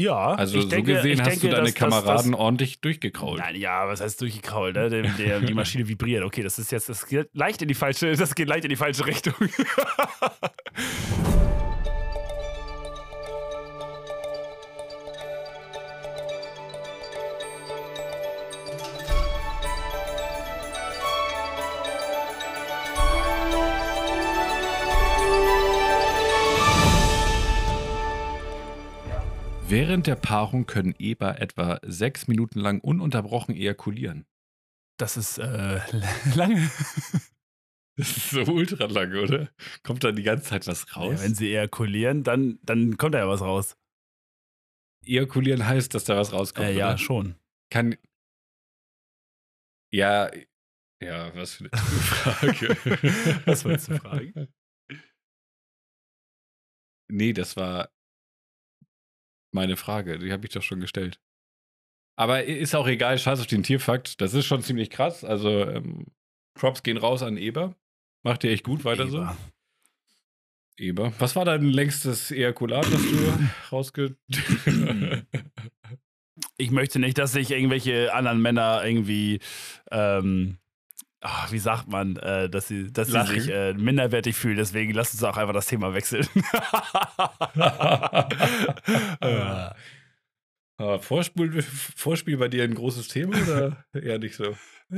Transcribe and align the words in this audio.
Ja, 0.00 0.34
Also 0.34 0.58
ich 0.58 0.68
denke, 0.68 0.92
so 0.92 0.96
gesehen 0.96 1.12
ich 1.12 1.20
hast 1.20 1.28
denke, 1.30 1.40
du 1.48 1.48
deine 1.48 1.64
dass- 1.64 1.74
dass- 1.74 1.90
Kameraden 2.04 2.32
dass- 2.32 2.40
ordentlich 2.40 2.80
durchgekrault. 2.80 3.38
Nein, 3.40 3.56
ja, 3.56 3.86
was 3.86 4.00
heißt 4.00 4.20
durchgekrault? 4.20 4.74
Ne? 4.74 4.88
Der, 4.88 5.02
der, 5.02 5.40
die 5.40 5.52
Maschine 5.54 5.86
vibriert. 5.88 6.24
Okay, 6.24 6.42
das 6.42 6.58
ist 6.58 6.72
jetzt, 6.72 6.88
das 6.88 7.06
geht 7.06 7.28
leicht 7.34 7.60
in 7.62 7.68
die 7.68 7.74
falsche, 7.74 8.12
das 8.16 8.34
geht 8.34 8.48
leicht 8.48 8.64
in 8.64 8.70
die 8.70 8.76
falsche 8.76 9.04
Richtung. 9.06 9.34
Während 29.90 30.06
der 30.06 30.14
Paarung 30.14 30.66
können 30.66 30.94
Eber 31.00 31.40
etwa 31.40 31.80
sechs 31.82 32.28
Minuten 32.28 32.60
lang 32.60 32.78
ununterbrochen 32.80 33.56
ejakulieren. 33.56 34.24
Das 35.00 35.16
ist 35.16 35.38
äh, 35.38 35.80
lange. 36.36 36.70
Das 37.96 38.16
ist 38.16 38.30
so 38.30 38.42
ultra 38.42 38.84
lang, 38.84 39.12
oder? 39.16 39.50
Kommt 39.82 40.04
da 40.04 40.12
die 40.12 40.22
ganze 40.22 40.44
Zeit 40.44 40.68
was 40.68 40.96
raus? 40.96 41.18
Ja, 41.18 41.24
wenn 41.24 41.34
sie 41.34 41.48
ejakulieren, 41.48 42.22
dann, 42.22 42.60
dann 42.62 42.98
kommt 42.98 43.16
da 43.16 43.18
ja 43.18 43.28
was 43.28 43.40
raus. 43.40 43.76
Ejakulieren 45.04 45.66
heißt, 45.66 45.92
dass 45.92 46.04
da 46.04 46.16
was 46.16 46.32
rauskommt. 46.32 46.68
Äh, 46.68 46.76
ja, 46.76 46.90
oder? 46.90 46.98
schon. 46.98 47.34
Kann. 47.72 47.96
Ja, 49.92 50.30
ja, 51.02 51.34
was 51.34 51.54
für 51.54 51.64
eine 51.64 51.82
Frage. 51.82 52.76
Was 53.44 53.64
wolltest 53.64 53.88
du 53.88 53.98
fragen? 53.98 54.54
Nee, 57.08 57.32
das 57.32 57.56
war 57.56 57.90
meine 59.52 59.76
Frage. 59.76 60.18
Die 60.18 60.32
habe 60.32 60.46
ich 60.46 60.52
doch 60.52 60.62
schon 60.62 60.80
gestellt. 60.80 61.20
Aber 62.16 62.44
ist 62.44 62.74
auch 62.74 62.86
egal, 62.86 63.18
scheiß 63.18 63.40
auf 63.40 63.46
den 63.46 63.62
Tierfakt. 63.62 64.20
Das 64.20 64.34
ist 64.34 64.46
schon 64.46 64.62
ziemlich 64.62 64.90
krass. 64.90 65.24
Also, 65.24 65.66
ähm, 65.68 66.06
Props 66.54 66.82
gehen 66.82 66.98
raus 66.98 67.22
an 67.22 67.36
Eber. 67.36 67.74
Macht 68.22 68.44
ihr 68.44 68.50
echt 68.50 68.64
gut 68.64 68.84
weiter 68.84 69.06
Eber. 69.06 69.36
so. 70.76 70.84
Eber. 70.84 71.12
Was 71.18 71.36
war 71.36 71.44
dein 71.44 71.62
längstes 71.64 72.30
Ejakulat, 72.30 72.84
das 72.84 73.02
du 73.02 73.38
rausge. 73.72 74.16
Ich 76.56 76.70
möchte 76.70 76.98
nicht, 76.98 77.18
dass 77.18 77.32
sich 77.32 77.50
irgendwelche 77.50 78.12
anderen 78.14 78.40
Männer 78.40 78.82
irgendwie, 78.84 79.40
ähm, 79.90 80.58
ach, 81.20 81.52
wie 81.52 81.58
sagt 81.58 81.88
man, 81.88 82.16
äh, 82.16 82.48
dass 82.48 82.68
sie, 82.68 82.92
dass 82.92 83.08
sie 83.08 83.26
sich 83.26 83.48
äh, 83.50 83.74
minderwertig 83.74 84.34
fühlen. 84.36 84.56
Deswegen 84.56 84.92
lass 84.94 85.12
uns 85.12 85.22
auch 85.22 85.36
einfach 85.36 85.54
das 85.54 85.66
Thema 85.66 85.92
wechseln. 85.94 86.26
Ah. 89.20 89.74
Ah, 90.78 90.98
Vorspiel, 90.98 91.60
Vorspiel 91.62 92.38
bei 92.38 92.48
dir 92.48 92.64
ein 92.64 92.74
großes 92.74 93.08
Thema 93.08 93.36
oder 93.42 93.84
eher 93.92 94.18
nicht 94.18 94.34
so? 94.34 94.56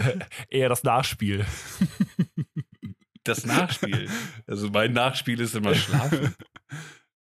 Eher 0.48 0.69
das 0.69 0.84
Nachspiel. 0.84 1.45
Das 3.25 3.47
Nachspiel. 3.47 4.09
Also 4.48 4.69
mein 4.70 4.93
Nachspiel 4.95 5.39
ist 5.41 5.55
immer 5.55 5.77
Schlafen. 5.77 6.34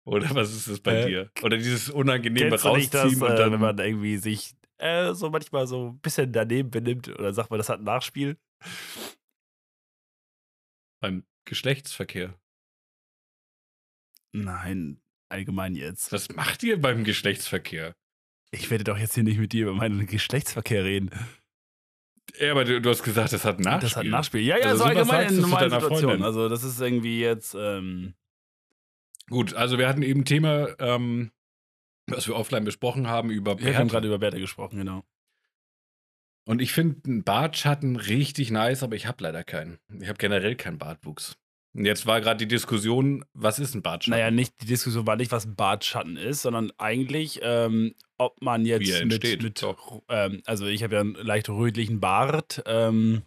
Oder 0.06 0.28
was 0.36 0.54
ist 0.54 0.70
das 0.70 0.80
bei 0.80 0.94
Äh, 1.02 1.08
dir? 1.08 1.32
Oder 1.42 1.58
dieses 1.58 1.90
unangenehme 1.90 2.52
nicht 2.52 2.54
das, 2.54 2.66
Rausziehen 2.66 3.20
und 3.20 3.32
äh, 3.32 3.36
dann 3.36 3.52
wenn 3.54 3.60
man 3.60 3.80
irgendwie 3.80 4.18
sich 4.18 4.54
äh, 4.78 5.14
so 5.14 5.30
manchmal 5.30 5.68
so 5.68 5.90
ein 5.90 6.00
bisschen 6.00 6.32
daneben 6.32 6.70
benimmt 6.70 7.08
oder 7.10 7.34
sagt 7.34 7.50
man, 7.50 7.58
das 7.58 7.70
hat 7.70 7.80
ein 7.80 7.86
Nachspiel? 7.86 8.38
beim 11.00 11.24
Geschlechtsverkehr. 11.46 12.34
Nein, 14.34 15.00
allgemein 15.30 15.76
jetzt. 15.76 16.12
Was 16.12 16.30
macht 16.30 16.64
ihr 16.64 16.82
beim 16.82 17.04
Geschlechtsverkehr? 17.04 17.96
Ich 18.52 18.70
werde 18.70 18.84
doch 18.84 18.98
jetzt 18.98 19.16
hier 19.16 19.24
nicht 19.24 19.40
mit 19.40 19.54
dir 19.54 19.64
über 19.64 19.74
meinen 19.74 20.06
Geschlechtsverkehr 20.06 20.84
reden. 20.84 21.10
Ja, 22.40 22.52
aber 22.52 22.66
du, 22.66 22.82
du 22.82 22.90
hast 22.90 23.04
gesagt, 23.04 23.32
das 23.34 23.46
hat 23.46 23.60
ein 23.60 23.64
Nachspiel. 23.64 23.90
Das 23.90 23.96
hat 23.96 24.06
Nachspiel. 24.06 24.42
Ja, 24.42 24.58
ja, 24.58 24.68
Also 24.68 24.80
so 24.80 24.84
allgemein 24.86 25.30
in 25.30 25.42
normalen 25.42 25.72
Situationen. 25.72 26.24
Also 26.24 26.50
das 26.50 26.64
ist 26.64 26.80
irgendwie 26.82 27.22
jetzt, 27.22 27.56
ähm, 27.56 28.16
Gut, 29.30 29.54
also 29.54 29.78
wir 29.78 29.90
hatten 29.90 30.04
eben 30.04 30.24
Thema, 30.24 30.74
ähm, 30.80 31.32
was 32.08 32.28
wir 32.28 32.36
offline 32.36 32.66
besprochen 32.66 33.08
haben 33.08 33.30
über 33.30 33.60
wir 33.60 33.68
haben 33.68 33.74
Bärte. 33.74 33.92
gerade 33.92 34.08
über 34.08 34.20
Bärte 34.20 34.40
gesprochen, 34.40 34.78
genau. 34.80 35.04
Und 36.46 36.62
ich 36.62 36.72
finde 36.72 37.02
einen 37.06 37.24
Bartschatten 37.24 37.98
richtig 37.98 38.52
nice, 38.52 38.82
aber 38.82 38.96
ich 38.96 39.06
habe 39.06 39.22
leider 39.24 39.44
keinen. 39.44 39.80
Ich 40.00 40.08
habe 40.08 40.18
generell 40.18 40.56
keinen 40.56 40.78
Bartwuchs. 40.78 41.36
Und 41.74 41.86
jetzt 41.86 42.06
war 42.06 42.22
gerade 42.22 42.38
die 42.38 42.48
Diskussion, 42.48 43.26
was 43.34 43.60
ist 43.60 43.76
ein 43.76 43.82
Bartschatten? 43.82 44.18
Naja, 44.18 44.32
nicht, 44.32 44.54
die 44.62 44.66
Diskussion 44.66 45.06
war 45.06 45.18
nicht, 45.18 45.32
was 45.32 45.46
ein 45.46 45.56
Bartschatten 45.56 46.16
ist, 46.16 46.42
sondern 46.42 46.72
eigentlich, 46.78 47.40
ähm, 47.44 47.94
ob 48.18 48.42
man 48.42 48.66
jetzt 48.66 48.88
Wie 48.88 48.94
mit, 49.04 49.14
entsteht. 49.14 49.44
mit 49.44 49.62
Doch. 49.62 50.02
ähm, 50.10 50.42
also 50.46 50.66
ich 50.66 50.84
habe 50.84 50.96
ja 50.96 51.02
einen 51.02 51.14
leicht 51.16 51.50
rötlichen 51.50 52.00
Bart, 52.00 52.64
ähm, 52.66 53.24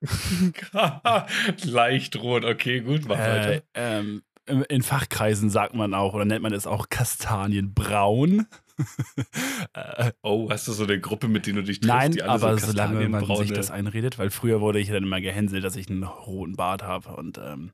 Leicht 1.64 2.16
rot, 2.16 2.44
okay, 2.44 2.80
gut, 2.80 3.06
mach 3.06 3.18
äh, 3.18 3.20
weiter. 3.20 3.62
ähm, 3.74 4.22
in 4.46 4.82
Fachkreisen 4.82 5.50
sagt 5.50 5.74
man 5.74 5.94
auch, 5.94 6.14
oder 6.14 6.24
nennt 6.24 6.42
man 6.42 6.52
es 6.52 6.66
auch 6.66 6.88
Kastanienbraun. 6.88 8.46
äh, 9.74 10.12
Oh, 10.22 10.50
hast 10.50 10.68
du 10.68 10.72
so 10.72 10.84
eine 10.84 11.00
Gruppe, 11.00 11.28
mit 11.28 11.46
denen 11.46 11.56
du 11.56 11.62
dich 11.62 11.80
triffst, 11.80 11.94
nein, 11.94 12.12
die 12.12 12.22
alle 12.22 12.32
aber 12.32 12.58
so 12.58 12.66
solange 12.68 13.08
man 13.08 13.24
sich 13.36 13.52
das 13.52 13.70
einredet, 13.70 14.18
weil 14.18 14.30
früher 14.30 14.60
wurde 14.60 14.80
ich 14.80 14.88
dann 14.88 15.04
immer 15.04 15.20
gehänselt, 15.20 15.64
dass 15.64 15.76
ich 15.76 15.88
einen 15.88 16.02
roten 16.02 16.56
Bart 16.56 16.82
habe 16.82 17.16
und 17.16 17.38
ähm, 17.38 17.72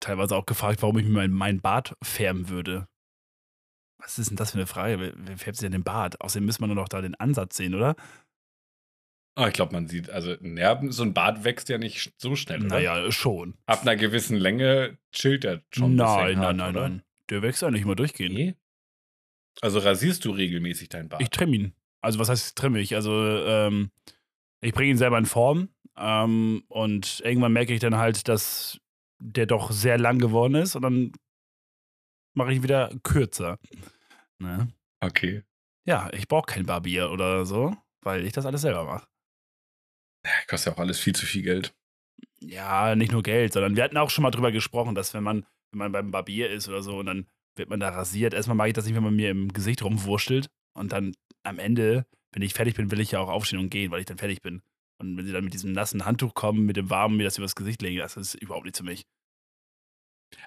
teilweise 0.00 0.36
auch 0.36 0.46
gefragt, 0.46 0.82
warum 0.82 0.98
ich 0.98 1.04
mir 1.04 1.12
meinen 1.12 1.34
mein 1.34 1.60
Bart 1.60 1.96
färben 2.02 2.48
würde. 2.48 2.86
Was 4.00 4.18
ist 4.18 4.30
denn 4.30 4.36
das 4.36 4.52
für 4.52 4.58
eine 4.58 4.66
Frage? 4.66 5.14
Wer, 5.16 5.38
färbt 5.38 5.56
sich 5.56 5.66
denn 5.66 5.72
den 5.72 5.82
Bart? 5.82 6.20
Außerdem 6.20 6.46
müsste 6.46 6.62
man 6.62 6.70
nur 6.70 6.82
noch 6.82 6.88
da 6.88 7.00
den 7.00 7.16
Ansatz 7.16 7.56
sehen, 7.56 7.74
oder? 7.74 7.96
Ah, 9.38 9.46
ich 9.46 9.54
glaube, 9.54 9.72
man 9.72 9.86
sieht, 9.86 10.10
also 10.10 10.34
Nerven, 10.40 10.90
so 10.90 11.04
ein 11.04 11.14
Bart 11.14 11.44
wächst 11.44 11.68
ja 11.68 11.78
nicht 11.78 12.12
so 12.16 12.34
schnell, 12.34 12.58
oder? 12.58 12.80
Naja, 12.80 13.12
schon. 13.12 13.54
Ab 13.66 13.82
einer 13.82 13.94
gewissen 13.94 14.36
Länge 14.36 14.98
chillt 15.12 15.44
er 15.44 15.62
schon 15.70 15.92
ein 15.92 15.94
nein, 15.94 16.26
bisschen 16.26 16.38
hart, 16.40 16.56
nein, 16.56 16.56
nein, 16.56 16.76
oder? 16.76 16.88
nein. 16.88 17.02
Der 17.30 17.42
wächst 17.42 17.62
ja 17.62 17.70
nicht 17.70 17.82
immer 17.82 17.94
durchgehend. 17.94 18.34
Nee? 18.34 18.56
Also 19.60 19.78
rasierst 19.78 20.24
du 20.24 20.32
regelmäßig 20.32 20.88
deinen 20.88 21.08
Bart? 21.08 21.22
Ich 21.22 21.30
trimme 21.30 21.54
ihn. 21.54 21.72
Also 22.00 22.18
was 22.18 22.28
heißt 22.28 22.58
trimme 22.58 22.80
ich? 22.80 22.96
Also 22.96 23.12
ähm, 23.12 23.92
ich 24.60 24.72
bringe 24.72 24.90
ihn 24.90 24.98
selber 24.98 25.18
in 25.18 25.26
Form 25.26 25.68
ähm, 25.96 26.64
und 26.66 27.20
irgendwann 27.24 27.52
merke 27.52 27.72
ich 27.72 27.78
dann 27.78 27.96
halt, 27.96 28.26
dass 28.26 28.80
der 29.20 29.46
doch 29.46 29.70
sehr 29.70 29.98
lang 29.98 30.18
geworden 30.18 30.56
ist 30.56 30.74
und 30.74 30.82
dann 30.82 31.12
mache 32.34 32.50
ich 32.50 32.56
ihn 32.56 32.64
wieder 32.64 32.90
kürzer. 33.04 33.60
Ne? 34.40 34.72
okay. 34.98 35.44
Ja, 35.84 36.10
ich 36.12 36.26
brauche 36.26 36.46
kein 36.46 36.66
Barbier 36.66 37.12
oder 37.12 37.46
so, 37.46 37.76
weil 38.02 38.26
ich 38.26 38.32
das 38.32 38.44
alles 38.44 38.62
selber 38.62 38.84
mache. 38.84 39.06
Kostet 40.48 40.72
ja 40.72 40.76
auch 40.76 40.80
alles 40.80 40.98
viel 40.98 41.14
zu 41.14 41.26
viel 41.26 41.42
Geld. 41.42 41.74
Ja, 42.40 42.94
nicht 42.94 43.12
nur 43.12 43.22
Geld, 43.22 43.52
sondern 43.52 43.76
wir 43.76 43.82
hatten 43.82 43.96
auch 43.96 44.10
schon 44.10 44.22
mal 44.22 44.30
drüber 44.30 44.52
gesprochen, 44.52 44.94
dass 44.94 45.14
wenn 45.14 45.22
man, 45.22 45.46
wenn 45.72 45.78
man 45.78 45.92
beim 45.92 46.10
Barbier 46.10 46.50
ist 46.50 46.68
oder 46.68 46.82
so 46.82 46.98
und 46.98 47.06
dann 47.06 47.26
wird 47.56 47.68
man 47.68 47.80
da 47.80 47.88
rasiert, 47.88 48.34
erstmal 48.34 48.56
mag 48.56 48.68
ich 48.68 48.74
das 48.74 48.86
nicht, 48.86 48.94
wenn 48.94 49.02
man 49.02 49.16
mir 49.16 49.30
im 49.30 49.52
Gesicht 49.52 49.82
rumwurschtelt 49.82 50.48
und 50.74 50.92
dann 50.92 51.14
am 51.42 51.58
Ende, 51.58 52.06
wenn 52.32 52.42
ich 52.42 52.54
fertig 52.54 52.74
bin, 52.74 52.90
will 52.90 53.00
ich 53.00 53.12
ja 53.12 53.20
auch 53.20 53.28
aufstehen 53.28 53.58
und 53.58 53.70
gehen, 53.70 53.90
weil 53.90 54.00
ich 54.00 54.06
dann 54.06 54.18
fertig 54.18 54.42
bin. 54.42 54.62
Und 55.00 55.16
wenn 55.16 55.26
sie 55.26 55.32
dann 55.32 55.44
mit 55.44 55.54
diesem 55.54 55.72
nassen 55.72 56.04
Handtuch 56.04 56.34
kommen, 56.34 56.66
mit 56.66 56.76
dem 56.76 56.90
warmen, 56.90 57.16
mir 57.16 57.24
das 57.24 57.38
übers 57.38 57.54
Gesicht 57.54 57.82
legen, 57.82 57.98
das 57.98 58.16
ist 58.16 58.34
überhaupt 58.34 58.64
nicht 58.64 58.76
zu 58.76 58.84
mich. 58.84 59.04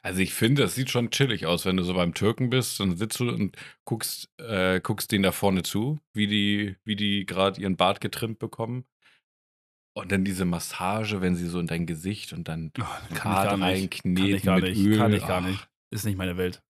Also 0.04 0.20
ich 0.22 0.34
finde, 0.34 0.62
das 0.64 0.76
sieht 0.76 0.90
schon 0.90 1.10
chillig 1.10 1.46
aus, 1.46 1.66
wenn 1.66 1.78
du 1.78 1.84
so 1.84 1.94
beim 1.94 2.14
Türken 2.14 2.50
bist, 2.50 2.80
dann 2.80 2.96
sitzt 2.98 3.20
du 3.20 3.30
und 3.30 3.58
guckst, 3.84 4.30
äh, 4.38 4.80
guckst 4.80 5.12
denen 5.12 5.24
da 5.24 5.32
vorne 5.32 5.64
zu, 5.64 6.00
wie 6.14 6.28
die, 6.28 6.76
wie 6.84 6.96
die 6.96 7.26
gerade 7.26 7.60
ihren 7.60 7.78
Bart 7.78 8.02
getrimmt 8.02 8.40
bekommen. 8.40 8.86
Und 9.94 10.12
dann 10.12 10.24
diese 10.24 10.46
Massage, 10.46 11.22
wenn 11.22 11.36
sie 11.36 11.48
so 11.48 11.60
in 11.60 11.68
dein 11.68 11.86
Gesicht 11.86 12.32
und 12.34 12.48
dann 12.48 12.72
Oh, 12.80 12.84
kann 12.84 13.10
ich 13.10 13.20
gar 13.20 13.58
nicht. 13.58 13.66
reinkneten 13.66 14.16
Kann 14.16 14.26
ich 14.36 14.44
gar 14.44 14.56
mit 14.62 14.64
nicht. 14.76 14.86
Öl. 14.86 14.98
Kann 14.98 15.14
ich 15.14 15.28
gar 15.28 15.42
nicht. 15.42 15.68
Ist 15.92 16.06
nicht 16.06 16.18
meine 16.18 16.38
Welt. 16.38 16.64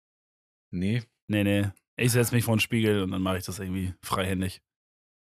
Nee. 0.72 1.02
Nee, 1.28 1.44
nee. 1.44 1.68
Ich 1.96 2.12
setze 2.12 2.34
mich 2.34 2.44
vor 2.44 2.56
den 2.56 2.60
Spiegel 2.60 3.02
und 3.02 3.10
dann 3.10 3.20
mache 3.20 3.36
ich 3.38 3.44
das 3.44 3.58
irgendwie 3.58 3.92
freihändig. 4.02 4.62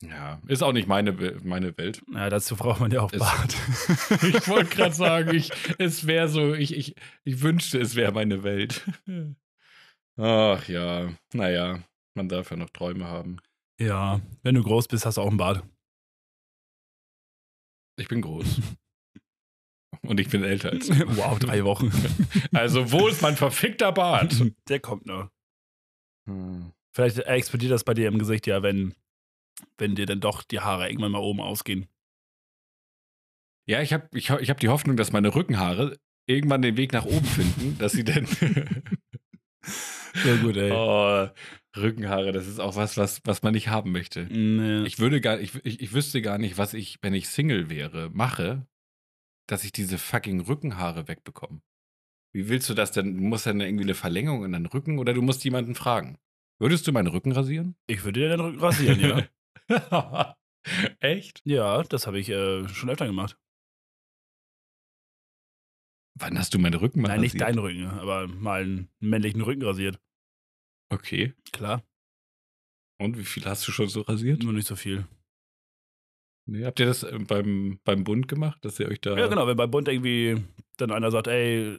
Ja, 0.02 0.42
ist 0.48 0.64
auch 0.64 0.72
nicht 0.72 0.88
meine, 0.88 1.12
meine 1.44 1.78
Welt. 1.78 2.02
Ja, 2.14 2.30
dazu 2.30 2.56
braucht 2.56 2.80
man 2.80 2.90
ja 2.90 3.02
auch 3.02 3.12
Es- 3.12 3.20
Bart. 3.20 3.54
Ich 4.24 4.48
wollte 4.48 4.74
gerade 4.74 4.96
sagen, 4.96 5.36
ich, 5.36 5.52
es 5.78 6.08
wäre 6.08 6.30
so, 6.30 6.54
ich, 6.54 6.74
ich, 6.74 6.96
ich 7.26 7.42
wünschte, 7.42 7.80
es 7.82 7.96
wäre 7.96 8.14
meine 8.14 8.44
Welt. 8.44 8.90
Ach 10.18 10.68
ja, 10.70 11.10
naja, 11.34 11.80
man 12.16 12.30
darf 12.30 12.52
ja 12.52 12.58
noch 12.58 12.70
Träume 12.70 13.06
haben. 13.06 13.38
ja, 13.80 14.22
wenn 14.44 14.56
du 14.56 14.64
groß 14.64 14.88
bist, 14.88 15.06
hast 15.06 15.18
du 15.18 15.22
auch 15.22 15.28
einen 15.28 15.38
Bart. 15.38 15.64
Ich 18.00 18.08
bin 18.08 18.22
groß. 18.22 18.62
Und 20.02 20.20
ich 20.20 20.30
bin 20.30 20.44
älter 20.44 20.72
als 20.72 20.88
du. 20.88 21.18
wow, 21.18 21.38
drei 21.38 21.64
Wochen. 21.66 21.92
Also, 22.54 22.92
wo 22.92 23.08
ist 23.08 23.22
mein 23.22 23.36
verfickter 23.36 23.92
Bart? 23.92 24.34
Der 24.70 24.80
kommt 24.80 25.06
noch. 25.06 25.30
Hm. 26.28 26.72
Vielleicht 26.92 27.20
explodiert 27.20 27.72
das 27.72 27.84
bei 27.84 27.94
dir 27.94 28.08
im 28.08 28.18
Gesicht 28.18 28.48
ja, 28.48 28.64
wenn, 28.64 28.96
wenn 29.78 29.96
dir 29.96 30.06
dann 30.06 30.22
doch 30.22 30.44
die 30.44 30.60
Haare 30.62 30.90
irgendwann 30.90 31.12
mal 31.12 31.20
oben 31.20 31.42
ausgehen. 31.42 31.88
Ja, 33.68 33.82
ich 33.82 33.94
habe 33.94 34.08
ich, 34.14 34.30
ich 34.30 34.50
hab 34.50 34.60
die 34.60 34.70
Hoffnung, 34.70 34.98
dass 34.98 35.12
meine 35.12 35.36
Rückenhaare 35.36 36.00
irgendwann 36.26 36.62
den 36.62 36.78
Weg 36.78 36.92
nach 36.94 37.06
oben 37.06 37.26
finden, 37.26 37.78
dass 37.78 37.92
sie 37.92 38.04
dann. 38.04 38.26
Sehr 40.14 40.38
gut, 40.38 40.58
ey. 40.58 40.72
oh, 40.72 41.30
Rückenhaare, 41.78 42.32
das 42.32 42.48
ist 42.48 42.60
auch 42.60 42.76
was, 42.76 42.98
was, 42.98 43.22
was 43.26 43.44
man 43.44 43.54
nicht 43.54 43.68
haben 43.68 43.92
möchte. 43.92 44.24
Nee. 44.26 44.84
Ich 44.86 45.00
würde 45.00 45.22
gar, 45.22 45.40
ich, 45.40 45.54
ich, 45.64 45.82
ich 45.82 45.94
wüsste 45.94 46.22
gar 46.22 46.38
nicht, 46.38 46.58
was 46.58 46.74
ich, 46.74 46.98
wenn 47.02 47.14
ich 47.14 47.30
Single 47.30 47.70
wäre, 47.70 48.10
mache, 48.12 48.68
dass 49.48 49.64
ich 49.64 49.72
diese 49.72 49.98
fucking 49.98 50.42
Rückenhaare 50.42 51.08
wegbekomme. 51.08 51.62
Wie 52.34 52.50
willst 52.50 52.70
du 52.70 52.74
das 52.74 52.92
denn? 52.92 53.18
Du 53.18 53.24
musst 53.24 53.46
dann 53.46 53.62
irgendwie 53.62 53.84
eine 53.84 53.96
Verlängerung 53.96 54.46
in 54.46 54.52
deinen 54.52 54.66
Rücken 54.68 55.00
oder 55.00 55.14
du 55.14 55.22
musst 55.22 55.44
jemanden 55.44 55.76
fragen. 55.76 56.18
Würdest 56.60 56.88
du 56.88 56.92
meinen 56.92 57.08
Rücken 57.08 57.32
rasieren? 57.32 57.76
Ich 57.88 58.04
würde 58.04 58.20
dir 58.20 58.30
den 58.30 58.40
Rücken 58.40 58.60
rasieren, 58.60 59.00
ja. 59.00 60.36
Echt? 61.00 61.42
ja, 61.46 61.84
das 61.84 62.06
habe 62.06 62.20
ich 62.20 62.30
äh, 62.30 62.68
schon 62.68 62.90
öfter 62.90 63.06
gemacht. 63.08 63.38
Wann 66.16 66.38
hast 66.38 66.54
du 66.54 66.60
meinen 66.60 66.74
Rücken 66.76 67.02
mal 67.02 67.08
Nein, 67.10 67.22
nicht 67.22 67.36
rasiert? 67.36 67.50
deinen 67.50 67.60
Rücken, 67.60 67.86
aber 67.86 68.28
mal 68.28 68.62
einen 68.64 68.90
männlichen 69.00 69.42
Rücken 69.42 69.64
rasiert. 69.64 70.00
Okay. 70.90 71.34
Klar, 71.52 71.84
Und 73.00 73.18
wie 73.18 73.24
viel 73.26 73.46
hast 73.46 73.68
du 73.68 73.72
schon 73.72 73.88
so 73.88 74.02
rasiert? 74.02 74.44
nur 74.44 74.54
nicht 74.54 74.68
so 74.68 74.76
viel. 74.76 75.06
Nee, 76.48 76.66
habt 76.66 76.80
ihr 76.80 76.88
das 76.88 77.04
äh, 77.04 77.18
beim, 77.20 77.80
beim 77.84 78.04
Bund 78.04 78.28
gemacht, 78.28 78.64
dass 78.66 78.80
ihr 78.80 78.88
euch 78.88 79.00
da. 79.02 79.16
Ja, 79.16 79.28
genau, 79.28 79.46
wenn 79.48 79.56
bei 79.58 79.68
Bund 79.68 79.88
irgendwie 79.88 80.44
dann 80.78 80.92
einer 80.92 81.12
sagt, 81.12 81.28
ey, 81.28 81.78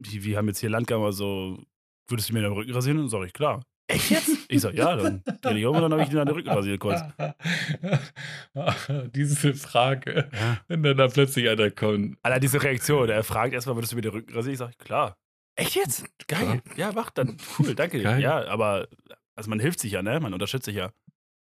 wir 0.00 0.36
haben 0.36 0.48
jetzt 0.48 0.58
hier 0.58 0.70
Landgang 0.70 1.00
oder 1.00 1.12
so, 1.12 1.62
würdest 2.08 2.28
du 2.28 2.32
mir 2.34 2.42
den 2.42 2.52
Rücken 2.52 2.72
rasieren? 2.72 2.98
Dann 2.98 3.08
sage 3.08 3.26
ich, 3.26 3.32
klar. 3.32 3.64
Echt 3.86 4.10
jetzt? 4.10 4.30
Ich 4.48 4.60
sag, 4.60 4.74
ja, 4.74 4.96
dann 4.96 5.22
dreh 5.42 5.54
dich 5.54 5.66
um 5.66 5.76
und 5.76 5.82
dann 5.82 5.92
habe 5.92 6.02
ich 6.02 6.08
dir 6.08 6.24
den 6.24 6.34
Rücken 6.34 6.48
rasiert 6.48 6.80
kurz. 6.80 7.00
Diese 9.14 9.54
Frage, 9.54 10.30
wenn 10.68 10.82
dann 10.82 10.96
da 10.96 11.08
plötzlich 11.08 11.48
einer 11.48 11.70
kommt. 11.70 12.18
Alter, 12.22 12.40
diese 12.40 12.62
Reaktion, 12.62 13.08
er 13.08 13.22
fragt 13.22 13.54
erstmal, 13.54 13.76
würdest 13.76 13.92
du 13.92 13.96
mir 13.96 14.02
den 14.02 14.12
Rücken 14.12 14.32
rasieren? 14.34 14.52
Ich 14.52 14.58
sag, 14.58 14.78
klar. 14.78 15.16
Echt 15.56 15.74
jetzt? 15.74 16.04
Geil. 16.28 16.62
Ja, 16.76 16.92
mach 16.92 17.10
dann. 17.10 17.36
Cool, 17.58 17.74
danke. 17.76 18.02
Geil. 18.02 18.20
Ja, 18.22 18.46
aber 18.46 18.88
also 19.34 19.50
man 19.50 19.60
hilft 19.60 19.80
sich 19.80 19.92
ja, 19.92 20.02
ne? 20.02 20.18
Man 20.20 20.32
unterstützt 20.32 20.64
sich 20.64 20.76
ja. 20.76 20.92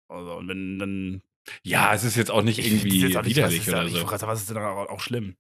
Also, 0.09 0.37
und 0.37 0.49
wenn 0.49 0.79
dann. 0.79 1.23
Ja, 1.63 1.93
es 1.95 2.05
ist 2.05 2.17
jetzt 2.17 2.31
auch 2.31 2.43
nicht 2.43 2.59
Ich 2.59 2.67
irgendwie 2.73 3.01
jetzt 3.01 3.17
auch 3.17 3.23
nicht, 3.23 3.37
widerlich 3.37 3.69
oder 3.69 3.85
Ich 3.85 3.93
so. 3.93 4.07
sagen, 4.07 4.27
was 4.29 4.41
ist 4.41 4.51
denn 4.51 4.59
auch, 4.59 4.89
auch 4.89 5.01
schlimm? 5.01 5.37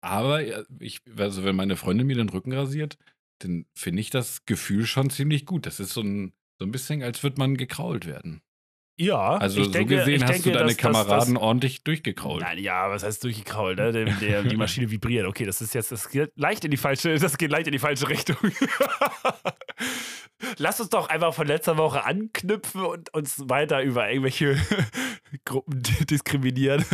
Aber 0.00 0.40
ja, 0.40 0.62
ich, 0.78 1.00
also 1.16 1.42
wenn 1.44 1.56
meine 1.56 1.76
Freundin 1.76 2.06
mir 2.06 2.16
den 2.16 2.28
Rücken 2.28 2.52
rasiert, 2.52 2.96
dann 3.42 3.66
finde 3.74 4.00
ich 4.00 4.10
das 4.10 4.44
Gefühl 4.46 4.86
schon 4.86 5.10
ziemlich 5.10 5.46
gut. 5.46 5.66
Das 5.66 5.80
ist 5.80 5.92
so 5.92 6.02
ein, 6.02 6.32
so 6.58 6.64
ein 6.64 6.70
bisschen, 6.70 7.02
als 7.02 7.22
würde 7.22 7.38
man 7.38 7.56
gekrault 7.56 8.06
werden. 8.06 8.40
Ja, 9.00 9.36
Also 9.36 9.60
ich 9.60 9.66
so 9.66 9.72
denke, 9.72 9.96
gesehen 9.96 10.16
ich 10.16 10.22
hast 10.24 10.32
denke, 10.32 10.50
du 10.50 10.54
deine 10.54 10.66
dass- 10.68 10.76
Kameraden 10.76 11.34
dass- 11.34 11.42
ordentlich 11.42 11.84
durchgekrault. 11.84 12.42
Nein, 12.42 12.58
ja, 12.58 12.90
was 12.90 13.04
heißt 13.04 13.22
durchgekrault, 13.22 13.78
ne? 13.78 13.92
Der, 13.92 14.04
der, 14.06 14.42
die 14.42 14.56
Maschine 14.56 14.90
vibriert. 14.90 15.24
Okay, 15.26 15.44
das 15.44 15.60
ist 15.60 15.72
jetzt, 15.74 15.92
das 15.92 16.08
geht 16.08 16.32
leicht 16.36 16.64
in 16.64 16.72
die 16.72 16.76
falsche, 16.76 17.16
das 17.16 17.38
geht 17.38 17.50
leicht 17.52 17.68
in 17.68 17.72
die 17.72 17.78
falsche 17.78 18.08
Richtung. 18.08 18.36
Lass 20.58 20.80
uns 20.80 20.90
doch 20.90 21.08
einfach 21.08 21.34
von 21.34 21.46
letzter 21.46 21.76
Woche 21.76 22.04
anknüpfen 22.04 22.82
und 22.82 23.12
uns 23.14 23.48
weiter 23.48 23.82
über 23.82 24.08
irgendwelche 24.08 24.56
Gruppen 25.44 25.82
diskriminieren. 26.08 26.84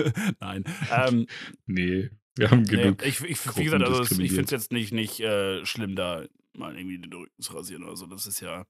Nein. 0.41 0.65
Ähm, 0.91 1.27
Nee, 1.67 2.11
wir 2.37 2.51
haben 2.51 2.63
nee, 2.63 2.77
genug. 2.77 3.05
ich, 3.05 3.21
ich, 3.23 3.57
wie 3.57 3.65
gesagt, 3.65 3.85
also 3.85 4.03
ich 4.03 4.09
finde 4.33 4.43
es 4.45 4.51
jetzt 4.51 4.73
nicht, 4.73 4.93
nicht 4.93 5.21
äh, 5.21 5.65
schlimm, 5.65 5.95
da 5.95 6.25
mal 6.55 6.77
irgendwie 6.77 6.99
den 6.99 7.13
Rücken 7.13 7.41
zu 7.41 7.53
rasieren 7.55 7.85
oder 7.85 7.97
so. 7.97 8.07
Das 8.07 8.27
ist 8.27 8.41
ja. 8.41 8.65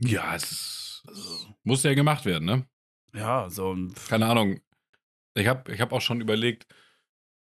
Ja, 0.00 0.34
es 0.34 0.52
ist, 0.52 1.02
Also, 1.06 1.54
muss 1.64 1.82
ja 1.82 1.94
gemacht 1.94 2.24
werden, 2.24 2.44
ne? 2.44 2.66
ja, 3.14 3.48
so 3.50 3.74
ein. 3.74 3.94
Keine 4.08 4.26
Ahnung. 4.26 4.60
Ich 5.34 5.46
habe 5.46 5.72
ich 5.72 5.80
hab 5.80 5.92
auch 5.92 6.00
schon 6.00 6.20
überlegt, 6.20 6.66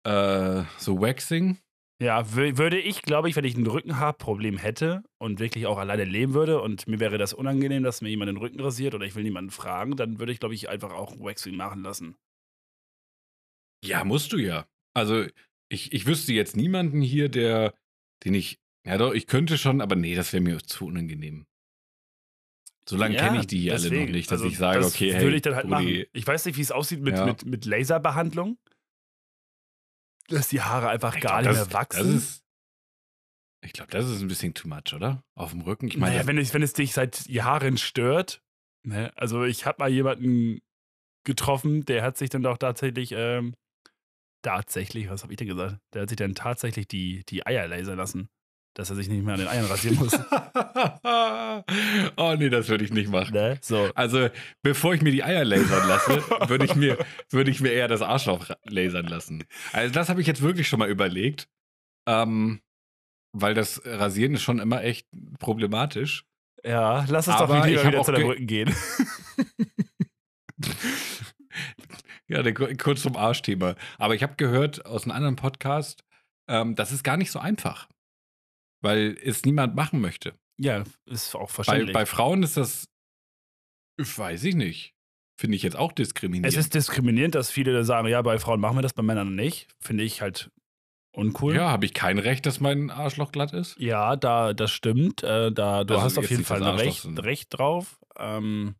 äh, 0.06 0.64
so 0.78 1.02
Waxing. 1.02 1.58
Ja, 2.02 2.22
wür- 2.22 2.58
würde 2.58 2.80
ich, 2.80 3.02
glaube 3.02 3.30
ich, 3.30 3.36
wenn 3.36 3.44
ich 3.44 3.58
ein 3.58 3.68
Rückenhaarproblem 3.68 4.58
hätte 4.58 5.04
und 5.18 5.40
wirklich 5.40 5.66
auch 5.66 5.78
alleine 5.78 6.06
leben 6.06 6.34
würde 6.34 6.62
und 6.62 6.88
mir 6.88 7.00
wäre 7.00 7.18
das 7.18 7.34
unangenehm, 7.34 7.84
dass 7.84 8.02
mir 8.02 8.10
jemand 8.10 8.30
den 8.30 8.38
Rücken 8.38 8.62
rasiert 8.62 8.96
oder 8.96 9.06
ich 9.06 9.16
will 9.16 9.24
niemanden 9.24 9.52
fragen, 9.52 9.98
dann 9.98 10.18
würde 10.20 10.32
ich, 10.32 10.40
glaube 10.40 10.56
ich, 10.56 10.70
einfach 10.70 10.94
auch 10.94 11.20
Waxing 11.20 11.56
machen 11.58 11.84
lassen. 11.84 12.16
Ja, 13.84 14.04
musst 14.04 14.32
du 14.34 14.38
ja. 14.38 14.66
Also, 14.94 15.26
ich, 15.70 15.94
ich 15.94 16.06
wüsste 16.06 16.34
jetzt 16.34 16.56
niemanden 16.56 17.02
hier, 17.02 17.30
der, 17.30 17.74
den 18.24 18.34
ich, 18.34 18.60
ja 18.86 18.98
doch, 18.98 19.14
ich 19.14 19.28
könnte 19.28 19.58
schon, 19.58 19.82
aber 19.82 19.96
nee, 19.96 20.16
das 20.16 20.34
wäre 20.34 20.42
mir 20.44 20.60
zu 20.60 20.86
unangenehm. 20.86 21.46
So 22.90 22.98
lange 22.98 23.16
Ja, 23.16 23.28
kenne 23.28 23.42
ich 23.42 23.46
die 23.46 23.60
hier 23.60 23.74
alle 23.74 23.84
deswegen. 23.84 24.06
noch 24.06 24.12
nicht, 24.14 24.32
dass 24.32 24.40
Also, 24.42 24.48
ich 24.48 24.58
sage, 24.58 24.80
das 24.80 24.96
okay, 24.96 25.14
hey, 25.14 25.22
würde 25.22 25.36
ich 25.36 25.44
dann 25.44 25.54
halt 25.54 25.68
Brudi, 25.68 26.00
machen. 26.00 26.06
Ich 26.12 26.26
weiß 26.26 26.46
nicht, 26.46 26.58
wie 26.58 26.62
es 26.62 26.72
aussieht 26.72 27.02
mit, 27.02 27.16
Ja. 27.18 27.26
mit, 27.26 27.46
mit 27.46 27.66
Laserbehandlung. 27.66 28.58
Dass 30.28 30.48
die 30.48 30.62
Haare 30.62 30.90
einfach 30.90 31.14
ich 31.16 31.22
gar 31.22 31.42
glaub, 31.44 31.52
nicht 31.52 31.62
das, 31.62 31.68
mehr 31.70 31.74
wachsen. 31.80 32.14
Das 32.14 32.24
ist, 32.24 32.44
ich 33.64 33.74
glaube, 33.74 33.92
das 33.92 34.10
ist 34.10 34.22
ein 34.24 34.28
bisschen 34.28 34.56
too 34.56 34.68
much, 34.68 34.96
oder? 34.96 35.24
Auf 35.36 35.52
dem 35.52 35.62
Rücken. 35.62 35.88
Ich 35.88 35.98
meine, 35.98 36.16
naja, 36.16 36.26
wenn, 36.28 36.40
es, 36.40 36.52
wenn 36.56 36.64
es 36.64 36.74
dich 36.74 36.94
seit 36.94 37.28
Jahren 37.28 37.78
stört. 37.78 38.42
Ne? 38.84 39.12
Also 39.16 39.44
ich 39.44 39.68
habe 39.68 39.78
mal 39.84 39.90
jemanden 39.92 40.60
getroffen, 41.26 41.86
der 41.86 42.02
hat 42.02 42.18
sich 42.18 42.32
dann 42.32 42.42
doch 42.42 42.58
tatsächlich, 42.58 43.12
ähm, 43.12 43.54
tatsächlich, 44.42 45.10
was 45.12 45.22
habe 45.22 45.34
ich 45.34 45.38
denn 45.38 45.48
gesagt? 45.48 45.80
Der 45.94 46.02
hat 46.02 46.10
sich 46.10 46.16
dann 46.16 46.34
tatsächlich 46.34 46.88
die, 46.88 47.24
die 47.30 47.46
Eier 47.46 47.68
lasern 47.68 47.98
lassen. 47.98 48.30
Dass 48.76 48.90
er 48.90 48.96
sich 48.96 49.10
nicht 49.10 49.24
mehr 49.26 49.34
an 49.34 49.40
den 49.40 49.50
Eiern 49.50 49.66
rasieren 49.66 49.98
muss. 49.98 50.14
oh 52.18 52.36
nee, 52.38 52.50
das 52.50 52.70
würde 52.70 52.86
ich 52.86 52.92
nicht 52.94 53.10
machen. 53.10 53.34
ne? 53.34 53.58
So. 53.62 53.90
Also, 53.96 54.30
bevor 54.62 54.94
ich 54.94 55.02
mir 55.02 55.12
die 55.12 55.24
Eier 55.24 55.44
lasern 55.44 55.88
lasse, 55.88 56.24
würde 56.48 56.66
ich, 56.66 56.76
mir, 56.76 56.98
würde 57.30 57.52
ich 57.52 57.60
mir 57.62 57.72
eher 57.72 57.88
das 57.88 58.02
Arschloch 58.02 58.50
lasern 58.66 59.08
lassen. 59.08 59.44
Also, 59.74 59.94
das 59.94 60.08
habe 60.10 60.22
ich 60.22 60.28
jetzt 60.28 60.42
wirklich 60.42 60.68
schon 60.68 60.80
mal 60.80 60.90
überlegt. 60.90 61.50
Ähm, 62.08 62.62
weil 63.34 63.54
das 63.54 63.82
Rasieren 63.86 64.34
ist 64.36 64.42
schon 64.44 64.60
immer 64.60 64.84
echt 64.84 65.08
problematisch. 65.40 66.26
Ja, 66.64 67.06
lass 67.10 67.28
Aber 67.30 67.58
doch 67.58 67.66
lieber 67.66 67.84
wieder 67.86 68.02
zu 68.04 68.12
deinem 68.12 68.22
ge- 68.22 68.30
Rücken 68.32 68.48
gehen. 68.48 68.76
Ja, 72.28 72.44
der, 72.44 72.54
kurz 72.54 73.02
zum 73.02 73.16
Arschthema. 73.18 73.74
Aber 73.98 74.14
ich 74.14 74.22
habe 74.22 74.36
gehört 74.36 74.86
aus 74.86 75.04
einem 75.04 75.14
anderen 75.16 75.36
Podcast, 75.36 76.04
ähm, 76.48 76.76
das 76.76 76.92
ist 76.92 77.04
gar 77.04 77.18
nicht 77.18 77.32
so 77.32 77.40
einfach. 77.40 77.90
Weil 78.82 79.18
es 79.24 79.44
niemand 79.46 79.76
machen 79.76 80.00
möchte. 80.02 80.34
ja, 80.58 80.84
ist 81.06 81.36
auch 81.36 81.48
Bei, 81.50 81.54
verständlich. 81.54 81.94
bei 81.94 82.06
Frauen 82.06 82.44
ist 82.44 82.56
das, 82.58 82.86
weiß 83.98 84.44
ich 84.46 84.56
nicht. 84.56 84.94
Finde 85.40 85.56
ich 85.56 85.64
jetzt 85.64 85.78
auch 85.78 85.92
diskriminierend. 85.94 86.54
es 86.54 86.58
ist 86.60 86.74
diskriminierend, 86.74 87.36
dass 87.36 87.50
viele 87.50 87.84
sagen, 87.86 88.08
ja, 88.08 88.22
bei 88.22 88.40
Frauen 88.40 88.60
machen 88.60 88.78
wir 88.78 88.82
das, 88.82 88.94
bei 88.94 89.04
Männern 89.04 89.36
nicht. 89.36 89.68
Finde 89.80 90.04
ich 90.04 90.22
halt 90.22 90.52
uncool. 91.14 91.56
Ja, 91.56 91.70
habe 91.72 91.86
ich 91.86 91.94
kein 91.94 92.20
Recht, 92.20 92.46
dass 92.46 92.60
mein 92.60 92.90
Arschloch 92.90 93.32
glatt 93.32 93.54
ist? 93.54 93.78
Ja, 93.80 94.16
da, 94.18 94.54
das 94.54 94.72
stimmt. 94.72 95.24
Äh, 95.24 95.52
da, 95.52 95.84
du 95.86 95.94
Also 95.94 96.04
hast 96.04 96.18
auf 96.18 96.30
jeden 96.30 96.44
Fall 96.46 96.62
ein 96.62 96.76
Recht, 96.76 97.06
Recht 97.20 97.58
drauf. 97.58 98.00
Ähm, 98.18 98.76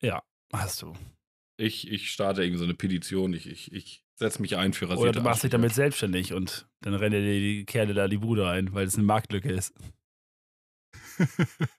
ja, 0.00 0.22
hast 0.52 0.82
du. 0.82 0.92
Ich, 1.56 1.88
ich 1.90 2.10
starte 2.10 2.42
irgendwie 2.42 2.58
so 2.58 2.64
eine 2.64 2.74
Petition. 2.74 3.32
Ich, 3.32 3.46
ich, 3.48 3.72
ich 3.72 4.04
setze 4.16 4.40
mich 4.42 4.56
ein 4.56 4.72
für 4.72 4.86
rasierte 4.88 5.00
Oder 5.02 5.12
du 5.12 5.22
machst 5.22 5.42
dich 5.42 5.50
damit 5.50 5.74
selbstständig 5.74 6.32
und 6.34 6.68
dann 6.84 6.94
rennen 6.94 7.22
dir 7.24 7.40
die 7.40 7.64
Kerle 7.64 7.94
da 7.94 8.08
die 8.08 8.18
Bude 8.18 8.48
ein, 8.48 8.72
weil 8.74 8.86
es 8.86 8.94
eine 8.94 9.04
Marktlücke 9.04 9.50
ist. 9.52 9.74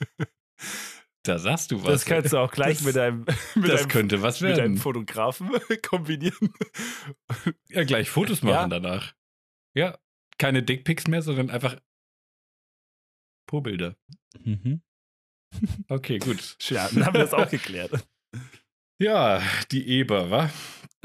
Da 1.24 1.40
sagst 1.40 1.72
du 1.72 1.78
was. 1.84 1.92
das 1.92 2.06
kannst 2.06 2.34
du 2.34 2.38
auch 2.38 2.52
gleich 2.52 2.78
Das- 2.78 2.86
mit 2.86 2.96
deinem, 2.96 3.20
mit 3.56 3.68
das 3.70 3.82
deinem, 3.82 3.90
könnte 3.90 4.22
was 4.22 4.42
mit 4.42 4.58
deinem. 4.60 4.78
Fotografen 4.78 5.50
kombinieren. 5.82 6.54
Ja, 7.70 7.84
gleich 7.84 8.12
Fotos 8.12 8.44
machen 8.44 8.70
danach. 8.70 9.16
Ja, 9.76 9.98
keine 10.38 10.62
Dickpics 10.62 11.08
mehr, 11.08 11.24
sondern 11.24 11.50
einfach 11.50 11.78
Po-Bilder. 13.48 13.96
Mhm. 14.44 14.84
Okay, 15.88 16.20
gut. 16.20 16.58
Schön, 16.62 16.78
dann 16.78 17.06
haben 17.08 17.14
wir 17.16 17.22
das 17.22 17.34
auch 17.34 17.50
geklärt. 17.50 18.08
Ja, 19.02 19.42
die 19.72 19.88
Eber, 19.88 20.30
wa? 20.30 20.52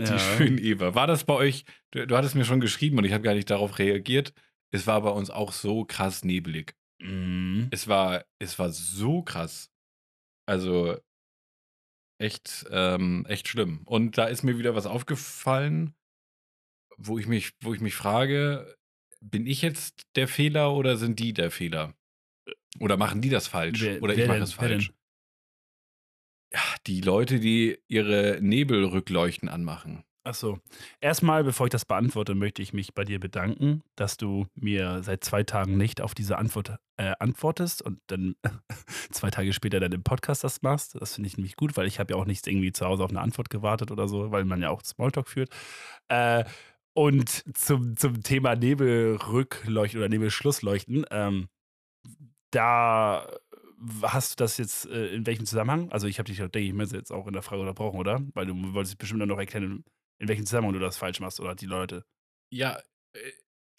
Die 0.04 0.12
Ja. 0.12 0.40
Eber. 0.70 0.94
War 0.94 1.06
das 1.06 1.24
bei 1.24 1.34
euch, 1.34 1.64
du, 1.92 2.06
du 2.06 2.16
hattest 2.16 2.34
mir 2.34 2.44
schon 2.44 2.60
geschrieben 2.60 2.98
und 2.98 3.04
ich 3.04 3.12
habe 3.12 3.22
gar 3.24 3.34
nicht 3.34 3.50
darauf 3.50 3.78
reagiert. 3.78 4.32
Es 4.72 4.86
war 4.86 5.00
bei 5.02 5.10
uns 5.10 5.30
auch 5.30 5.52
so 5.52 5.84
krass 5.84 6.24
nebelig. 6.24 6.74
Mhm. 7.00 7.68
Es 7.70 7.88
war, 7.88 8.24
es 8.38 8.58
war 8.58 8.70
so 8.70 9.22
krass. 9.22 9.70
Also 10.46 10.98
echt, 12.18 12.66
ähm, 12.70 13.24
echt 13.28 13.48
schlimm. 13.48 13.82
Und 13.84 14.18
da 14.18 14.26
ist 14.26 14.42
mir 14.42 14.58
wieder 14.58 14.74
was 14.74 14.86
aufgefallen, 14.86 15.94
wo 16.96 17.18
ich 17.18 17.26
mich, 17.26 17.52
wo 17.62 17.72
ich 17.74 17.80
mich 17.80 17.94
frage, 17.94 18.76
bin 19.20 19.46
ich 19.46 19.62
jetzt 19.62 20.02
der 20.16 20.28
Fehler 20.28 20.72
oder 20.74 20.96
sind 20.96 21.18
die 21.18 21.32
der 21.32 21.50
Fehler? 21.50 21.94
Oder 22.78 22.96
machen 22.96 23.20
die 23.20 23.30
das 23.30 23.48
falsch? 23.48 23.80
Wer- 23.80 24.02
oder 24.02 24.14
ich 24.14 24.26
mache 24.26 24.38
denn? 24.38 24.46
falsch? 24.46 24.92
Ja, 26.52 26.60
die 26.86 27.00
Leute, 27.00 27.38
die 27.40 27.78
ihre 27.88 28.38
Nebelrückleuchten 28.40 29.48
anmachen. 29.48 30.04
Achso. 30.22 30.58
Erstmal, 31.00 31.44
bevor 31.44 31.66
ich 31.66 31.70
das 31.70 31.86
beantworte, 31.86 32.34
möchte 32.34 32.60
ich 32.60 32.74
mich 32.74 32.92
bei 32.92 33.04
dir 33.04 33.18
bedanken, 33.18 33.82
dass 33.96 34.18
du 34.18 34.46
mir 34.54 35.02
seit 35.02 35.24
zwei 35.24 35.44
Tagen 35.44 35.78
nicht 35.78 36.02
auf 36.02 36.14
diese 36.14 36.36
Antwort 36.36 36.76
äh, 36.98 37.14
antwortest 37.20 37.80
und 37.80 38.00
dann 38.08 38.34
zwei 39.10 39.30
Tage 39.30 39.52
später 39.54 39.80
dann 39.80 39.92
im 39.92 40.02
Podcast 40.02 40.44
das 40.44 40.60
machst. 40.60 40.94
Das 41.00 41.14
finde 41.14 41.28
ich 41.28 41.38
nämlich 41.38 41.56
gut, 41.56 41.76
weil 41.76 41.86
ich 41.86 41.98
habe 41.98 42.12
ja 42.12 42.20
auch 42.20 42.26
nicht 42.26 42.46
irgendwie 42.46 42.72
zu 42.72 42.84
Hause 42.84 43.04
auf 43.04 43.10
eine 43.10 43.20
Antwort 43.22 43.48
gewartet 43.48 43.90
oder 43.90 44.08
so, 44.08 44.30
weil 44.30 44.44
man 44.44 44.60
ja 44.60 44.68
auch 44.70 44.82
Smalltalk 44.84 45.26
führt. 45.28 45.50
Äh, 46.08 46.44
Und 46.92 47.56
zum, 47.56 47.96
zum 47.96 48.22
Thema 48.22 48.56
Nebelrückleuchten 48.56 50.00
oder 50.00 50.08
Nebelschlussleuchten, 50.10 51.06
ähm, 51.10 51.48
da 52.50 53.26
hast 54.02 54.32
du 54.32 54.44
das 54.44 54.58
jetzt 54.58 54.86
äh, 54.86 55.14
in 55.14 55.26
welchem 55.26 55.46
Zusammenhang? 55.46 55.90
Also 55.90 56.06
ich 56.06 56.18
habe 56.18 56.26
dich, 56.26 56.38
denke 56.38 56.60
ich, 56.60 56.92
jetzt 56.92 57.12
auch 57.12 57.26
in 57.26 57.32
der 57.32 57.42
Frage 57.42 57.62
unterbrochen, 57.62 57.98
oder? 57.98 58.20
Weil 58.34 58.46
du 58.46 58.74
wolltest 58.74 58.98
bestimmt 58.98 59.24
noch 59.26 59.38
erkennen, 59.38 59.84
in 60.18 60.28
welchem 60.28 60.46
Zusammenhang 60.46 60.74
du 60.74 60.80
das 60.80 60.98
falsch 60.98 61.20
machst 61.20 61.40
oder 61.40 61.54
die 61.54 61.66
Leute. 61.66 62.04
Ja, 62.52 62.78
äh, 63.14 63.32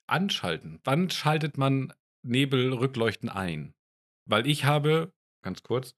anschalten. 0.08 0.79
Wann 0.84 1.10
schaltet 1.10 1.58
man 1.58 1.93
Nebelrückleuchten 2.24 3.29
ein? 3.29 3.74
Weil 4.25 4.48
ich 4.48 4.65
habe, 4.65 5.13
ganz 5.43 5.63
kurz, 5.63 5.96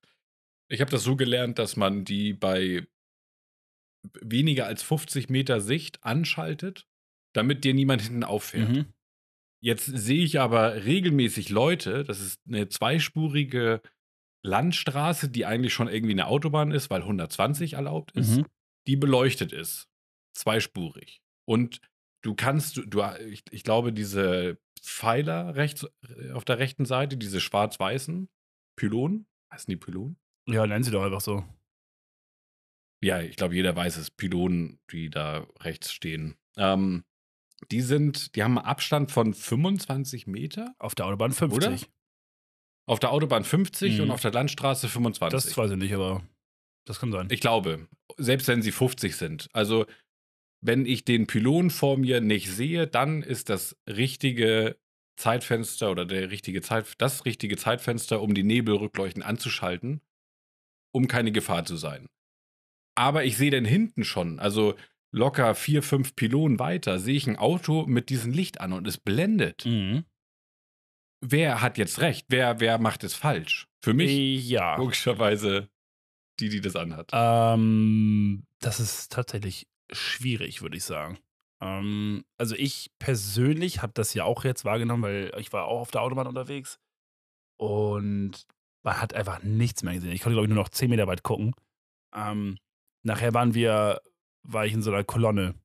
ich 0.69 0.81
habe 0.81 0.91
das 0.91 1.03
so 1.03 1.15
gelernt, 1.15 1.59
dass 1.59 1.75
man 1.75 2.05
die 2.05 2.33
bei 2.33 2.87
weniger 4.21 4.65
als 4.65 4.83
50 4.83 5.29
Meter 5.29 5.61
Sicht 5.61 6.03
anschaltet, 6.03 6.87
damit 7.33 7.63
dir 7.63 7.73
niemand 7.73 8.01
hinten 8.01 8.23
auffährt. 8.23 8.69
Mhm. 8.69 8.93
Jetzt 9.63 9.85
sehe 9.85 10.25
ich 10.25 10.41
aber 10.41 10.83
regelmäßig 10.83 11.47
Leute, 11.47 12.03
das 12.03 12.19
ist 12.19 12.41
eine 12.45 12.67
zweispurige 12.67 13.81
Landstraße, 14.45 15.29
die 15.29 15.45
eigentlich 15.45 15.73
schon 15.73 15.87
irgendwie 15.87 16.11
eine 16.11 16.27
Autobahn 16.27 16.71
ist, 16.71 16.89
weil 16.89 17.01
120 17.01 17.73
erlaubt 17.73 18.11
ist, 18.11 18.39
mhm. 18.39 18.45
die 18.87 18.97
beleuchtet 18.97 19.53
ist. 19.53 19.87
Zweispurig. 20.35 21.21
Und 21.45 21.79
du 22.23 22.35
kannst, 22.35 22.81
du, 22.85 23.03
ich, 23.25 23.45
ich 23.51 23.63
glaube, 23.63 23.93
diese 23.93 24.57
Pfeiler 24.81 25.55
rechts 25.55 25.87
äh, 26.09 26.31
auf 26.31 26.43
der 26.43 26.59
rechten 26.59 26.83
Seite, 26.83 27.15
diese 27.15 27.39
schwarz-weißen 27.39 28.27
Pylonen, 28.75 29.27
heißen 29.53 29.71
die 29.71 29.77
Pylonen? 29.77 30.17
Ja, 30.45 30.67
nennen 30.67 30.83
sie 30.83 30.91
doch 30.91 31.03
einfach 31.05 31.21
so. 31.21 31.45
Ja, 33.01 33.21
ich 33.21 33.37
glaube, 33.37 33.55
jeder 33.55 33.77
weiß 33.77 33.95
es, 33.95 34.11
Pylonen, 34.11 34.81
die 34.91 35.09
da 35.09 35.47
rechts 35.61 35.93
stehen. 35.93 36.35
Ähm, 36.57 37.05
die 37.71 37.81
sind, 37.81 38.35
die 38.35 38.43
haben 38.43 38.57
einen 38.57 38.67
Abstand 38.67 39.11
von 39.11 39.33
25 39.33 40.27
Meter. 40.27 40.75
Auf 40.79 40.95
der 40.95 41.05
Autobahn 41.05 41.31
50. 41.31 41.57
Oder? 41.57 41.77
Auf 42.85 42.99
der 42.99 43.11
Autobahn 43.11 43.43
50 43.43 43.97
mhm. 43.97 44.03
und 44.03 44.11
auf 44.11 44.21
der 44.21 44.31
Landstraße 44.31 44.89
25. 44.89 45.31
Das 45.31 45.57
weiß 45.57 45.71
ich 45.71 45.77
nicht, 45.77 45.93
aber 45.93 46.21
das 46.85 46.99
kann 46.99 47.11
sein. 47.11 47.27
Ich 47.31 47.39
glaube, 47.39 47.87
selbst 48.17 48.47
wenn 48.47 48.61
sie 48.61 48.71
50 48.71 49.15
sind. 49.15 49.49
Also, 49.53 49.85
wenn 50.61 50.85
ich 50.85 51.05
den 51.05 51.27
Pylon 51.27 51.69
vor 51.69 51.97
mir 51.97 52.21
nicht 52.21 52.49
sehe, 52.49 52.87
dann 52.87 53.21
ist 53.21 53.49
das 53.49 53.77
richtige 53.87 54.77
Zeitfenster 55.15 55.91
oder 55.91 56.05
der 56.05 56.31
richtige 56.31 56.61
Zeit, 56.61 56.93
das 56.97 57.25
richtige 57.25 57.57
Zeitfenster, 57.57 58.21
um 58.21 58.33
die 58.33 58.43
Nebelrückleuchten 58.43 59.23
anzuschalten, 59.23 60.01
um 60.91 61.07
keine 61.07 61.31
Gefahr 61.31 61.65
zu 61.65 61.77
sein. 61.77 62.07
Aber 62.95 63.23
ich 63.23 63.37
sehe 63.37 63.51
dann 63.51 63.65
hinten 63.65 64.03
schon, 64.03 64.39
also 64.39 64.75
locker 65.13 65.55
vier, 65.55 65.83
fünf 65.83 66.15
Pylonen 66.15 66.59
weiter, 66.59 66.99
sehe 66.99 67.15
ich 67.15 67.27
ein 67.27 67.37
Auto 67.37 67.85
mit 67.85 68.09
diesem 68.09 68.33
Licht 68.33 68.59
an 68.59 68.73
und 68.73 68.87
es 68.87 68.97
blendet. 68.97 69.65
Mhm. 69.65 70.05
Wer 71.21 71.61
hat 71.61 71.77
jetzt 71.77 72.01
recht? 72.01 72.25
Wer, 72.29 72.59
wer 72.59 72.79
macht 72.79 73.03
es 73.03 73.13
falsch? 73.13 73.67
Für 73.81 73.93
mich 73.93 74.49
ja. 74.49 74.75
logischerweise 74.75 75.69
die, 76.39 76.49
die 76.49 76.61
das 76.61 76.75
anhat. 76.75 77.11
Ähm, 77.13 78.43
das 78.59 78.79
ist 78.79 79.11
tatsächlich 79.11 79.67
schwierig, 79.91 80.61
würde 80.61 80.77
ich 80.77 80.83
sagen. 80.83 81.19
Ähm, 81.61 82.25
also 82.37 82.55
ich 82.55 82.91
persönlich 82.99 83.81
habe 83.81 83.93
das 83.93 84.13
ja 84.13 84.25
auch 84.25 84.43
jetzt 84.43 84.65
wahrgenommen, 84.65 85.03
weil 85.03 85.31
ich 85.37 85.53
war 85.53 85.65
auch 85.65 85.81
auf 85.81 85.91
der 85.91 86.01
Autobahn 86.01 86.27
unterwegs 86.27 86.79
und 87.57 88.45
man 88.83 88.99
hat 88.99 89.13
einfach 89.13 89.43
nichts 89.43 89.83
mehr 89.83 89.93
gesehen. 89.93 90.11
Ich 90.11 90.21
konnte, 90.21 90.35
glaube 90.35 90.47
ich, 90.47 90.53
nur 90.53 90.61
noch 90.61 90.69
10 90.69 90.89
Meter 90.89 91.07
weit 91.07 91.23
gucken. 91.23 91.53
Ähm, 92.13 92.57
nachher 93.03 93.33
waren 93.33 93.53
wir 93.53 94.01
war 94.43 94.65
ich 94.65 94.73
in 94.73 94.81
so 94.81 94.91
einer 94.91 95.03
Kolonne 95.03 95.55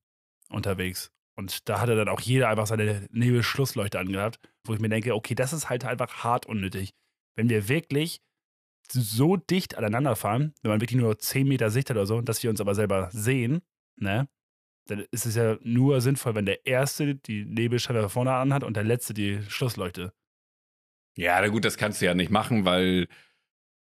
unterwegs. 0.48 1.12
Und 1.36 1.68
da 1.68 1.80
hatte 1.80 1.94
dann 1.94 2.08
auch 2.08 2.20
jeder 2.20 2.48
einfach 2.48 2.66
seine 2.66 3.06
Nebelschlussleuchte 3.10 3.98
angehabt, 3.98 4.40
wo 4.64 4.74
ich 4.74 4.80
mir 4.80 4.88
denke, 4.88 5.14
okay, 5.14 5.34
das 5.34 5.52
ist 5.52 5.68
halt 5.68 5.84
einfach 5.84 6.24
hart 6.24 6.46
unnötig. 6.46 6.94
Wenn 7.36 7.48
wir 7.48 7.68
wirklich 7.68 8.20
so 8.90 9.36
dicht 9.36 9.76
aneinander 9.76 10.16
fahren, 10.16 10.54
wenn 10.62 10.70
man 10.70 10.80
wirklich 10.80 11.00
nur 11.00 11.18
10 11.18 11.46
Meter 11.46 11.70
Sicht 11.70 11.90
hat 11.90 11.96
oder 11.96 12.06
so, 12.06 12.20
dass 12.20 12.42
wir 12.42 12.50
uns 12.50 12.60
aber 12.60 12.74
selber 12.74 13.08
sehen, 13.12 13.60
ne, 13.96 14.28
dann 14.86 15.04
ist 15.10 15.26
es 15.26 15.36
ja 15.36 15.58
nur 15.62 16.00
sinnvoll, 16.00 16.34
wenn 16.34 16.46
der 16.46 16.66
Erste 16.66 17.14
die 17.14 17.44
Nebelscheibe 17.44 18.08
vorne 18.08 18.32
anhat 18.32 18.64
und 18.64 18.76
der 18.76 18.84
Letzte 18.84 19.14
die 19.14 19.42
Schlussleuchte. 19.48 20.12
Ja, 21.16 21.40
na 21.40 21.48
gut, 21.48 21.64
das 21.64 21.76
kannst 21.76 22.00
du 22.00 22.06
ja 22.06 22.14
nicht 22.14 22.30
machen, 22.30 22.64
weil 22.64 23.08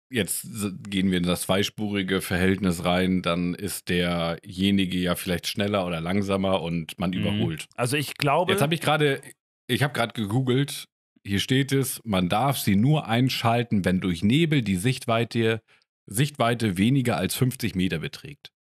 jetzt 0.10 0.48
gehen 0.90 1.12
wir 1.12 1.18
in 1.18 1.24
das 1.24 1.42
zweispurige 1.42 2.22
Verhältnis 2.22 2.84
rein, 2.84 3.22
dann 3.22 3.54
ist 3.54 3.90
derjenige 3.90 4.98
ja 4.98 5.16
vielleicht 5.16 5.48
schneller 5.48 5.86
oder 5.86 6.02
langsamer 6.02 6.62
und 6.62 6.98
man 7.00 7.12
mhm. 7.12 7.18
überholt. 7.18 7.68
Also 7.76 7.98
ich 7.98 8.16
glaube. 8.16 8.52
Jetzt 8.52 8.62
habe 8.62 8.74
ich 8.74 8.82
gerade, 8.82 9.22
ich 9.68 9.84
habe 9.84 9.94
gerade 9.94 10.14
gegoogelt. 10.14 10.86
Hier 11.26 11.40
steht 11.40 11.72
es, 11.72 12.02
man 12.06 12.30
darf 12.30 12.58
sie 12.58 12.76
nur 12.76 13.08
einschalten, 13.08 13.84
wenn 13.84 14.00
durch 14.00 14.24
Nebel 14.24 14.62
die 14.62 14.78
Sichtweite, 14.78 15.62
Sichtweite 16.06 16.78
weniger 16.78 17.18
als 17.18 17.36
50 17.36 17.76
Meter 17.76 18.00
beträgt. 18.00 18.52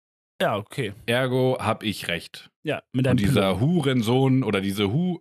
Ja, 0.40 0.56
okay. 0.56 0.92
Ergo 1.06 1.58
habe 1.60 1.86
ich 1.86 2.08
recht. 2.08 2.50
Ja, 2.64 2.82
mit 2.92 3.06
einem 3.06 3.12
Und 3.12 3.20
dieser 3.20 3.54
Pilot. 3.54 3.60
Hurensohn 3.60 4.42
oder 4.42 4.60
diese 4.60 4.92
Hu, 4.92 5.20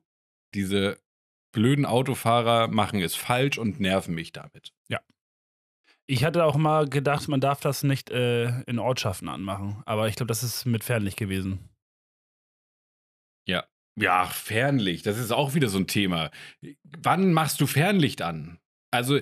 diese 0.53 0.99
blöden 1.53 1.85
Autofahrer 1.85 2.67
machen 2.67 3.01
es 3.01 3.15
falsch 3.15 3.57
und 3.57 3.79
nerven 3.79 4.13
mich 4.13 4.31
damit. 4.31 4.73
Ja, 4.89 4.99
ich 6.07 6.23
hatte 6.23 6.45
auch 6.45 6.55
mal 6.55 6.87
gedacht, 6.87 7.27
man 7.27 7.41
darf 7.41 7.59
das 7.59 7.83
nicht 7.83 8.09
äh, 8.09 8.61
in 8.61 8.79
Ortschaften 8.79 9.27
anmachen. 9.27 9.83
Aber 9.85 10.07
ich 10.07 10.15
glaube, 10.15 10.27
das 10.27 10.41
ist 10.41 10.65
mit 10.65 10.83
Fernlicht 10.83 11.17
gewesen. 11.17 11.69
Ja. 13.47 13.65
Ja, 13.99 14.25
Fernlicht, 14.25 15.05
das 15.05 15.17
ist 15.17 15.31
auch 15.31 15.53
wieder 15.53 15.69
so 15.69 15.79
ein 15.79 15.87
Thema. 15.87 16.31
Wann 16.83 17.33
machst 17.33 17.59
du 17.59 17.67
Fernlicht 17.67 18.21
an? 18.21 18.59
Also, 18.91 19.19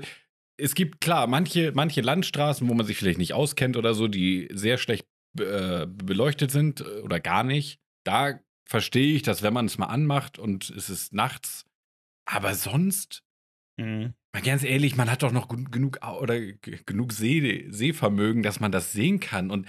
es 0.58 0.75
gibt 0.75 1.01
klar 1.01 1.27
manche, 1.27 1.72
manche 1.74 2.01
Landstraßen, 2.01 2.68
wo 2.68 2.74
man 2.74 2.86
sich 2.86 2.98
vielleicht 2.98 3.18
nicht 3.18 3.34
auskennt 3.34 3.77
oder 3.77 3.94
so, 3.94 4.08
die 4.08 4.50
sehr 4.54 4.77
schlecht 4.77 5.08
äh, 5.39 5.86
beleuchtet 5.88 6.51
sind 6.51 6.82
äh, 6.82 7.01
oder 7.01 7.20
gar 7.20 7.44
nicht. 7.44 7.80
Da 8.06 8.39
verstehe 8.68 9.15
ich, 9.15 9.22
dass 9.22 9.44
wenn 9.44 9.54
man 9.54 9.65
es 9.65 9.77
mal 9.77 9.88
anmacht 9.88 10.39
und 10.39 10.70
es 10.70 10.89
ist 10.89 11.13
nachts, 11.13 11.65
aber 12.25 12.54
sonst, 12.54 13.24
mhm. 13.77 14.13
Mal 14.36 14.42
ganz 14.42 14.65
ehrlich, 14.65 14.98
man 14.98 15.10
hat 15.10 15.24
doch 15.24 15.32
noch 15.32 15.48
genug 15.48 16.00
oder 16.20 16.38
genug 16.86 17.13
Seh 17.13 17.72
Sehvermögen, 17.72 18.44
dass 18.44 18.60
man 18.60 18.70
das 18.70 18.92
sehen 18.92 19.22
kann. 19.22 19.50
Und 19.50 19.65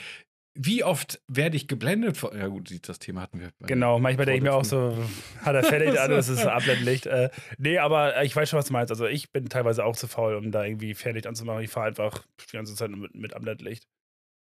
wie 0.54 0.82
oft 0.82 1.20
werde 1.28 1.56
ich 1.56 1.68
geblendet? 1.68 2.16
Von, 2.16 2.36
ja 2.36 2.48
gut, 2.48 2.76
das 2.88 2.98
Thema 2.98 3.20
hatten 3.20 3.38
wir. 3.38 3.52
Genau, 3.60 4.00
manchmal 4.00 4.26
denke 4.26 4.38
ich 4.38 4.42
mir 4.42 4.54
auch 4.54 4.64
so, 4.64 4.98
hat 5.42 5.54
er 5.54 5.62
fertig 5.62 6.00
an, 6.00 6.10
das 6.10 6.28
ist 6.28 6.44
Abblendlicht. 6.46 7.06
Äh, 7.06 7.30
nee, 7.58 7.78
aber 7.78 8.24
ich 8.24 8.34
weiß 8.34 8.50
schon, 8.50 8.58
was 8.58 8.66
du 8.66 8.72
meinst. 8.72 8.90
Also 8.90 9.06
ich 9.06 9.30
bin 9.30 9.48
teilweise 9.48 9.84
auch 9.84 9.94
zu 9.94 10.08
faul, 10.08 10.34
um 10.34 10.50
da 10.50 10.64
irgendwie 10.64 10.94
Fernlicht 10.94 11.28
anzumachen. 11.28 11.62
Ich 11.62 11.70
fahre 11.70 11.86
einfach 11.86 12.26
die 12.50 12.56
ganze 12.56 12.74
Zeit 12.74 12.90
mit, 12.90 13.14
mit 13.14 13.34
Abblendlicht. 13.34 13.86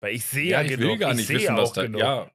Weil 0.01 0.15
ich 0.15 0.25
sehe 0.25 0.51
ja, 0.51 0.59
ja 0.59 0.65
ich 0.65 0.77
genug. 0.77 0.91
will 0.91 0.97
gar 0.97 1.13
nicht 1.13 1.29
wissen, 1.29 1.55
was 1.55 1.71
da, 1.71 1.83
genug. 1.83 2.01
ja. 2.01 2.29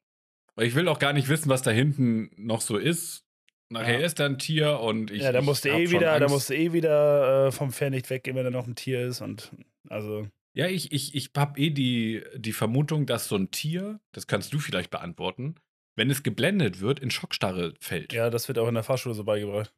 Ich 0.59 0.75
will 0.75 0.89
auch 0.89 1.01
gar 1.01 1.13
nicht 1.13 1.29
wissen, 1.29 1.51
was 1.51 1.61
da 1.61 1.71
hinten 1.71 2.31
noch 2.37 2.63
so 2.63 2.79
ist. 2.79 3.24
Nachher 3.71 4.01
ja. 4.01 4.07
ist 4.07 4.21
da 4.21 4.27
ein 4.27 4.39
Tier 4.39 4.79
und 4.81 5.11
ich. 5.11 5.23
Ja, 5.23 5.33
da 5.33 5.41
musst 5.41 5.65
du 5.65 5.71
eh 5.71 5.91
wieder, 5.91 6.19
da 6.21 6.27
eh 6.27 6.73
wieder 6.73 7.47
äh, 7.47 7.53
vom 7.53 7.73
Fernlicht 7.73 8.11
weggehen, 8.11 8.37
wenn 8.37 8.45
da 8.45 8.51
noch 8.51 8.67
ein 8.67 8.75
Tier 8.75 9.07
ist 9.07 9.21
und 9.21 9.51
also. 9.89 10.29
Ja, 10.57 10.69
ich, 10.69 10.93
ich, 10.93 11.15
ich 11.17 11.31
habe 11.37 11.59
eh 11.59 11.71
die, 11.71 12.23
die 12.37 12.53
Vermutung, 12.53 13.07
dass 13.07 13.27
so 13.27 13.35
ein 13.35 13.51
Tier, 13.51 13.99
das 14.13 14.29
kannst 14.29 14.53
du 14.53 14.61
vielleicht 14.61 14.91
beantworten, 14.91 15.57
wenn 15.97 16.11
es 16.11 16.23
geblendet 16.23 16.81
wird, 16.81 17.01
in 17.01 17.11
Schockstarre 17.11 17.75
fällt. 17.81 18.13
Ja, 18.13 18.31
das 18.31 18.47
wird 18.47 18.59
auch 18.59 18.69
in 18.69 18.75
der 18.75 18.85
Fahrschule 18.85 19.17
so 19.17 19.25
beigebracht. 19.25 19.73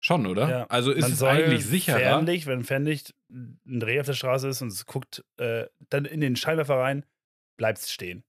Schon, 0.00 0.26
oder? 0.26 0.48
Ja. 0.48 0.66
Also 0.66 0.92
ist 0.92 1.02
Man 1.02 1.12
es 1.12 1.22
eigentlich 1.22 1.64
sicherer. 1.64 1.98
Fernlicht, 1.98 2.46
wenn 2.46 2.62
Fernlicht 2.62 3.14
ein 3.30 3.80
Dreh 3.80 4.00
auf 4.00 4.06
der 4.06 4.12
Straße 4.12 4.48
ist 4.48 4.60
und 4.60 4.68
es 4.68 4.84
guckt 4.84 5.24
äh, 5.38 5.66
dann 5.88 6.04
in 6.04 6.20
den 6.20 6.36
Scheinwerfer 6.36 6.76
rein, 6.76 7.06
bleibt 7.56 7.78
es 7.78 7.90
stehen. 7.90 8.22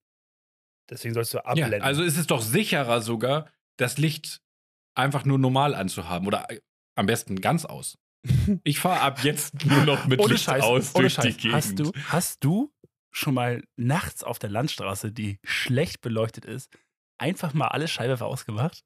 Deswegen 0.90 1.14
sollst 1.14 1.34
du 1.34 1.40
abblenden. 1.40 1.80
Ja, 1.80 1.86
also 1.86 2.04
ist 2.04 2.18
es 2.18 2.28
doch 2.28 2.42
sicherer 2.42 3.02
sogar, 3.02 3.50
das 3.78 3.98
Licht 3.98 4.42
einfach 4.96 5.26
nur 5.26 5.38
normal 5.38 5.76
anzuhaben 5.76 6.28
oder 6.28 6.50
äh, 6.50 6.62
am 6.96 7.06
besten 7.06 7.42
ganz 7.42 7.66
aus. 7.66 7.98
Ich 8.64 8.80
fahre 8.80 9.02
ab 9.02 9.24
jetzt 9.24 9.66
nur 9.66 9.86
noch 9.86 10.08
mit 10.08 10.20
ohne 10.20 10.34
Licht 10.34 10.46
Scheiß, 10.46 10.64
aus 10.64 10.94
durch 10.94 11.14
Scheiß. 11.14 11.26
die 11.26 11.34
Gegend. 11.34 11.54
Hast 11.54 11.80
du, 11.80 11.92
hast 12.08 12.44
du 12.44 12.74
schon 13.12 13.34
mal 13.34 13.64
nachts 13.76 14.24
auf 14.24 14.40
der 14.40 14.50
Landstraße, 14.50 15.12
die 15.12 15.40
schlecht 15.44 16.02
beleuchtet 16.02 16.46
ist, 16.46 16.70
einfach 17.18 17.54
mal 17.54 17.68
alle 17.68 17.88
Scheinwerfer 17.88 18.26
ausgemacht? 18.26 18.84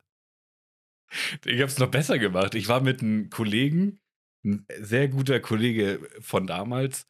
Ich 1.46 1.54
habe 1.54 1.66
es 1.66 1.80
noch 1.80 1.90
besser 1.90 2.20
gemacht. 2.20 2.54
Ich 2.54 2.68
war 2.68 2.82
mit 2.82 3.02
einem 3.02 3.30
Kollegen, 3.30 4.00
ein 4.44 4.66
sehr 4.80 5.08
guter 5.08 5.40
Kollege 5.40 6.08
von 6.20 6.46
damals, 6.46 7.08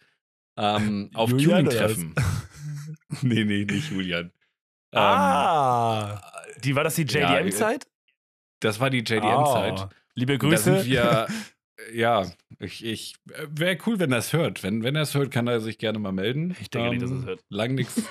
ähm, 0.57 1.09
auf 1.13 1.31
Tuning-Treffen. 1.31 2.15
nee, 3.21 3.43
nee, 3.43 3.65
nicht 3.65 3.91
Julian. 3.91 4.31
Ah, 4.91 6.21
ähm, 6.55 6.61
die 6.63 6.75
war 6.75 6.83
das 6.83 6.95
die 6.95 7.03
JDM-Zeit? 7.03 7.85
Ja, 7.85 7.91
das 8.59 8.79
war 8.79 8.89
die 8.89 8.99
JDM-Zeit. 8.99 9.81
Oh, 9.81 9.89
liebe 10.15 10.37
Grüße. 10.37 10.71
Da 10.71 10.79
sind 10.79 10.91
wir, 10.91 11.27
ja, 11.93 12.25
ich, 12.59 12.83
ich 12.83 13.15
wäre 13.25 13.77
cool, 13.85 13.99
wenn 13.99 14.11
er 14.11 14.17
es 14.19 14.33
hört. 14.33 14.63
Wenn, 14.63 14.83
wenn 14.83 14.95
er 14.95 15.03
es 15.03 15.13
hört, 15.13 15.31
kann 15.31 15.47
er 15.47 15.59
sich 15.59 15.77
gerne 15.77 15.99
mal 15.99 16.11
melden. 16.11 16.55
Ich 16.59 16.69
denke 16.69 16.87
ähm, 16.87 16.93
nicht, 16.93 17.03
dass 17.03 17.11
er 17.11 17.17
es 17.17 17.21
ähm, 17.23 17.27
hört. 17.27 17.43
Lang 17.49 17.75
nichts. 17.75 18.01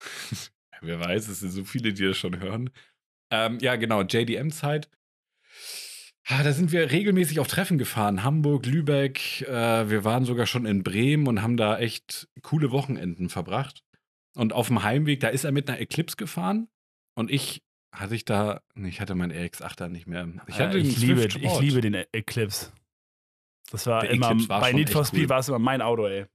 Wer 0.80 1.00
weiß, 1.00 1.28
es 1.28 1.40
sind 1.40 1.50
so 1.50 1.64
viele, 1.64 1.92
die 1.92 2.04
das 2.04 2.16
schon 2.16 2.40
hören. 2.40 2.70
Ähm, 3.30 3.58
ja, 3.60 3.76
genau, 3.76 4.02
JDM-Zeit. 4.02 4.88
Ah, 6.30 6.42
da 6.42 6.52
sind 6.52 6.72
wir 6.72 6.90
regelmäßig 6.90 7.40
auf 7.40 7.48
Treffen 7.48 7.78
gefahren. 7.78 8.22
Hamburg, 8.22 8.66
Lübeck. 8.66 9.42
Äh, 9.42 9.88
wir 9.88 10.04
waren 10.04 10.26
sogar 10.26 10.46
schon 10.46 10.66
in 10.66 10.82
Bremen 10.82 11.26
und 11.26 11.42
haben 11.42 11.56
da 11.56 11.78
echt 11.78 12.28
coole 12.42 12.70
Wochenenden 12.70 13.30
verbracht. 13.30 13.82
Und 14.38 14.52
auf 14.52 14.68
dem 14.68 14.84
Heimweg, 14.84 15.18
da 15.18 15.28
ist 15.28 15.42
er 15.42 15.50
mit 15.50 15.68
einer 15.68 15.80
Eclipse 15.80 16.16
gefahren. 16.16 16.68
Und 17.16 17.28
ich 17.28 17.64
hatte 17.90 18.14
ich 18.14 18.24
da, 18.24 18.62
ich 18.76 19.00
hatte 19.00 19.16
meinen 19.16 19.32
RX-8er 19.32 19.88
nicht 19.88 20.06
mehr. 20.06 20.28
Ich, 20.46 20.60
hatte 20.60 20.78
äh, 20.78 20.80
ich, 20.80 20.98
liebe, 20.98 21.24
ich 21.24 21.60
liebe 21.60 21.80
den 21.80 21.94
Eclipse. 22.12 22.72
Das 23.72 23.86
war 23.88 24.02
der 24.02 24.10
immer, 24.10 24.30
war 24.48 24.60
bei 24.60 24.72
Need 24.72 24.90
for 24.90 25.04
Speed 25.04 25.24
cool. 25.24 25.28
war 25.30 25.38
es 25.40 25.48
immer 25.48 25.58
mein 25.58 25.82
Auto, 25.82 26.06
ey. 26.06 26.26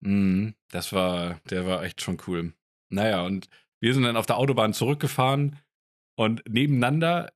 Mm, 0.00 0.54
das 0.70 0.94
war, 0.94 1.38
der 1.50 1.66
war 1.66 1.82
echt 1.82 2.00
schon 2.00 2.16
cool. 2.26 2.54
Naja, 2.88 3.26
und 3.26 3.50
wir 3.78 3.92
sind 3.92 4.04
dann 4.04 4.16
auf 4.16 4.24
der 4.24 4.38
Autobahn 4.38 4.72
zurückgefahren 4.72 5.58
und 6.16 6.42
nebeneinander, 6.48 7.30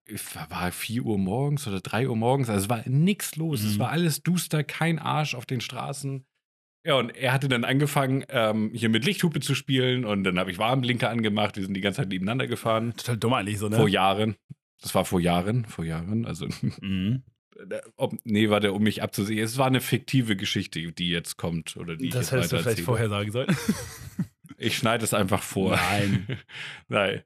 war 0.48 0.72
4 0.72 1.02
Uhr 1.02 1.18
morgens 1.18 1.68
oder 1.68 1.82
3 1.82 2.08
Uhr 2.08 2.16
morgens, 2.16 2.48
also 2.48 2.64
es 2.64 2.70
war 2.70 2.88
nichts 2.88 3.36
los. 3.36 3.60
Mhm. 3.60 3.68
Es 3.68 3.78
war 3.78 3.90
alles 3.90 4.22
duster, 4.22 4.64
kein 4.64 4.98
Arsch 4.98 5.34
auf 5.34 5.44
den 5.44 5.60
Straßen. 5.60 6.24
Ja, 6.84 6.96
und 6.96 7.16
er 7.16 7.32
hatte 7.32 7.48
dann 7.48 7.64
angefangen, 7.64 8.24
ähm, 8.28 8.70
hier 8.74 8.88
mit 8.88 9.04
Lichthupe 9.04 9.40
zu 9.40 9.54
spielen 9.54 10.04
und 10.04 10.24
dann 10.24 10.38
habe 10.38 10.50
ich 10.50 10.58
Warnblinker 10.58 11.10
angemacht. 11.10 11.56
Wir 11.56 11.62
sind 11.62 11.74
die 11.74 11.80
ganze 11.80 11.98
Zeit 11.98 12.08
nebeneinander 12.08 12.48
gefahren. 12.48 12.94
Total 12.96 13.16
dumm 13.16 13.34
eigentlich 13.34 13.58
so, 13.58 13.68
ne? 13.68 13.76
Vor 13.76 13.88
Jahren. 13.88 14.36
Das 14.80 14.94
war 14.94 15.04
vor 15.04 15.20
Jahren, 15.20 15.64
vor 15.64 15.84
Jahren. 15.84 16.26
Also, 16.26 16.48
mhm. 16.80 17.22
ob, 17.96 18.14
nee, 18.24 18.50
war 18.50 18.58
der, 18.58 18.74
um 18.74 18.82
mich 18.82 19.02
abzusehen. 19.02 19.44
Es 19.44 19.58
war 19.58 19.66
eine 19.66 19.80
fiktive 19.80 20.34
Geschichte, 20.34 20.80
die 20.92 21.08
jetzt 21.08 21.36
kommt 21.36 21.76
oder 21.76 21.96
die 21.96 22.08
Das 22.08 22.32
hättest 22.32 22.52
du 22.52 22.58
vielleicht 22.58 22.80
vorher 22.80 23.08
sagen 23.08 23.30
sollen. 23.30 23.56
ich 24.58 24.76
schneide 24.76 25.04
es 25.04 25.14
einfach 25.14 25.42
vor. 25.42 25.76
Nein. 25.76 26.26
Nein. 26.88 27.22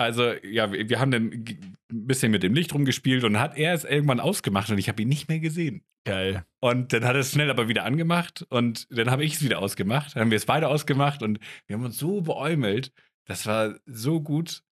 Also, 0.00 0.32
ja, 0.42 0.72
wir 0.72 0.98
haben 0.98 1.10
dann 1.10 1.30
ein 1.30 1.76
bisschen 2.06 2.32
mit 2.32 2.42
dem 2.42 2.54
Licht 2.54 2.72
rumgespielt 2.72 3.22
und 3.22 3.38
hat 3.38 3.58
er 3.58 3.74
es 3.74 3.84
irgendwann 3.84 4.18
ausgemacht 4.18 4.70
und 4.70 4.78
ich 4.78 4.88
habe 4.88 5.02
ihn 5.02 5.08
nicht 5.10 5.28
mehr 5.28 5.40
gesehen. 5.40 5.84
Geil. 6.06 6.46
Und 6.58 6.94
dann 6.94 7.04
hat 7.04 7.16
er 7.16 7.20
es 7.20 7.32
schnell 7.32 7.50
aber 7.50 7.68
wieder 7.68 7.84
angemacht 7.84 8.46
und 8.48 8.86
dann 8.90 9.10
habe 9.10 9.24
ich 9.24 9.34
es 9.34 9.42
wieder 9.42 9.58
ausgemacht. 9.58 10.16
Dann 10.16 10.22
haben 10.22 10.30
wir 10.30 10.38
es 10.38 10.46
beide 10.46 10.68
ausgemacht 10.68 11.22
und 11.22 11.38
wir 11.66 11.76
haben 11.76 11.84
uns 11.84 11.98
so 11.98 12.22
beäumelt. 12.22 12.94
Das 13.26 13.44
war 13.44 13.74
so 13.84 14.22
gut. 14.22 14.62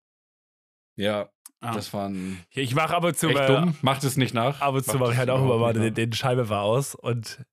Ja, 0.96 1.28
ah. 1.60 1.74
das 1.74 1.92
waren. 1.92 2.38
Ich 2.54 2.74
mache 2.74 2.96
aber 2.96 3.12
zu. 3.12 3.28
Echt 3.28 3.50
dumm. 3.50 3.76
Macht 3.82 4.04
es 4.04 4.16
nicht 4.16 4.32
nach. 4.32 4.62
Ab 4.62 4.76
und 4.76 4.86
zu 4.86 4.96
mache 4.96 5.12
ich 5.12 5.18
halt 5.18 5.28
auch 5.28 5.42
immer 5.42 5.58
mal 5.58 5.74
den, 5.74 5.92
den 5.92 6.14
Scheibe 6.14 6.48
war 6.48 6.62
aus 6.62 6.94
und 6.94 7.44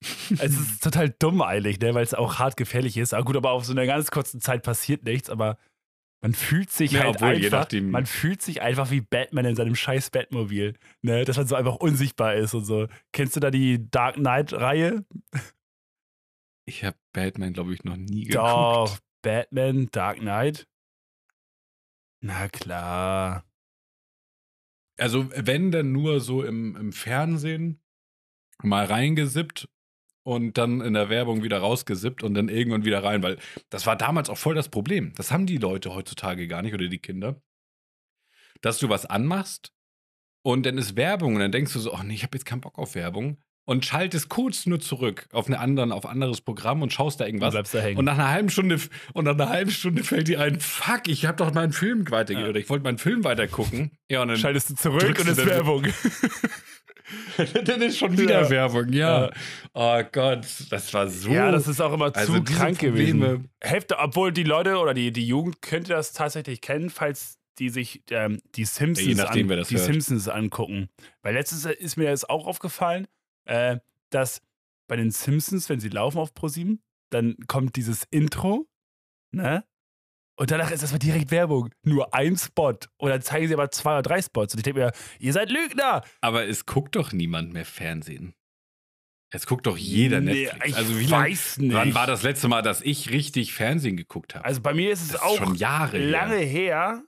es 0.38 0.56
ist 0.56 0.80
total 0.84 1.10
dumm 1.10 1.42
eigentlich, 1.42 1.80
ne, 1.80 1.92
weil 1.92 2.04
es 2.04 2.14
auch 2.14 2.38
hart 2.38 2.56
gefährlich 2.56 2.96
ist. 2.96 3.14
Aber 3.14 3.24
gut, 3.24 3.36
aber 3.36 3.50
auf 3.50 3.64
so 3.64 3.72
einer 3.72 3.86
ganz 3.86 4.12
kurzen 4.12 4.40
Zeit 4.40 4.62
passiert 4.62 5.02
nichts, 5.02 5.28
aber 5.28 5.58
man 6.26 6.34
fühlt 6.34 6.72
sich 6.72 6.90
ja, 6.90 7.04
halt 7.04 7.16
obwohl, 7.16 7.36
einfach, 7.36 7.68
man 7.82 8.04
fühlt 8.04 8.42
sich 8.42 8.60
einfach 8.60 8.90
wie 8.90 9.00
Batman 9.00 9.44
in 9.44 9.54
seinem 9.54 9.76
scheiß 9.76 10.10
Batmobil, 10.10 10.74
ne? 11.00 11.24
Dass 11.24 11.36
man 11.36 11.46
so 11.46 11.54
einfach 11.54 11.76
unsichtbar 11.76 12.34
ist 12.34 12.52
und 12.52 12.64
so. 12.64 12.88
Kennst 13.12 13.36
du 13.36 13.40
da 13.40 13.52
die 13.52 13.88
Dark 13.92 14.16
Knight 14.16 14.52
Reihe? 14.52 15.06
Ich 16.68 16.82
habe 16.82 16.96
Batman, 17.12 17.52
glaube 17.52 17.74
ich, 17.74 17.84
noch 17.84 17.96
nie 17.96 18.24
geguckt. 18.24 18.34
Doch, 18.34 18.98
Batman, 19.22 19.86
Dark 19.92 20.18
Knight. 20.18 20.66
Na 22.20 22.48
klar. 22.48 23.44
Also, 24.98 25.30
wenn 25.32 25.70
dann 25.70 25.92
nur 25.92 26.18
so 26.18 26.42
im, 26.42 26.74
im 26.74 26.92
Fernsehen 26.92 27.80
mal 28.64 28.84
reingesippt 28.84 29.68
und 30.26 30.58
dann 30.58 30.80
in 30.80 30.94
der 30.94 31.08
Werbung 31.08 31.44
wieder 31.44 31.58
rausgesippt 31.58 32.24
und 32.24 32.34
dann 32.34 32.48
irgendwann 32.48 32.84
wieder 32.84 33.04
rein, 33.04 33.22
weil 33.22 33.38
das 33.70 33.86
war 33.86 33.94
damals 33.94 34.28
auch 34.28 34.36
voll 34.36 34.56
das 34.56 34.68
Problem. 34.68 35.12
Das 35.14 35.30
haben 35.30 35.46
die 35.46 35.56
Leute 35.56 35.94
heutzutage 35.94 36.48
gar 36.48 36.62
nicht 36.62 36.74
oder 36.74 36.88
die 36.88 36.98
Kinder. 36.98 37.40
Dass 38.60 38.78
du 38.78 38.88
was 38.88 39.06
anmachst 39.06 39.72
und 40.42 40.66
dann 40.66 40.78
ist 40.78 40.96
Werbung 40.96 41.34
und 41.34 41.40
dann 41.40 41.52
denkst 41.52 41.72
du 41.74 41.78
so, 41.78 41.94
ach 41.94 42.02
nee, 42.02 42.14
ich 42.14 42.24
habe 42.24 42.36
jetzt 42.36 42.44
keinen 42.44 42.60
Bock 42.60 42.76
auf 42.76 42.96
Werbung 42.96 43.38
und 43.66 43.84
schaltest 43.84 44.28
kurz 44.28 44.66
nur 44.66 44.80
zurück 44.80 45.28
auf 45.30 45.46
eine 45.46 45.60
anderen, 45.60 45.92
auf 45.92 46.04
ein 46.04 46.10
anderes 46.10 46.40
Programm 46.40 46.82
und 46.82 46.92
schaust 46.92 47.20
da 47.20 47.26
irgendwas. 47.26 47.54
Und, 47.54 47.72
da 47.72 47.78
hängen. 47.78 47.96
und 47.96 48.04
nach 48.04 48.14
einer 48.14 48.30
halben 48.30 48.50
Stunde 48.50 48.80
und 49.12 49.26
nach 49.26 49.34
einer 49.34 49.48
halben 49.48 49.70
Stunde 49.70 50.02
fällt 50.02 50.26
dir 50.26 50.40
ein, 50.40 50.58
fuck, 50.58 51.06
ich 51.06 51.24
habe 51.24 51.36
doch 51.36 51.54
meinen 51.54 51.72
Film 51.72 52.10
weitergehört. 52.10 52.56
Ja. 52.56 52.60
Ich 52.60 52.68
wollte 52.68 52.82
meinen 52.82 52.98
Film 52.98 53.22
weiter 53.22 53.46
gucken. 53.46 53.92
Ja, 54.10 54.22
und 54.22 54.28
dann 54.28 54.38
schaltest 54.38 54.70
du 54.70 54.74
zurück 54.74 55.20
und 55.20 55.28
ist 55.28 55.46
Werbung. 55.46 55.86
Dann 57.64 57.82
ist 57.82 57.98
schon 57.98 58.16
wieder 58.18 58.42
ja. 58.42 58.50
Werbung, 58.50 58.92
ja. 58.92 59.26
ja. 59.26 59.30
Oh 59.74 60.02
Gott, 60.10 60.46
das 60.70 60.92
war 60.92 61.08
so. 61.08 61.30
Ja, 61.30 61.50
das 61.50 61.68
ist 61.68 61.80
auch 61.80 61.92
immer 61.92 62.14
also 62.14 62.34
zu 62.34 62.44
krank 62.44 62.78
gewesen. 62.78 63.48
Hälfte, 63.60 63.98
obwohl 63.98 64.32
die 64.32 64.42
Leute 64.42 64.78
oder 64.78 64.94
die, 64.94 65.12
die 65.12 65.26
Jugend 65.26 65.62
könnte 65.62 65.90
das 65.90 66.12
tatsächlich 66.12 66.60
kennen, 66.60 66.90
falls 66.90 67.38
die 67.58 67.70
sich 67.70 68.02
ähm, 68.10 68.40
die 68.54 68.64
Simpsons, 68.64 69.16
nachdem, 69.16 69.50
an, 69.50 69.64
die 69.68 69.78
Simpsons 69.78 70.28
angucken. 70.28 70.88
Weil 71.22 71.34
letztens 71.34 71.64
ist 71.64 71.96
mir 71.96 72.04
jetzt 72.04 72.28
auch 72.28 72.46
aufgefallen, 72.46 73.06
äh, 73.46 73.78
dass 74.10 74.42
bei 74.88 74.96
den 74.96 75.10
Simpsons, 75.10 75.68
wenn 75.68 75.80
sie 75.80 75.88
laufen 75.88 76.18
auf 76.18 76.34
ProSieben, 76.34 76.82
dann 77.10 77.36
kommt 77.46 77.76
dieses 77.76 78.04
Intro, 78.10 78.66
ne? 79.30 79.64
Und 80.38 80.50
danach 80.50 80.70
ist 80.70 80.82
das 80.82 80.92
mal 80.92 80.98
direkt 80.98 81.30
Werbung. 81.30 81.70
Nur 81.82 82.12
ein 82.14 82.36
Spot. 82.36 82.74
Und 82.98 83.08
dann 83.10 83.22
zeigen 83.22 83.48
sie 83.48 83.54
aber 83.54 83.70
zwei 83.70 83.92
oder 83.92 84.02
drei 84.02 84.20
Spots. 84.20 84.54
Und 84.54 84.58
ich 84.58 84.64
denke 84.64 84.80
mir, 84.80 84.92
ihr 85.18 85.32
seid 85.32 85.50
Lügner. 85.50 86.02
Aber 86.20 86.46
es 86.46 86.66
guckt 86.66 86.94
doch 86.94 87.12
niemand 87.12 87.52
mehr 87.52 87.64
Fernsehen. 87.64 88.34
Es 89.30 89.46
guckt 89.46 89.66
doch 89.66 89.76
jeder 89.76 90.20
nee, 90.20 90.44
Netflix. 90.44 90.66
Ich 90.66 90.76
also 90.76 91.00
wie 91.00 91.10
weiß 91.10 91.56
lang, 91.56 91.66
nicht. 91.66 91.76
Wann 91.76 91.94
war 91.94 92.06
das 92.06 92.22
letzte 92.22 92.48
Mal, 92.48 92.62
dass 92.62 92.80
ich 92.82 93.10
richtig 93.10 93.54
Fernsehen 93.54 93.96
geguckt 93.96 94.34
habe? 94.34 94.44
Also 94.44 94.60
bei 94.60 94.72
mir 94.74 94.92
ist 94.92 95.02
es 95.02 95.08
das 95.08 95.22
auch 95.22 95.32
ist 95.32 95.38
schon 95.38 95.54
Jahre 95.56 95.98
lange 95.98 96.36
her. 96.36 96.42
her. 96.42 97.02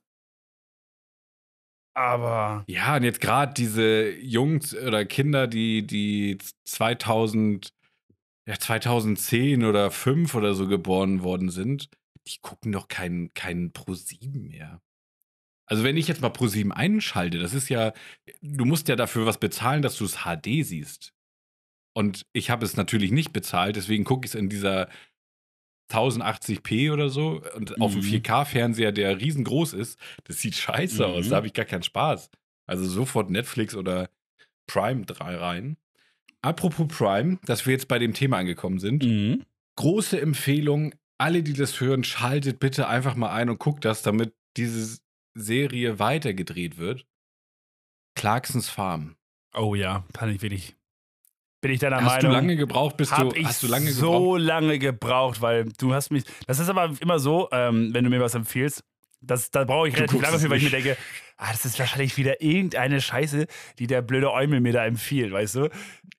Aber. 1.94 2.64
Ja, 2.66 2.96
und 2.96 3.02
jetzt 3.02 3.20
gerade 3.20 3.52
diese 3.54 4.10
Jungs 4.10 4.74
oder 4.74 5.04
Kinder, 5.04 5.46
die, 5.46 5.86
die 5.86 6.38
2000, 6.64 7.74
ja, 8.46 8.58
2010 8.58 9.64
oder 9.64 9.90
5 9.90 10.34
oder 10.34 10.54
so 10.54 10.66
geboren 10.66 11.22
worden 11.22 11.50
sind, 11.50 11.88
die 12.28 12.38
gucken 12.40 12.72
doch 12.72 12.88
keinen 12.88 13.32
kein 13.34 13.72
Pro7 13.72 14.40
mehr. 14.40 14.80
Also 15.66 15.84
wenn 15.84 15.96
ich 15.96 16.08
jetzt 16.08 16.22
mal 16.22 16.30
Pro7 16.30 16.70
einschalte, 16.70 17.38
das 17.38 17.52
ist 17.52 17.68
ja, 17.68 17.92
du 18.40 18.64
musst 18.64 18.88
ja 18.88 18.96
dafür 18.96 19.26
was 19.26 19.38
bezahlen, 19.38 19.82
dass 19.82 19.96
du 19.96 20.04
es 20.04 20.24
HD 20.24 20.64
siehst. 20.64 21.12
Und 21.94 22.26
ich 22.32 22.50
habe 22.50 22.64
es 22.64 22.76
natürlich 22.76 23.10
nicht 23.10 23.32
bezahlt, 23.32 23.76
deswegen 23.76 24.04
gucke 24.04 24.24
ich 24.24 24.32
es 24.32 24.34
in 24.34 24.48
dieser 24.48 24.88
1080p 25.90 26.92
oder 26.92 27.08
so 27.08 27.42
und 27.54 27.76
mhm. 27.76 27.82
auf 27.82 27.92
einem 27.92 28.02
4K-Fernseher, 28.02 28.92
der 28.92 29.20
riesengroß 29.20 29.74
ist. 29.74 29.98
Das 30.24 30.40
sieht 30.40 30.54
scheiße 30.54 31.06
mhm. 31.06 31.12
aus, 31.12 31.28
da 31.28 31.36
habe 31.36 31.46
ich 31.46 31.54
gar 31.54 31.64
keinen 31.64 31.82
Spaß. 31.82 32.30
Also 32.66 32.84
sofort 32.84 33.30
Netflix 33.30 33.74
oder 33.74 34.10
Prime 34.66 35.04
3 35.04 35.36
rein. 35.36 35.76
Apropos 36.40 36.86
Prime, 36.88 37.38
dass 37.44 37.66
wir 37.66 37.72
jetzt 37.72 37.88
bei 37.88 37.98
dem 37.98 38.14
Thema 38.14 38.38
angekommen 38.38 38.78
sind. 38.78 39.02
Mhm. 39.02 39.44
Große 39.76 40.20
Empfehlung 40.20 40.94
alle, 41.18 41.42
die 41.42 41.52
das 41.52 41.80
hören, 41.80 42.04
schaltet 42.04 42.60
bitte 42.60 42.88
einfach 42.88 43.14
mal 43.14 43.30
ein 43.30 43.50
und 43.50 43.58
guckt 43.58 43.84
das, 43.84 44.02
damit 44.02 44.34
diese 44.56 44.98
Serie 45.34 45.98
weitergedreht 45.98 46.78
wird. 46.78 47.06
Clarksons 48.14 48.68
Farm. 48.68 49.16
Oh 49.54 49.74
ja, 49.74 50.04
kann 50.12 50.30
ich 50.30 50.42
wirklich. 50.42 50.76
Bin 51.60 51.72
ich 51.72 51.80
deiner 51.80 51.96
hast 51.96 52.04
Meinung? 52.04 52.14
Hast 52.14 52.22
du 52.24 52.28
lange 52.28 52.56
gebraucht, 52.56 52.96
bist 52.96 53.16
du, 53.18 53.32
ich 53.32 53.44
hast 53.46 53.62
du 53.62 53.66
lange 53.66 53.90
so 53.90 54.12
gebraucht? 54.12 54.40
lange 54.40 54.78
gebraucht, 54.78 55.40
weil 55.40 55.64
du 55.78 55.92
hast 55.92 56.10
mich. 56.10 56.24
Das 56.46 56.60
ist 56.60 56.68
aber 56.68 56.94
immer 57.00 57.18
so, 57.18 57.48
ähm, 57.50 57.92
wenn 57.92 58.04
du 58.04 58.10
mir 58.10 58.20
was 58.20 58.34
empfiehlst, 58.34 58.84
das, 59.20 59.50
da 59.50 59.64
brauche 59.64 59.88
ich 59.88 59.96
relativ 59.96 60.20
lange 60.20 60.38
für, 60.38 60.50
weil 60.50 60.58
ich 60.58 60.64
mir 60.64 60.70
denke, 60.70 60.96
ah, 61.38 61.50
das 61.52 61.64
ist 61.64 61.78
wahrscheinlich 61.78 62.16
wieder 62.16 62.40
irgendeine 62.42 63.00
Scheiße, 63.00 63.46
die 63.78 63.86
der 63.86 64.02
blöde 64.02 64.32
Eumel 64.32 64.60
mir 64.60 64.72
da 64.72 64.84
empfiehlt, 64.84 65.32
weißt 65.32 65.54
du? 65.56 65.70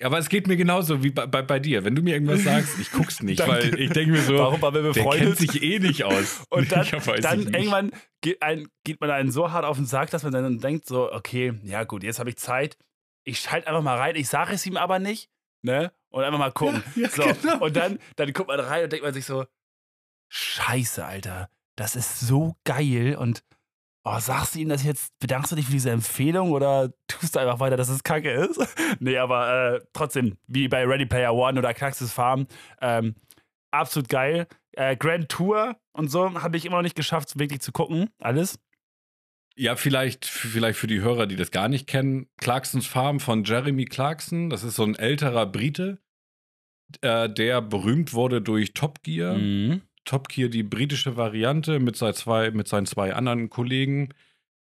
Aber 0.02 0.18
es 0.18 0.30
geht 0.30 0.48
mir 0.48 0.56
genauso 0.56 1.04
wie 1.04 1.12
bei, 1.12 1.28
bei, 1.28 1.42
bei 1.42 1.60
dir. 1.60 1.84
Wenn 1.84 1.96
du 1.96 2.02
mir 2.02 2.14
irgendwas 2.14 2.44
sagst, 2.44 2.80
ich 2.80 2.92
guck's 2.92 3.22
nicht, 3.24 3.46
weil 3.46 3.80
ich 3.80 3.92
denke 3.92 4.14
mir 4.14 4.22
so, 4.22 4.38
Warum, 4.38 4.62
weil 4.62 4.74
wir 4.74 4.82
befreundet? 4.82 5.20
der 5.20 5.36
kennt 5.36 5.38
sich 5.38 5.62
eh 5.62 5.80
nicht 5.80 6.04
aus. 6.04 6.44
Und 6.50 6.72
dann, 6.72 6.88
dann 7.22 7.42
irgendwann 7.54 7.92
geht, 8.22 8.42
ein, 8.42 8.68
geht 8.84 9.00
man 9.02 9.12
einen 9.12 9.32
so 9.32 9.52
hart 9.52 9.66
auf 9.66 9.78
den 9.78 9.86
Sack, 9.86 10.10
dass 10.10 10.24
man 10.24 10.32
dann 10.32 10.60
denkt 10.60 10.88
so, 10.88 11.12
okay, 11.12 11.54
ja 11.64 11.84
gut, 11.84 12.04
jetzt 12.04 12.20
habe 12.20 12.30
ich 12.30 12.38
Zeit, 12.38 12.78
ich 13.26 13.40
schalte 13.40 13.68
einfach 13.68 13.84
mal 13.84 13.98
rein, 13.98 14.16
ich 14.16 14.30
sage 14.30 14.54
es 14.54 14.66
ihm 14.66 14.78
aber 14.78 15.00
nicht, 15.00 15.30
ne? 15.62 15.92
Und 16.12 16.24
einfach 16.24 16.40
mal 16.40 16.52
gucken. 16.52 16.82
Ja, 16.96 17.04
ja, 17.04 17.10
so. 17.10 17.24
Genau. 17.42 17.66
Und 17.66 17.76
dann, 17.76 18.00
dann 18.16 18.34
guckt 18.34 18.48
man 18.48 18.60
rein 18.60 18.86
und 18.86 18.92
denkt 18.92 19.06
man 19.06 19.14
sich 19.14 19.26
so, 19.26 19.46
Scheiße, 20.32 21.06
Alter 21.06 21.50
das 21.80 21.96
ist 21.96 22.20
so 22.20 22.56
geil 22.65 23.15
und 23.15 23.44
oh, 24.04 24.20
sagst 24.20 24.56
du 24.56 24.60
ihm 24.60 24.70
das 24.70 24.84
jetzt, 24.84 25.18
bedankst 25.20 25.52
du 25.52 25.56
dich 25.56 25.65
für 25.65 25.72
diese 25.72 25.92
Empfehlung 25.92 26.52
oder 26.52 26.92
tust 27.08 27.36
du 27.36 27.39
einfach 27.39 27.60
weiter, 27.60 27.78
dass 27.78 27.89
es 27.89 28.04
kacke 28.04 28.32
ist? 28.32 28.60
nee, 29.00 29.18
aber 29.18 29.76
äh, 29.76 29.82
trotzdem, 29.94 30.38
wie 30.48 30.68
bei 30.68 30.86
Ready 30.86 31.06
Player 31.06 31.34
One 31.34 31.58
oder 31.58 31.74
Cactus 31.74 32.12
Farm, 32.12 32.48
ähm, 32.82 33.15
absolut 33.72 34.10
geil. 34.10 34.48
Äh, 34.74 34.98
Grand 34.98 35.30
Tour 35.30 35.78
und 35.94 36.10
so 36.10 36.42
habe 36.42 36.58
ich 36.58 36.65
immer 36.65 36.78
noch 36.78 36.84
nicht 36.84 36.96
geschafft, 36.96 37.39
wirklich 37.39 37.62
zu 37.62 37.72
gucken, 37.72 38.10
alles. 38.20 38.60
Ja, 39.56 39.76
vielleicht, 39.76 40.26
vielleicht 40.26 40.80
für 40.80 40.88
die 40.88 41.02
Hörer, 41.02 41.28
die 41.28 41.36
das 41.36 41.52
gar 41.52 41.68
nicht 41.68 41.88
kennen, 41.88 42.28
Clarksons 42.38 42.88
Farm 42.88 43.20
von 43.20 43.44
Jeremy 43.44 43.86
Clarkson, 43.86 44.50
das 44.50 44.63
ist 44.63 44.76
so 44.76 44.84
ein 44.84 44.96
älterer 44.96 45.46
Brite, 45.46 46.00
äh, 47.02 47.30
der 47.30 47.62
berühmt 47.62 48.13
wurde 48.13 48.42
durch 48.42 48.74
Top 48.74 49.04
Gear. 49.04 49.36
Mhm. 49.36 49.82
Top 50.10 50.28
Gear 50.28 50.50
die 50.50 50.63
britische 50.63 51.17
Variante 51.17 51.80
mit, 51.80 51.95
zwei, 51.95 52.50
mit 52.50 52.67
seinen 52.67 52.88
zwei 52.88 53.13
anderen 53.13 53.50
Kollegen. 53.52 54.10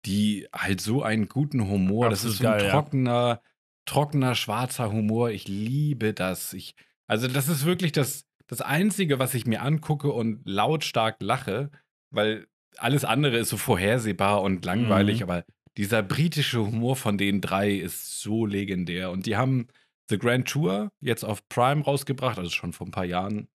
die 0.05 0.47
halt 0.53 0.81
so 0.81 1.03
einen 1.03 1.27
guten 1.27 1.67
Humor, 1.67 2.09
das 2.09 2.19
Absolut 2.25 2.33
ist 2.33 2.41
so 2.41 2.47
ein 2.47 2.57
geil, 2.57 2.65
ja. 2.65 2.71
trockener, 2.71 3.41
trockener, 3.85 4.35
schwarzer 4.35 4.91
Humor. 4.91 5.29
Ich 5.29 5.47
liebe 5.47 6.13
das. 6.13 6.53
Ich, 6.53 6.75
also, 7.07 7.27
das 7.27 7.47
ist 7.47 7.65
wirklich 7.65 7.91
das, 7.91 8.25
das 8.47 8.61
Einzige, 8.61 9.19
was 9.19 9.33
ich 9.35 9.45
mir 9.45 9.61
angucke 9.61 10.11
und 10.11 10.41
lautstark 10.45 11.17
lache, 11.21 11.69
weil 12.11 12.47
alles 12.77 13.05
andere 13.05 13.37
ist 13.37 13.49
so 13.49 13.57
vorhersehbar 13.57 14.41
und 14.41 14.65
langweilig, 14.65 15.17
Mhm. 15.17 15.23
aber 15.23 15.45
dieser 15.77 16.01
britische 16.03 16.59
Humor 16.65 16.95
von 16.95 17.17
den 17.17 17.41
drei 17.41 17.71
ist 17.71 18.19
so 18.21 18.45
legendär. 18.47 19.11
Und 19.11 19.25
die 19.27 19.35
haben 19.37 19.67
The 20.09 20.17
Grand 20.17 20.47
Tour 20.47 20.91
jetzt 21.01 21.23
auf 21.23 21.47
Prime 21.49 21.83
rausgebracht, 21.83 22.37
also 22.39 22.49
schon 22.49 22.73
vor 22.73 22.87
ein 22.87 22.91
paar 22.91 23.05
Jahren. 23.05 23.47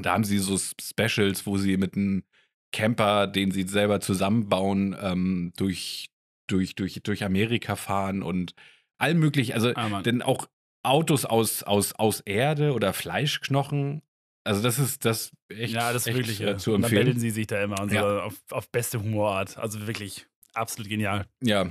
Da 0.00 0.12
haben 0.12 0.24
sie 0.24 0.38
so 0.38 0.56
Specials, 0.58 1.46
wo 1.46 1.58
sie 1.58 1.76
mit 1.76 1.96
einem 1.96 2.24
Camper, 2.72 3.26
den 3.26 3.50
sie 3.50 3.62
selber 3.64 4.00
zusammenbauen, 4.00 4.96
ähm, 5.00 5.52
durch, 5.56 6.10
durch, 6.46 6.74
durch, 6.74 7.00
durch 7.02 7.24
Amerika 7.24 7.76
fahren 7.76 8.22
und 8.22 8.54
all 8.98 9.14
möglich. 9.14 9.54
Also, 9.54 9.72
Ah, 9.74 10.00
denn 10.02 10.22
auch 10.22 10.48
Autos 10.82 11.24
aus, 11.24 11.62
aus, 11.62 11.92
aus 11.92 12.20
Erde 12.20 12.72
oder 12.72 12.92
Fleischknochen. 12.92 14.02
Also, 14.44 14.62
das 14.62 14.78
ist 14.78 15.04
das 15.04 15.30
echt, 15.48 15.74
ja, 15.74 15.92
das 15.92 16.02
ist 16.02 16.06
echt 16.08 16.16
wirklich 16.16 16.40
äh, 16.40 16.46
ja. 16.46 16.56
zu 16.56 16.72
Und 16.72 16.82
dann 16.82 16.90
empfehlen. 16.90 17.06
betteln 17.06 17.20
sie 17.20 17.30
sich 17.30 17.46
da 17.46 17.62
immer 17.62 17.80
und 17.80 17.90
so 17.90 17.96
Ja. 17.96 18.22
auf, 18.24 18.34
auf 18.50 18.68
beste 18.70 19.00
Humorart. 19.02 19.58
Also 19.58 19.86
wirklich 19.86 20.26
absolut 20.54 20.88
genial. 20.88 21.26
Ja. 21.42 21.70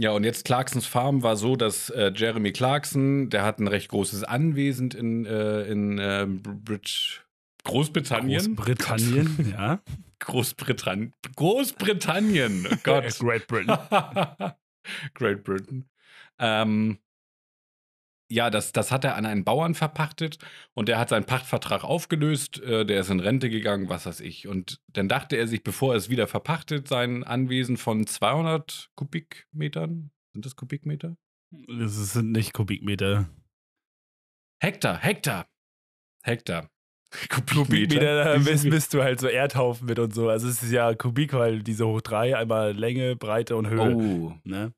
Ja, 0.00 0.12
und 0.12 0.22
jetzt 0.22 0.44
Clarksons 0.44 0.86
Farm 0.86 1.24
war 1.24 1.36
so, 1.36 1.56
dass 1.56 1.90
äh, 1.90 2.12
Jeremy 2.14 2.52
Clarkson, 2.52 3.30
der 3.30 3.42
hat 3.42 3.58
ein 3.58 3.66
recht 3.66 3.88
großes 3.88 4.22
Anwesen 4.22 4.92
in, 4.92 5.26
äh, 5.26 5.62
in 5.64 5.98
äh, 5.98 6.24
Brit 6.28 7.24
Großbritannien. 7.64 8.56
Großbritannien, 8.56 9.50
ja. 9.50 9.82
Großbritannien. 10.20 11.12
Großbritannien. 11.36 12.66
Oh 12.70 12.76
Gott. 12.82 13.18
Great 13.18 13.46
Britain. 13.46 13.78
Great 15.14 15.44
Britain. 15.44 15.88
Ähm, 16.38 16.98
ja, 18.30 18.50
das, 18.50 18.72
das 18.72 18.92
hat 18.92 19.04
er 19.04 19.16
an 19.16 19.24
einen 19.24 19.44
Bauern 19.44 19.74
verpachtet 19.74 20.38
und 20.74 20.88
der 20.88 20.98
hat 20.98 21.08
seinen 21.08 21.24
Pachtvertrag 21.24 21.82
aufgelöst. 21.82 22.60
Äh, 22.60 22.84
der 22.84 23.00
ist 23.00 23.10
in 23.10 23.20
Rente 23.20 23.48
gegangen, 23.48 23.88
was 23.88 24.06
weiß 24.06 24.20
ich. 24.20 24.46
Und 24.46 24.80
dann 24.88 25.08
dachte 25.08 25.36
er 25.36 25.46
sich, 25.46 25.62
bevor 25.62 25.94
er 25.94 25.96
es 25.96 26.10
wieder 26.10 26.26
verpachtet, 26.26 26.88
sein 26.88 27.24
Anwesen 27.24 27.76
von 27.76 28.06
200 28.06 28.90
Kubikmetern, 28.96 30.10
sind 30.32 30.44
das 30.44 30.56
Kubikmeter? 30.56 31.16
Das 31.50 32.12
sind 32.12 32.32
nicht 32.32 32.52
Kubikmeter. 32.52 33.30
Hektar, 34.62 34.98
Hektar. 34.98 35.48
Hektar. 36.22 36.68
Kubikmeter, 37.28 38.38
misst, 38.38 38.64
misst 38.66 38.94
du 38.94 39.02
halt 39.02 39.20
so 39.20 39.28
Erdhaufen 39.28 39.86
mit 39.86 39.98
und 39.98 40.14
so. 40.14 40.28
Also 40.28 40.48
es 40.48 40.62
ist 40.62 40.72
ja 40.72 40.94
Kubik, 40.94 41.32
weil 41.32 41.62
diese 41.62 41.86
hoch 41.86 42.00
drei, 42.00 42.36
einmal 42.36 42.72
Länge, 42.72 43.16
Breite 43.16 43.56
und 43.56 43.68
Höhe. 43.68 43.94
Oh, 43.96 44.32
Ne? 44.44 44.72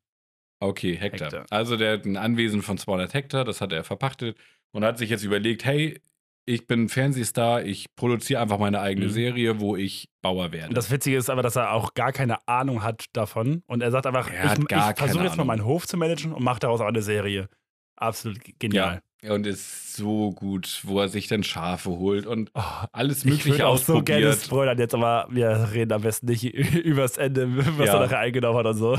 Okay, 0.62 0.95
Hektar. 0.97 1.27
Hektar. 1.33 1.47
Also 1.51 1.77
der 1.77 1.95
hat 1.95 2.05
ein 2.05 2.16
Anwesen 2.16 2.62
von 2.62 2.77
200 2.79 3.14
Hektar, 3.14 3.45
das 3.45 3.61
hat 3.61 3.73
er 3.73 3.83
verpachtet 3.83 4.37
und 4.73 4.85
hat 4.85 4.99
sich 4.99 5.09
jetzt 5.11 5.25
überlegt, 5.25 5.64
hey, 5.64 5.99
ich 6.47 6.66
bin 6.66 6.88
Fernsehstar, 6.88 7.64
ich 7.64 7.87
produziere 7.97 8.40
einfach 8.43 8.59
meine 8.59 8.81
eigene 8.81 9.07
Mhm. 9.07 9.11
Serie, 9.11 9.61
wo 9.61 9.77
ich 9.77 10.09
Bauer 10.23 10.53
werde. 10.53 10.69
Und 10.69 10.77
das 10.77 10.90
Witzige 10.90 11.16
ist 11.16 11.31
aber, 11.31 11.43
dass 11.43 11.57
er 11.57 11.73
auch 11.73 11.95
gar 11.95 12.12
keine 12.12 12.47
Ahnung 12.49 12.83
hat 12.83 13.07
davon. 13.12 13.62
Und 13.66 13.83
er 13.83 13.90
sagt 13.90 14.07
einfach, 14.07 14.31
Er 14.31 14.53
ich, 14.53 14.59
ich 14.59 14.99
versuche 14.99 15.25
jetzt 15.25 15.37
mal 15.37 15.45
meinen 15.45 15.64
Hof 15.64 15.87
zu 15.87 15.97
managen 15.97 16.33
und 16.33 16.43
mache 16.43 16.61
daraus 16.61 16.81
auch 16.81 16.87
eine 16.87 17.03
Serie. 17.03 17.49
Absolut 17.97 18.38
genial. 18.59 18.95
ja, 18.97 19.01
und 19.29 19.47
ist 19.47 19.95
so 19.97 20.31
gut, 20.33 20.81
wo 20.85 21.01
er 21.01 21.09
sich 21.09 21.27
dann 21.27 21.43
Schafe 21.43 21.91
holt 21.91 22.27
und 22.27 22.51
Oh, 22.55 22.63
alles 22.93 23.19
ich 23.19 23.25
Mögliche 23.25 23.51
würde 23.51 23.67
auch 23.67 23.77
so 23.79 24.03
gerne 24.03 24.29
ausprobiert. 24.29 24.45
spoilern 24.47 24.79
jetzt, 24.79 24.95
aber 24.95 25.27
wir 25.31 25.71
reden 25.73 25.93
am 25.93 26.03
besten 26.03 26.27
nicht 26.27 26.45
übers 26.45 27.19
Ende, 27.19 27.49
was 27.79 27.87
Ja. 27.89 27.95
er 27.95 28.01
nachher 28.01 28.19
eingenommen 28.21 28.59
hat 28.59 28.67
und 28.67 28.77
so. 28.79 28.99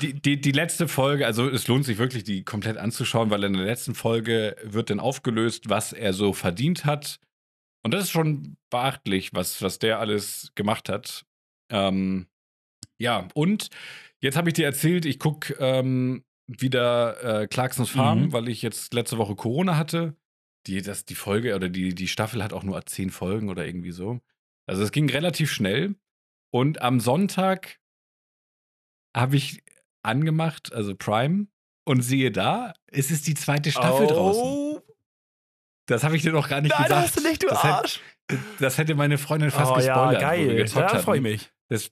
Die, 0.00 0.14
die, 0.14 0.40
die 0.40 0.52
letzte 0.52 0.88
Folge, 0.88 1.26
also 1.26 1.48
es 1.48 1.68
lohnt 1.68 1.84
sich 1.84 1.98
wirklich, 1.98 2.24
die 2.24 2.42
komplett 2.44 2.78
anzuschauen, 2.78 3.28
weil 3.30 3.44
in 3.44 3.52
der 3.52 3.64
letzten 3.66 3.94
Folge 3.94 4.56
wird 4.64 4.88
dann 4.90 5.00
aufgelöst, 5.00 5.68
was 5.68 5.92
er 5.92 6.12
so 6.12 6.32
verdient 6.32 6.84
hat. 6.84 7.18
Und 7.82 7.92
das 7.92 8.04
ist 8.04 8.10
schon 8.10 8.56
beachtlich, 8.70 9.34
was, 9.34 9.60
was 9.62 9.78
der 9.78 9.98
alles 10.00 10.52
gemacht 10.54 10.88
hat. 10.88 11.24
Ähm, 11.70 12.26
ja, 12.98 13.28
und 13.34 13.68
jetzt 14.20 14.36
habe 14.36 14.50
ich 14.50 14.54
dir 14.54 14.66
erzählt, 14.66 15.04
ich 15.06 15.18
gucke 15.18 15.54
ähm, 15.58 16.22
wieder 16.58 17.42
äh, 17.42 17.46
Clarksons 17.46 17.90
Farm, 17.90 18.24
Mhm. 18.24 18.32
weil 18.32 18.48
ich 18.48 18.62
jetzt 18.62 18.92
letzte 18.94 19.18
Woche 19.18 19.34
Corona 19.36 19.76
hatte. 19.76 20.16
Die, 20.66 20.82
das, 20.82 21.04
die 21.06 21.14
Folge 21.14 21.54
oder 21.54 21.68
die, 21.70 21.94
die 21.94 22.08
Staffel 22.08 22.42
hat 22.42 22.52
auch 22.52 22.64
nur 22.64 22.84
zehn 22.84 23.10
Folgen 23.10 23.48
oder 23.48 23.64
irgendwie 23.66 23.92
so. 23.92 24.20
Also 24.66 24.82
es 24.82 24.92
ging 24.92 25.08
relativ 25.08 25.50
schnell. 25.50 25.94
Und 26.52 26.82
am 26.82 27.00
Sonntag 27.00 27.78
habe 29.16 29.36
ich 29.36 29.62
angemacht, 30.02 30.72
also 30.72 30.94
Prime, 30.94 31.46
und 31.84 32.02
sehe 32.02 32.30
da, 32.30 32.74
es 32.88 33.10
ist 33.10 33.26
die 33.26 33.34
zweite 33.34 33.70
Staffel 33.70 34.06
draußen. 34.06 34.42
oh, 34.42 34.80
Das 35.86 36.04
habe 36.04 36.16
ich 36.16 36.22
dir 36.22 36.32
noch 36.32 36.48
gar 36.48 36.60
nicht 36.60 36.72
nein, 36.72 36.84
gesagt. 36.84 37.02
hast 37.06 37.16
du 37.18 37.22
nicht, 37.28 37.42
du 37.42 37.48
das, 37.48 37.64
hätte, 37.64 37.74
Arsch. 37.74 38.00
das 38.58 38.78
hätte 38.78 38.94
meine 38.94 39.18
Freundin 39.18 39.50
fast 39.50 39.72
oh 39.72 39.78
ja, 39.78 40.10
gespoilert, 40.10 40.20
wir 40.20 40.64
geil. 40.64 40.64
Da 40.74 40.98
freue 40.98 41.20
mich. 41.20 41.50
Das, 41.68 41.90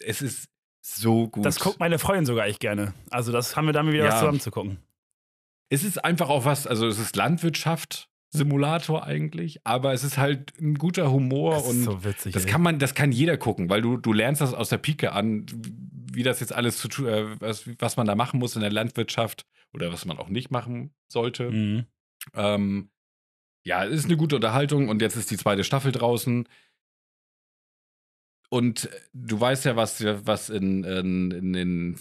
es 0.00 0.22
ist 0.22 0.48
so 0.84 1.28
gut. 1.28 1.44
Das 1.46 1.60
guckt 1.60 1.78
meine 1.80 1.98
Freundin 1.98 2.26
sogar 2.26 2.46
echt 2.46 2.60
gerne. 2.60 2.92
Also 3.10 3.30
das 3.32 3.56
haben 3.56 3.66
wir 3.66 3.72
dann 3.72 3.86
wieder 3.92 4.04
Ja. 4.04 4.10
was 4.12 4.18
zusammen 4.18 4.40
zu 4.40 4.50
gucken. 4.50 4.78
es 5.70 5.84
ist 5.84 6.04
einfach 6.04 6.28
auch 6.28 6.44
was, 6.44 6.66
also 6.66 6.86
es 6.86 6.98
ist 6.98 7.16
Landwirtschaft, 7.16 8.08
Simulator 8.30 9.04
eigentlich, 9.04 9.60
aber 9.64 9.92
es 9.92 10.04
ist 10.04 10.18
halt 10.18 10.52
ein 10.60 10.74
guter 10.74 11.10
Humor 11.12 11.54
Das 11.54 11.66
und 11.68 11.82
so 11.84 12.04
witzig. 12.04 12.32
das 12.34 12.44
ey. 12.46 12.50
kann 12.50 12.62
man, 12.62 12.78
das 12.78 12.94
kann 12.94 13.12
jeder 13.12 13.36
gucken, 13.36 13.68
weil 13.70 13.80
du, 13.82 13.96
du 13.96 14.12
lernst 14.12 14.40
das 14.40 14.52
aus 14.54 14.68
der 14.70 14.78
Pike 14.78 15.12
an, 15.12 15.46
wie 16.12 16.22
das 16.22 16.40
jetzt 16.40 16.52
alles 16.52 16.78
zu 16.78 16.88
tun, 16.88 17.06
äh, 17.06 17.40
was, 17.40 17.64
was 17.78 17.96
man 17.96 18.06
da 18.06 18.14
machen 18.14 18.38
muss 18.40 18.54
in 18.56 18.62
der 18.62 18.72
Landwirtschaft 18.72 19.46
oder 19.72 19.92
was 19.92 20.04
man 20.04 20.18
auch 20.18 20.28
nicht 20.28 20.50
machen 20.50 20.92
sollte. 21.08 21.50
Mhm. 21.50 21.86
Ähm, 22.34 22.90
ja, 23.64 23.84
es 23.84 23.92
ist 24.00 24.04
eine 24.06 24.16
gute 24.16 24.36
Unterhaltung 24.36 24.88
und 24.88 25.00
jetzt 25.00 25.16
ist 25.16 25.30
die 25.30 25.36
zweite 25.36 25.62
Staffel 25.64 25.92
draußen. 25.92 26.48
Und 28.52 28.90
du 29.14 29.40
weißt 29.40 29.64
ja, 29.64 29.76
was, 29.76 30.04
was 30.04 30.50
in, 30.50 30.84
in, 30.84 31.54
in, 31.54 31.98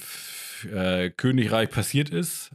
äh, 0.70 1.10
Königreich 1.10 1.70
passiert 1.72 2.10
ist 2.10 2.52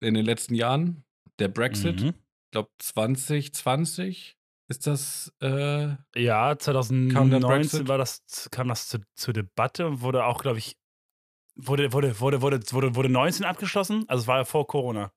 in 0.00 0.14
den 0.14 0.24
letzten 0.24 0.54
Jahren. 0.54 1.04
Der 1.38 1.48
Brexit, 1.48 2.00
Mhm. 2.00 2.08
ich 2.08 2.50
glaube 2.52 2.70
2020 2.78 4.38
ist 4.68 4.86
das. 4.86 5.30
Äh, 5.42 5.96
Ja, 6.16 6.54
Kam 6.56 6.58
der 6.58 6.60
2019 6.60 7.40
Brexit? 7.40 7.88
war 7.88 7.98
das, 7.98 8.22
kam 8.50 8.68
das 8.68 8.88
zu, 8.88 9.00
zur 9.14 9.34
Debatte 9.34 9.86
und 9.86 10.00
wurde 10.00 10.24
auch, 10.24 10.40
glaube 10.42 10.56
ich, 10.58 10.78
wurde, 11.56 11.92
wurde, 11.92 12.18
wurde, 12.20 12.40
wurde, 12.40 12.60
wurde, 12.72 12.94
wurde 12.96 13.08
19 13.10 13.44
abgeschlossen. 13.44 14.04
Also 14.08 14.22
es 14.22 14.26
war 14.28 14.38
ja 14.38 14.44
vor 14.46 14.66
Corona. 14.66 15.12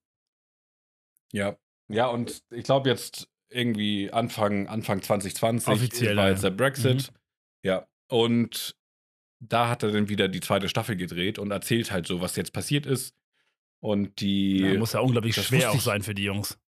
ja. 1.32 1.56
Ja, 1.91 2.06
und 2.06 2.43
ich 2.52 2.65
glaube 2.65 2.88
jetzt 2.88 3.28
irgendwie 3.49 4.12
Anfang, 4.12 4.67
Anfang 4.67 5.02
2020 5.02 5.73
Offiziell, 5.73 6.15
war 6.17 6.30
jetzt 6.30 6.43
der 6.43 6.52
Brexit. 6.52 7.12
Ja. 7.63 7.88
Und 8.08 8.76
da 9.39 9.69
hat 9.69 9.84
er 9.84 9.91
dann 9.91 10.10
wieder 10.10 10.28
die 10.28 10.41
zweite 10.41 10.69
Staffel 10.69 10.95
gedreht 10.95 11.39
und 11.39 11.52
erzählt 11.52 11.91
halt 11.91 12.08
so, 12.08 12.22
was 12.22 12.36
jetzt 12.36 12.54
passiert 12.54 12.86
ist. 12.86 13.15
Und 13.82 14.19
die. 14.19 14.60
Ja, 14.60 14.78
muss 14.78 14.93
ja 14.93 15.00
unglaublich 15.00 15.36
schwer 15.36 15.72
auch 15.72 15.80
sein 15.80 16.02
für 16.02 16.13
die 16.13 16.26
Jungs. 16.26 16.60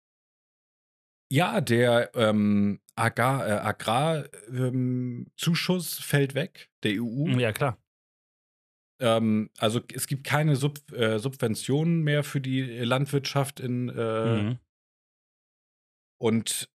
Ja, 1.30 1.62
der 1.62 2.12
ähm, 2.16 2.80
äh, 2.98 3.02
Agrarzuschuss 3.02 5.98
ähm, 5.98 6.04
fällt 6.04 6.36
weg, 6.36 6.70
der 6.84 7.02
EU. 7.02 7.28
Ja, 7.38 7.52
klar. 7.54 7.78
Ähm, 9.00 9.50
also 9.58 9.82
es 9.94 10.08
gibt 10.08 10.26
keine 10.26 10.56
Sub, 10.56 10.80
äh, 10.92 11.20
Subventionen 11.20 12.02
mehr 12.04 12.24
für 12.24 12.42
die 12.42 12.62
Landwirtschaft 12.62 13.60
in 13.60 13.90
äh, 13.90 14.44
Mhm. 14.44 14.60
und 16.20 16.70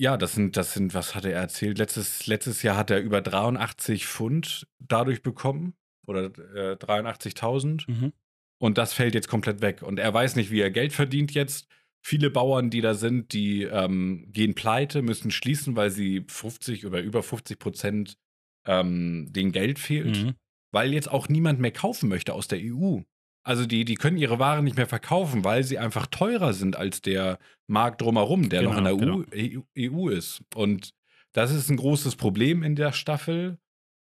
ja, 0.00 0.16
das 0.16 0.32
sind, 0.32 0.56
das 0.56 0.72
sind, 0.72 0.94
was 0.94 1.14
hatte 1.14 1.30
er 1.30 1.42
erzählt? 1.42 1.76
Letztes, 1.76 2.26
letztes 2.26 2.62
Jahr 2.62 2.74
hat 2.74 2.90
er 2.90 3.02
über 3.02 3.20
83 3.20 4.06
Pfund 4.06 4.66
dadurch 4.78 5.22
bekommen. 5.22 5.74
Oder 6.06 6.24
äh, 6.54 6.76
83.000. 6.76 7.84
Mhm. 7.86 8.12
Und 8.58 8.78
das 8.78 8.94
fällt 8.94 9.14
jetzt 9.14 9.28
komplett 9.28 9.60
weg. 9.60 9.82
Und 9.82 9.98
er 9.98 10.12
weiß 10.14 10.36
nicht, 10.36 10.50
wie 10.50 10.60
er 10.60 10.70
Geld 10.70 10.94
verdient 10.94 11.32
jetzt. 11.32 11.68
Viele 12.00 12.30
Bauern, 12.30 12.70
die 12.70 12.80
da 12.80 12.94
sind, 12.94 13.34
die 13.34 13.64
ähm, 13.64 14.24
gehen 14.32 14.54
pleite, 14.54 15.02
müssen 15.02 15.30
schließen, 15.30 15.76
weil 15.76 15.90
sie 15.90 16.24
50 16.26 16.86
oder 16.86 17.02
über 17.02 17.22
50 17.22 17.58
Prozent 17.58 18.16
ähm, 18.64 19.30
den 19.30 19.52
Geld 19.52 19.78
fehlt. 19.78 20.16
Mhm. 20.16 20.32
Weil 20.72 20.94
jetzt 20.94 21.10
auch 21.10 21.28
niemand 21.28 21.60
mehr 21.60 21.72
kaufen 21.72 22.08
möchte 22.08 22.32
aus 22.32 22.48
der 22.48 22.60
EU. 22.62 23.00
Also 23.42 23.64
die, 23.66 23.84
die 23.84 23.94
können 23.94 24.18
ihre 24.18 24.38
Waren 24.38 24.64
nicht 24.64 24.76
mehr 24.76 24.86
verkaufen, 24.86 25.44
weil 25.44 25.64
sie 25.64 25.78
einfach 25.78 26.06
teurer 26.06 26.52
sind 26.52 26.76
als 26.76 27.00
der 27.00 27.38
Markt 27.66 28.02
drumherum, 28.02 28.48
der 28.50 28.62
noch 28.62 28.76
in 28.76 28.84
der 28.84 28.96
Genau, 28.96 29.24
EU, 29.34 29.60
EU 29.76 30.08
ist. 30.08 30.42
Und 30.54 30.90
das 31.32 31.50
ist 31.52 31.70
ein 31.70 31.76
großes 31.76 32.16
Problem 32.16 32.62
in 32.62 32.76
der 32.76 32.92
Staffel. 32.92 33.58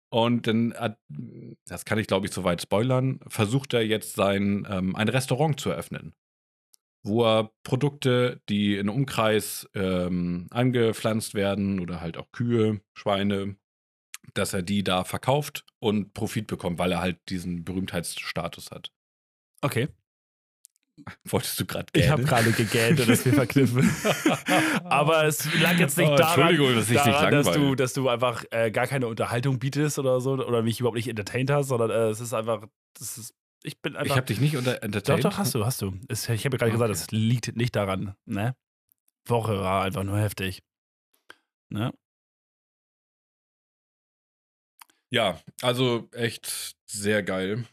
Und 0.10 0.48
dann, 0.48 0.74
hat- 0.74 1.00
das 1.66 1.84
kann 1.84 2.00
ich 2.00 2.08
glaube 2.08 2.28
ich 2.28 2.32
soweit 2.34 2.62
spoilern, 2.62 3.20
versucht 3.28 3.74
er 3.74 3.86
jetzt 3.86 4.14
sein, 4.16 4.66
ähm, 4.70 4.96
ein 4.96 5.10
Restaurant 5.10 5.60
zu 5.60 5.70
eröffnen. 5.70 6.14
Wo 7.04 7.24
er 7.26 7.52
Produkte, 7.64 8.42
die 8.50 8.76
in 8.78 8.88
Umkreis 8.90 9.68
ähm, 9.76 10.48
angepflanzt 10.52 11.34
werden 11.36 11.80
oder 11.80 12.00
halt 12.00 12.18
auch 12.18 12.32
Kühe, 12.32 12.82
Schweine, 12.94 13.58
dass 14.34 14.54
er 14.54 14.62
die 14.62 14.84
da 14.84 15.04
verkauft 15.04 15.66
und 15.80 16.14
Profit 16.14 16.48
bekommt, 16.48 16.80
weil 16.80 16.92
er 16.94 17.02
halt 17.02 17.20
diesen 17.30 17.66
Berühmtheitsstatus 17.66 18.72
hat. 18.72 18.92
Okay. 19.62 19.88
Wolltest 21.26 21.60
du 21.60 21.66
gerade 21.66 21.86
Ich 21.94 22.10
habe 22.10 22.24
gerade 22.24 22.52
gegähnt 22.52 23.00
und 23.00 23.08
es 23.10 23.24
mir 23.24 23.34
verkniffen. 23.34 23.88
Aber 24.86 25.26
es 25.26 25.46
lag 25.62 25.78
jetzt 25.78 25.96
nicht 25.98 26.10
Oh, 26.10 26.16
daran, 26.16 26.58
dass 26.76 26.90
ich 26.90 26.98
daran 26.98 27.32
dass, 27.32 27.52
du, 27.52 27.76
dass 27.76 27.94
du 27.94 28.10
einfach 28.10 28.44
äh, 28.50 28.72
gar 28.72 28.88
keine 28.88 29.08
Unterhaltung 29.08 29.60
bietest 29.60 30.00
oder 30.00 30.20
so 30.22 30.32
oder 30.34 30.64
mich 30.64 30.80
überhaupt 30.80 30.96
nicht 30.98 31.08
entertained 31.08 31.52
hast, 31.52 31.68
sondern 31.68 31.92
äh, 31.92 32.10
es 32.10 32.20
ist 32.20 32.34
einfach, 32.34 32.66
das 32.96 33.18
ist, 33.20 33.36
ich 33.62 33.80
bin 33.80 33.94
Ich 33.94 34.00
einfach. 34.00 34.16
habe 34.16 34.26
dich 34.26 34.40
nicht 34.40 34.58
unter 34.58 34.74
doch, 34.74 34.82
entertained. 34.82 35.24
doch, 35.24 35.38
hast 35.38 35.54
du, 35.54 35.66
hast 35.66 35.82
du. 35.84 35.94
Es, 36.08 36.28
ich 36.30 36.46
habe 36.46 36.56
ja 36.56 36.58
gerade 36.58 36.72
gesagt, 36.72 36.90
Okay. 36.90 37.00
es 37.00 37.12
liegt 37.12 37.56
nicht 37.56 37.76
daran. 37.76 38.16
Ne? 38.26 38.56
Woche 39.26 39.60
war 39.60 39.84
einfach 39.84 40.04
nur 40.04 40.18
heftig. 40.20 40.64
Ne? 41.70 41.94
Ja, 45.10 45.40
also 45.62 46.10
echt 46.12 46.76
sehr 46.88 47.22
geil. 47.24 47.66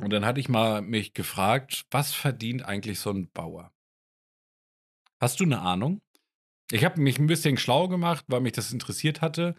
Und 0.00 0.10
dann 0.10 0.24
hatte 0.24 0.40
ich 0.40 0.48
mal 0.48 0.82
mich 0.82 1.14
gefragt, 1.14 1.84
was 1.90 2.14
verdient 2.14 2.64
eigentlich 2.64 2.98
so 3.00 3.10
ein 3.10 3.30
Bauer? 3.30 3.72
Hast 5.20 5.40
du 5.40 5.44
eine 5.44 5.60
Ahnung? 5.60 6.00
Ich 6.70 6.84
habe 6.84 7.00
mich 7.00 7.18
ein 7.18 7.26
bisschen 7.26 7.56
schlau 7.56 7.88
gemacht, 7.88 8.24
weil 8.28 8.40
mich 8.40 8.52
das 8.52 8.72
interessiert 8.72 9.20
hatte. 9.20 9.54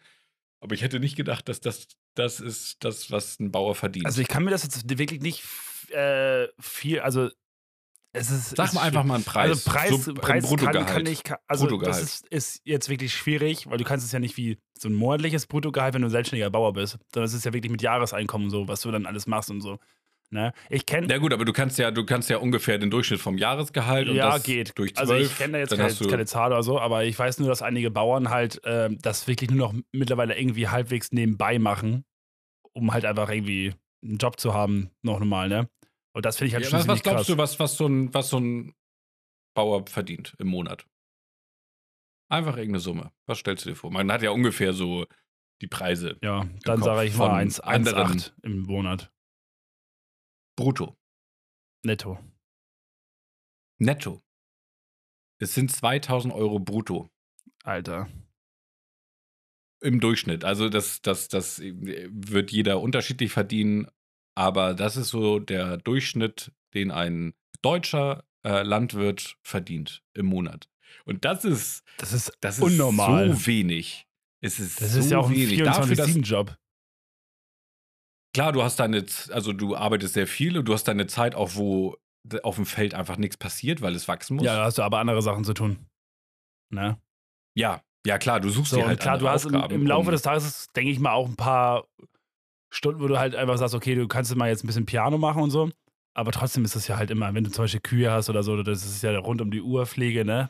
Aber 0.59 0.73
ich 0.73 0.81
hätte 0.81 0.99
nicht 0.99 1.15
gedacht, 1.15 1.49
dass 1.49 1.59
das 1.59 1.87
das 2.15 2.39
ist, 2.39 2.83
das, 2.83 3.11
was 3.11 3.39
ein 3.39 3.51
Bauer 3.51 3.75
verdient. 3.75 4.05
Also 4.05 4.21
ich 4.21 4.27
kann 4.27 4.43
mir 4.43 4.51
das 4.51 4.63
jetzt 4.63 4.97
wirklich 4.97 5.21
nicht 5.21 5.43
äh, 5.91 6.47
viel, 6.59 6.99
also 6.99 7.29
es 8.13 8.29
ist. 8.29 8.55
Sag 8.57 8.73
mal 8.73 8.81
einfach 8.81 9.05
mal 9.05 9.15
einen 9.15 9.23
Preis. 9.23 9.49
Also 9.49 9.69
Preis, 9.69 9.89
So 9.89 10.11
ein 10.11 10.15
Preis 10.15 10.43
kann, 10.43 10.49
Bruttogehalt. 10.49 10.87
kann 10.87 11.05
ich, 11.05 11.21
also 11.47 11.65
Bruttogehalt. 11.65 11.95
das 11.95 12.03
ist, 12.03 12.27
ist 12.27 12.61
jetzt 12.65 12.89
wirklich 12.89 13.13
schwierig, 13.13 13.69
weil 13.69 13.77
du 13.77 13.85
kannst 13.85 14.05
es 14.05 14.11
ja 14.11 14.19
nicht 14.19 14.35
wie 14.35 14.57
so 14.77 14.89
ein 14.89 14.93
monatliches 14.93 15.47
Bruttogehalt, 15.47 15.93
wenn 15.93 16.01
du 16.01 16.09
ein 16.09 16.11
selbstständiger 16.11 16.49
Bauer 16.49 16.73
bist, 16.73 16.97
sondern 17.13 17.27
es 17.27 17.33
ist 17.33 17.45
ja 17.45 17.53
wirklich 17.53 17.71
mit 17.71 17.81
Jahreseinkommen 17.81 18.49
so, 18.49 18.67
was 18.67 18.81
du 18.81 18.91
dann 18.91 19.05
alles 19.05 19.27
machst 19.27 19.49
und 19.49 19.61
so. 19.61 19.79
Ne? 20.33 20.53
Ich 20.69 20.85
kenne 20.85 21.07
Na 21.07 21.17
gut, 21.17 21.33
aber 21.33 21.43
du 21.43 21.51
kannst 21.51 21.77
ja, 21.77 21.91
du 21.91 22.05
kannst 22.05 22.29
ja 22.29 22.37
ungefähr 22.37 22.77
den 22.77 22.89
Durchschnitt 22.89 23.19
vom 23.19 23.37
Jahresgehalt 23.37 24.07
und 24.07 24.15
ja, 24.15 24.31
das 24.31 24.43
geht. 24.43 24.77
durch 24.77 24.97
also 24.97 25.13
zwölf. 25.13 25.29
ich 25.29 25.37
kenne 25.37 25.53
da 25.53 25.59
jetzt 25.59 25.75
keine, 25.75 25.93
du, 25.93 26.07
keine 26.07 26.25
Zahl 26.25 26.53
oder 26.53 26.63
so, 26.63 26.79
aber 26.79 27.03
ich 27.03 27.19
weiß 27.19 27.39
nur, 27.39 27.49
dass 27.49 27.61
einige 27.61 27.91
Bauern 27.91 28.29
halt 28.29 28.61
ähm, 28.63 28.97
das 29.01 29.27
wirklich 29.27 29.51
nur 29.51 29.59
noch 29.59 29.79
mittlerweile 29.91 30.39
irgendwie 30.39 30.69
halbwegs 30.69 31.11
nebenbei 31.11 31.59
machen, 31.59 32.05
um 32.71 32.93
halt 32.93 33.03
einfach 33.03 33.29
irgendwie 33.29 33.73
einen 34.03 34.17
Job 34.19 34.39
zu 34.39 34.53
haben, 34.53 34.89
noch 35.01 35.19
normal, 35.19 35.49
ne? 35.49 35.69
Und 36.13 36.25
das 36.25 36.37
finde 36.37 36.47
ich 36.47 36.53
halt 36.53 36.63
ja, 36.63 36.69
schon 36.69 36.79
was, 36.79 36.87
was 36.87 37.03
glaubst 37.03 37.17
krass. 37.17 37.27
du, 37.27 37.37
was, 37.37 37.59
was, 37.59 37.75
so 37.75 37.87
ein, 37.87 38.13
was 38.13 38.29
so 38.29 38.39
ein 38.39 38.73
Bauer 39.53 39.85
verdient 39.85 40.33
im 40.39 40.47
Monat? 40.47 40.85
Einfach 42.29 42.55
irgendeine 42.55 42.79
Summe. 42.79 43.11
Was 43.27 43.39
stellst 43.39 43.65
du 43.65 43.69
dir 43.71 43.75
vor? 43.75 43.91
Man 43.91 44.09
hat 44.09 44.21
ja 44.21 44.31
ungefähr 44.31 44.71
so 44.71 45.05
die 45.61 45.67
Preise 45.67 46.17
Ja, 46.23 46.45
dann 46.63 46.81
sage 46.81 47.05
ich 47.05 47.13
von 47.13 47.27
mal 47.27 47.35
1 47.39 47.59
anderen- 47.59 48.17
1,8 48.19 48.31
im 48.43 48.61
Monat. 48.63 49.11
Brutto. 50.55 50.95
Netto. 51.83 52.19
Netto. 53.79 54.21
Es 55.39 55.55
sind 55.55 55.71
2000 55.71 56.33
Euro 56.33 56.59
brutto 56.59 57.09
Alter. 57.63 58.07
im 59.81 59.99
Durchschnitt. 59.99 60.43
Also 60.43 60.69
das, 60.69 61.01
das, 61.01 61.27
das 61.29 61.59
wird 61.59 62.51
jeder 62.51 62.79
unterschiedlich 62.81 63.31
verdienen, 63.31 63.87
aber 64.35 64.73
das 64.75 64.97
ist 64.97 65.09
so 65.09 65.39
der 65.39 65.77
Durchschnitt, 65.77 66.51
den 66.75 66.91
ein 66.91 67.33
deutscher 67.63 68.23
äh, 68.45 68.61
Landwirt 68.61 69.37
verdient 69.43 70.03
im 70.13 70.27
Monat. 70.27 70.69
Und 71.05 71.25
das 71.25 71.45
ist, 71.45 71.83
Das 71.97 72.13
ist, 72.13 72.31
das 72.41 72.57
ist 72.57 72.63
Unnormal. 72.63 73.33
so 73.33 73.47
wenig. 73.47 74.07
Es 74.41 74.59
ist 74.59 74.81
das 74.81 74.93
so 74.93 74.99
ist 74.99 75.11
ja 75.11 75.17
auch 75.19 75.29
ein 75.29 75.35
wenig. 75.35 75.63
Dafür, 75.63 75.95
dass, 75.95 76.09
24-7-Job. 76.09 76.57
Klar, 78.33 78.51
du 78.51 78.63
hast 78.63 78.79
deine, 78.79 79.05
also 79.31 79.53
du 79.53 79.75
arbeitest 79.75 80.13
sehr 80.13 80.27
viel 80.27 80.57
und 80.57 80.65
du 80.65 80.73
hast 80.73 80.85
deine 80.85 81.07
Zeit 81.07 81.35
auch, 81.35 81.51
wo 81.55 81.97
auf 82.43 82.55
dem 82.55 82.65
Feld 82.65 82.93
einfach 82.93 83.17
nichts 83.17 83.37
passiert, 83.37 83.81
weil 83.81 83.95
es 83.95 84.07
wachsen 84.07 84.35
muss. 84.37 84.45
Ja, 84.45 84.55
da 84.55 84.63
hast 84.65 84.77
du 84.77 84.83
aber 84.83 84.99
andere 84.99 85.21
Sachen 85.21 85.43
zu 85.43 85.53
tun. 85.53 85.85
Ne? 86.69 86.97
ja, 87.55 87.81
ja, 88.05 88.17
klar, 88.17 88.39
du 88.39 88.49
suchst 88.49 88.71
So, 88.71 88.77
dir 88.77 88.87
halt 88.87 88.99
klar, 88.99 89.17
du 89.19 89.29
hast 89.29 89.45
im, 89.45 89.53
Aufgaben, 89.55 89.75
im 89.75 89.85
Laufe 89.85 90.07
um- 90.07 90.11
des 90.11 90.21
Tages, 90.23 90.67
denke 90.75 90.91
ich 90.91 90.99
mal, 90.99 91.11
auch 91.11 91.27
ein 91.27 91.35
paar 91.35 91.85
Stunden, 92.73 93.01
wo 93.01 93.07
du 93.07 93.19
halt 93.19 93.35
einfach 93.35 93.57
sagst, 93.57 93.75
okay, 93.75 93.93
du 93.95 94.07
kannst 94.07 94.35
mal 94.35 94.49
jetzt 94.49 94.63
ein 94.63 94.67
bisschen 94.67 94.85
Piano 94.85 95.17
machen 95.17 95.43
und 95.43 95.51
so. 95.51 95.69
Aber 96.13 96.31
trotzdem 96.31 96.65
ist 96.65 96.75
das 96.75 96.87
ja 96.87 96.97
halt 96.97 97.11
immer, 97.11 97.33
wenn 97.33 97.43
du 97.43 97.51
zum 97.51 97.65
Beispiel 97.65 97.79
Kühe 97.81 98.11
hast 98.11 98.29
oder 98.29 98.43
so, 98.43 98.61
das 98.63 98.83
ist 98.85 99.03
ja 99.03 99.17
rund 99.19 99.41
um 99.41 99.51
die 99.51 99.61
Uhr 99.61 99.85
Pflege, 99.85 100.25
ne? 100.25 100.49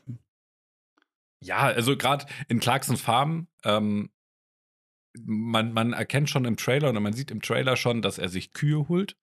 Ja, 1.44 1.58
also 1.58 1.98
gerade 1.98 2.26
in 2.48 2.60
Clarkson 2.60 2.98
Farm, 2.98 3.48
ähm, 3.64 4.12
man, 5.20 5.74
man 5.74 5.94
erkennt 5.94 6.30
schon 6.30 6.46
im 6.46 6.58
Trailer 6.58 6.90
oder 6.90 7.00
man 7.00 7.14
sieht 7.14 7.32
im 7.32 7.42
Trailer 7.42 7.76
schon, 7.76 8.02
dass 8.02 8.18
er 8.18 8.30
sich 8.30 8.54
Kühe 8.54 8.88
holt. 8.88 9.18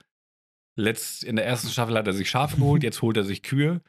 Letzt, 0.76 1.24
in 1.24 1.36
der 1.36 1.46
ersten 1.46 1.68
Staffel 1.68 1.96
hat 1.96 2.06
er 2.06 2.12
sich 2.12 2.30
Schafe 2.30 2.56
geholt, 2.60 2.82
jetzt 2.82 3.02
holt 3.02 3.16
er 3.16 3.24
sich 3.24 3.42
Kühe. 3.42 3.80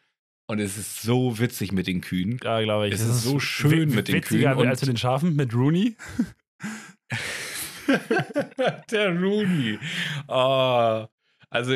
Und 0.48 0.60
es 0.60 0.78
ist 0.78 1.04
so 1.04 1.38
witzig 1.38 1.72
mit 1.72 1.86
den 1.86 2.02
Kühen. 2.02 2.40
Ja, 2.44 2.60
glaube 2.62 2.88
ich. 2.88 2.94
Es 2.96 3.02
Das 3.02 3.18
ist 3.18 3.24
so 3.24 3.40
schön 3.40 3.94
mit 3.94 4.08
den 4.08 4.22
Kühen 4.22 4.52
und- 4.54 4.68
als 4.68 4.82
mit 4.82 4.88
den 4.90 4.98
Schafen, 4.98 5.36
mit 5.36 5.54
Rooney. 5.54 5.96
der 8.92 9.10
Rooney. 9.20 9.80
Oh, 10.28 11.06
also, 11.50 11.74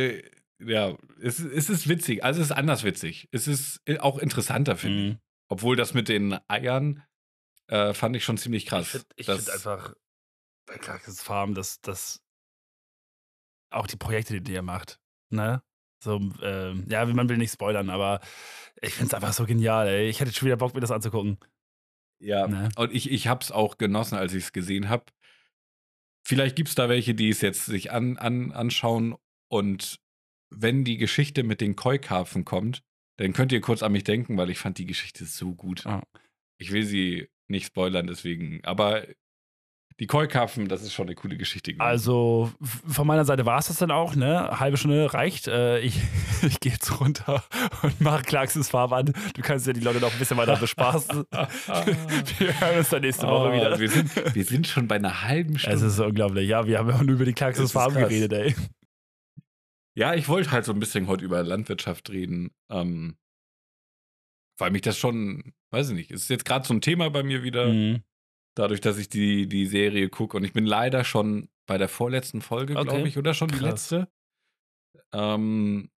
ja, 0.59 0.97
es, 1.21 1.39
es 1.39 1.69
ist 1.69 1.87
witzig. 1.87 2.23
Also, 2.23 2.41
es 2.41 2.47
ist 2.47 2.51
anders 2.51 2.83
witzig. 2.83 3.27
Es 3.31 3.47
ist 3.47 3.79
auch 3.99 4.17
interessanter, 4.17 4.75
finde 4.75 4.97
ich. 5.03 5.13
Mhm. 5.13 5.19
Obwohl 5.49 5.75
das 5.75 5.93
mit 5.93 6.09
den 6.09 6.37
Eiern 6.47 7.03
äh, 7.67 7.93
fand 7.93 8.15
ich 8.15 8.23
schon 8.23 8.37
ziemlich 8.37 8.65
krass. 8.65 8.85
Ich 9.15 9.25
finde 9.25 9.39
ich 9.41 9.45
find 9.45 9.49
einfach 9.51 9.93
bei 10.73 10.79
Clark's 10.79 11.21
Farm, 11.21 11.53
dass 11.53 11.81
das 11.81 12.21
auch 13.69 13.87
die 13.87 13.97
Projekte, 13.97 14.33
die 14.33 14.51
der 14.51 14.61
macht, 14.61 14.99
ne? 15.29 15.63
So, 16.03 16.19
ähm, 16.41 16.85
ja, 16.89 17.05
man 17.05 17.29
will 17.29 17.37
nicht 17.37 17.53
spoilern, 17.53 17.89
aber 17.89 18.19
ich 18.81 18.93
finde 18.93 19.07
es 19.07 19.13
einfach 19.13 19.33
so 19.33 19.45
genial, 19.45 19.87
ey. 19.87 20.09
Ich 20.09 20.19
hätte 20.19 20.33
schon 20.33 20.47
wieder 20.47 20.57
Bock, 20.57 20.73
mir 20.73 20.81
das 20.81 20.91
anzugucken. 20.91 21.37
Ja, 22.19 22.47
Ne? 22.47 22.69
und 22.77 22.93
ich, 22.93 23.09
ich 23.11 23.27
habe 23.27 23.41
es 23.41 23.51
auch 23.51 23.77
genossen, 23.77 24.15
als 24.15 24.33
ich 24.33 24.45
es 24.45 24.51
gesehen 24.53 24.89
habe. 24.89 25.05
Vielleicht 26.25 26.55
gibt 26.55 26.69
es 26.69 26.75
da 26.75 26.87
welche, 26.87 27.15
die 27.15 27.29
es 27.29 27.41
jetzt 27.41 27.65
sich 27.65 27.91
an, 27.91 28.17
an, 28.17 28.51
anschauen 28.51 29.15
und 29.49 29.99
wenn 30.49 30.83
die 30.83 30.97
Geschichte 30.97 31.43
mit 31.43 31.61
den 31.61 31.75
Koi-Karpfen 31.75 32.45
kommt, 32.45 32.83
dann 33.17 33.33
könnt 33.33 33.51
ihr 33.51 33.61
kurz 33.61 33.83
an 33.83 33.91
mich 33.91 34.03
denken, 34.03 34.37
weil 34.37 34.49
ich 34.49 34.59
fand 34.59 34.77
die 34.77 34.85
Geschichte 34.85 35.25
so 35.25 35.55
gut. 35.55 35.83
Ja. 35.85 36.03
Ich 36.57 36.71
will 36.71 36.83
sie 36.83 37.29
nicht 37.47 37.65
spoilern, 37.67 38.07
deswegen. 38.07 38.63
Aber 38.63 39.05
die 39.99 40.07
Koi-Karpfen, 40.07 40.67
das 40.67 40.81
ist 40.81 40.93
schon 40.93 41.07
eine 41.07 41.15
coole 41.15 41.37
Geschichte 41.37 41.71
gewesen. 41.73 41.81
Also 41.85 42.51
von 42.87 43.05
meiner 43.05 43.25
Seite 43.25 43.45
war 43.45 43.59
es 43.59 43.67
das 43.67 43.77
dann 43.77 43.91
auch, 43.91 44.15
ne? 44.15 44.59
Halbe 44.59 44.77
Stunde 44.77 45.13
reicht. 45.13 45.47
Äh, 45.47 45.79
ich 45.79 45.99
ich 46.41 46.59
gehe 46.59 46.71
jetzt 46.71 46.99
runter 46.99 47.43
und 47.83 48.01
mache 48.01 48.23
Clarks 48.23 48.57
Farm 48.67 48.91
an. 48.93 49.13
Du 49.35 49.41
kannst 49.41 49.67
ja 49.67 49.73
die 49.73 49.79
Leute 49.81 49.99
noch 49.99 50.11
ein 50.11 50.19
bisschen 50.19 50.37
weiter 50.37 50.55
bespaßen. 50.57 51.25
wir 51.31 52.59
hören 52.61 52.77
uns 52.79 52.89
dann 52.89 53.01
nächste 53.01 53.27
Woche 53.27 53.49
Oh, 53.49 53.53
wieder. 53.53 53.79
Wir 53.79 53.89
sind, 53.89 54.35
wir 54.35 54.45
sind 54.45 54.67
schon 54.67 54.87
bei 54.87 54.95
einer 54.95 55.23
halben 55.23 55.57
Stunde. 55.59 55.75
Es 55.77 55.81
ist 55.83 55.99
unglaublich. 55.99 56.47
Ja, 56.49 56.65
wir 56.67 56.79
haben 56.79 56.89
ja 56.89 57.01
nur 57.03 57.15
über 57.15 57.25
die 57.25 57.33
Clarks 57.33 57.59
Es 57.59 57.65
ist 57.65 57.71
Farm 57.73 57.93
krass. 57.93 58.09
geredet, 58.09 58.33
ey. 58.33 58.55
Ja, 59.95 60.15
ich 60.15 60.27
wollte 60.27 60.51
halt 60.51 60.65
so 60.65 60.73
ein 60.73 60.79
bisschen 60.79 61.07
heute 61.07 61.23
über 61.23 61.43
Landwirtschaft 61.43 62.09
reden, 62.09 62.49
ähm, 62.71 63.15
weil 64.57 64.71
mich 64.71 64.81
das 64.81 64.97
schon, 64.97 65.53
weiß 65.71 65.89
ich 65.89 65.95
nicht, 65.95 66.09
ist 66.11 66.29
jetzt 66.29 66.45
gerade 66.45 66.65
so 66.65 66.73
ein 66.73 66.81
Thema 66.81 67.09
bei 67.09 67.21
mir 67.23 67.43
wieder, 67.43 67.67
Mhm. 67.67 68.01
Dadurch, 68.55 68.81
dass 68.81 68.97
ich 68.97 69.09
die, 69.09 69.47
die 69.47 69.65
Serie 69.65 70.09
gucke 70.09 70.37
und 70.37 70.43
ich 70.43 70.53
bin 70.53 70.65
leider 70.65 71.03
schon 71.03 71.49
bei 71.65 71.77
der 71.77 71.87
vorletzten 71.89 72.41
Folge, 72.41 72.75
Okay. 72.75 72.83
glaube 72.89 73.07
ich, 73.07 73.17
oder 73.17 73.33
schon 73.33 73.49
die 73.49 73.57
Krass. 73.59 73.91
letzte. 73.91 74.07
Ähm, 75.13 75.89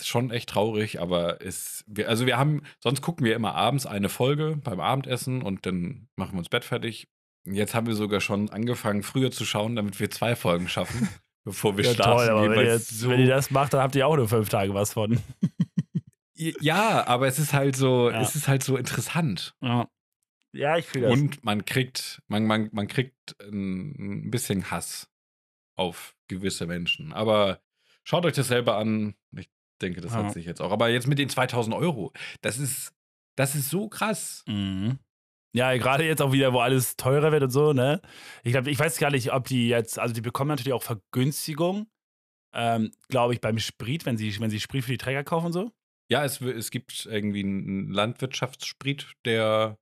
ist 0.00 0.08
schon 0.08 0.30
echt 0.30 0.48
traurig, 0.48 1.00
aber 1.00 1.42
es, 1.42 1.84
wir, 1.86 2.08
also 2.08 2.26
wir 2.26 2.38
haben, 2.38 2.62
sonst 2.80 3.02
gucken 3.02 3.26
wir 3.26 3.34
immer 3.36 3.54
abends 3.54 3.86
eine 3.86 4.08
Folge 4.08 4.56
beim 4.62 4.80
Abendessen 4.80 5.42
und 5.42 5.66
dann 5.66 6.08
machen 6.16 6.32
wir 6.32 6.38
uns 6.38 6.48
Bett 6.48 6.64
fertig. 6.64 7.08
Jetzt 7.44 7.74
haben 7.74 7.86
wir 7.86 7.94
sogar 7.94 8.20
schon 8.20 8.50
angefangen, 8.50 9.02
früher 9.02 9.30
zu 9.30 9.44
schauen, 9.44 9.76
damit 9.76 10.00
wir 10.00 10.10
zwei 10.10 10.34
Folgen 10.36 10.68
schaffen, 10.68 11.08
bevor 11.44 11.76
wir 11.76 11.84
Ja, 11.84 11.92
starten. 11.94 12.18
toll, 12.18 12.28
aber 12.30 12.50
wenn 12.50 12.66
ihr, 12.66 12.78
so 12.78 13.10
wenn 13.10 13.20
ihr 13.20 13.28
das 13.28 13.50
macht, 13.50 13.74
dann 13.74 13.80
habt 13.82 13.94
ihr 13.96 14.06
auch 14.06 14.16
nur 14.16 14.28
fünf 14.28 14.48
Tage 14.48 14.72
was 14.74 14.92
von. 14.94 15.18
Ja, 16.34 17.06
aber 17.06 17.26
es 17.28 17.38
ist 17.38 17.52
halt 17.52 17.76
so, 17.76 18.10
Ja. 18.10 18.20
es 18.20 18.34
ist 18.34 18.48
halt 18.48 18.62
so 18.62 18.76
interessant. 18.76 19.54
Ja, 19.60 19.88
ja 20.52 20.76
ich 20.76 20.86
fühle 20.86 21.08
das. 21.08 21.18
Und 21.18 21.44
man 21.44 21.64
kriegt, 21.64 22.22
man, 22.28 22.44
man, 22.46 22.68
man 22.72 22.88
kriegt 22.88 23.36
ein, 23.40 24.26
ein 24.26 24.30
bisschen 24.30 24.70
Hass 24.70 25.10
auf 25.76 26.16
gewisse 26.28 26.66
Menschen. 26.66 27.12
Aber 27.12 27.60
schaut 28.04 28.24
euch 28.26 28.34
das 28.34 28.48
selber 28.48 28.76
an. 28.76 29.14
Ich 29.36 29.50
denke, 29.80 30.00
das 30.00 30.12
Ja. 30.12 30.24
hat 30.24 30.32
sich 30.32 30.46
jetzt 30.46 30.60
auch. 30.60 30.70
Aber 30.72 30.88
jetzt 30.90 31.06
mit 31.08 31.18
den 31.18 31.28
2000 31.28 31.74
Euro, 31.74 32.12
das 32.42 32.58
ist, 32.58 32.92
das 33.36 33.54
ist 33.54 33.70
so 33.70 33.88
krass. 33.88 34.44
Mhm. 34.46 34.98
Ja, 35.54 35.76
gerade 35.76 36.04
jetzt 36.06 36.22
auch 36.22 36.32
wieder, 36.32 36.52
wo 36.54 36.60
alles 36.60 36.96
teurer 36.96 37.30
wird 37.30 37.42
und 37.42 37.50
so, 37.50 37.72
ne? 37.74 38.00
Ich 38.42 38.52
glaube, 38.52 38.70
ich 38.70 38.78
weiß 38.78 38.96
gar 38.98 39.10
nicht, 39.10 39.32
ob 39.34 39.46
die 39.48 39.68
jetzt, 39.68 39.98
also 39.98 40.14
die 40.14 40.22
bekommen 40.22 40.48
natürlich 40.48 40.72
auch 40.72 40.82
Vergünstigung, 40.82 41.86
ähm, 42.54 42.90
glaube 43.08 43.34
ich, 43.34 43.40
beim 43.40 43.58
Sprit, 43.58 44.06
wenn 44.06 44.16
sie, 44.16 44.38
wenn 44.40 44.48
sie 44.50 44.60
Sprit 44.60 44.84
für 44.84 44.92
die 44.92 44.98
Träger 44.98 45.24
kaufen 45.24 45.46
und 45.46 45.52
so. 45.52 45.70
Ja, 46.10 46.24
es, 46.24 46.40
es 46.40 46.70
gibt 46.70 47.04
irgendwie 47.06 47.40
einen 47.40 47.90
Landwirtschaftssprit, 47.90 49.14
der 49.26 49.78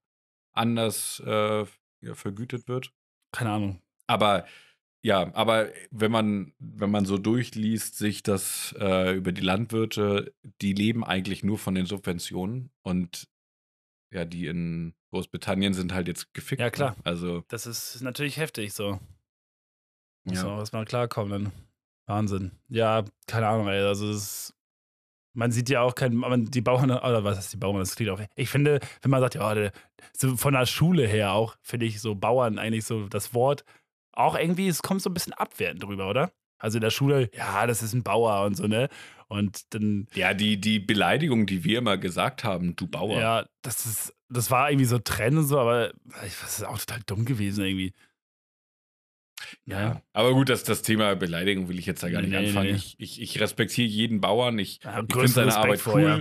anders 0.53 1.21
äh, 1.21 1.67
vergütet 2.15 2.69
wird. 2.69 2.93
Keine 3.33 3.51
Ahnung. 3.51 3.83
Aber 4.07 4.47
ja, 5.03 5.33
aber 5.35 5.71
wenn 5.91 6.11
man, 6.13 6.53
wenn 6.59 6.91
man 6.91 7.07
so 7.07 7.17
durchliest, 7.17 7.97
sich 7.97 8.23
das 8.23 8.75
äh, 8.79 9.15
über 9.17 9.33
die 9.33 9.41
Landwirte, 9.41 10.35
die 10.61 10.75
leben 10.75 11.05
eigentlich 11.05 11.43
nur 11.43 11.59
von 11.59 11.75
den 11.75 11.87
Subventionen 11.87 12.71
und 12.83 13.27
ja, 14.13 14.25
die 14.25 14.47
in 14.47 14.95
Großbritannien 15.11 15.73
sind 15.73 15.95
halt 15.95 16.09
jetzt 16.09 16.35
gefickt. 16.35 16.61
Ja, 16.61 16.71
klar. 16.71 16.91
Ne? 16.91 16.97
Also, 17.05 17.45
Das 17.49 17.67
ist 17.67 18.01
natürlich 18.03 18.37
heftig 18.37 18.73
so. 18.75 18.99
Muss 20.25 20.39
Ja. 20.39 20.45
man 20.49 20.59
erstmal 20.59 20.85
klarkommen. 20.85 21.45
Dann. 21.45 21.53
Wahnsinn. 22.07 22.51
Ja, 22.69 23.05
keine 23.27 23.47
Ahnung, 23.49 23.69
ey. 23.69 23.81
Also, 23.83 24.11
es 24.11 24.17
ist, 24.17 24.55
man 25.33 25.53
sieht 25.53 25.69
ja 25.69 25.83
auch 25.83 25.95
kein, 25.95 26.15
man, 26.15 26.47
die 26.47 26.61
Bauern, 26.61 26.91
oder 26.91 27.25
was 27.25 27.39
ist 27.39 27.53
die 27.53 27.57
Bauern, 27.57 27.79
das 27.79 27.95
klingt 27.97 28.11
auch. 28.11 28.21
Ich 28.35 28.49
finde, 28.49 28.81
wenn 29.03 29.11
man 29.11 29.21
sagt, 29.21 29.35
ja, 29.37 29.55
der, 29.55 29.73
so 30.13 30.37
von 30.37 30.55
der 30.55 30.67
Schule 30.67 31.07
her 31.07 31.33
auch, 31.33 31.57
finde 31.63 31.87
ich 31.87 32.01
so 32.01 32.15
Bauern 32.15 32.59
eigentlich 32.59 32.85
so 32.85 33.07
das 33.09 33.33
Wort 33.35 33.65
auch 34.13 34.37
irgendwie, 34.37 34.69
es 34.69 34.83
kommt 34.83 35.03
so 35.03 35.11
ein 35.11 35.15
bisschen 35.15 35.33
abwertend 35.35 35.83
drüber, 35.85 36.09
oder? 36.11 36.33
Also 36.59 36.77
in 36.79 36.83
der 36.83 36.91
Schule, 36.91 37.31
ja, 37.35 37.67
das 37.67 37.83
ist 37.83 37.95
ein 37.95 38.03
Bauer 38.03 38.45
und 38.45 38.55
so, 38.57 38.67
ne? 38.67 38.89
Und 39.29 39.73
dann, 39.73 40.09
ja, 40.15 40.35
die, 40.35 40.61
die 40.61 40.79
Beleidigung, 40.81 41.47
die 41.47 41.63
wir 41.65 41.79
immer 41.79 41.97
gesagt 41.97 42.43
haben, 42.45 42.75
du 42.77 42.87
Bauer. 42.89 43.19
ja, 43.21 43.47
das 43.63 43.87
ist, 43.87 44.15
das 44.29 44.51
war 44.51 44.71
irgendwie 44.71 44.85
so 44.87 44.99
Trend 44.99 45.39
und 45.39 45.47
so, 45.47 45.59
aber 45.61 45.91
ich- 46.27 46.39
das 46.41 46.59
ist 46.59 46.65
auch 46.65 46.77
total 46.79 47.01
dumm 47.07 47.25
gewesen 47.25 47.65
irgendwie. 47.65 47.95
Ja, 49.65 50.03
aber 50.13 50.33
gut, 50.35 50.49
das, 50.49 50.65
das 50.65 50.83
Thema 50.83 51.15
Beleidigung 51.17 51.69
will 51.69 51.79
ich 51.79 51.87
jetzt 51.87 52.03
da 52.03 52.11
gar 52.11 52.21
nicht 52.23 52.31
Nee, 52.31 52.49
anfangen. 52.49 52.71
nee. 52.71 52.77
Ich, 52.77 52.95
ich, 52.99 53.21
ich 53.21 53.41
respektiere 53.41 53.89
jeden 53.89 54.21
Bauern. 54.21 54.59
Ich, 54.59 54.81
Ja, 54.85 55.01
ich 55.07 55.13
finde 55.15 55.29
seine 55.29 55.57
Arbeit 55.57 55.83
cool. 55.87 56.03
ja. 56.03 56.21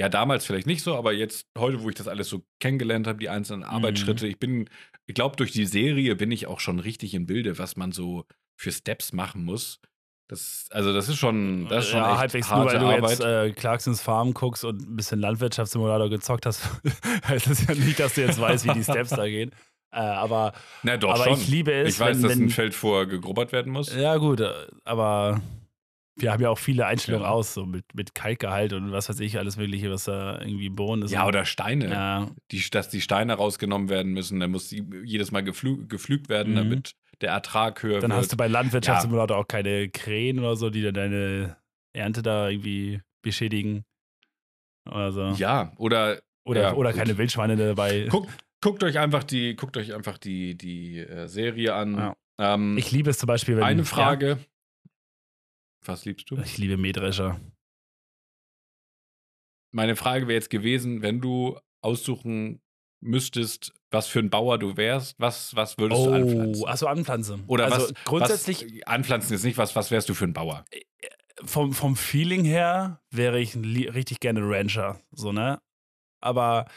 Ja. 0.00 0.08
damals 0.08 0.44
vielleicht 0.46 0.66
nicht 0.66 0.82
so, 0.82 0.96
aber 0.96 1.12
jetzt, 1.12 1.46
heute, 1.56 1.82
wo 1.82 1.88
ich 1.88 1.94
das 1.94 2.08
alles 2.08 2.28
so 2.28 2.42
kennengelernt 2.60 3.06
habe, 3.06 3.18
die 3.18 3.26
Mhm. 3.28 3.32
einzelnen 3.34 3.62
Arbeitsschritte, 3.64 4.26
ich 4.26 4.38
bin, 4.38 4.68
ich 5.06 5.14
glaube, 5.14 5.36
durch 5.36 5.52
die 5.52 5.66
Serie 5.66 6.16
bin 6.16 6.30
ich 6.32 6.46
auch 6.46 6.60
schon 6.60 6.78
richtig 6.80 7.14
im 7.14 7.26
Bilde, 7.26 7.58
was 7.58 7.76
man 7.76 7.92
so 7.92 8.24
für 8.56 8.72
Steps 8.72 9.12
machen 9.12 9.44
muss. 9.44 9.80
Das, 10.28 10.66
also, 10.70 10.92
das 10.94 11.08
ist 11.10 11.18
schon, 11.18 11.68
das 11.68 11.84
ist 11.84 11.90
schon 11.90 12.00
ja, 12.00 12.16
halbwegs 12.16 12.48
nur, 12.48 12.64
weil 12.64 12.78
du 12.78 12.86
Arbeit. 12.86 13.10
jetzt 13.10 13.20
äh, 13.20 13.50
Clarksons 13.52 14.00
Farm 14.00 14.32
guckst 14.32 14.64
und 14.64 14.80
ein 14.88 14.96
bisschen 14.96 15.20
Landwirtschaftssimulator 15.20 16.08
gezockt 16.08 16.46
hast, 16.46 16.62
heißt 17.28 17.48
das 17.50 17.66
ja 17.66 17.74
nicht, 17.74 18.00
dass 18.00 18.14
du 18.14 18.22
jetzt 18.22 18.40
weißt, 18.40 18.64
wie 18.66 18.72
die 18.72 18.82
Steps 18.82 19.10
da 19.10 19.26
gehen. 19.28 19.50
Äh, 19.92 19.98
aber 20.00 20.52
Na 20.82 20.96
doch, 20.96 21.10
aber 21.14 21.24
schon. 21.24 21.34
ich 21.34 21.48
liebe 21.48 21.72
es, 21.72 21.94
ich 21.94 22.00
weiß, 22.00 22.16
wenn, 22.16 22.22
dass 22.22 22.30
wenn 22.38 22.46
ein 22.46 22.50
Feld 22.50 22.74
vorher 22.74 23.06
gegrubbert 23.06 23.52
werden 23.52 23.72
muss. 23.72 23.94
Ja, 23.94 24.16
gut, 24.16 24.40
äh, 24.40 24.50
aber 24.84 25.40
wir 26.16 26.32
haben 26.32 26.42
ja 26.42 26.50
auch 26.50 26.58
viele 26.58 26.86
Einstellungen 26.86 27.24
Ja. 27.26 27.30
aus, 27.30 27.54
so 27.54 27.64
mit, 27.66 27.84
mit 27.94 28.14
Kalkgehalt 28.14 28.72
und 28.72 28.92
was 28.92 29.08
weiß 29.08 29.20
ich, 29.20 29.38
alles 29.38 29.56
Mögliche, 29.56 29.90
was 29.90 30.04
da 30.04 30.40
irgendwie 30.40 30.66
im 30.66 30.76
Boden 30.76 31.02
ist. 31.02 31.10
Ja, 31.10 31.26
oder 31.26 31.44
Steine. 31.44 31.90
Ja, 31.90 32.30
Die, 32.50 32.62
dass 32.70 32.88
die 32.88 33.00
Steine 33.00 33.34
rausgenommen 33.34 33.88
werden 33.88 34.12
müssen, 34.12 34.40
dann 34.40 34.50
muss 34.50 34.68
die 34.68 34.84
jedes 35.04 35.30
Mal 35.30 35.42
geflü 35.42 35.86
gepflügt 35.86 36.28
werden, 36.28 36.52
Mhm. 36.52 36.56
damit 36.56 36.92
der 37.20 37.30
Ertrag 37.30 37.82
höher 37.82 38.00
dann 38.00 38.10
wird. 38.10 38.20
hast 38.20 38.32
du 38.32 38.36
bei 38.36 38.48
Landwirtschaftssimulator 38.48 39.36
auch 39.36 39.46
keine 39.48 39.88
Krähen 39.90 40.38
oder 40.38 40.56
so, 40.56 40.70
die 40.70 40.82
dann 40.82 40.94
deine 40.94 41.56
Ernte 41.94 42.22
da 42.22 42.48
irgendwie 42.48 43.00
beschädigen. 43.22 43.84
Oder 44.90 45.12
so. 45.12 45.22
ja, 45.38 45.72
oder 45.76 46.20
oder 46.44 46.62
ja, 46.62 46.72
oder 46.74 46.90
gut. 46.90 46.98
keine 46.98 47.16
Wildschweine 47.18 47.56
dabei. 47.56 48.06
Guckt, 48.10 48.30
guckt 48.62 48.82
euch 48.82 48.98
einfach 48.98 49.24
die, 49.24 49.54
guckt 49.54 49.76
euch 49.76 49.92
einfach 49.92 50.16
die, 50.16 50.56
die 50.56 51.00
äh, 51.00 51.28
Serie 51.28 51.74
an. 51.74 51.94
Ja. 51.96 52.16
Ähm, 52.38 52.78
Ich 52.78 52.90
liebe 52.90 53.10
es 53.10 53.18
zum 53.18 53.26
Beispiel, 53.26 53.56
wenn. 53.56 53.64
eine 53.64 53.84
Frage. 53.84 54.38
Was 55.84 56.06
liebst 56.06 56.30
du? 56.30 56.36
Ja, 56.36 56.42
ich 56.42 56.56
liebe 56.56 56.78
Mähdrescher. 56.78 57.38
Meine 59.74 59.96
Frage 59.96 60.28
wäre 60.28 60.34
jetzt 60.34 60.50
gewesen, 60.50 61.02
wenn 61.02 61.20
du 61.20 61.58
aussuchen 61.82 62.62
müsstest, 63.00 63.74
was 63.90 64.06
für 64.06 64.20
ein 64.20 64.30
Bauer 64.30 64.58
du 64.58 64.76
wärst, 64.76 65.18
was, 65.18 65.56
was 65.56 65.76
würdest 65.76 66.06
du 66.06 66.12
anpflanzen? 66.12 66.62
Oh, 66.62 66.66
achso, 66.66 66.86
anpflanzen. 66.86 67.44
Oder 67.48 67.64
also 67.64 67.88
was, 67.88 67.94
grundsätzlich 68.04 68.64
was, 68.64 68.86
anpflanzen 68.86 69.34
ist 69.34 69.44
nicht, 69.44 69.58
was, 69.58 69.74
was 69.74 69.90
wärst 69.90 70.08
du 70.08 70.14
für 70.14 70.24
ein 70.24 70.32
Bauer? 70.32 70.64
vom, 71.44 71.72
vom 71.72 71.96
Feeling 71.96 72.44
her 72.44 73.00
wäre 73.10 73.40
ich 73.40 73.56
richtig 73.56 74.20
gerne 74.20 74.40
Rancher, 74.42 75.00
so, 75.10 75.32
ne? 75.32 75.60
Aber 76.20 76.66
äh, 76.66 76.70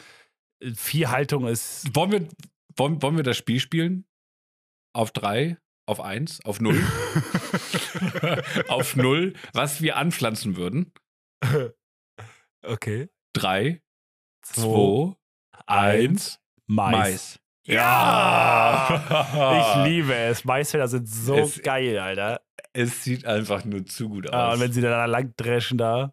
Viehhaltung 0.74 1.46
ist. 1.46 1.94
Wollen 1.94 2.12
wir, 2.12 2.28
wollen, 2.76 3.02
wollen 3.02 3.16
wir 3.16 3.24
das 3.24 3.36
Spiel 3.36 3.60
spielen? 3.60 4.06
Auf 4.94 5.10
drei, 5.10 5.58
auf 5.86 6.00
eins, 6.00 6.42
auf 6.44 6.60
null? 6.60 6.80
auf 8.68 8.96
null, 8.96 9.34
was 9.52 9.82
wir 9.82 9.96
anpflanzen 9.96 10.56
würden? 10.56 10.92
okay. 12.62 13.08
Drei, 13.34 13.82
Zwei, 14.42 15.14
eins, 15.66 16.40
Mais. 16.66 16.92
Mais. 16.92 17.40
Ja! 17.66 19.76
Ich 19.82 19.90
liebe 19.90 20.14
es. 20.14 20.44
Maisfelder 20.44 20.88
sind 20.88 21.06
so 21.08 21.34
Es- 21.36 21.60
geil, 21.62 21.98
Alter. 21.98 22.40
Es 22.72 23.02
sieht 23.04 23.24
einfach 23.26 23.64
nur 23.64 23.84
zu 23.86 24.08
gut 24.08 24.32
Ah, 24.32 24.48
aus. 24.48 24.54
und 24.54 24.60
wenn 24.60 24.72
sie 24.72 24.80
da 24.82 25.04
lang 25.06 25.34
dreschen 25.36 25.78
da. 25.78 26.12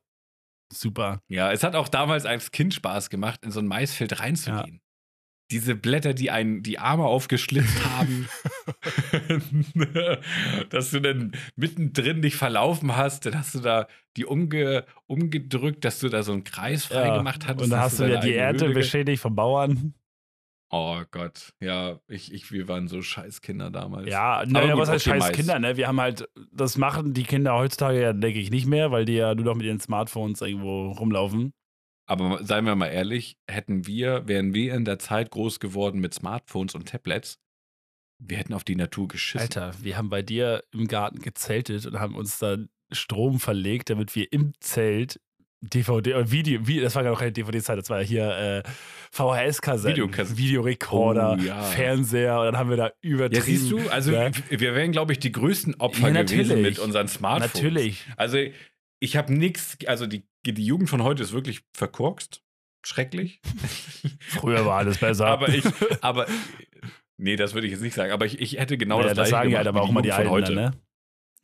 Super. 0.73 1.21
ja, 1.27 1.51
es 1.51 1.63
hat 1.63 1.75
auch 1.75 1.88
damals 1.88 2.25
als 2.25 2.51
Kind 2.51 2.73
Spaß 2.73 3.09
gemacht, 3.09 3.39
in 3.45 3.51
so 3.51 3.59
ein 3.59 3.67
Maisfeld 3.67 4.19
reinzugehen. 4.19 4.81
Diese 5.51 5.75
Blätter, 5.75 6.13
die 6.13 6.31
einen 6.31 6.63
die 6.63 6.79
Arme 6.79 7.03
aufgeschlitzt 7.05 7.86
haben, 7.86 8.27
dass 10.69 10.91
du 10.91 10.99
dann 10.99 11.31
mittendrin 11.55 12.21
dich 12.21 12.36
verlaufen 12.36 12.95
hast, 12.95 13.25
dann 13.25 13.38
hast 13.38 13.55
du 13.55 13.59
da 13.59 13.88
die 14.17 14.25
umge, 14.25 14.86
umgedrückt, 15.05 15.86
dass 15.86 15.99
du 15.99 16.09
da 16.09 16.23
so 16.23 16.31
einen 16.31 16.43
Kreis 16.43 16.86
frei 16.86 17.07
Ja. 17.07 17.17
gemacht 17.17 17.45
hattest. 17.47 17.65
Und 17.65 17.69
dann 17.71 17.81
hast 17.81 17.99
du 17.99 18.07
deine 18.07 18.19
die 18.21 18.33
Höhle 18.39 18.57
ge- 18.57 18.73
beschädigt 18.73 19.21
vom 19.21 19.36
Bauern. 19.36 19.93
Oh 20.75 21.03
Gott, 21.12 21.53
ja, 21.59 21.99
ich, 22.07 22.33
ich, 22.33 22.51
wir 22.51 22.67
waren 22.67 22.88
so 22.88 23.03
scheiß 23.03 23.41
Kinder 23.41 23.69
damals. 23.69 24.09
Ja, 24.09 24.43
naja, 24.47 24.75
was 24.75 24.89
heißt 24.89 25.05
okay, 25.05 25.19
scheiß 25.19 25.27
Mais. 25.27 25.36
Kinder, 25.36 25.59
ne? 25.59 25.77
Wir 25.77 25.88
haben 25.88 26.01
halt, 26.01 26.27
das 26.51 26.79
machen 26.79 27.13
die 27.13 27.25
Kinder 27.25 27.53
heutzutage 27.53 28.01
ja, 28.01 28.12
denke 28.12 28.39
ich, 28.39 28.49
nicht 28.49 28.65
mehr, 28.65 28.89
weil 28.89 29.05
die 29.05 29.13
ja 29.13 29.36
nur 29.36 29.45
noch 29.45 29.53
mit 29.53 29.67
ihren 29.67 29.79
Smartphones 29.79 30.41
irgendwo 30.41 30.93
rumlaufen. 30.93 31.53
Aber 32.07 32.43
seien 32.43 32.65
wir 32.65 32.75
mal 32.75 32.88
ehrlich, 32.88 33.38
hätten 33.47 33.86
wir, 33.86 34.27
wären 34.27 34.55
wir 34.55 34.73
in 34.73 34.83
der 34.83 34.97
Zeit 34.97 35.29
groß 35.29 35.59
geworden 35.59 36.01
mit 36.01 36.15
Smartphones 36.15 36.73
und 36.73 36.89
Tablets, 36.89 37.38
wir 38.17 38.38
hätten 38.38 38.55
auf 38.55 38.63
die 38.63 38.75
Natur 38.75 39.07
geschissen. 39.07 39.41
Alter, 39.41 39.73
wir 39.79 39.95
haben 39.95 40.09
bei 40.09 40.23
dir 40.23 40.63
im 40.71 40.88
Garten 40.88 41.19
gezeltet 41.19 41.86
und 41.86 41.99
haben 41.99 42.15
uns 42.15 42.39
da 42.39 42.57
Strom 42.91 43.39
verlegt, 43.39 43.91
damit 43.91 44.15
wir 44.15 44.33
im 44.33 44.53
Zelt 44.59 45.21
DVD, 45.69 46.12
äh, 46.12 46.32
Video, 46.32 46.67
wie, 46.67 46.80
das 46.82 46.93
war 46.95 47.04
ja 47.04 47.12
noch 47.12 47.19
keine 47.19 47.32
DVD-Zeit, 47.32 47.78
das 47.80 47.89
war 47.89 48.02
ja 48.02 48.08
hier 48.08 48.38
äh, 48.38 48.63
VHS-Kassetten. 49.12 50.38
Videorekorder, 50.38 51.38
Oh, 51.39 51.43
ja. 51.43 51.62
Fernseher 51.63 52.39
und 52.39 52.45
dann 52.47 52.58
haben 52.58 52.69
wir 52.69 52.78
da 52.78 52.91
übertrieben. 53.02 53.36
Ja, 53.36 53.41
siehst 53.41 53.71
du, 53.71 53.80
also 53.89 54.12
Ja. 54.12 54.32
wir 54.49 54.60
wir 54.60 54.76
wären, 54.76 54.91
glaube 54.91 55.13
ich, 55.13 55.19
die 55.19 55.32
größten 55.32 55.76
Opfer 55.80 56.10
Ja, 56.10 56.23
gewesen 56.23 56.62
mit 56.62 56.80
unseren 56.80 57.08
Smartphones. 57.08 57.54
Natürlich. 57.54 58.06
Also 58.17 58.38
ich 58.99 59.15
habe 59.17 59.34
nichts, 59.34 59.78
also 59.88 60.06
die, 60.08 60.23
die 60.45 60.65
Jugend 60.65 60.89
von 60.89 61.04
heute 61.04 61.23
ist 61.23 61.32
wirklich 61.34 61.62
verkorkst, 61.73 62.41
schrecklich. 62.86 63.41
Früher 64.19 64.65
war 64.65 64.80
alles 64.80 64.97
besser. 64.97 65.28
aber 65.28 65.49
ich, 65.49 65.63
aber, 66.02 66.26
nee, 67.17 67.36
das 67.36 67.54
würde 67.54 67.67
ich 67.67 67.73
jetzt 67.73 67.82
nicht 67.84 67.93
sagen, 67.95 68.12
aber 68.12 68.26
ich, 68.26 68.39
ich 68.39 68.58
hätte 68.60 68.78
genau 68.78 68.97
ja, 68.97 69.04
das 69.04 69.12
das 69.15 69.30
gleiche 69.30 69.32
sagen 69.32 69.49
ja 69.52 69.63
gemacht 69.63 69.65
halt 69.65 69.67
aber 69.67 69.82
auch 69.82 70.02
die 70.02 70.08
Jugend 70.10 70.32
Alten, 70.34 70.56
dann, 70.56 70.65
ne? 70.71 70.71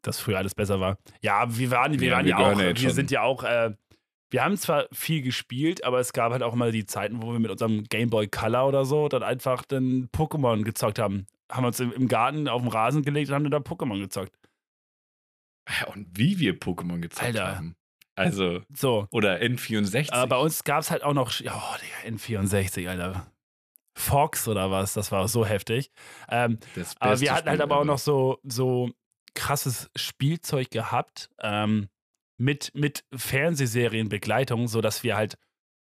Dass 0.02 0.20
früher 0.20 0.38
alles 0.38 0.56
besser 0.56 0.80
war. 0.80 0.98
Ja, 1.22 1.46
wir 1.58 1.72
waren, 1.72 2.00
wir 2.00 2.08
Ja, 2.08 2.16
waren 2.16 2.26
wir 2.26 2.30
ja 2.32 2.38
auch, 2.38 2.60
ja 2.60 2.68
wir 2.68 2.76
schon. 2.78 2.92
sind 2.92 3.12
ja 3.12 3.22
auch, 3.22 3.44
äh, 3.44 3.72
wir 4.32 4.44
haben 4.44 4.58
zwar 4.58 4.88
viel 4.92 5.22
gespielt, 5.22 5.84
aber 5.84 6.00
es 6.00 6.14
gab 6.14 6.32
halt 6.32 6.44
auch 6.44 6.54
mal 6.56 6.72
die 6.72 6.86
Zeiten, 6.86 7.22
wo 7.22 7.32
wir 7.32 7.40
mit 7.40 7.52
unserem 7.52 7.84
Game 7.86 8.10
Boy 8.10 8.28
Color 8.28 8.68
oder 8.68 8.86
so 8.86 9.08
dann 9.10 9.24
einfach 9.24 9.64
dann 9.64 10.10
Pokémon 10.16 10.64
gezockt 10.64 11.00
haben. 11.00 11.26
Haben 11.52 11.66
uns 11.66 11.80
im, 11.80 12.08
Garten 12.08 12.48
auf 12.48 12.62
den 12.62 12.70
Rasen 12.70 13.04
gelegt 13.04 13.30
und 13.30 13.36
haben 13.36 13.50
dann 13.50 13.64
da 13.64 13.70
Pokémon 13.70 14.00
gezockt. 14.00 14.36
Ja, 15.68 15.88
Und 15.88 16.08
wie 16.18 16.40
wir 16.40 16.60
Pokémon 16.60 17.00
gezockt 17.00 17.26
Alter. 17.26 17.56
haben. 17.56 17.76
Also, 18.16 18.62
So. 18.76 19.08
oder 19.12 19.38
N64. 19.40 20.12
Aber 20.12 20.28
bei 20.28 20.38
uns 20.38 20.64
gab 20.64 20.82
es 20.82 20.92
halt 20.92 21.04
auch 21.04 21.14
noch, 21.14 21.32
ja, 21.40 21.54
oh, 21.56 21.76
Digga, 22.06 22.18
N64, 22.18 22.90
Alter. 22.90 23.32
Fox 23.96 24.48
oder 24.48 24.72
was, 24.72 24.94
das 24.94 25.12
war 25.12 25.28
so 25.28 25.46
heftig. 25.46 25.92
Ähm, 26.30 26.60
Aber 27.00 27.20
wir 27.20 27.34
hatten 27.34 27.48
halt 27.50 27.58
Spiel 27.60 27.64
aber 27.64 27.78
auch 27.80 27.86
noch 27.86 27.98
so, 27.98 28.40
so 28.44 28.92
krasses 29.36 29.90
Spielzeug 29.96 30.70
gehabt 30.70 31.30
ähm, 31.42 31.90
mit, 32.40 32.72
mit 32.74 33.04
Fernsehserienbegleitung, 33.14 34.68
sodass 34.68 35.04
wir 35.04 35.16
halt 35.16 35.38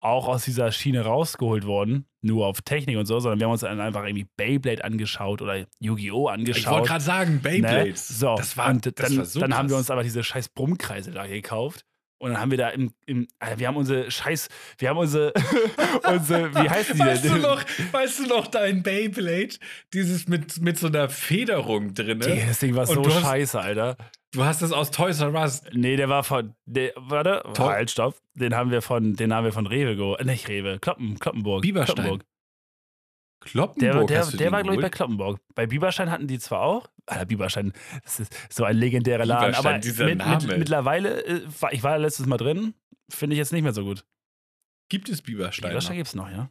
auch 0.03 0.27
aus 0.27 0.43
dieser 0.43 0.71
Schiene 0.71 1.01
rausgeholt 1.01 1.65
wurden, 1.65 2.05
nur 2.21 2.45
auf 2.47 2.61
Technik 2.61 2.97
und 2.97 3.05
so, 3.05 3.19
sondern 3.19 3.39
wir 3.39 3.45
haben 3.45 3.53
uns 3.53 3.61
dann 3.61 3.79
einfach 3.79 4.03
irgendwie 4.03 4.27
Beyblade 4.35 4.83
angeschaut 4.83 5.41
oder 5.41 5.65
Yu-Gi-Oh! 5.79 5.95
Ich 5.95 6.13
wollte 6.13 6.31
angeschaut. 6.33 6.87
gerade 6.87 7.03
sagen, 7.03 7.33
ne? 7.35 7.39
Beyblades. 7.39 8.07
So, 8.19 8.35
das 8.35 8.57
war, 8.57 8.69
und 8.69 8.85
das 8.85 8.93
dann, 8.95 9.17
war 9.17 9.25
so 9.25 9.39
dann 9.39 9.55
haben 9.55 9.69
wir 9.69 9.77
uns 9.77 9.89
aber 9.89 10.03
diese 10.03 10.23
scheiß 10.23 10.49
Brummkreise 10.49 11.11
da 11.11 11.25
gekauft. 11.25 11.85
Und 12.19 12.31
dann 12.31 12.39
haben 12.39 12.51
wir 12.51 12.57
da 12.57 12.69
im, 12.69 12.91
im 13.05 13.27
wir 13.57 13.67
haben 13.67 13.75
unsere 13.75 14.09
scheiß, 14.09 14.47
wir 14.77 14.89
haben 14.89 14.97
unsere, 14.97 15.33
unsere 16.09 16.53
wie 16.55 16.69
heißt 16.69 16.93
die 16.93 16.99
Weißt 16.99 17.25
du 17.25 17.29
denn? 17.29 17.41
noch, 17.41 17.63
weißt 17.91 18.19
du 18.19 18.27
noch 18.27 18.47
dein 18.47 18.81
Beyblade? 18.81 19.55
Dieses 19.93 20.27
mit, 20.27 20.61
mit 20.61 20.79
so 20.79 20.87
einer 20.87 21.09
Federung 21.09 21.93
drin. 21.93 22.19
Das 22.19 22.59
Ding 22.59 22.75
war 22.75 22.87
Und 22.87 22.95
so 22.95 23.01
du 23.01 23.09
scheiße, 23.09 23.59
Alter. 23.59 23.97
Du 24.33 24.43
hast 24.43 24.63
das 24.63 24.71
aus 24.71 24.89
Toys 24.89 25.21
R 25.21 25.31
Us. 25.33 25.61
Nee, 25.73 25.95
der 25.95 26.09
war 26.09 26.23
von. 26.23 26.55
Der, 26.65 26.91
warte, 26.95 27.43
Toll. 27.53 27.67
halt, 27.67 27.91
stopp. 27.91 28.15
Den 28.33 28.55
haben 28.55 28.71
wir 28.71 28.81
von, 28.81 29.15
den 29.15 29.31
haben 29.33 29.45
wir 29.45 29.53
von 29.53 29.67
Rewe 29.67 29.95
geholt. 29.95 30.25
Nicht 30.25 30.49
Rewe, 30.49 30.79
Kloppen, 30.79 31.19
Kloppenburg. 31.19 31.61
Bieberstein. 31.61 31.95
Kloppenburg. 31.95 32.25
Kloppenburg 33.41 34.07
Der, 34.07 34.25
der, 34.25 34.37
der 34.37 34.51
war, 34.51 34.63
glaube 34.63 34.77
ich, 34.77 34.81
bei? 34.81 34.89
Kloppenburg. 34.89 35.39
Bei 35.53 35.67
Bieberstein 35.67 36.09
hatten 36.09 36.27
die 36.27 36.39
zwar 36.39 36.61
auch. 36.61 36.89
Ah, 37.05 37.25
Bieberstein, 37.25 37.73
das 38.03 38.21
ist 38.21 38.33
so 38.49 38.63
ein 38.63 38.75
legendärer 38.77 39.25
Laden. 39.25 39.53
Aber 39.53 39.77
dieser 39.77 40.05
mit, 40.05 40.25
mit, 40.25 40.57
mittlerweile, 40.57 41.23
äh, 41.25 41.41
war, 41.59 41.73
ich 41.73 41.83
war 41.83 41.99
letztes 41.99 42.25
Mal 42.25 42.37
drin, 42.37 42.73
finde 43.09 43.35
ich 43.35 43.37
jetzt 43.37 43.51
nicht 43.51 43.63
mehr 43.63 43.73
so 43.73 43.83
gut. 43.83 44.05
Gibt 44.89 45.09
es 45.09 45.21
Bieberstein? 45.21 45.69
Bieberstein 45.69 45.97
gibt 45.97 46.07
es 46.07 46.15
noch, 46.15 46.29
ja. 46.29 46.49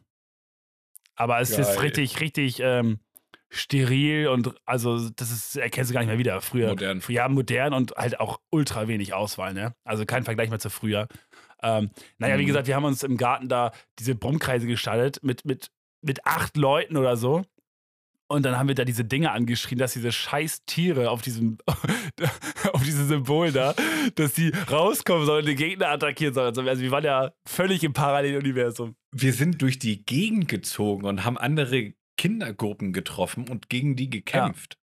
Aber 1.15 1.39
es 1.39 1.51
Geil. 1.51 1.61
ist 1.61 1.81
richtig, 1.81 2.19
richtig 2.21 2.59
ähm, 2.59 2.99
steril 3.53 4.27
und 4.27 4.53
also 4.65 5.09
das 5.09 5.31
ist, 5.31 5.55
erkennst 5.55 5.91
du 5.91 5.93
gar 5.93 6.01
nicht 6.01 6.09
mehr 6.09 6.17
wieder. 6.17 6.41
Früher, 6.41 6.69
Modern. 6.69 7.01
Ja, 7.07 7.29
modern 7.29 7.73
und 7.73 7.91
halt 7.95 8.19
auch 8.19 8.39
ultra 8.49 8.87
wenig 8.87 9.13
Auswahl, 9.13 9.53
ne? 9.53 9.75
Also 9.83 10.05
kein 10.05 10.23
Vergleich 10.23 10.49
mehr 10.49 10.59
zu 10.59 10.69
früher. 10.69 11.07
Ähm, 11.61 11.91
naja, 12.17 12.37
wie 12.37 12.43
Mhm. 12.43 12.47
gesagt, 12.47 12.67
wir 12.67 12.75
haben 12.75 12.83
uns 12.85 13.03
im 13.03 13.15
Garten 13.15 13.47
da 13.47 13.71
diese 13.99 14.15
Brummkreise 14.15 14.67
gestaltet 14.67 15.23
mit, 15.23 15.45
mit, 15.45 15.67
mit 16.01 16.25
acht 16.25 16.57
Leuten 16.57 16.97
oder 16.97 17.15
so. 17.15 17.43
Und 18.27 18.43
dann 18.43 18.57
haben 18.57 18.67
wir 18.67 18.75
da 18.75 18.83
diese 18.85 19.05
Dinge 19.05 19.31
angeschrien, 19.31 19.77
dass 19.77 19.93
diese 19.93 20.11
scheiß 20.11 20.65
Tiere 20.65 21.11
auf 21.11 21.21
diesem, 21.21 21.57
auf 22.73 22.83
diesem 22.83 23.07
Symbol 23.07 23.51
da, 23.51 23.75
dass 24.15 24.33
die 24.33 24.51
rauskommen 24.71 25.25
sollen 25.25 25.41
und 25.41 25.47
den 25.49 25.57
Gegner 25.57 25.89
attackieren 25.89 26.33
sollen. 26.33 26.57
Also 26.67 26.81
wir 26.81 26.91
waren 26.91 27.03
ja 27.03 27.31
völlig 27.47 27.83
im 27.83 27.93
Paralleluniversum. 27.93 28.95
Wir 29.11 29.33
sind 29.33 29.61
durch 29.61 29.77
die 29.77 30.03
Gegend 30.05 30.47
gezogen 30.47 31.05
und 31.05 31.23
haben 31.25 31.37
andere 31.37 31.93
Kindergruppen 32.17 32.93
getroffen 32.93 33.47
und 33.49 33.69
gegen 33.69 33.95
die 33.95 34.09
gekämpft. 34.09 34.77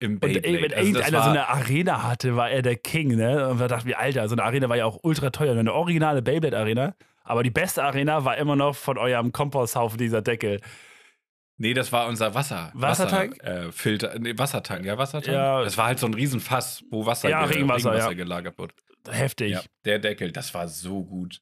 Im 0.00 0.14
Und 0.14 0.20
Beyblade. 0.20 0.46
ey, 0.46 0.62
wenn 0.62 0.72
Also 0.74 0.86
irgendeiner 0.88 1.22
so 1.22 1.30
eine 1.30 1.48
Arena 1.48 2.02
hatte, 2.02 2.36
war 2.36 2.50
er 2.50 2.62
der 2.62 2.76
King, 2.76 3.16
ne? 3.16 3.48
Und 3.48 3.60
wir 3.60 3.68
dachten, 3.68 3.88
wie 3.88 3.94
Alter, 3.94 4.28
so 4.28 4.34
eine 4.34 4.42
Arena 4.42 4.68
war 4.68 4.76
ja 4.76 4.84
auch 4.86 4.98
ultra 5.02 5.30
teuer. 5.30 5.56
Eine 5.56 5.72
originale 5.72 6.20
Beyblade-Arena. 6.22 6.94
Aber 7.22 7.42
die 7.42 7.50
beste 7.50 7.82
Arena 7.82 8.24
war 8.24 8.36
immer 8.36 8.56
noch 8.56 8.74
von 8.76 8.98
eurem 8.98 9.32
Komposthaufen, 9.32 9.96
dieser 9.98 10.20
Deckel. 10.20 10.60
Nee, 11.56 11.72
das 11.72 11.92
war 11.92 12.08
unser 12.08 12.34
Wasser. 12.34 12.70
Wassertank? 12.74 13.38
Wasser, 13.40 13.66
äh, 13.68 13.72
Filter, 13.72 14.18
nee, 14.18 14.36
Wassertank, 14.36 14.84
ja, 14.84 14.98
Wassertank. 14.98 15.32
Ja. 15.34 15.62
Das 15.62 15.78
war 15.78 15.86
halt 15.86 16.00
so 16.00 16.06
ein 16.06 16.14
Riesenfass, 16.14 16.84
wo 16.90 17.06
Wasser, 17.06 17.30
Ja, 17.30 17.46
ge- 17.46 17.54
Regenwasser, 17.54 17.96
ja. 17.96 18.12
gelagert 18.12 18.58
wurde. 18.58 18.74
Heftig. 19.08 19.52
Ja, 19.52 19.62
der 19.84 20.00
Deckel, 20.00 20.32
das 20.32 20.52
war 20.52 20.66
so 20.66 21.04
gut. 21.04 21.40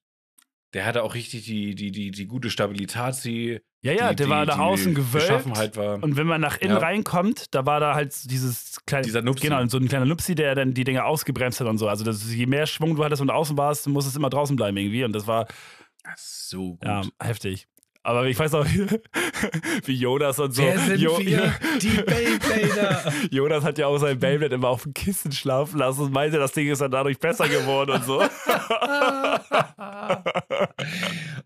Der 0.75 0.87
hatte 0.87 1.03
auch 1.03 1.15
richtig 1.15 1.45
die, 1.45 1.75
die, 1.75 1.91
die, 1.91 2.11
die 2.11 2.27
gute 2.27 2.49
Stabilität, 2.49 3.23
die, 3.25 3.61
Ja, 3.83 3.93
ja, 3.93 4.11
die, 4.11 4.17
der 4.17 4.29
war 4.31 4.45
die, 4.47 4.49
nach 4.49 4.57
die 4.57 4.61
außen 4.63 4.95
gewölbt. 4.95 5.77
War. 5.77 6.03
Und 6.03 6.17
wenn 6.17 6.27
man 6.27 6.41
nach 6.41 6.57
innen 6.59 6.75
Ja. 6.77 6.79
reinkommt, 6.79 7.55
da 7.55 7.67
war 7.67 7.79
da 7.81 7.95
halt 7.95 8.15
dieses 8.31 8.81
kleine. 8.87 9.05
Dieser 9.05 9.21
Nupsi. 9.23 9.49
Genau, 9.49 9.67
so 9.67 9.77
ein 9.79 9.89
kleiner 9.89 10.07
Nupsi, 10.07 10.35
der 10.35 10.55
dann 10.55 10.73
die 10.73 10.85
Dinge 10.85 11.05
ausgebremst 11.05 11.61
hat 11.61 11.67
und 11.67 11.77
so. 11.79 11.89
Also, 11.89 12.05
das, 12.05 12.33
je 12.33 12.47
mehr 12.47 12.67
Schwung 12.67 12.97
du 12.97 13.05
hattest 13.05 13.21
und 13.21 13.31
außen 13.31 13.57
warst, 13.59 13.87
muss 13.89 14.07
es 14.07 14.17
immer 14.17 14.31
draußen 14.31 14.57
bleiben 14.57 14.77
irgendwie. 14.79 15.05
Und 15.05 15.13
das 15.13 15.27
war 15.27 15.47
Das 16.05 16.49
so 16.49 16.77
gut. 16.77 16.85
ja, 16.85 17.03
heftig. 17.23 17.69
Aber 18.05 18.27
ich 18.27 18.37
weiß 18.39 18.55
auch, 18.55 18.67
wie 19.85 19.95
Jonas 19.95 20.39
und 20.41 20.53
so. 20.55 20.63
Wer 20.63 20.79
sind 20.79 20.99
Jo- 21.01 21.19
wir? 21.19 21.55
Die 21.81 21.89
Beyblader. 22.03 23.13
Jonas 23.31 23.63
hat 23.65 23.79
ja 23.79 23.87
auch 23.87 23.99
sein 23.99 24.19
Beyblade 24.19 24.55
immer 24.57 24.69
auf 24.69 24.83
dem 24.83 24.93
Kissen 24.95 25.31
schlafen 25.31 25.79
lassen 25.79 26.03
und 26.03 26.13
meinte, 26.13 26.39
das 26.39 26.51
Ding 26.53 26.69
ist 26.69 26.81
dann 26.81 26.91
dadurch 26.91 27.19
besser 27.21 27.49
geworden 27.49 27.93
und 27.93 28.05
so. 28.05 28.21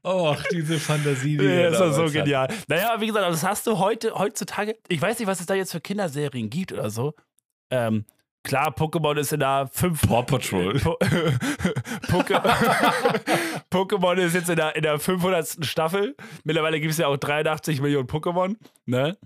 Och, 0.03 0.37
diese 0.51 0.79
Fantasie, 0.79 1.37
die 1.37 1.45
Ja, 1.45 1.69
ist 1.69 1.79
doch 1.81 1.91
so 1.93 1.97
damals 1.97 2.15
hat. 2.15 2.25
genial. 2.25 2.49
Naja, 2.69 2.97
wie 3.01 3.07
gesagt, 3.09 3.27
das 3.31 3.43
hast 3.45 3.67
du 3.67 3.79
heute, 3.79 4.15
heutzutage, 4.15 4.77
ich 4.89 5.01
weiß 5.03 5.19
nicht, 5.19 5.29
was 5.29 5.41
es 5.41 5.47
da 5.47 5.55
jetzt 5.55 5.73
für 5.73 5.81
Kinderserien 5.81 6.49
gibt 6.51 6.73
oder 6.73 6.91
so. 6.91 7.15
Ähm, 7.71 8.05
klar, 8.47 8.75
Pokémon 8.75 9.19
ist 9.19 9.33
in 9.33 9.41
der 9.41 9.69
5. 9.73 10.03
Paw 10.03 10.23
Patrol. 10.23 10.79
Po 10.79 10.97
Pokémon 13.71 14.17
ist 14.17 14.35
jetzt 14.35 14.49
in 14.49 14.57
der, 14.57 14.75
in 14.77 14.83
der 14.83 14.99
500. 14.99 15.67
Staffel. 15.67 16.17
Mittlerweile 16.45 16.81
gibt 16.81 16.93
es 16.93 16.99
ja 16.99 17.09
auch 17.09 17.17
83 17.17 17.81
Millionen 17.81 18.09
Pokémon. 18.09 18.57
Ne? 18.87 19.19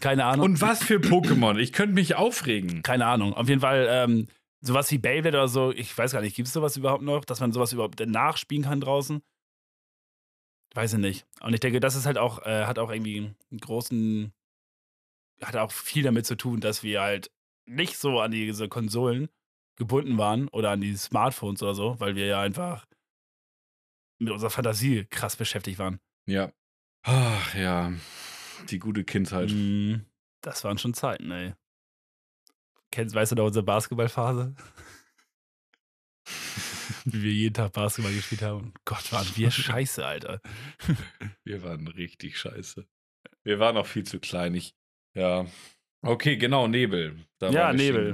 Keine 0.00 0.26
Ahnung. 0.26 0.44
Und 0.44 0.60
was 0.60 0.84
für 0.84 0.98
Pokémon? 0.98 1.56
Ich 1.58 1.72
könnte 1.72 1.94
mich 1.94 2.16
aufregen. 2.16 2.82
Keine 2.82 3.06
Ahnung. 3.06 3.32
Auf 3.32 3.48
jeden 3.48 3.62
Fall, 3.62 3.86
ähm, 3.88 4.28
sowas 4.60 4.90
wie 4.90 4.98
Beyblade 4.98 5.38
oder 5.38 5.48
so, 5.48 5.72
ich 5.72 5.96
weiß 5.96 6.12
gar 6.12 6.20
nicht, 6.20 6.36
gibt 6.36 6.48
es 6.48 6.54
sowas 6.54 6.76
überhaupt 6.76 7.02
noch, 7.02 7.24
dass 7.24 7.40
man 7.40 7.52
sowas 7.52 7.72
überhaupt 7.72 8.04
nachspielen 8.06 8.64
kann 8.64 8.80
draußen? 8.80 9.22
Weiß 10.74 10.92
ich 10.92 10.98
nicht. 10.98 11.26
Und 11.40 11.54
ich 11.54 11.60
denke, 11.60 11.80
das 11.80 11.94
ist 11.94 12.04
halt 12.04 12.18
auch, 12.18 12.44
äh, 12.44 12.64
hat 12.64 12.78
auch 12.78 12.90
irgendwie 12.90 13.18
einen 13.18 13.60
großen, 13.60 14.34
hat 15.42 15.56
auch 15.56 15.72
viel 15.72 16.02
damit 16.02 16.26
zu 16.26 16.36
tun, 16.36 16.60
dass 16.60 16.82
wir 16.82 17.00
halt 17.00 17.30
nicht 17.66 17.96
so 17.98 18.20
an 18.20 18.30
diese 18.30 18.68
Konsolen 18.68 19.28
gebunden 19.76 20.18
waren 20.18 20.48
oder 20.48 20.70
an 20.70 20.80
die 20.80 20.96
Smartphones 20.96 21.62
oder 21.62 21.74
so, 21.74 21.98
weil 22.00 22.14
wir 22.14 22.26
ja 22.26 22.40
einfach 22.40 22.86
mit 24.18 24.32
unserer 24.32 24.50
Fantasie 24.50 25.04
krass 25.06 25.36
beschäftigt 25.36 25.78
waren. 25.78 26.00
Ja. 26.26 26.52
Ach 27.02 27.54
ja. 27.54 27.92
Die 28.70 28.78
gute 28.78 29.04
Kindheit. 29.04 29.50
Mm, 29.50 30.06
Das 30.40 30.64
waren 30.64 30.78
schon 30.78 30.94
Zeiten, 30.94 31.30
ey. 31.30 31.54
Kennst, 32.90 33.14
weißt 33.14 33.32
du 33.32 33.36
noch 33.36 33.46
unsere 33.46 33.64
Basketballphase? 33.64 34.54
Wie 37.04 37.22
wir 37.22 37.32
jeden 37.32 37.54
Tag 37.54 37.72
Basketball 37.72 38.14
gespielt 38.14 38.42
haben. 38.42 38.72
Gott, 38.84 39.12
waren 39.12 39.26
wir 39.34 39.50
scheiße, 39.50 40.06
Alter. 40.06 40.40
Wir 41.42 41.62
waren 41.62 41.86
richtig 41.88 42.38
scheiße. 42.38 42.86
Wir 43.42 43.58
waren 43.58 43.76
auch 43.76 43.86
viel 43.86 44.04
zu 44.04 44.20
klein. 44.20 44.54
Ich, 44.54 44.74
ja. 45.14 45.46
Okay, 46.04 46.36
genau, 46.36 46.66
Nebel. 46.68 47.16
Da 47.38 47.50
Ja, 47.50 47.72
Nebel. 47.72 48.12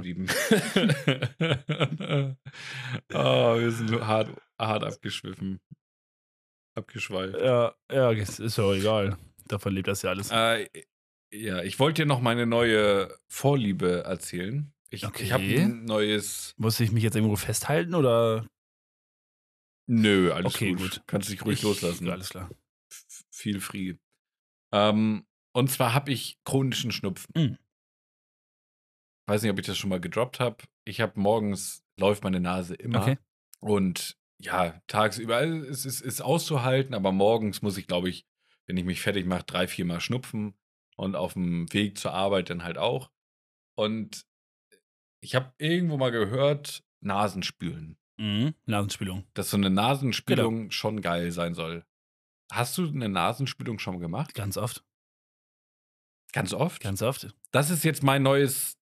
oh, 3.13 3.59
wir 3.59 3.71
sind 3.71 3.89
nur 3.91 4.05
hart, 4.07 4.29
hart 4.59 4.83
abgeschwiffen. 4.83 5.59
Abgeschweift. 6.75 7.35
Ja, 7.39 7.75
ja, 7.91 8.11
ist 8.11 8.39
ist 8.39 8.57
doch 8.57 8.73
egal. 8.73 9.17
Davon 9.47 9.73
lebt 9.73 9.87
das 9.89 10.01
ja 10.03 10.11
alles. 10.11 10.31
Äh, 10.31 10.67
ja, 11.33 11.61
ich 11.63 11.79
wollte 11.79 12.03
dir 12.03 12.05
noch 12.05 12.21
meine 12.21 12.45
neue 12.45 13.13
Vorliebe 13.27 14.03
erzählen. 14.05 14.71
Ich, 14.89 15.03
ich 15.03 15.31
habe 15.33 15.43
Okay. 15.43 15.59
ein 15.63 15.83
neues. 15.85 16.53
Muss 16.57 16.79
ich 16.79 16.91
mich 16.91 17.03
jetzt 17.03 17.15
irgendwo 17.15 17.35
festhalten 17.35 17.95
oder? 17.95 18.45
Nö, 19.87 20.31
alles 20.31 20.53
Okay, 20.55 20.71
gut. 20.73 20.79
gut. 20.79 21.01
Kannst 21.07 21.29
dich 21.29 21.43
ruhig 21.43 21.57
Ich- 21.59 21.63
loslassen. 21.63 22.09
Alles 22.09 22.29
klar. 22.29 22.49
F- 22.89 23.23
Viel 23.31 23.59
Frieden. 23.59 23.99
Ähm, 24.73 25.25
und 25.53 25.69
zwar 25.69 25.93
habe 25.93 26.11
ich 26.11 26.37
chronischen 26.45 26.91
Schnupfen. 26.91 27.33
Mhm. 27.35 27.57
Weiß 29.27 29.41
nicht, 29.43 29.51
ob 29.51 29.59
ich 29.59 29.65
das 29.65 29.77
schon 29.77 29.89
mal 29.89 30.01
gedroppt 30.01 30.39
habe. 30.39 30.57
Ich 30.85 30.99
habe 31.01 31.19
morgens, 31.19 31.83
läuft 31.97 32.23
meine 32.23 32.39
Nase 32.39 32.75
immer. 32.75 33.01
Okay. 33.01 33.17
Und 33.59 34.17
ja, 34.39 34.81
tagsüber 34.87 35.37
also 35.37 35.65
es 35.67 35.85
ist, 35.85 36.01
ist 36.01 36.21
auszuhalten, 36.21 36.95
aber 36.95 37.11
morgens 37.11 37.61
muss 37.61 37.77
ich, 37.77 37.87
glaube 37.87 38.09
ich, 38.09 38.25
wenn 38.65 38.77
ich 38.77 38.85
mich 38.85 39.01
fertig 39.01 39.25
mache, 39.25 39.43
drei, 39.43 39.67
vier 39.67 39.85
Mal 39.85 40.01
schnupfen 40.01 40.55
und 40.95 41.15
auf 41.15 41.33
dem 41.33 41.71
Weg 41.73 41.97
zur 41.97 42.13
Arbeit 42.13 42.49
dann 42.49 42.63
halt 42.63 42.77
auch. 42.77 43.11
Und 43.75 44.25
ich 45.21 45.35
habe 45.35 45.53
irgendwo 45.59 45.97
mal 45.97 46.11
gehört, 46.11 46.83
Nasenspülen. 47.01 47.97
Mhm. 48.17 48.55
Nasenspülung. 48.65 49.25
Dass 49.33 49.49
so 49.51 49.57
eine 49.57 49.69
Nasenspülung 49.69 50.55
Genau. 50.55 50.71
schon 50.71 51.01
geil 51.01 51.31
sein 51.31 51.53
soll. 51.53 51.85
Hast 52.51 52.77
du 52.77 52.87
eine 52.87 53.09
Nasenspülung 53.09 53.79
schon 53.79 53.99
gemacht? 53.99 54.33
Ganz 54.33 54.57
oft. 54.57 54.83
Ganz 56.33 56.53
oft? 56.53 56.81
Ganz 56.81 57.01
oft. 57.01 57.33
Das 57.51 57.69
ist 57.69 57.83
jetzt 57.83 58.03
mein 58.03 58.23
neues 58.23 58.77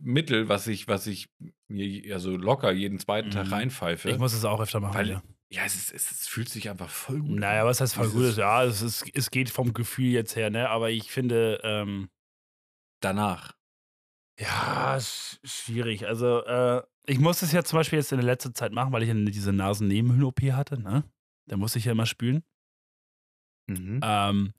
Mittel, 0.00 0.48
was 0.48 0.66
ich, 0.66 0.88
was 0.88 1.06
ich 1.06 1.28
mir 1.68 2.14
also 2.14 2.36
locker 2.36 2.72
jeden 2.72 2.98
zweiten 2.98 3.30
Tag 3.30 3.46
Mhm. 3.46 3.52
reinpfeife. 3.52 4.10
Ich 4.10 4.18
muss 4.18 4.32
es 4.32 4.44
auch 4.44 4.60
öfter 4.60 4.80
machen. 4.80 4.94
Weil- 4.94 5.10
ja. 5.10 5.22
ja, 5.50 5.62
es, 5.64 5.74
ist, 5.76 5.92
es, 5.92 6.10
es 6.10 6.26
fühlt 6.28 6.48
sich 6.48 6.68
einfach 6.70 6.88
voll 6.90 7.20
gut 7.20 7.38
Naja, 7.38 7.62
an. 7.62 7.66
was 7.66 7.80
heißt 7.80 7.94
voll 7.94 8.10
gut? 8.10 8.36
Ja, 8.36 8.64
es, 8.64 8.82
ist, 8.82 9.04
es 9.14 9.30
geht 9.30 9.50
vom 9.50 9.72
Gefühl 9.72 10.06
jetzt 10.12 10.36
her, 10.36 10.50
ne? 10.50 10.68
Aber 10.70 10.90
ich 10.90 11.10
finde, 11.10 11.60
ähm, 11.62 12.08
Danach. 13.00 13.56
ja, 14.40 14.96
ist 14.96 15.40
schwierig. 15.44 16.06
Also, 16.06 16.44
äh, 16.44 16.82
ich 17.06 17.18
muss 17.20 17.42
es 17.42 17.52
ja 17.52 17.62
zum 17.64 17.78
Beispiel 17.78 17.98
jetzt 18.00 18.12
in 18.12 18.18
der 18.18 18.26
letzten 18.26 18.54
Zeit 18.54 18.72
machen, 18.72 18.92
weil 18.92 19.02
ich 19.04 19.32
diese 19.32 19.52
Nasennebenhöhlen-OP 19.52 20.40
hatte, 20.52 20.80
ne? 20.80 21.04
Da 21.46 21.56
musste 21.56 21.78
ich 21.78 21.84
ja 21.86 21.92
immer 21.92 22.06
spülen. 22.06 22.42
Mhm. 23.68 24.00
Ähm, 24.02 24.52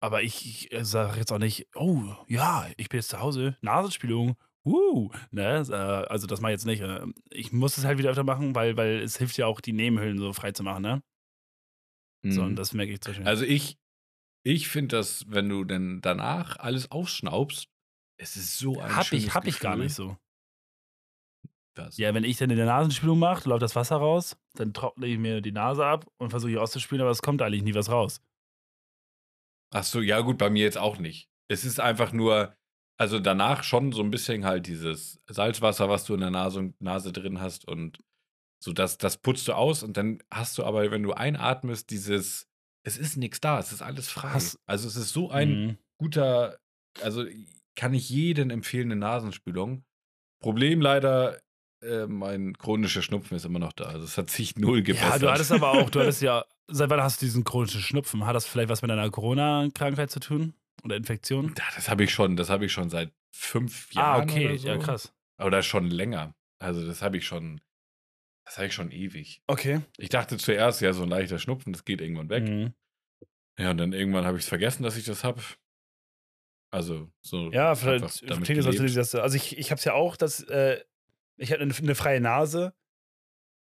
aber 0.00 0.22
ich, 0.22 0.70
ich 0.72 0.86
sage 0.86 1.18
jetzt 1.18 1.32
auch 1.32 1.38
nicht, 1.38 1.66
oh, 1.74 2.02
ja, 2.26 2.66
ich 2.76 2.88
bin 2.88 2.98
jetzt 2.98 3.08
zu 3.10 3.20
Hause, 3.20 3.56
Nasenspülung, 3.62 4.36
uh, 4.64 5.10
ne? 5.30 5.64
Äh, 5.68 5.72
Also, 5.74 6.26
das 6.26 6.40
mache 6.40 6.52
ich 6.52 6.56
jetzt 6.56 6.66
nicht. 6.66 6.80
äh, 6.82 7.04
Ich 7.30 7.52
muss 7.52 7.78
es 7.78 7.84
halt 7.84 7.98
wieder 7.98 8.10
öfter 8.10 8.24
machen, 8.24 8.54
weil, 8.54 8.76
weil 8.76 9.00
es 9.00 9.16
hilft 9.18 9.36
ja 9.38 9.46
auch, 9.46 9.60
die 9.60 9.72
Nebenhöhlen 9.72 10.18
so 10.18 10.32
frei 10.32 10.52
zu 10.52 10.62
machen, 10.62 10.82
ne? 10.82 11.02
So, 12.24 12.42
Mhm. 12.42 12.48
und 12.48 12.56
das 12.56 12.72
merke 12.74 12.92
ich 12.92 13.00
zum 13.00 13.12
Beispiel. 13.12 13.28
Also 13.28 13.44
ich, 13.44 13.78
ich 14.44 14.68
finde, 14.68 14.96
dass 14.96 15.24
wenn 15.28 15.48
du 15.48 15.64
dann 15.64 16.00
danach 16.00 16.56
alles 16.58 16.90
ausschnaubst, 16.90 17.68
es 18.20 18.36
ist 18.36 18.58
so 18.58 18.80
ein 18.80 18.96
hab 18.96 19.12
ich, 19.12 19.34
hab 19.34 19.46
ich 19.46 19.60
gar 19.60 19.72
Gefühl. 19.72 19.84
nicht 19.84 19.94
so. 19.94 20.16
Das. 21.74 21.96
Ja, 21.96 22.12
wenn 22.12 22.24
ich 22.24 22.36
dann 22.38 22.50
in 22.50 22.56
der 22.56 22.66
Nasenspülung 22.66 23.18
mache, 23.20 23.48
läuft 23.48 23.62
das 23.62 23.76
Wasser 23.76 23.96
raus, 23.96 24.36
dann 24.54 24.74
trockne 24.74 25.06
ich 25.06 25.16
mir 25.18 25.40
die 25.40 25.52
Nase 25.52 25.86
ab 25.86 26.06
und 26.18 26.30
versuche 26.30 26.60
auszuspülen, 26.60 27.02
aber 27.02 27.10
es 27.12 27.22
kommt 27.22 27.40
eigentlich 27.40 27.62
nie 27.62 27.74
was 27.74 27.88
raus. 27.88 28.20
Ach 29.70 29.84
so, 29.84 30.00
ja 30.00 30.20
gut, 30.20 30.38
bei 30.38 30.50
mir 30.50 30.64
jetzt 30.64 30.78
auch 30.78 30.98
nicht. 30.98 31.28
Es 31.48 31.64
ist 31.64 31.80
einfach 31.80 32.12
nur, 32.12 32.54
also 32.98 33.18
danach 33.20 33.62
schon 33.64 33.92
so 33.92 34.02
ein 34.02 34.10
bisschen 34.10 34.44
halt 34.44 34.66
dieses 34.66 35.20
Salzwasser, 35.28 35.88
was 35.88 36.04
du 36.04 36.14
in 36.14 36.20
der 36.20 36.30
Nase, 36.30 36.72
Nase 36.78 37.12
drin 37.12 37.40
hast 37.40 37.66
und 37.66 37.98
so 38.62 38.72
das, 38.72 38.98
das 38.98 39.18
putzt 39.18 39.46
du 39.46 39.52
aus 39.52 39.82
und 39.82 39.96
dann 39.96 40.20
hast 40.32 40.58
du 40.58 40.64
aber, 40.64 40.90
wenn 40.90 41.02
du 41.04 41.12
einatmest, 41.12 41.90
dieses, 41.90 42.48
es 42.84 42.98
ist 42.98 43.16
nichts 43.16 43.40
da, 43.40 43.58
es 43.60 43.72
ist 43.72 43.82
alles. 43.82 44.16
Hast- 44.16 44.58
also 44.66 44.88
es 44.88 44.96
ist 44.96 45.10
so 45.12 45.30
ein 45.30 45.50
Mhm. 45.66 45.78
guter, 45.98 46.58
also 47.00 47.24
kann 47.76 47.94
ich 47.94 48.08
jedem 48.10 48.50
empfehlen, 48.50 48.90
eine 48.90 49.00
Nasenspülung. 49.00 49.84
Problem 50.42 50.80
leider, 50.80 51.40
äh, 51.82 52.06
mein 52.06 52.56
chronischer 52.58 53.02
Schnupfen 53.02 53.36
ist 53.36 53.44
immer 53.44 53.58
noch 53.58 53.72
da. 53.72 53.84
Also 53.84 54.04
es 54.04 54.18
hat 54.18 54.30
sich 54.30 54.56
null 54.56 54.82
gebessert. 54.82 55.10
Ja, 55.12 55.18
du 55.18 55.30
hattest 55.30 55.52
aber 55.52 55.72
auch, 55.72 55.90
du 55.90 56.00
hattest 56.00 56.22
ja, 56.22 56.44
seit 56.66 56.90
wann 56.90 57.00
hast 57.02 57.20
du 57.22 57.26
diesen 57.26 57.44
chronischen 57.44 57.80
Schnupfen? 57.80 58.26
Hat 58.26 58.34
das 58.34 58.46
vielleicht 58.46 58.68
was 58.68 58.82
mit 58.82 58.90
deiner 58.90 59.10
Corona-Krankheit 59.10 60.10
zu 60.10 60.20
tun? 60.20 60.54
Oder 60.84 60.96
Infektion? 60.96 61.54
Ja, 61.58 61.64
das 61.74 61.88
habe 61.88 62.04
ich 62.04 62.12
schon, 62.12 62.36
das 62.36 62.50
habe 62.50 62.64
ich 62.66 62.72
schon 62.72 62.88
seit 62.90 63.12
fünf 63.34 63.88
Ah, 63.94 63.98
Jahren. 64.18 64.30
okay, 64.30 64.46
oder 64.46 64.58
so. 64.58 64.68
ja, 64.68 64.76
krass. 64.78 65.12
Oder 65.42 65.62
schon 65.62 65.86
länger. 65.90 66.34
Also 66.60 66.86
das 66.86 67.02
habe 67.02 67.16
ich 67.16 67.26
schon, 67.26 67.60
das 68.44 68.56
habe 68.56 68.66
ich 68.68 68.74
schon 68.74 68.90
ewig. 68.90 69.42
Okay. 69.46 69.80
Ich 69.98 70.08
dachte 70.08 70.36
zuerst, 70.38 70.80
ja, 70.80 70.92
so 70.92 71.02
ein 71.04 71.08
leichter 71.08 71.38
Schnupfen, 71.38 71.72
das 71.72 71.84
geht 71.84 72.00
irgendwann 72.00 72.28
weg. 72.30 72.44
Mhm. 72.44 72.74
Ja, 73.58 73.70
und 73.72 73.78
dann 73.78 73.92
irgendwann 73.92 74.24
habe 74.24 74.36
ich 74.38 74.44
es 74.44 74.48
vergessen, 74.48 74.82
dass 74.84 74.96
ich 74.96 75.04
das 75.04 75.24
habe. 75.24 75.40
Also 76.70 77.10
so. 77.22 77.50
Ja, 77.50 77.74
vielleicht 77.74 78.20
klingt 78.42 78.64
das. 78.96 79.14
Also 79.14 79.36
ich, 79.36 79.56
ich 79.58 79.70
habe 79.70 79.78
es 79.78 79.84
ja 79.84 79.94
auch, 79.94 80.16
dass 80.16 80.40
äh, 80.44 80.80
ich 81.38 81.52
hatte 81.52 81.62
eine, 81.62 81.74
eine 81.74 81.94
freie 81.94 82.20
Nase, 82.20 82.74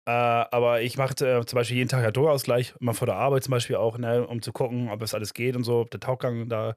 äh, 0.05 0.11
aber 0.11 0.81
ich 0.81 0.97
machte 0.97 1.27
äh, 1.39 1.45
zum 1.45 1.57
Beispiel 1.57 1.77
jeden 1.77 1.89
Tag 1.89 2.03
ja 2.03 2.11
Druckausgleich, 2.11 2.73
immer 2.79 2.93
vor 2.93 3.05
der 3.05 3.15
Arbeit 3.15 3.43
zum 3.43 3.51
Beispiel 3.51 3.75
auch, 3.75 3.97
ne, 3.97 4.25
um 4.27 4.41
zu 4.41 4.51
gucken, 4.51 4.89
ob 4.89 5.01
es 5.01 5.13
alles 5.13 5.33
geht 5.33 5.55
und 5.55 5.63
so, 5.63 5.79
ob 5.79 5.91
der 5.91 5.99
Tauchgang 5.99 6.49
da 6.49 6.75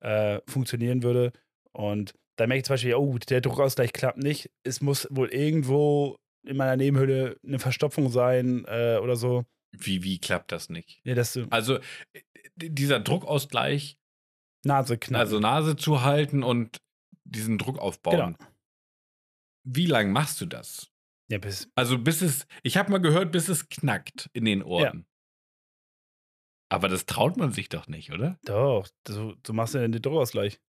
äh, 0.00 0.40
funktionieren 0.46 1.02
würde. 1.02 1.32
Und 1.72 2.14
da 2.36 2.46
merke 2.46 2.58
ich 2.58 2.64
zum 2.64 2.74
Beispiel, 2.74 2.94
oh, 2.94 3.16
der 3.18 3.40
Druckausgleich 3.40 3.92
klappt 3.92 4.18
nicht. 4.18 4.50
Es 4.62 4.80
muss 4.80 5.06
wohl 5.10 5.28
irgendwo 5.28 6.16
in 6.46 6.56
meiner 6.56 6.76
Nebenhöhle 6.76 7.38
eine 7.44 7.58
Verstopfung 7.58 8.10
sein 8.10 8.64
äh, 8.66 8.98
oder 9.02 9.16
so. 9.16 9.44
Wie, 9.72 10.02
wie 10.02 10.18
klappt 10.18 10.52
das 10.52 10.68
nicht? 10.68 11.00
Ja, 11.04 11.14
dass 11.14 11.32
du 11.32 11.46
Also 11.50 11.78
äh, 12.12 12.20
dieser 12.56 13.00
Druckausgleich, 13.00 13.96
Nase 14.64 14.98
knacken. 14.98 15.16
also 15.16 15.40
Nase 15.40 15.76
zu 15.76 16.02
halten 16.02 16.42
und 16.42 16.78
diesen 17.24 17.58
Druck 17.58 17.78
aufbauen. 17.78 18.36
Genau. 18.36 18.50
Wie 19.68 19.86
lange 19.86 20.10
machst 20.10 20.40
du 20.40 20.46
das? 20.46 20.90
ja, 21.28 21.38
bis, 21.38 21.68
Also 21.74 21.98
bis 21.98 22.22
es, 22.22 22.46
ich 22.62 22.76
habe 22.76 22.90
mal 22.92 22.98
gehört, 22.98 23.32
bis 23.32 23.48
es 23.48 23.68
knackt 23.68 24.30
in 24.32 24.44
den 24.44 24.62
Ohren. 24.62 25.06
Aber 26.68 26.88
das 26.88 27.06
traut 27.06 27.36
man 27.36 27.52
sich 27.52 27.68
doch 27.68 27.86
nicht, 27.88 28.12
oder? 28.12 28.38
doch, 28.44 28.88
du, 29.04 29.34
du 29.42 29.52
machst 29.52 29.74
ja 29.74 29.86
den 29.86 30.00
Druckausgleich. 30.02 30.60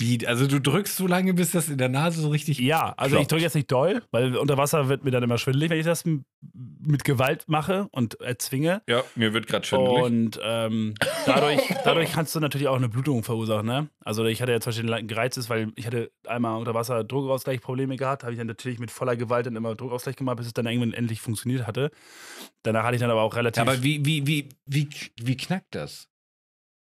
Wie, 0.00 0.26
also 0.26 0.46
du 0.46 0.60
drückst 0.60 0.96
so 0.96 1.06
lange, 1.06 1.34
bis 1.34 1.50
das 1.50 1.68
in 1.68 1.76
der 1.76 1.90
Nase 1.90 2.22
so 2.22 2.30
richtig. 2.30 2.58
Ja, 2.58 2.94
also 2.96 3.16
ich 3.16 3.18
klopft. 3.18 3.32
drücke 3.32 3.42
jetzt 3.42 3.54
nicht 3.54 3.70
doll, 3.70 4.02
weil 4.10 4.34
unter 4.36 4.56
Wasser 4.56 4.88
wird 4.88 5.04
mir 5.04 5.10
dann 5.10 5.22
immer 5.22 5.36
schwindelig, 5.36 5.68
wenn 5.68 5.78
ich 5.78 5.84
das 5.84 6.04
mit 6.04 7.04
Gewalt 7.04 7.44
mache 7.48 7.86
und 7.92 8.18
erzwinge. 8.20 8.80
Ja, 8.88 9.04
mir 9.14 9.34
wird 9.34 9.46
gerade 9.46 9.66
schwindelig. 9.66 10.02
Und 10.02 10.40
ähm, 10.42 10.94
dadurch, 11.26 11.60
dadurch 11.84 12.12
kannst 12.12 12.34
du 12.34 12.40
natürlich 12.40 12.68
auch 12.68 12.76
eine 12.76 12.88
Blutung 12.88 13.22
verursachen. 13.24 13.66
Ne? 13.66 13.88
Also 14.02 14.24
ich 14.24 14.40
hatte 14.40 14.52
ja 14.52 14.60
zum 14.60 14.70
Beispiel 14.70 14.92
einen 14.92 15.06
gereiztes, 15.06 15.50
weil 15.50 15.70
ich 15.76 15.86
hatte 15.86 16.10
einmal 16.26 16.58
unter 16.58 16.72
Wasser 16.72 17.04
Druckausgleichprobleme 17.04 17.96
gehabt, 17.96 18.22
habe 18.22 18.32
ich 18.32 18.38
dann 18.38 18.46
natürlich 18.46 18.78
mit 18.78 18.90
voller 18.90 19.16
Gewalt 19.16 19.46
dann 19.46 19.56
immer 19.56 19.74
Druckausgleich 19.74 20.16
gemacht, 20.16 20.38
bis 20.38 20.46
es 20.46 20.54
dann 20.54 20.66
irgendwann 20.66 20.94
endlich 20.94 21.20
funktioniert 21.20 21.66
hatte. 21.66 21.90
Danach 22.62 22.84
hatte 22.84 22.94
ich 22.94 23.00
dann 23.00 23.10
aber 23.10 23.22
auch 23.22 23.36
relativ. 23.36 23.60
Aber 23.60 23.82
wie, 23.82 24.04
wie, 24.04 24.26
wie, 24.26 24.48
wie, 24.64 24.88
wie 25.20 25.36
knackt 25.36 25.74
das? 25.74 26.09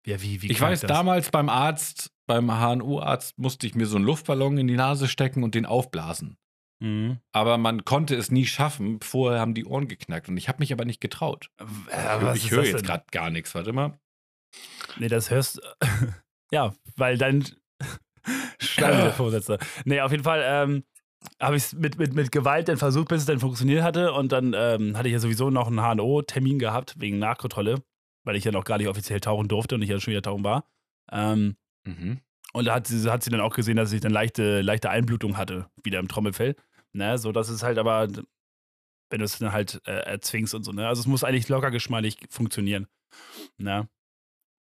Ja, 0.06 0.20
wie, 0.20 0.42
wie 0.42 0.50
ich 0.50 0.60
weiß, 0.60 0.80
das? 0.80 0.88
damals 0.88 1.30
beim 1.30 1.48
Arzt, 1.48 2.12
beim 2.26 2.50
HNO-Arzt, 2.50 3.38
musste 3.38 3.66
ich 3.66 3.74
mir 3.74 3.86
so 3.86 3.96
einen 3.96 4.04
Luftballon 4.04 4.58
in 4.58 4.66
die 4.66 4.76
Nase 4.76 5.08
stecken 5.08 5.42
und 5.42 5.54
den 5.54 5.66
aufblasen. 5.66 6.36
Mhm. 6.80 7.18
Aber 7.32 7.56
man 7.56 7.84
konnte 7.84 8.14
es 8.14 8.30
nie 8.30 8.46
schaffen. 8.46 9.00
Vorher 9.00 9.40
haben 9.40 9.54
die 9.54 9.64
Ohren 9.64 9.88
geknackt 9.88 10.28
und 10.28 10.36
ich 10.36 10.48
habe 10.48 10.58
mich 10.58 10.72
aber 10.72 10.84
nicht 10.84 11.00
getraut. 11.00 11.50
Äh, 11.90 12.36
ich 12.36 12.50
höre 12.50 12.64
jetzt 12.64 12.84
gerade 12.84 13.04
gar 13.10 13.30
nichts. 13.30 13.54
Warte 13.54 13.72
mal. 13.72 13.98
Nee, 14.98 15.08
das 15.08 15.30
hörst. 15.30 15.60
ja, 16.50 16.74
weil 16.96 17.16
dein 17.18 17.44
Vorsätze. 19.16 19.58
Nee, 19.84 20.00
auf 20.00 20.10
jeden 20.10 20.24
Fall 20.24 20.42
ähm, 20.44 20.84
habe 21.40 21.56
ich 21.56 21.64
es 21.64 21.72
mit, 21.72 21.98
mit, 21.98 22.14
mit 22.14 22.32
Gewalt 22.32 22.68
dann 22.68 22.76
versucht, 22.76 23.08
bis 23.08 23.20
es 23.20 23.26
dann 23.26 23.40
funktioniert 23.40 23.82
hatte. 23.82 24.12
Und 24.12 24.32
dann 24.32 24.54
ähm, 24.56 24.96
hatte 24.96 25.08
ich 25.08 25.14
ja 25.14 25.18
sowieso 25.18 25.50
noch 25.50 25.68
einen 25.68 25.80
HNO-Termin 25.80 26.58
gehabt 26.58 26.94
wegen 26.98 27.18
Nachkontrolle, 27.18 27.82
weil 28.24 28.36
ich 28.36 28.44
ja 28.44 28.52
noch 28.52 28.64
gar 28.64 28.78
nicht 28.78 28.88
offiziell 28.88 29.20
tauchen 29.20 29.48
durfte 29.48 29.74
und 29.76 29.82
ich 29.82 29.88
ja 29.90 30.00
schon 30.00 30.10
wieder 30.12 30.22
tauchen 30.22 30.44
war. 30.44 30.64
Ähm, 31.12 31.56
Mhm. 31.86 32.20
und 32.54 32.64
da 32.64 32.74
hat 32.74 32.86
sie, 32.86 33.10
hat 33.10 33.22
sie 33.22 33.30
dann 33.30 33.40
auch 33.40 33.54
gesehen, 33.54 33.76
dass 33.76 33.92
ich 33.92 34.00
dann 34.00 34.12
leichte, 34.12 34.62
leichte 34.62 34.88
Einblutung 34.90 35.36
hatte, 35.36 35.68
wieder 35.82 35.98
im 36.00 36.08
Trommelfell. 36.08 36.56
Ne, 36.92 37.18
so 37.18 37.32
dass 37.32 37.48
es 37.48 37.62
halt 37.62 37.76
aber, 37.78 38.08
wenn 39.10 39.18
du 39.18 39.24
es 39.24 39.38
dann 39.38 39.52
halt 39.52 39.82
äh, 39.86 39.92
erzwingst 40.06 40.54
und 40.54 40.62
so, 40.64 40.72
ne? 40.72 40.86
Also 40.88 41.00
es 41.00 41.06
muss 41.06 41.24
eigentlich 41.24 41.48
locker 41.48 41.70
geschmeidig 41.70 42.18
funktionieren. 42.30 42.86
Ne? 43.58 43.88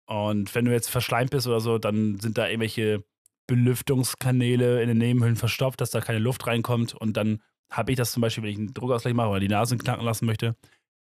Und 0.06 0.54
wenn 0.54 0.64
du 0.64 0.72
jetzt 0.72 0.90
verschleimt 0.90 1.30
bist 1.30 1.46
oder 1.46 1.60
so, 1.60 1.78
dann 1.78 2.18
sind 2.20 2.36
da 2.38 2.46
irgendwelche 2.48 3.04
Belüftungskanäle 3.46 4.82
in 4.82 4.88
den 4.88 4.98
Nebenhöhlen 4.98 5.36
verstopft, 5.36 5.80
dass 5.80 5.90
da 5.90 6.00
keine 6.00 6.18
Luft 6.18 6.46
reinkommt. 6.46 6.94
Und 6.94 7.16
dann 7.16 7.42
habe 7.70 7.92
ich 7.92 7.96
das 7.96 8.12
zum 8.12 8.20
Beispiel, 8.20 8.42
wenn 8.44 8.50
ich 8.50 8.58
einen 8.58 8.74
Druckausgleich 8.74 9.14
mache 9.14 9.28
oder 9.28 9.40
die 9.40 9.48
Nasen 9.48 9.78
knacken 9.78 10.04
lassen 10.04 10.26
möchte, 10.26 10.56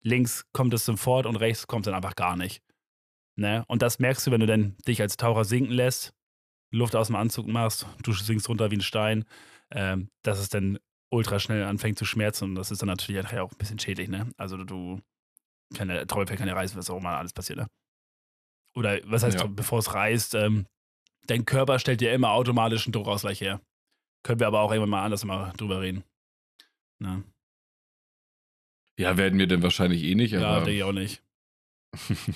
links 0.02 0.44
kommt 0.52 0.74
es 0.74 0.84
sofort 0.84 1.26
und 1.26 1.36
rechts 1.36 1.66
kommt 1.66 1.86
es 1.86 1.90
dann 1.90 1.94
einfach 1.94 2.16
gar 2.16 2.36
nicht. 2.36 2.62
Ne? 3.36 3.64
Und 3.68 3.82
das 3.82 3.98
merkst 3.98 4.26
du, 4.26 4.30
wenn 4.30 4.40
du 4.40 4.46
dann 4.46 4.76
dich 4.86 5.00
als 5.00 5.16
Taucher 5.16 5.44
sinken 5.44 5.72
lässt, 5.72 6.12
Luft 6.70 6.96
aus 6.96 7.08
dem 7.08 7.16
Anzug 7.16 7.46
machst, 7.46 7.86
du 8.02 8.12
sinkst 8.12 8.48
runter 8.48 8.70
wie 8.70 8.76
ein 8.76 8.82
Stein, 8.82 9.24
ähm, 9.70 10.10
dass 10.22 10.38
es 10.38 10.48
dann 10.48 10.78
ultra 11.10 11.38
schnell 11.38 11.64
anfängt 11.64 11.98
zu 11.98 12.04
schmerzen. 12.04 12.44
Und 12.44 12.54
das 12.54 12.70
ist 12.70 12.82
dann 12.82 12.88
natürlich 12.88 13.26
auch 13.38 13.52
ein 13.52 13.58
bisschen 13.58 13.78
schädlich, 13.78 14.08
ne? 14.08 14.30
Also 14.36 14.56
du, 14.64 15.00
keine 15.74 16.06
Trommelfell 16.06 16.36
kann 16.36 16.48
ja 16.48 16.54
reißen, 16.54 16.76
was 16.78 16.90
auch 16.90 16.98
immer 16.98 17.16
alles 17.16 17.32
passiert, 17.32 17.58
ne? 17.58 17.66
Oder 18.74 19.00
was 19.04 19.22
heißt, 19.22 19.38
Ja. 19.38 19.46
bevor 19.46 19.78
es 19.80 19.92
reißt, 19.92 20.34
ähm, 20.34 20.66
dein 21.26 21.44
Körper 21.44 21.78
stellt 21.78 22.00
dir 22.00 22.12
immer 22.12 22.30
automatisch 22.30 22.86
einen 22.86 22.92
Druckausgleich 22.92 23.40
her. 23.40 23.60
Können 24.24 24.40
wir 24.40 24.46
aber 24.46 24.60
auch 24.60 24.70
irgendwann 24.70 24.90
mal 24.90 25.04
anders 25.04 25.24
mal 25.24 25.52
drüber 25.58 25.80
reden. 25.82 26.04
Ne? 26.98 27.22
Ja, 28.98 29.16
werden 29.16 29.38
wir 29.38 29.46
denn 29.46 29.62
wahrscheinlich 29.62 30.02
eh 30.02 30.14
nicht, 30.14 30.32
Ja, 30.32 30.56
denke 30.56 30.72
ich 30.72 30.82
auch 30.82 30.92
nicht. 30.92 31.22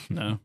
ne? 0.08 0.40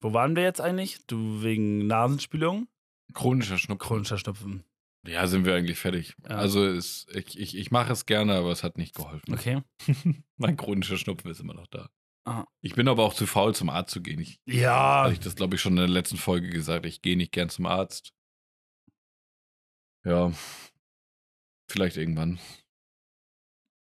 Wo 0.00 0.12
waren 0.12 0.36
wir 0.36 0.42
jetzt 0.42 0.60
eigentlich? 0.60 1.06
Du 1.06 1.42
wegen 1.42 1.86
Nasenspülung? 1.86 2.68
Chronischer 3.14 3.58
Schnupfen. 3.58 3.86
Chronischer 3.86 4.18
Schnupfen. 4.18 4.64
Ja, 5.06 5.26
sind 5.26 5.44
wir 5.44 5.54
eigentlich 5.54 5.78
fertig. 5.78 6.14
Ja. 6.22 6.36
Also 6.36 6.66
es, 6.66 7.06
ich, 7.14 7.38
ich, 7.38 7.56
ich 7.56 7.70
mache 7.70 7.92
es 7.92 8.06
gerne, 8.06 8.34
aber 8.34 8.50
es 8.50 8.62
hat 8.64 8.76
nicht 8.76 8.94
geholfen. 8.94 9.32
Okay. 9.32 9.62
mein 10.36 10.56
chronischer 10.56 10.96
Schnupfen 10.98 11.30
ist 11.30 11.40
immer 11.40 11.54
noch 11.54 11.68
da. 11.68 11.90
Ah. 12.24 12.44
Ich 12.60 12.74
bin 12.74 12.88
aber 12.88 13.04
auch 13.04 13.14
zu 13.14 13.24
faul, 13.26 13.54
zum 13.54 13.70
Arzt 13.70 13.92
zu 13.92 14.02
gehen. 14.02 14.18
Ich, 14.18 14.40
Ja, 14.46 15.04
hatte 15.04 15.12
ich 15.12 15.20
das, 15.20 15.36
glaube 15.36 15.54
ich, 15.54 15.60
schon 15.60 15.72
in 15.74 15.76
der 15.78 15.88
letzten 15.88 16.16
Folge 16.16 16.50
gesagt. 16.50 16.84
Ich 16.84 17.00
gehe 17.02 17.16
nicht 17.16 17.30
gern 17.32 17.48
zum 17.48 17.66
Arzt. 17.66 18.12
Ja. 20.04 20.32
Vielleicht 21.70 21.96
irgendwann. 21.96 22.38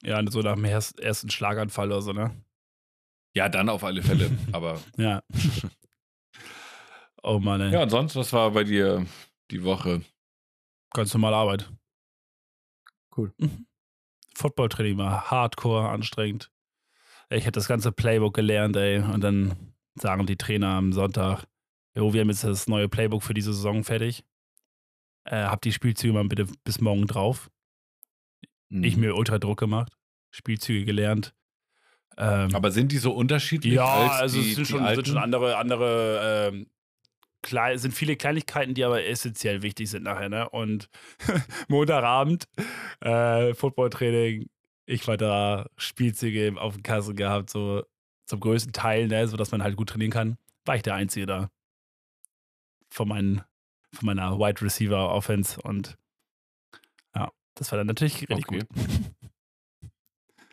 Ja, 0.02 0.20
so 0.30 0.40
nach 0.40 0.54
dem 0.54 0.64
erst- 0.64 0.98
ersten 1.00 1.30
Schlaganfall 1.30 1.88
oder 1.92 2.02
so, 2.02 2.12
ne? 2.12 2.34
Ja, 3.34 3.48
dann 3.48 3.68
auf 3.68 3.84
alle 3.84 4.02
Fälle. 4.02 4.30
aber 4.52 4.80
Ja. 4.96 5.22
oh 7.22 7.38
Mann, 7.38 7.60
ey. 7.60 7.72
ja, 7.72 7.82
und 7.82 7.90
sonst, 7.90 8.16
was 8.16 8.32
war 8.32 8.50
bei 8.52 8.64
dir 8.64 9.06
die 9.50 9.62
Woche? 9.64 10.02
Ganz 10.94 11.12
normale 11.14 11.36
Arbeit. 11.36 11.70
Cool. 13.16 13.32
Mhm. 13.38 13.66
Footballtraining 14.34 14.98
war 14.98 15.30
hardcore 15.30 15.88
anstrengend. 15.88 16.50
Ich 17.30 17.42
hätte 17.44 17.52
das 17.58 17.68
ganze 17.68 17.92
Playbook 17.92 18.34
gelernt, 18.34 18.76
ey. 18.76 19.00
Und 19.00 19.20
dann 19.22 19.74
sagen 19.96 20.26
die 20.26 20.36
Trainer 20.36 20.68
am 20.68 20.92
Sonntag, 20.92 21.44
jo, 21.94 22.12
wir 22.14 22.20
haben 22.20 22.30
jetzt 22.30 22.44
das 22.44 22.68
neue 22.68 22.88
Playbook 22.88 23.22
für 23.22 23.34
diese 23.34 23.52
Saison 23.52 23.84
fertig. 23.84 24.24
Äh, 25.24 25.42
hab 25.44 25.60
die 25.60 25.72
Spielzüge 25.72 26.12
mal 26.14 26.24
bitte 26.26 26.46
bis 26.64 26.80
morgen 26.80 27.06
drauf. 27.06 27.50
Ich 28.70 28.96
Mhm. 28.96 29.00
mir 29.00 29.14
ultra 29.16 29.38
Druck 29.38 29.58
gemacht, 29.58 29.92
Spielzüge 30.30 30.84
gelernt. 30.84 31.34
Ähm, 32.16 32.54
Aber 32.54 32.70
sind 32.70 32.92
die 32.92 32.98
so 32.98 33.12
unterschiedlich? 33.12 33.74
ja, 33.74 33.84
als 33.84 34.20
also 34.20 34.40
die, 34.42 34.48
es 34.50 34.54
sind 34.56 34.66
schon, 34.66 34.94
sind 34.94 35.06
schon 35.08 35.18
andere, 35.18 35.56
andere, 35.56 36.48
ähm, 36.52 36.66
klei- 37.42 37.74
es 37.74 37.82
sind 37.82 37.94
viele 37.94 38.16
Kleinigkeiten, 38.16 38.74
die 38.74 38.84
aber 38.84 39.04
essentiell 39.04 39.62
wichtig 39.62 39.88
sind 39.88 40.02
nachher, 40.02 40.28
ne? 40.28 40.48
Und 40.50 40.88
Montagabend, 41.68 42.48
äh, 43.00 43.54
Footballtraining, 43.54 44.48
ich 44.86 45.06
war 45.06 45.16
da, 45.16 45.66
Spielzüge 45.76 46.54
auf 46.60 46.74
dem 46.74 46.82
Kassen 46.82 47.14
gehabt, 47.16 47.50
so 47.50 47.84
zum 48.26 48.40
größten 48.40 48.72
Teil, 48.72 49.06
ne, 49.06 49.26
sodass 49.28 49.50
man 49.52 49.62
halt 49.62 49.76
gut 49.76 49.90
trainieren 49.90 50.10
kann. 50.10 50.38
War 50.64 50.76
ich 50.76 50.82
der 50.82 50.94
Einzige 50.94 51.24
da. 51.26 51.50
Von, 52.90 53.08
meinen, 53.08 53.42
von 53.94 54.06
meiner 54.06 54.38
Wide 54.38 54.60
Receiver 54.62 55.10
Offense 55.14 55.60
und 55.62 55.96
das 57.58 57.70
war 57.72 57.76
dann 57.78 57.86
natürlich 57.86 58.20
richtig 58.28 58.48
Okay. 58.48 58.60
gut. 58.60 58.66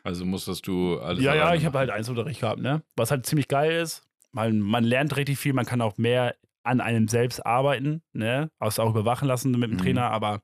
Also 0.04 0.24
musstest 0.24 0.68
du 0.68 1.00
alles. 1.00 1.24
Ja, 1.24 1.34
ja, 1.34 1.56
ich 1.56 1.66
habe 1.66 1.80
halt 1.80 1.90
Einzelunterricht 1.90 2.40
gehabt, 2.42 2.62
ne? 2.62 2.84
Was 2.96 3.10
halt 3.10 3.26
ziemlich 3.26 3.48
geil 3.48 3.72
ist. 3.72 4.04
Man, 4.32 4.60
man 4.60 4.84
lernt 4.84 5.16
richtig 5.16 5.40
viel, 5.40 5.54
man 5.54 5.66
kann 5.66 5.82
auch 5.82 5.98
mehr 5.98 6.36
an 6.62 6.80
einem 6.80 7.08
selbst 7.08 7.44
arbeiten, 7.44 8.04
ne? 8.14 8.52
Außer 8.60 8.84
auch 8.84 8.92
überwachen 8.92 9.28
lassen 9.28 9.50
mit 9.52 9.64
dem 9.64 9.78
Mhm. 9.78 9.82
Trainer, 9.82 10.12
aber 10.12 10.44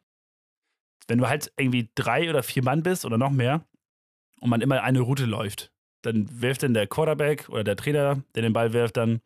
wenn 1.07 1.20
du 1.20 1.28
halt 1.28 1.51
irgendwie 1.57 1.91
drei 1.93 2.28
oder 2.30 2.41
vier 2.41 2.64
Mann 2.64 2.82
bist 2.82 3.05
oder 3.05 3.20
noch 3.20 3.30
mehr 3.32 3.66
und 4.39 4.49
man 4.49 4.62
immer 4.62 4.82
eine 4.82 5.01
Route 5.01 5.26
läuft, 5.26 5.72
dann 6.01 6.41
wirft 6.41 6.64
dann 6.64 6.74
der 6.74 6.88
Quarterback 6.88 7.47
oder 7.49 7.64
der 7.64 7.76
Trainer, 7.76 8.24
der 8.34 8.41
den 8.41 8.53
Ball 8.53 8.74
wirft, 8.74 8.97
dann 8.97 9.22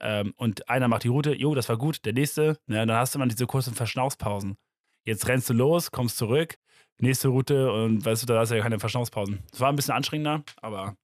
ähm, 0.00 0.32
und 0.36 0.68
einer 0.70 0.88
macht 0.88 1.04
die 1.04 1.08
Route, 1.08 1.34
jo, 1.34 1.54
das 1.54 1.68
war 1.68 1.76
gut, 1.76 2.04
der 2.06 2.12
nächste, 2.14 2.58
ne, 2.66 2.86
dann 2.86 2.92
hast 2.96 3.14
du 3.14 3.18
immer 3.18 3.26
diese 3.26 3.46
kurzen 3.46 3.74
Verschnaufspausen. 3.74 4.56
Jetzt 5.04 5.26
rennst 5.28 5.50
du 5.50 5.54
los, 5.54 5.90
kommst 5.90 6.16
zurück, 6.16 6.56
nächste 6.98 7.28
Route 7.28 7.70
und 7.72 8.04
weißt 8.04 8.22
du, 8.22 8.26
da 8.26 8.38
hast 8.40 8.50
du 8.50 8.56
ja 8.56 8.62
keine 8.62 8.78
Verschnaufspausen. 8.78 9.42
Es 9.52 9.60
war 9.60 9.68
ein 9.70 9.76
bisschen 9.76 9.94
anstrengender, 9.94 10.42
aber, 10.56 10.96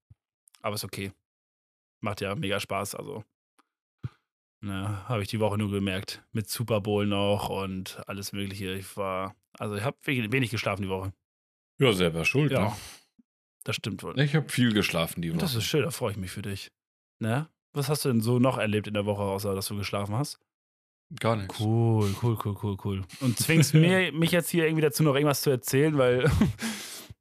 aber 0.61 0.75
ist 0.75 0.85
okay. 0.85 1.13
Macht 2.01 2.21
ja 2.21 2.35
mega 2.35 2.59
Spaß, 2.59 2.95
also. 2.95 3.25
Ne, 4.65 5.09
habe 5.09 5.23
ich 5.23 5.29
die 5.29 5.41
Woche 5.41 5.59
nur 5.59 5.71
gemerkt. 5.71 6.23
Mit 6.33 6.49
Super 6.49 6.81
Bowl 6.81 7.05
noch 7.07 7.49
und 7.49 8.01
alles 8.07 8.33
Mögliche. 8.33 8.73
Ich 8.75 8.97
war, 8.97 9.35
also 9.59 9.75
ich 9.75 9.83
habe 9.83 9.97
wenig 10.05 10.51
geschlafen 10.51 10.83
die 10.83 10.89
Woche. 10.89 11.13
Ja, 11.81 11.93
selber 11.93 12.25
schuld, 12.25 12.53
Ja, 12.53 12.67
ne? 12.67 12.73
das 13.65 13.75
stimmt 13.77 14.03
wohl. 14.05 14.19
Ich 14.21 14.37
habe 14.37 14.49
viel 14.49 14.73
geschlafen 14.73 15.21
die 15.21 15.31
Woche. 15.31 15.39
Das 15.41 15.57
ist 15.57 15.65
schön, 15.65 15.83
da 15.83 15.91
freue 15.91 16.13
ich 16.13 16.17
mich 16.17 16.31
für 16.31 16.43
dich. 16.43 16.71
Ne? 17.19 17.49
Was 17.73 17.89
hast 17.89 18.05
du 18.05 18.11
denn 18.11 18.21
so 18.21 18.39
noch 18.39 18.57
erlebt 18.59 18.87
in 18.87 18.95
der 18.95 19.05
Woche, 19.07 19.23
außer 19.23 19.55
dass 19.55 19.67
du 19.67 19.77
geschlafen 19.77 20.15
hast? 20.15 20.39
Gar 21.21 21.37
nichts. 21.37 21.61
Cool, 21.61 22.15
cool, 22.23 22.39
cool, 22.45 22.57
cool, 22.63 22.77
cool. 22.85 23.03
Und 23.21 23.39
zwingst 23.39 23.75
mir, 23.75 24.13
mich 24.13 24.31
jetzt 24.33 24.51
hier 24.51 24.65
irgendwie 24.65 24.83
dazu, 24.83 25.03
noch 25.03 25.15
irgendwas 25.15 25.43
zu 25.43 25.51
erzählen, 25.51 25.97
weil. 25.99 26.31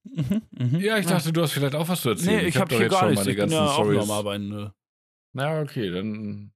Mhm, 0.03 0.41
mhm. 0.57 0.79
Ja, 0.79 0.97
ich 0.97 1.05
dachte, 1.05 1.31
du 1.31 1.43
hast 1.43 1.51
vielleicht 1.51 1.75
auch 1.75 1.87
was 1.87 2.01
zu 2.01 2.09
erzählen. 2.09 2.37
Nee, 2.41 2.47
ich, 2.47 2.55
hab 2.55 2.61
habe 2.63 2.71
doch 2.71 2.77
hier 2.77 2.85
jetzt 2.85 2.91
gar 2.91 2.99
schon 3.01 3.09
nichts. 3.11 3.25
meine 3.25 3.31
Ich 3.31 3.37
bin 3.37 3.49
ganzen 3.49 3.55
ja 3.55 3.65
auch 3.67 3.73
Stories. 3.75 3.97
noch 3.97 4.03
am 4.05 4.11
Arbeiten. 4.11 4.49
Ne? 4.49 4.73
Na, 5.33 5.61
okay, 5.61 5.91
dann 5.91 6.51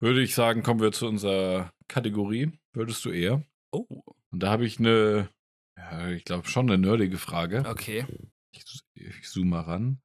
würde 0.00 0.20
ich 0.20 0.34
sagen, 0.34 0.64
kommen 0.64 0.80
wir 0.80 0.90
zu 0.90 1.06
unserer 1.06 1.72
Kategorie. 1.86 2.50
Würdest 2.72 3.04
du 3.04 3.10
eher? 3.10 3.44
Oh, 3.70 3.86
Und 4.32 4.42
da 4.42 4.50
habe 4.50 4.66
ich 4.66 4.80
eine, 4.80 5.28
ja, 5.76 6.08
ich 6.10 6.24
glaube 6.24 6.48
schon 6.48 6.68
eine 6.68 6.76
nerdige 6.84 7.18
Frage. 7.18 7.62
okay. 7.68 8.04
Ich, 8.50 8.64
ich 8.94 9.28
zoome 9.30 9.50
mal 9.50 9.60
ran. 9.60 10.00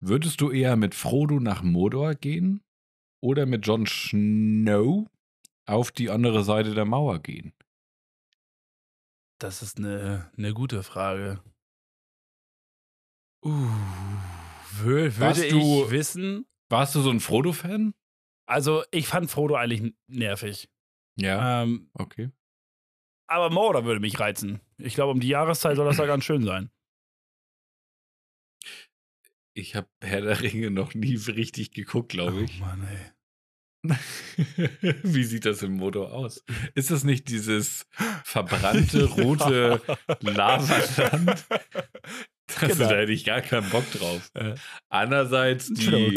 Würdest 0.00 0.40
du 0.40 0.50
eher 0.50 0.74
mit 0.74 0.96
Frodo 0.96 1.38
nach 1.38 1.62
Mordor 1.62 2.16
gehen 2.16 2.60
oder 3.20 3.46
mit 3.46 3.64
Jon 3.68 3.86
Snow 3.86 5.06
auf 5.68 5.90
die 5.92 6.10
andere 6.10 6.42
Seite 6.44 6.74
der 6.74 6.84
Mauer 6.84 7.20
gehen? 7.20 7.52
Das 9.40 9.62
ist 9.62 9.78
eine, 9.78 10.30
eine 10.36 10.52
gute 10.54 10.82
Frage. 10.82 11.42
Uh, 13.44 13.68
wür, 14.82 15.16
würde 15.16 15.46
ich 15.46 15.52
du- 15.52 15.90
wissen. 15.90 16.46
Warst 16.70 16.94
du 16.94 17.00
so 17.00 17.10
ein 17.10 17.20
Frodo-Fan? 17.20 17.94
Also, 18.46 18.84
ich 18.90 19.06
fand 19.06 19.30
Frodo 19.30 19.54
eigentlich 19.54 19.94
nervig. 20.08 20.68
Ja. 21.16 21.62
Ähm, 21.62 21.90
Okay. 21.94 22.30
aber 23.26 23.50
Mordor 23.50 23.84
würde 23.84 24.00
mich 24.00 24.18
reizen. 24.18 24.60
Ich 24.78 24.94
glaube, 24.94 25.12
um 25.12 25.20
die 25.20 25.28
Jahreszeit 25.28 25.76
soll 25.76 25.86
das 25.86 25.96
da 25.98 26.06
ganz 26.06 26.24
schön 26.24 26.42
sein. 26.44 26.70
Ich 29.54 29.74
habe 29.74 29.88
Herr 30.00 30.20
der 30.20 30.40
Ringe 30.40 30.70
noch 30.70 30.94
nie 30.94 31.16
richtig 31.16 31.72
geguckt, 31.72 32.10
glaube 32.10 32.42
ich. 32.42 32.60
Oh 32.60 32.64
Mann, 32.64 32.86
ey. 32.86 33.12
Wie 35.02 35.24
sieht 35.24 35.44
das 35.44 35.62
im 35.62 35.74
Mordor 35.76 36.12
aus? 36.12 36.44
Ist 36.74 36.90
das 36.90 37.04
nicht 37.04 37.28
dieses 37.28 37.86
verbrannte 38.24 39.04
rote 39.10 39.80
Lavaland? 40.20 41.28
Das, 41.28 42.60
Genau. 42.60 42.88
Da 42.88 42.96
hätte 42.96 43.12
ich 43.12 43.24
gar 43.26 43.42
keinen 43.42 43.68
Bock 43.70 43.84
drauf. 43.92 44.30
Äh, 44.34 44.54
Andererseits 44.88 45.68
die, 45.68 46.14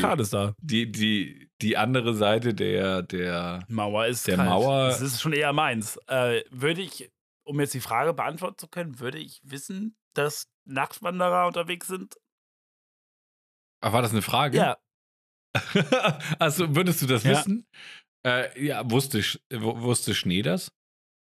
die, 0.62 0.90
die, 0.92 1.50
die 1.62 1.78
andere 1.78 2.14
Seite 2.16 2.54
der, 2.54 3.02
der 3.04 3.66
Mauer 3.68 4.06
ist 4.08 4.28
Der 4.28 4.38
kalt. 4.38 4.50
Mauer- 4.50 4.88
Das 4.88 5.02
ist 5.02 5.22
schon 5.22 5.34
eher 5.34 5.52
meins. 5.52 5.98
Äh, 6.08 6.42
würde 6.50 6.82
ich, 6.82 7.12
um 7.44 7.60
jetzt 7.60 7.74
die 7.74 7.82
Frage 7.82 8.14
beantworten 8.14 8.58
zu 8.58 8.68
können, 8.70 9.00
würde 9.00 9.20
ich 9.20 9.42
wissen, 9.44 9.98
dass 10.14 10.48
Nachtwanderer 10.66 11.48
unterwegs 11.48 11.88
sind? 11.88 12.16
Ach, 13.82 13.92
war 13.94 14.02
das 14.02 14.12
eine 14.12 14.22
Frage? 14.22 14.58
Ja. 14.58 14.78
also 16.40 16.76
würdest 16.76 17.02
du 17.02 17.08
das 17.08 17.24
Ja. 17.24 17.32
wissen? 17.32 17.66
Äh, 18.26 18.64
ja, 18.66 18.90
wusste, 18.90 19.20
wusste 19.52 20.14
Schnee 20.16 20.42
das? 20.42 20.72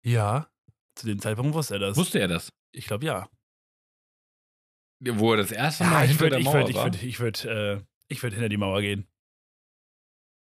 Ja. 0.04 0.50
Zu 0.96 1.06
dem 1.08 1.20
Zeitpunkt 1.20 1.54
wusste 1.54 1.74
er 1.74 1.80
das. 1.80 1.96
Wusste 1.96 2.20
er 2.20 2.28
das? 2.28 2.50
ich 2.74 2.86
glaube 2.86 3.06
ja. 3.06 3.28
Wo 5.02 5.32
er 5.32 5.38
das 5.38 5.50
erste 5.52 5.84
Mal 5.84 6.04
ich 6.04 6.10
hinter 6.10 6.20
würde 6.24 6.30
der 6.30 6.38
ich 6.40 6.44
Mauer 6.44 6.54
würd, 6.54 6.68
ich 6.70 6.76
war? 6.76 6.84
würd, 6.84 7.02
ich 7.02 7.20
würd, 7.20 7.44
äh, 7.44 7.82
ich 8.08 8.22
würd 8.22 8.32
hinter 8.34 8.48
die 8.48 8.56
Mauer 8.56 8.80
gehen. 8.80 9.06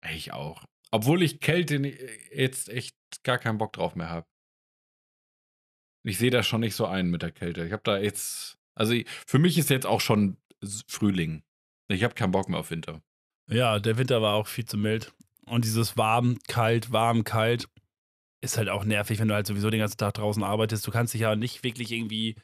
Ich 0.09 0.33
auch. 0.33 0.65
Obwohl 0.91 1.21
ich 1.23 1.39
Kälte 1.39 1.75
jetzt 2.35 2.67
echt 2.69 2.95
gar 3.23 3.37
keinen 3.37 3.57
Bock 3.57 3.71
drauf 3.73 3.95
mehr 3.95 4.09
habe. 4.09 4.27
Ich 6.03 6.17
sehe 6.17 6.31
das 6.31 6.47
schon 6.47 6.61
nicht 6.61 6.75
so 6.75 6.85
ein 6.85 7.09
mit 7.09 7.21
der 7.21 7.31
Kälte. 7.31 7.65
Ich 7.65 7.71
habe 7.71 7.83
da 7.83 7.97
jetzt, 7.97 8.57
also 8.75 8.93
ich- 8.93 9.07
für 9.27 9.39
mich 9.39 9.57
ist 9.57 9.69
jetzt 9.69 9.85
auch 9.85 10.01
schon 10.01 10.37
Frühling. 10.87 11.43
Ich 11.89 12.03
habe 12.03 12.15
keinen 12.15 12.31
Bock 12.31 12.49
mehr 12.49 12.59
auf 12.59 12.71
Winter. 12.71 13.01
Ja, 13.51 13.79
der 13.79 13.97
Winter 13.97 14.21
war 14.21 14.35
auch 14.35 14.47
viel 14.47 14.65
zu 14.65 14.77
mild. 14.77 15.13
Und 15.45 15.65
dieses 15.65 15.97
warm, 15.97 16.37
kalt, 16.47 16.91
warm, 16.91 17.23
kalt 17.23 17.67
ist 18.41 18.57
halt 18.57 18.69
auch 18.69 18.85
nervig, 18.85 19.19
wenn 19.19 19.27
du 19.27 19.33
halt 19.33 19.45
sowieso 19.45 19.69
den 19.69 19.81
ganzen 19.81 19.97
Tag 19.97 20.13
draußen 20.13 20.43
arbeitest. 20.43 20.87
Du 20.87 20.91
kannst 20.91 21.13
dich 21.13 21.21
ja 21.21 21.35
nicht 21.35 21.63
wirklich 21.63 21.91
irgendwie 21.91 22.35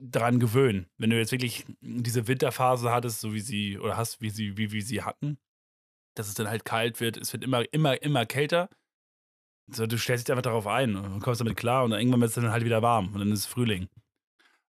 dran 0.00 0.40
gewöhnen. 0.40 0.86
Wenn 0.98 1.10
du 1.10 1.16
jetzt 1.16 1.32
wirklich 1.32 1.64
diese 1.80 2.26
Winterphase 2.26 2.90
hattest, 2.90 3.20
so 3.20 3.32
wie 3.32 3.40
sie, 3.40 3.78
oder 3.78 3.96
hast, 3.96 4.20
wie 4.20 4.30
sie, 4.30 4.56
wie 4.56 4.72
wir 4.72 4.82
sie 4.82 5.02
hatten, 5.02 5.38
dass 6.14 6.28
es 6.28 6.34
dann 6.34 6.48
halt 6.48 6.64
kalt 6.64 7.00
wird, 7.00 7.16
es 7.16 7.32
wird 7.32 7.44
immer, 7.44 7.62
immer, 7.72 8.02
immer 8.02 8.26
kälter. 8.26 8.68
So, 9.70 9.86
du 9.86 9.98
stellst 9.98 10.26
dich 10.26 10.32
einfach 10.32 10.42
darauf 10.42 10.66
ein 10.66 10.96
und 10.96 11.20
kommst 11.20 11.40
damit 11.40 11.56
klar 11.56 11.84
und 11.84 11.92
irgendwann 11.92 12.20
wird 12.20 12.30
es 12.30 12.34
dann 12.34 12.50
halt 12.50 12.64
wieder 12.64 12.82
warm 12.82 13.12
und 13.12 13.20
dann 13.20 13.32
ist 13.32 13.40
es 13.40 13.46
Frühling. 13.46 13.88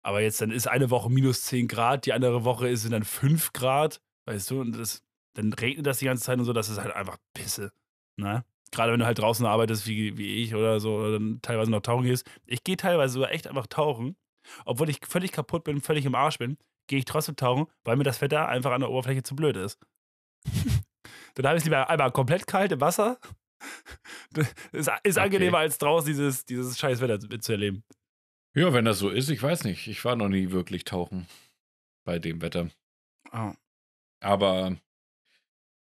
Aber 0.02 0.22
jetzt 0.22 0.42
dann 0.42 0.52
ist 0.52 0.68
eine 0.68 0.90
Woche 0.90 1.10
minus 1.10 1.44
10 1.44 1.68
Grad, 1.68 2.06
die 2.06 2.14
andere 2.14 2.44
Woche 2.44 2.68
ist 2.68 2.92
dann 2.92 3.04
5 3.04 3.54
Grad, 3.54 4.02
weißt 4.28 4.52
du, 4.52 4.62
und 4.62 4.78
das, 4.78 5.04
dann 5.34 5.54
regnet 5.54 5.86
das 5.86 6.00
die 6.00 6.06
ganze 6.06 6.24
Zeit 6.24 6.38
und 6.40 6.46
so, 6.46 6.54
das 6.54 6.70
ist 6.70 6.78
halt 6.80 6.94
einfach 6.94 7.18
Pisse. 7.34 7.72
Ne? 8.18 8.44
Gerade 8.72 8.92
wenn 8.92 9.00
du 9.00 9.06
halt 9.06 9.20
draußen 9.20 9.46
arbeitest, 9.46 9.88
wie, 9.88 10.18
wie 10.18 10.44
ich 10.44 10.54
oder 10.54 10.80
so, 10.80 10.98
oder 10.98 11.14
dann 11.14 11.40
teilweise 11.42 11.72
noch 11.72 11.82
tauchen 11.82 12.06
gehst. 12.06 12.30
Ich 12.46 12.64
gehe 12.64 12.78
teilweise 12.78 13.14
sogar 13.14 13.32
echt 13.32 13.48
einfach 13.48 13.68
tauchen, 13.68 14.16
obwohl 14.66 14.90
ich 14.90 15.00
völlig 15.08 15.32
kaputt 15.32 15.64
bin, 15.64 15.82
völlig 15.82 16.06
im 16.06 16.16
Arsch 16.16 16.38
bin, 16.38 16.58
gehe 16.88 17.00
ich 17.00 17.06
trotzdem 17.06 17.36
tauchen, 17.36 17.68
weil 17.84 17.96
mir 17.96 18.04
das 18.04 18.22
Wetter 18.22 18.48
einfach 18.48 18.72
an 18.72 18.82
der 18.82 18.90
Oberfläche 18.90 19.24
zu 19.24 19.36
blöd 19.36 19.56
ist. 19.56 19.80
dann 21.36 21.46
habe 21.46 21.58
ich 21.58 21.62
es 21.62 21.66
lieber 21.66 21.90
einmal 21.90 22.12
komplett 22.12 22.48
kalt 22.48 22.72
im 22.72 22.82
Wasser. 22.82 23.20
Ist, 24.72 24.92
ist 25.04 25.18
Okay. 25.18 25.20
angenehmer 25.20 25.58
als 25.58 25.80
draußen 25.80 26.08
dieses, 26.08 26.46
dieses 26.46 26.78
scheiß 26.78 27.02
Wetter 27.02 27.20
zu, 27.20 27.28
zu 27.40 27.52
erleben. 27.54 27.84
Ja, 28.56 28.72
wenn 28.72 28.86
das 28.86 29.00
so 29.00 29.10
ist, 29.10 29.30
ich 29.30 29.42
weiß 29.42 29.64
nicht. 29.64 29.88
Ich 29.88 30.06
war 30.06 30.16
noch 30.16 30.30
nie 30.30 30.52
wirklich 30.52 30.84
tauchen 30.84 31.28
bei 32.06 32.20
dem 32.20 32.42
Wetter. 32.42 32.70
Oh. 33.32 33.54
Aber 34.20 34.78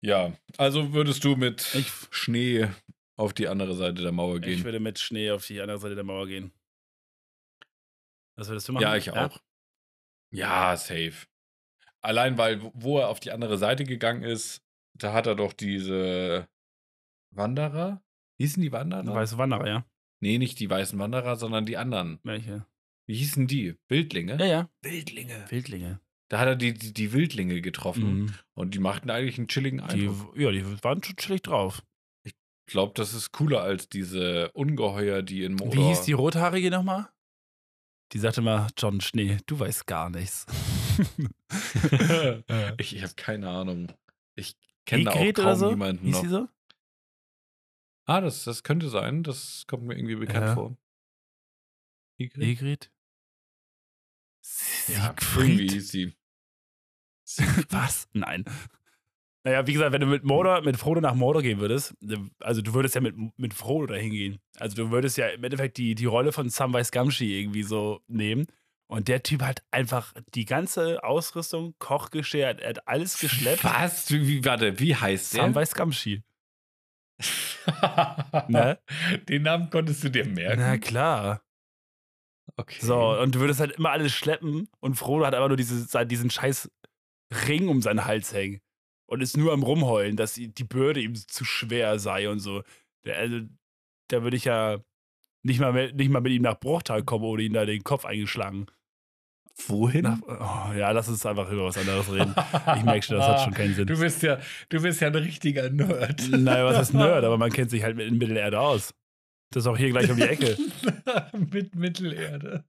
ja, 0.01 0.33
also 0.57 0.93
würdest 0.93 1.23
du 1.23 1.35
mit 1.35 1.73
Ich- 1.75 1.91
Schnee 2.11 2.67
auf 3.17 3.33
die 3.33 3.47
andere 3.47 3.75
Seite 3.75 4.01
der 4.01 4.11
Mauer 4.11 4.35
Ich 4.37 4.41
gehen? 4.43 4.63
würde 4.63 4.79
mit 4.79 4.99
Schnee 4.99 5.31
auf 5.31 5.45
die 5.47 5.61
andere 5.61 5.79
Seite 5.79 5.95
der 5.95 6.03
Mauer 6.03 6.27
gehen. 6.27 6.51
Was 8.37 8.49
würdest 8.49 8.67
du 8.67 8.73
machen? 8.73 8.83
Ja, 8.83 8.95
ich 8.95 9.11
auch. 9.11 9.39
Ja, 10.31 10.75
safe. 10.75 11.25
Allein 12.01 12.37
weil, 12.37 12.61
wo 12.73 12.99
er 12.99 13.09
auf 13.09 13.19
die 13.19 13.31
andere 13.31 13.57
Seite 13.57 13.83
gegangen 13.85 14.23
ist, 14.23 14.61
da 14.93 15.13
hat 15.13 15.27
er 15.27 15.35
doch 15.35 15.53
diese 15.53 16.47
Wanderer? 17.31 18.03
Hießen 18.37 18.61
die 18.61 18.71
Wanderer? 18.71 19.13
Weiße 19.15 19.37
Wanderer, 19.37 19.67
ja. 19.67 19.85
Nee, 20.19 20.37
nicht 20.37 20.59
die 20.59 20.69
weißen 20.69 20.99
Wanderer, 20.99 21.35
sondern 21.37 21.65
die 21.65 21.77
anderen. 21.77 22.19
Welche? 22.23 22.65
Wie 23.07 23.15
hießen 23.15 23.47
die? 23.47 23.77
Wildlinge? 23.87 24.37
Ja, 24.39 24.45
ja. 24.45 24.69
Wildlinge. 24.81 25.45
Wildlinge. 25.49 25.99
Da 26.29 26.39
hat 26.39 26.47
er 26.47 26.55
die, 26.55 26.73
die, 26.73 26.93
die 26.93 27.13
Wildlinge 27.13 27.61
getroffen 27.61 28.21
Mhm. 28.23 28.33
und 28.55 28.73
die 28.73 28.79
machten 28.79 29.09
eigentlich 29.11 29.37
einen 29.37 29.47
chilligen 29.47 29.77
Die, 29.89 30.07
Eindruck. 30.07 30.37
ja, 30.37 30.51
die 30.51 30.83
waren 30.83 31.03
schon 31.03 31.15
chillig 31.17 31.43
drauf. 31.43 31.83
Ich 32.23 32.33
glaube, 32.65 32.93
das 32.95 33.13
ist 33.13 33.31
cooler 33.31 33.61
als 33.61 33.89
diese 33.89 34.51
Ungeheuer, 34.53 35.21
die 35.21 35.43
in 35.43 35.53
Mordor... 35.53 35.73
Wie 35.75 35.87
hieß 35.87 36.01
die 36.01 36.13
Rothaarige 36.13 36.71
nochmal? 36.71 37.09
Die 38.11 38.19
sagte 38.19 38.41
mal, 38.41 38.69
John 38.77 39.01
Schnee, 39.01 39.37
du 39.45 39.59
weißt 39.59 39.85
gar 39.87 40.09
nichts. 40.09 40.45
ich 42.79 42.95
ich 42.95 43.03
habe 43.03 43.13
keine 43.15 43.49
Ahnung. 43.49 43.91
Ich 44.35 44.55
kenne 44.85 45.05
da 45.05 45.11
auch 45.11 45.33
kaum 45.33 45.55
so? 45.55 45.69
jemanden 45.69 46.05
Hieß 46.05 46.15
noch. 46.15 46.21
die 46.21 46.27
so? 46.29 46.47
Ah, 48.07 48.21
das, 48.21 48.43
das 48.43 48.63
könnte 48.63 48.89
sein. 48.89 49.23
Das 49.23 49.65
kommt 49.67 49.83
mir 49.83 49.95
irgendwie 49.95 50.15
bekannt 50.15 50.45
Ja. 50.47 50.53
vor. 50.53 50.77
Igrit? 52.19 52.43
Egret? 52.43 52.91
Ja, 54.87 55.15
Siegfried? 55.17 55.71
hieß 55.71 55.89
sie. 55.89 56.13
Was? 57.69 58.07
Nein. 58.13 58.45
Naja, 59.43 59.67
wie 59.67 59.73
gesagt, 59.73 59.91
wenn 59.91 60.01
du 60.01 60.07
mit 60.07 60.23
Mordor, 60.23 60.61
mit 60.61 60.77
Frodo 60.77 61.01
nach 61.01 61.13
Mordor 61.13 61.43
gehen 61.43 61.59
würdest, 61.59 61.93
also 62.39 62.61
du 62.61 62.73
würdest 62.73 62.95
ja 62.95 63.01
mit, 63.01 63.15
mit 63.37 63.53
Frodo 63.53 63.85
dahin 63.93 64.11
gehen. 64.11 64.39
Also 64.59 64.75
du 64.75 64.91
würdest 64.91 65.17
ja 65.17 65.27
im 65.27 65.43
Endeffekt 65.43 65.77
die, 65.77 65.93
die 65.93 66.05
Rolle 66.05 66.31
von 66.31 66.49
Samwise 66.49 66.91
Gamgee 66.91 67.39
irgendwie 67.39 67.63
so 67.63 68.01
nehmen. 68.07 68.47
Und 68.87 69.07
der 69.07 69.23
Typ 69.23 69.41
hat 69.43 69.63
einfach 69.71 70.13
die 70.33 70.45
ganze 70.45 71.03
Ausrüstung, 71.03 71.75
Kochgeschirr, 71.79 72.59
er 72.59 72.69
hat 72.69 72.87
alles 72.87 73.19
geschleppt. 73.19 73.63
Was? 73.63 74.11
Wie, 74.11 74.27
wie, 74.27 74.45
warte, 74.45 74.79
wie 74.79 74.95
heißt 74.95 75.35
der? 75.35 75.43
Samwise 75.43 75.75
Gamgee. 75.75 76.23
Ne? 78.47 78.79
Den 79.27 79.43
Namen 79.43 79.69
konntest 79.69 80.03
du 80.03 80.09
dir 80.09 80.25
merken? 80.25 80.59
Na 80.59 80.77
klar. 80.77 81.41
Okay. 82.57 82.77
So, 82.81 83.19
und 83.19 83.35
du 83.35 83.39
würdest 83.39 83.59
halt 83.59 83.71
immer 83.73 83.91
alles 83.91 84.13
schleppen 84.13 84.67
und 84.79 84.95
Frodo 84.95 85.25
hat 85.25 85.35
aber 85.35 85.47
nur 85.47 85.57
diese, 85.57 86.05
diesen 86.05 86.29
scheiß 86.29 86.69
Ring 87.47 87.67
um 87.67 87.81
seinen 87.81 88.05
Hals 88.05 88.33
hängen 88.33 88.61
und 89.07 89.21
ist 89.21 89.37
nur 89.37 89.53
am 89.53 89.63
Rumheulen, 89.63 90.15
dass 90.15 90.33
die 90.33 90.63
Bürde 90.63 91.01
ihm 91.01 91.15
zu 91.15 91.45
schwer 91.45 91.99
sei 91.99 92.29
und 92.29 92.39
so. 92.39 92.63
Der, 93.05 93.17
also, 93.17 93.41
da 94.09 94.23
würde 94.23 94.37
ich 94.37 94.45
ja 94.45 94.79
nicht 95.43 95.59
mal, 95.59 95.73
mit, 95.73 95.95
nicht 95.95 96.09
mal 96.09 96.21
mit 96.21 96.33
ihm 96.33 96.41
nach 96.41 96.59
Bruchtal 96.59 97.03
kommen, 97.03 97.23
ohne 97.23 97.43
ihn 97.43 97.53
da 97.53 97.65
den 97.65 97.83
Kopf 97.83 98.05
eingeschlagen. 98.05 98.67
Wohin? 99.67 100.01
Nach, 100.01 100.17
oh, 100.27 100.73
ja, 100.73 100.91
lass 100.91 101.07
uns 101.07 101.25
einfach 101.25 101.49
über 101.49 101.65
was 101.65 101.77
anderes 101.77 102.11
reden. 102.11 102.35
Ich 102.77 102.83
merke 102.83 103.03
schon, 103.03 103.17
das 103.17 103.27
hat 103.27 103.41
schon 103.41 103.53
keinen 103.53 103.73
Sinn. 103.73 103.87
Du 103.87 103.97
bist 103.97 104.21
ja, 104.21 104.39
du 104.69 104.81
bist 104.81 104.99
ja 104.99 105.07
ein 105.07 105.15
richtiger 105.15 105.69
Nerd. 105.69 106.27
Naja, 106.29 106.65
was 106.65 106.89
ist 106.89 106.93
Nerd? 106.93 107.23
Aber 107.23 107.37
man 107.37 107.51
kennt 107.51 107.69
sich 107.69 107.83
halt 107.83 107.97
in 107.99 108.17
Mittelerde 108.17 108.59
aus. 108.59 108.93
Das 109.55 109.63
ist 109.63 109.67
auch 109.67 109.77
hier 109.77 109.89
gleich 109.91 110.11
um 110.11 110.17
die 110.17 110.23
Ecke. 110.23 110.57
Mit 111.53 111.75
Mittelerde. 111.75 112.65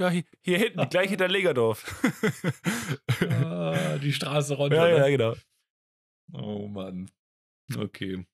Ja, 0.00 0.10
hier, 0.10 0.24
hier 0.42 0.58
hinten, 0.58 0.88
gleich 0.90 1.08
hinter 1.08 1.28
Legerdorf. 1.28 2.02
ah, 3.44 3.98
die 3.98 4.12
Straße 4.12 4.56
runter. 4.56 4.88
Ja, 4.88 4.98
ne? 4.98 4.98
ja, 4.98 5.08
genau. 5.16 5.34
Oh 6.32 6.66
Mann. 6.66 7.08
Okay. 7.78 8.26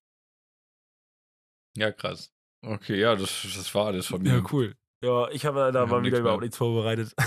Ja, 1.77 1.93
krass. 1.93 2.33
Okay, 2.63 2.99
ja, 2.99 3.15
das, 3.17 3.43
das 3.55 3.75
war 3.75 3.89
alles 3.89 4.07
von 4.07 4.23
mir. 4.23 4.37
Ja, 4.37 4.45
cool. 4.51 4.75
Ja, 5.05 5.29
ich 5.29 5.45
habe 5.45 5.71
da 5.71 5.83
Wir 5.83 5.87
mal 5.87 5.99
wieder 5.99 6.01
nichts 6.01 6.21
überhaupt 6.21 6.43
nichts 6.43 6.57
vorbereitet. 6.57 7.15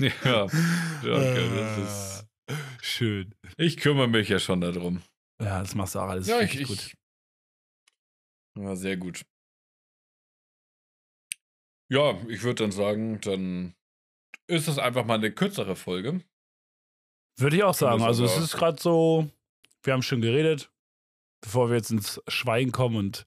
Ja, 0.00 0.46
okay, 0.46 1.50
das 1.54 1.78
ist. 1.78 2.26
Ah, 2.50 2.54
Schön. 2.82 3.32
Ich 3.56 3.76
kümmere 3.76 4.08
mich 4.08 4.28
ja 4.28 4.40
schon 4.40 4.60
darum. 4.60 5.00
Ja, 5.40 5.60
das 5.60 5.76
machst 5.76 5.94
du 5.94 6.00
auch 6.00 6.08
alles 6.08 6.26
ja, 6.26 6.40
ich, 6.40 6.58
richtig 6.58 6.88
ich. 6.88 7.03
Ja, 8.56 8.76
sehr 8.76 8.96
gut. 8.96 9.24
Ja, 11.90 12.20
ich 12.28 12.42
würde 12.42 12.64
dann 12.64 12.72
sagen, 12.72 13.20
dann 13.20 13.74
ist 14.46 14.68
das 14.68 14.78
einfach 14.78 15.04
mal 15.04 15.14
eine 15.14 15.32
kürzere 15.32 15.76
Folge. 15.76 16.22
Würde 17.38 17.56
ich 17.56 17.64
auch 17.64 17.74
sagen. 17.74 18.02
Also, 18.02 18.24
es 18.24 18.36
ist 18.36 18.56
gerade 18.56 18.80
so, 18.80 19.30
wir 19.82 19.92
haben 19.92 20.02
schon 20.02 20.20
geredet, 20.20 20.72
bevor 21.40 21.68
wir 21.68 21.76
jetzt 21.76 21.90
ins 21.90 22.22
Schweigen 22.28 22.72
kommen 22.72 22.96
und 22.96 23.26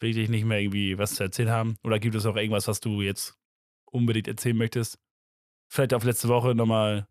wirklich 0.00 0.28
nicht 0.28 0.44
mehr 0.44 0.60
irgendwie 0.60 0.96
was 0.96 1.16
zu 1.16 1.24
erzählen 1.24 1.50
haben. 1.50 1.76
Oder 1.82 1.98
gibt 1.98 2.14
es 2.14 2.24
auch 2.24 2.36
irgendwas, 2.36 2.68
was 2.68 2.80
du 2.80 3.02
jetzt 3.02 3.36
unbedingt 3.90 4.28
erzählen 4.28 4.56
möchtest? 4.56 4.98
Vielleicht 5.70 5.92
auf 5.92 6.04
letzte 6.04 6.28
Woche 6.28 6.54
nochmal 6.54 7.08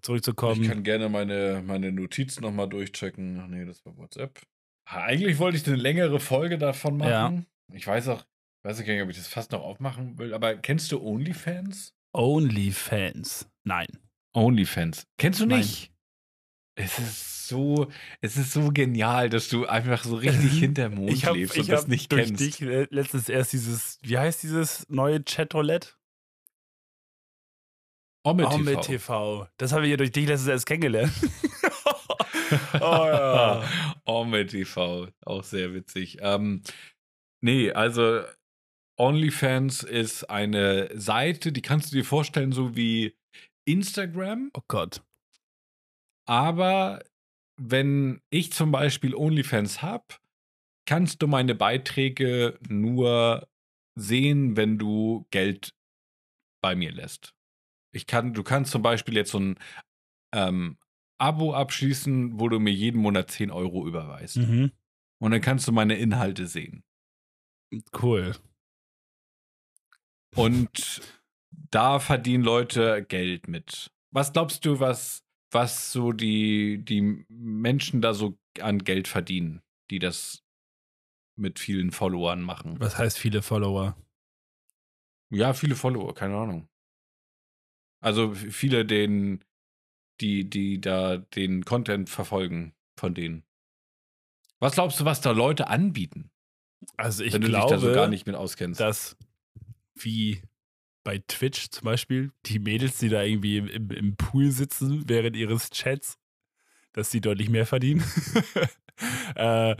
zurückzukommen. 0.00 0.62
Ich 0.62 0.68
kann 0.68 0.84
gerne 0.84 1.08
meine, 1.08 1.62
meine 1.66 1.92
Notizen 1.92 2.42
nochmal 2.42 2.68
durchchecken. 2.68 3.40
Ach 3.40 3.48
nee, 3.48 3.64
das 3.64 3.84
war 3.84 3.96
WhatsApp. 3.96 4.40
Eigentlich 4.90 5.38
wollte 5.38 5.58
ich 5.58 5.66
eine 5.66 5.76
längere 5.76 6.18
Folge 6.18 6.56
davon 6.56 6.96
machen. 6.96 7.46
Ja. 7.70 7.76
Ich 7.76 7.86
weiß 7.86 8.08
auch, 8.08 8.24
weiß 8.62 8.80
ich 8.80 8.86
gar 8.86 8.94
nicht, 8.94 9.02
ob 9.02 9.10
ich 9.10 9.18
das 9.18 9.28
fast 9.28 9.52
noch 9.52 9.60
aufmachen 9.60 10.18
will, 10.18 10.32
aber 10.32 10.56
kennst 10.56 10.90
du 10.92 11.00
OnlyFans? 11.00 11.94
OnlyFans. 12.14 13.50
Nein. 13.64 13.86
OnlyFans. 14.32 15.06
Kennst 15.18 15.40
du 15.40 15.46
Nein. 15.46 15.58
nicht? 15.58 15.92
Es 16.74 16.98
ist 16.98 17.48
so, 17.48 17.90
es 18.20 18.36
ist 18.36 18.52
so 18.52 18.70
genial, 18.70 19.28
dass 19.28 19.48
du 19.48 19.66
einfach 19.66 20.04
so 20.04 20.16
richtig 20.16 20.52
hinterm 20.58 20.94
Mond 20.94 21.10
Ich 21.10 21.26
habe 21.26 21.38
lebst 21.38 21.58
und 21.58 21.68
das 21.68 21.82
hab 21.82 21.88
nicht 21.88 22.10
durch 22.10 22.26
kennst. 22.26 22.40
dich 22.40 22.60
letztens 22.60 23.28
erst 23.28 23.52
dieses, 23.52 23.98
wie 24.02 24.16
heißt 24.16 24.42
dieses 24.42 24.88
neue 24.88 25.22
Chatroulette? 25.22 25.90
Omme 28.22 28.46
Omme 28.46 28.72
TV. 28.72 28.80
TV. 28.80 29.48
Das 29.58 29.72
haben 29.72 29.82
wir 29.82 29.88
hier 29.88 29.96
durch 29.96 30.12
dich 30.12 30.26
letztens 30.26 30.48
erst 30.48 30.66
kennengelernt. 30.66 31.12
oh 32.80 33.06
ja. 33.06 33.62
Omme 34.04 34.46
TV, 34.46 35.08
auch 35.24 35.44
sehr 35.44 35.74
witzig. 35.74 36.18
Ähm, 36.20 36.62
nee, 37.42 37.70
also 37.72 38.22
OnlyFans 38.98 39.82
ist 39.82 40.24
eine 40.24 40.88
Seite, 40.98 41.52
die 41.52 41.62
kannst 41.62 41.92
du 41.92 41.96
dir 41.96 42.04
vorstellen, 42.04 42.52
so 42.52 42.74
wie 42.76 43.16
Instagram, 43.66 44.50
Oh 44.54 44.62
Gott. 44.68 45.02
aber 46.26 47.02
wenn 47.60 48.20
ich 48.30 48.52
zum 48.52 48.70
Beispiel 48.72 49.14
OnlyFans 49.14 49.82
habe, 49.82 50.06
kannst 50.86 51.20
du 51.22 51.26
meine 51.26 51.54
Beiträge 51.54 52.58
nur 52.68 53.48
sehen, 53.98 54.56
wenn 54.56 54.78
du 54.78 55.26
Geld 55.30 55.74
bei 56.62 56.74
mir 56.76 56.92
lässt. 56.92 57.34
Ich 57.92 58.06
kann, 58.06 58.32
du 58.32 58.42
kannst 58.42 58.70
zum 58.70 58.82
Beispiel 58.82 59.16
jetzt 59.16 59.32
so 59.32 59.40
ein 59.40 59.58
ähm, 60.34 60.78
Abo 61.18 61.52
abschließen, 61.54 62.38
wo 62.38 62.48
du 62.48 62.58
mir 62.58 62.72
jeden 62.72 63.00
Monat 63.00 63.30
10 63.30 63.50
Euro 63.50 63.86
überweist. 63.86 64.36
Mhm. 64.36 64.72
Und 65.20 65.30
dann 65.32 65.40
kannst 65.40 65.66
du 65.66 65.72
meine 65.72 65.96
Inhalte 65.96 66.46
sehen. 66.46 66.84
Cool. 68.00 68.36
Und 70.34 71.02
da 71.50 71.98
verdienen 71.98 72.44
Leute 72.44 73.04
Geld 73.04 73.48
mit. 73.48 73.90
Was 74.10 74.32
glaubst 74.32 74.64
du, 74.64 74.80
was, 74.80 75.24
was 75.50 75.92
so 75.92 76.12
die, 76.12 76.84
die 76.84 77.24
Menschen 77.28 78.00
da 78.00 78.14
so 78.14 78.38
an 78.60 78.78
Geld 78.78 79.08
verdienen, 79.08 79.62
die 79.90 79.98
das 79.98 80.44
mit 81.36 81.58
vielen 81.58 81.90
Followern 81.90 82.42
machen? 82.42 82.78
Was 82.80 82.96
heißt 82.96 83.18
viele 83.18 83.42
Follower? 83.42 83.96
Ja, 85.30 85.52
viele 85.52 85.74
Follower, 85.74 86.14
keine 86.14 86.36
Ahnung. 86.36 86.68
Also 88.00 88.34
viele, 88.34 88.86
den, 88.86 89.44
die, 90.20 90.48
die 90.48 90.80
da 90.80 91.16
den 91.18 91.64
Content 91.64 92.08
verfolgen 92.10 92.74
von 92.96 93.14
denen. 93.14 93.44
Was 94.60 94.72
glaubst 94.74 94.98
du, 95.00 95.04
was 95.04 95.20
da 95.20 95.30
Leute 95.30 95.68
anbieten, 95.68 96.30
Also 96.96 97.22
ich 97.24 97.32
wenn 97.32 97.42
du 97.42 97.48
glaube, 97.48 97.74
dich 97.74 97.80
da 97.82 97.88
so 97.88 97.94
gar 97.94 98.08
nicht 98.08 98.26
mit 98.26 98.34
auskennst? 98.34 98.80
dass 98.80 99.16
wie 99.94 100.42
bei 101.04 101.18
Twitch 101.26 101.70
zum 101.70 101.84
Beispiel, 101.86 102.32
die 102.46 102.58
Mädels, 102.58 102.98
die 102.98 103.08
da 103.08 103.22
irgendwie 103.22 103.56
im, 103.58 103.66
im, 103.68 103.90
im 103.90 104.16
Pool 104.16 104.50
sitzen 104.50 105.04
während 105.08 105.36
ihres 105.36 105.70
Chats, 105.70 106.18
dass 106.92 107.10
die 107.10 107.20
deutlich 107.20 107.48
mehr 107.48 107.66
verdienen. 107.66 108.02
äh, 109.36 109.76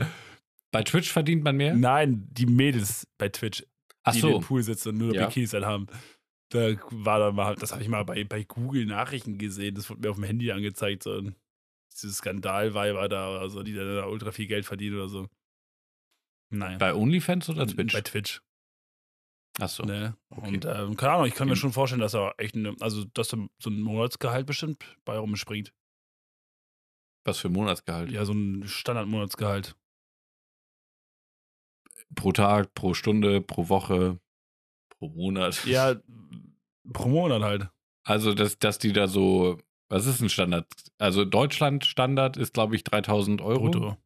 Bei 0.71 0.83
Twitch 0.83 1.11
verdient 1.11 1.43
man 1.43 1.57
mehr? 1.57 1.73
nein, 1.75 2.27
die 2.31 2.45
Mädels 2.45 3.07
bei 3.17 3.29
Twitch, 3.29 3.65
Ach 4.03 4.13
die 4.13 4.19
so. 4.21 4.35
im 4.37 4.41
Pool 4.41 4.63
sitzen 4.63 4.89
und 4.89 4.97
nur 4.97 5.13
Ja. 5.13 5.25
Bikinis 5.27 5.53
anhaben. 5.53 5.87
Da 6.49 6.75
war 6.89 7.19
dann 7.19 7.35
mal, 7.35 7.55
das 7.55 7.71
habe 7.71 7.83
ich 7.83 7.89
mal 7.89 8.03
bei, 8.03 8.23
bei 8.23 8.43
Google 8.43 8.85
Nachrichten 8.85 9.37
gesehen, 9.37 9.75
das 9.75 9.89
wurde 9.89 10.01
mir 10.01 10.09
auf 10.09 10.17
dem 10.17 10.23
Handy 10.23 10.51
angezeigt, 10.51 11.03
so 11.03 11.13
ein 11.13 11.35
Skandalweiber 11.93 13.07
da 13.07 13.35
oder 13.35 13.49
so, 13.49 13.61
die 13.61 13.73
da 13.73 14.05
ultra 14.05 14.31
viel 14.31 14.47
Geld 14.47 14.65
verdienen 14.65 14.95
oder 14.95 15.09
so. 15.09 15.27
Naja. 16.51 16.77
Bei 16.79 16.95
OnlyFans 16.95 17.49
oder 17.49 17.67
Twitch? 17.67 17.93
Bei 17.93 18.01
Twitch. 18.01 18.41
Ach 19.59 19.69
so. 19.69 19.83
Ne? 19.83 20.15
Okay. 20.29 20.47
Und 20.47 20.65
ähm, 20.65 20.95
keine 20.95 21.13
Ahnung, 21.13 21.27
ich 21.27 21.35
kann 21.35 21.47
mir 21.47 21.55
schon 21.55 21.73
vorstellen, 21.73 22.01
dass 22.01 22.15
er 22.15 22.33
echt 22.37 22.55
eine, 22.55 22.75
also 22.79 23.05
dass 23.05 23.27
da 23.27 23.37
so 23.59 23.69
ein 23.69 23.81
Monatsgehalt 23.81 24.45
bestimmt 24.47 24.97
bei 25.05 25.17
rumspringt. 25.17 25.73
Was 27.25 27.39
für 27.39 27.49
Monatsgehalt? 27.49 28.09
Ja, 28.09 28.25
so 28.25 28.33
ein 28.33 28.67
Standardmonatsgehalt. 28.67 29.75
Pro 32.15 32.31
Tag, 32.31 32.73
pro 32.73 32.93
Stunde, 32.93 33.41
pro 33.41 33.69
Woche, 33.69 34.19
pro 34.89 35.09
Monat. 35.09 35.63
Ja, 35.65 35.95
pro 36.93 37.09
Monat 37.09 37.41
halt. 37.41 37.69
Also, 38.03 38.33
dass, 38.33 38.57
dass 38.59 38.79
die 38.79 38.93
da 38.93 39.07
so, 39.07 39.59
was 39.89 40.05
ist 40.05 40.21
ein 40.21 40.29
Standard? 40.29 40.67
Also, 40.97 41.25
Deutschland 41.25 41.85
Standard 41.85 42.37
ist, 42.37 42.53
glaube 42.53 42.75
ich, 42.75 42.83
3000 42.83 43.41
Euro. 43.41 43.69
Brutto. 43.69 43.97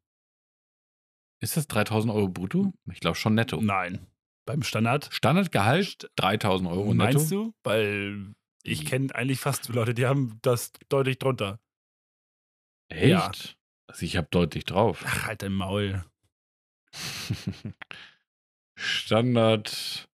Ist 1.40 1.56
das 1.56 1.66
3000 1.68 2.12
Euro 2.14 2.28
brutto? 2.28 2.72
Ich 2.90 3.00
glaube 3.00 3.16
schon 3.16 3.34
netto. 3.34 3.60
Nein. 3.60 4.06
Beim 4.46 4.62
Standard. 4.62 5.08
Standardgehalt 5.12 6.10
3000 6.16 6.70
Euro 6.70 6.94
netto. 6.94 7.18
Meinst 7.18 7.30
du? 7.30 7.54
Weil 7.62 8.34
ich 8.62 8.80
Wie? 8.80 8.84
kenne 8.84 9.14
eigentlich 9.14 9.40
fast 9.40 9.68
Leute, 9.68 9.92
die 9.94 10.06
haben 10.06 10.38
das 10.42 10.72
deutlich 10.88 11.18
drunter. 11.18 11.60
Echt? 12.88 13.08
Ja. 13.08 13.30
Also, 13.88 14.06
ich 14.06 14.16
habe 14.16 14.28
deutlich 14.30 14.64
drauf. 14.64 15.04
Ach, 15.06 15.26
halt 15.26 15.42
dein 15.42 15.52
Maul. 15.52 16.04
Standard. 18.76 20.08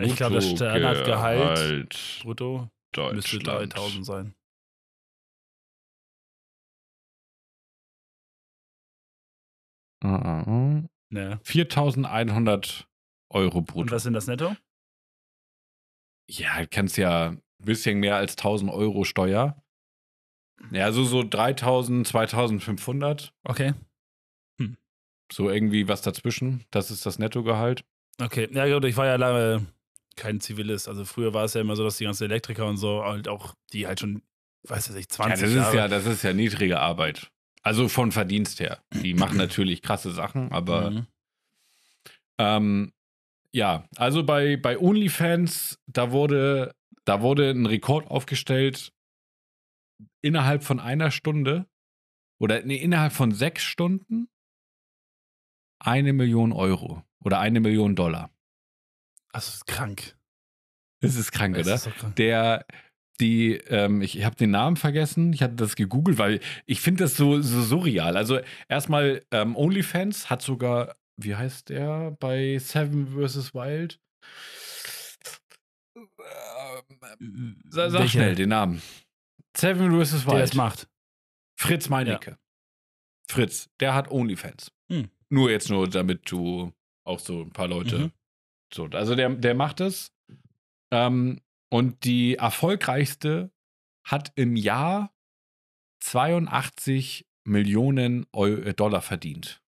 Ich 0.00 0.16
glaube, 0.16 0.36
das 0.36 0.50
Standardgehalt 0.50 2.20
Brutto 2.22 2.68
müsste 3.12 3.38
Deutschland. 3.38 3.74
3000 3.74 4.06
sein. 4.06 4.34
Ah, 10.02 10.16
ah, 10.16 10.42
ah. 10.46 10.82
Ne. 11.10 11.40
4100 11.44 12.88
Euro 13.30 13.58
Und 13.58 13.66
brutto. 13.66 13.90
was 13.92 14.02
sind 14.02 14.12
das 14.14 14.26
netto? 14.26 14.54
Ja, 16.28 16.66
kannst 16.66 16.96
ja 16.96 17.30
ein 17.30 17.42
bisschen 17.58 18.00
mehr 18.00 18.16
als 18.16 18.36
1000 18.36 18.70
Euro 18.70 19.04
Steuer. 19.04 19.62
Ja, 20.72 20.84
also 20.84 21.04
so 21.04 21.22
3000, 21.22 22.06
2500. 22.06 23.34
Okay. 23.44 23.74
So 25.32 25.48
irgendwie 25.48 25.88
was 25.88 26.02
dazwischen. 26.02 26.64
Das 26.70 26.90
ist 26.90 27.06
das 27.06 27.18
Nettogehalt. 27.18 27.84
Okay, 28.20 28.48
ja 28.52 28.72
gut, 28.72 28.84
ich 28.84 28.96
war 28.96 29.06
ja 29.06 29.16
lange 29.16 29.66
kein 30.16 30.40
Zivilist. 30.40 30.88
Also 30.88 31.04
früher 31.04 31.34
war 31.34 31.44
es 31.44 31.54
ja 31.54 31.60
immer 31.60 31.74
so, 31.76 31.84
dass 31.84 31.96
die 31.96 32.04
ganzen 32.04 32.24
Elektriker 32.24 32.66
und 32.66 32.76
so 32.76 33.02
halt 33.04 33.26
auch, 33.28 33.54
die 33.72 33.86
halt 33.86 34.00
schon, 34.00 34.22
weiß 34.68 34.88
ich 34.90 34.94
nicht, 34.94 35.10
Ja, 35.12 35.16
20 35.34 35.40
das 35.40 35.50
ist 35.50 35.56
Jahre. 35.56 35.76
ja, 35.76 35.88
das 35.88 36.06
ist 36.06 36.22
ja 36.22 36.32
niedrige 36.32 36.78
Arbeit. 36.80 37.30
Also 37.62 37.88
von 37.88 38.12
Verdienst 38.12 38.60
her. 38.60 38.82
Die 38.92 39.14
machen 39.14 39.38
natürlich 39.38 39.82
krasse 39.82 40.12
Sachen, 40.12 40.52
aber 40.52 40.90
Mhm. 40.90 41.06
ähm, 42.38 42.92
ja, 43.52 43.88
also 43.96 44.24
bei, 44.24 44.56
bei 44.56 44.78
OnlyFans, 44.78 45.78
da 45.86 46.10
wurde, 46.12 46.74
da 47.04 47.20
wurde 47.22 47.50
ein 47.50 47.66
Rekord 47.66 48.06
aufgestellt. 48.10 48.92
innerhalb 50.22 50.64
von 50.64 50.80
einer 50.80 51.10
Stunde 51.10 51.66
oder 52.40 52.62
nee, 52.62 52.76
innerhalb 52.76 53.12
von 53.12 53.30
sechs 53.32 53.62
Stunden 53.62 54.28
eine 55.78 56.12
Million 56.12 56.52
Euro 56.52 57.02
oder 57.24 57.40
eine 57.40 57.60
Million 57.60 57.96
Dollar. 57.96 58.30
Das 59.32 59.54
ist 59.54 59.66
krank. 59.66 60.16
Das 61.00 61.16
ist 61.16 61.32
krank, 61.32 61.56
Das 61.56 61.66
oder? 61.66 61.74
ist 61.74 61.84
krank. 61.96 62.16
Der, 62.16 62.64
die, 63.20 63.54
ähm, 63.68 64.00
ich 64.02 64.24
habe 64.24 64.36
den 64.36 64.50
Namen 64.50 64.76
vergessen, 64.76 65.32
ich 65.32 65.42
hatte 65.42 65.54
das 65.54 65.76
gegoogelt, 65.76 66.18
weil 66.18 66.40
ich 66.66 66.80
finde 66.80 67.04
das 67.04 67.16
so, 67.16 67.40
so 67.40 67.62
surreal. 67.62 68.16
Also 68.16 68.40
erstmal, 68.68 69.24
ähm, 69.32 69.56
OnlyFans 69.56 70.30
hat 70.30 70.42
sogar, 70.42 70.96
wie 71.16 71.34
heißt 71.34 71.68
der 71.68 72.12
bei 72.20 72.58
Seven 72.58 73.08
vs. 73.08 73.54
Wild? 73.54 74.00
Ähm, 77.20 77.60
Sag, 77.68 77.90
sag 77.90 78.08
schnell 78.08 78.34
den 78.34 78.48
Namen. 78.50 78.82
Seven 79.56 79.90
vs. 79.90 80.24
Der 80.24 80.38
das 80.38 80.50
Wild. 80.50 80.54
macht. 80.54 80.88
Fritz 81.58 81.88
Meinecke. 81.88 82.38
Fritz, 83.30 83.68
der 83.80 83.94
hat 83.94 84.10
OnlyFans. 84.10 84.72
Hm. 84.90 85.08
Nur 85.30 85.50
jetzt 85.50 85.70
nur, 85.70 85.88
damit 85.88 86.30
du 86.30 86.72
auch 87.04 87.20
so 87.20 87.42
ein 87.42 87.52
paar 87.52 87.68
Leute. 87.68 87.98
Mhm. 87.98 88.12
So, 88.72 88.86
also 88.86 89.14
der, 89.14 89.30
der 89.30 89.54
macht 89.54 89.80
es. 89.80 90.12
Ähm, 90.90 91.40
und 91.70 92.04
die 92.04 92.36
erfolgreichste 92.36 93.50
hat 94.04 94.32
im 94.36 94.56
Jahr 94.56 95.12
82 96.00 97.26
Millionen 97.44 98.26
Eu 98.32 98.46
äh, 98.46 98.74
Dollar 98.74 99.02
verdient. 99.02 99.62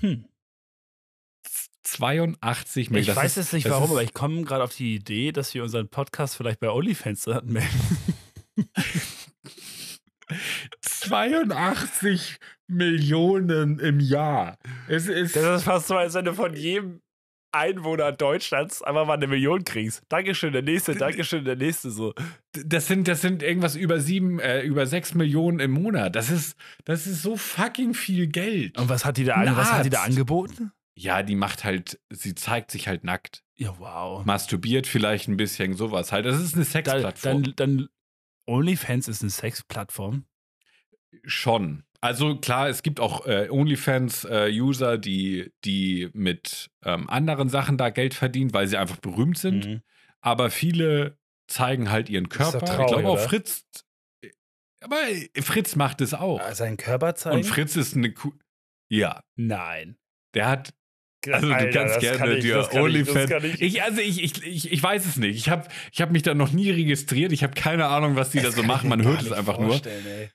Hm. 0.00 0.26
82 1.84 2.90
Millionen. 2.90 3.10
Ich 3.10 3.16
weiß 3.16 3.36
jetzt 3.36 3.52
nicht 3.52 3.68
warum, 3.68 3.90
aber 3.90 4.02
ich 4.02 4.14
komme 4.14 4.42
gerade 4.44 4.64
auf 4.64 4.74
die 4.74 4.94
Idee, 4.94 5.32
dass 5.32 5.52
wir 5.52 5.62
unseren 5.62 5.88
Podcast 5.88 6.36
vielleicht 6.36 6.60
bei 6.60 6.70
OnlyFans 6.70 7.28
anmelden. 7.28 7.70
82 10.80 12.38
Millionen 12.72 13.78
im 13.78 14.00
Jahr. 14.00 14.58
Es 14.88 15.06
ist. 15.06 15.36
Das 15.36 15.60
ist 15.60 15.64
fast 15.64 15.86
so, 15.86 15.96
als 15.96 16.14
wenn 16.14 16.24
du 16.24 16.34
von 16.34 16.54
jedem 16.54 17.00
Einwohner 17.52 18.12
Deutschlands 18.12 18.82
einfach 18.82 19.06
mal 19.06 19.14
eine 19.14 19.26
Million 19.26 19.62
kriegst. 19.64 20.02
Dankeschön, 20.08 20.52
der 20.52 20.62
nächste, 20.62 20.94
Dankeschön, 20.94 21.44
der 21.44 21.56
nächste 21.56 21.90
so. 21.90 22.14
Das 22.52 22.86
sind, 22.86 23.06
das 23.08 23.20
sind 23.20 23.42
irgendwas 23.42 23.76
über 23.76 24.00
sieben, 24.00 24.40
äh, 24.40 24.62
über 24.62 24.86
sechs 24.86 25.14
Millionen 25.14 25.60
im 25.60 25.72
Monat. 25.72 26.16
Das 26.16 26.30
ist, 26.30 26.56
das 26.86 27.06
ist 27.06 27.22
so 27.22 27.36
fucking 27.36 27.92
viel 27.92 28.26
Geld. 28.26 28.78
Und 28.78 28.88
was 28.88 29.04
hat 29.04 29.18
die 29.18 29.24
da, 29.24 29.34
an, 29.34 29.54
was 29.56 29.70
hat 29.70 29.84
die 29.84 29.90
da 29.90 30.02
angeboten? 30.02 30.72
Ja, 30.94 31.22
die 31.22 31.36
macht 31.36 31.64
halt, 31.64 32.00
sie 32.10 32.34
zeigt 32.34 32.70
sich 32.70 32.88
halt 32.88 33.04
nackt. 33.04 33.44
Ja, 33.56 33.74
wow. 33.78 34.24
Masturbiert 34.24 34.86
vielleicht 34.86 35.28
ein 35.28 35.36
bisschen, 35.36 35.74
sowas 35.74 36.10
halt. 36.10 36.26
Das 36.26 36.40
ist 36.40 36.54
eine 36.54 36.64
Dann, 36.64 36.72
Sexplattform. 36.72 37.42
dann, 37.42 37.54
dann 37.56 37.88
OnlyFans 38.46 39.08
ist 39.08 39.22
eine 39.22 39.30
Sexplattform. 39.30 40.24
Schon. 41.24 41.84
Also 42.02 42.36
klar, 42.36 42.68
es 42.68 42.82
gibt 42.82 42.98
auch 42.98 43.26
äh, 43.26 43.48
OnlyFans-User, 43.48 44.98
die, 44.98 45.52
die 45.64 46.10
mit 46.12 46.68
ähm, 46.84 47.08
anderen 47.08 47.48
Sachen 47.48 47.78
da 47.78 47.90
Geld 47.90 48.14
verdienen, 48.14 48.52
weil 48.52 48.66
sie 48.66 48.76
einfach 48.76 48.96
berühmt 48.96 49.38
sind. 49.38 49.66
Mhm. 49.66 49.82
Aber 50.20 50.50
viele 50.50 51.16
zeigen 51.46 51.90
halt 51.90 52.10
ihren 52.10 52.28
Körper. 52.28 52.58
traurig, 52.58 52.80
ich 52.80 52.86
glaube 52.92 53.08
auch 53.08 53.12
oder? 53.14 53.22
Fritz. 53.22 53.64
Aber 54.80 54.96
Fritz 55.40 55.76
macht 55.76 56.00
es 56.00 56.12
auch. 56.12 56.42
Seinen 56.52 56.76
Körper 56.76 57.14
zeigen? 57.14 57.36
Und 57.36 57.44
Fritz 57.44 57.76
ist 57.76 57.94
eine 57.96 58.12
Ku 58.12 58.32
Ja, 58.90 59.22
Nein. 59.36 59.96
der 60.34 60.48
hat. 60.48 60.74
Also 61.30 61.46
du 61.46 61.70
kannst 61.70 62.00
gerne 62.00 62.18
kann 62.18 62.40
dir 62.40 62.68
OnlyFans. 62.74 63.30
ich. 63.44 63.62
Ich, 63.62 63.82
also 63.84 64.00
ich, 64.00 64.24
ich, 64.24 64.42
ich, 64.44 64.72
ich 64.72 64.82
weiß 64.82 65.06
es 65.06 65.18
nicht. 65.18 65.36
Ich 65.36 65.48
habe 65.48 65.68
ich 65.92 66.00
hab 66.02 66.10
mich 66.10 66.22
da 66.22 66.34
noch 66.34 66.50
nie 66.50 66.68
registriert. 66.72 67.30
Ich 67.30 67.44
habe 67.44 67.54
keine 67.54 67.86
Ahnung, 67.86 68.16
was 68.16 68.30
die 68.30 68.38
da 68.38 68.46
Das 68.46 68.56
so 68.56 68.62
kann 68.62 68.68
machen. 68.68 68.88
Man 68.88 69.04
hört 69.04 69.22
es 69.22 69.30
einfach 69.30 69.56
nur. 69.58 69.68
vorstellen, 69.68 70.04
ey. 70.04 70.30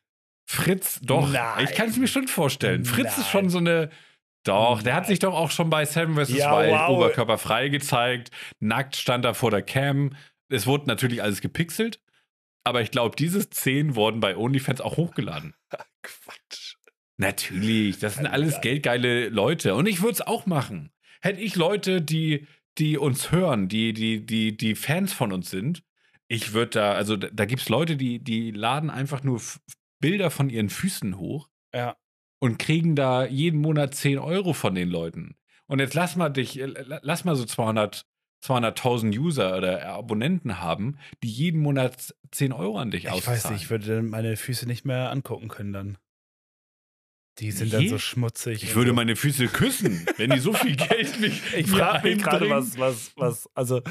Fritz, 0.49 1.01
doch. 1.01 1.29
Nein. 1.29 1.65
Ich 1.65 1.75
kann 1.75 1.89
es 1.89 1.97
mir 1.97 2.07
schon 2.07 2.29
vorstellen. 2.29 2.85
Fritz 2.85 3.11
ist 3.11 3.17
Nein. 3.17 3.27
schon 3.31 3.49
so 3.49 3.57
eine. 3.57 3.89
Doch, 4.45 4.81
der 4.81 4.95
hat 4.95 5.03
Nein. 5.03 5.09
sich 5.09 5.19
doch 5.19 5.33
auch 5.33 5.51
schon 5.51 5.69
bei 5.69 5.83
Seven 5.83 6.15
vs. 6.15 6.29
Ja, 6.29 6.57
Wild 6.57 6.71
wow. 6.71 6.89
Oberkörper 6.89 7.37
frei 7.37 7.67
gezeigt. 7.67 8.31
Nackt 8.61 8.95
stand 8.95 9.25
er 9.25 9.33
vor 9.33 9.51
der 9.51 9.61
Cam. 9.61 10.15
Es 10.47 10.65
wurde 10.65 10.87
natürlich 10.87 11.21
alles 11.21 11.41
gepixelt. 11.41 11.99
Aber 12.63 12.81
ich 12.81 12.91
glaube, 12.91 13.17
diese 13.17 13.41
Szenen 13.41 13.95
wurden 13.95 14.21
bei 14.21 14.37
OnlyFans 14.37 14.79
auch 14.79 14.95
hochgeladen. 14.95 15.53
Quatsch. 16.01 16.75
Natürlich, 17.17 17.99
das 17.99 18.15
sind 18.15 18.27
alles 18.27 18.61
geldgeile 18.61 19.27
Leute. 19.27 19.75
Und 19.75 19.85
ich 19.87 20.01
würde 20.01 20.13
es 20.13 20.21
auch 20.21 20.45
machen. 20.45 20.91
Hätte 21.19 21.41
ich 21.41 21.55
Leute, 21.55 22.01
die, 22.01 22.47
die 22.77 22.97
uns 22.97 23.31
hören, 23.31 23.67
die, 23.67 23.91
die, 23.91 24.25
die, 24.25 24.55
die 24.55 24.75
Fans 24.75 25.11
von 25.11 25.33
uns 25.33 25.49
sind, 25.49 25.83
ich 26.29 26.53
würde 26.53 26.71
da, 26.71 26.91
also 26.93 27.15
da, 27.15 27.27
da 27.31 27.45
gibt 27.45 27.61
es 27.63 27.69
Leute, 27.69 27.97
die, 27.97 28.19
die 28.19 28.51
laden 28.51 28.89
einfach 28.89 29.23
nur 29.23 29.41
Bilder 29.99 30.29
von 30.31 30.49
ihren 30.49 30.69
Füßen 30.69 31.17
hoch 31.17 31.49
Ja. 31.73 31.95
und 32.39 32.59
kriegen 32.59 32.95
da 32.95 33.25
jeden 33.25 33.59
Monat 33.61 33.95
10 33.95 34.19
Euro 34.19 34.53
von 34.53 34.75
den 34.75 34.89
Leuten. 34.89 35.35
Und 35.67 35.79
jetzt 35.79 35.93
lass 35.95 36.15
mal 36.15 36.29
dich, 36.29 36.59
äh, 36.59 36.65
la- 36.65 36.99
lass 37.01 37.25
mal 37.25 37.35
so 37.35 37.45
200 37.45 38.05
200.000 38.45 39.17
User 39.17 39.57
oder 39.57 39.83
Abonnenten 39.87 40.59
haben, 40.61 40.99
die 41.23 41.27
jeden 41.29 41.59
Monat 41.59 42.13
10 42.31 42.53
Euro 42.53 42.77
an 42.77 42.91
dich 42.91 43.05
Ich 43.05 43.09
auszahlen. 43.11 43.37
weiß 43.43 43.49
nicht, 43.49 43.63
ich 43.63 43.69
würde 43.71 44.03
meine 44.03 44.37
Füße 44.37 44.67
nicht 44.67 44.85
mehr 44.85 45.09
angucken 45.09 45.47
können 45.47 45.73
dann. 45.73 45.97
Die 47.39 47.51
sind 47.51 47.67
Nee? 47.73 47.79
dann 47.79 47.89
so 47.89 47.97
schmutzig. 47.97 48.61
ich 48.63 48.75
würde 48.75 48.91
so. 48.91 48.95
meine 48.95 49.15
Füße 49.15 49.47
küssen, 49.47 50.05
wenn 50.17 50.29
die 50.29 50.39
so 50.39 50.53
viel 50.53 50.75
Geld 50.75 51.19
mich 51.19 51.41
Ich 51.55 51.67
frage 51.67 52.07
mich 52.09 52.23
gerade, 52.23 52.47
was, 52.49 52.77
was, 52.77 53.11
was, 53.15 53.49
also, 53.55 53.81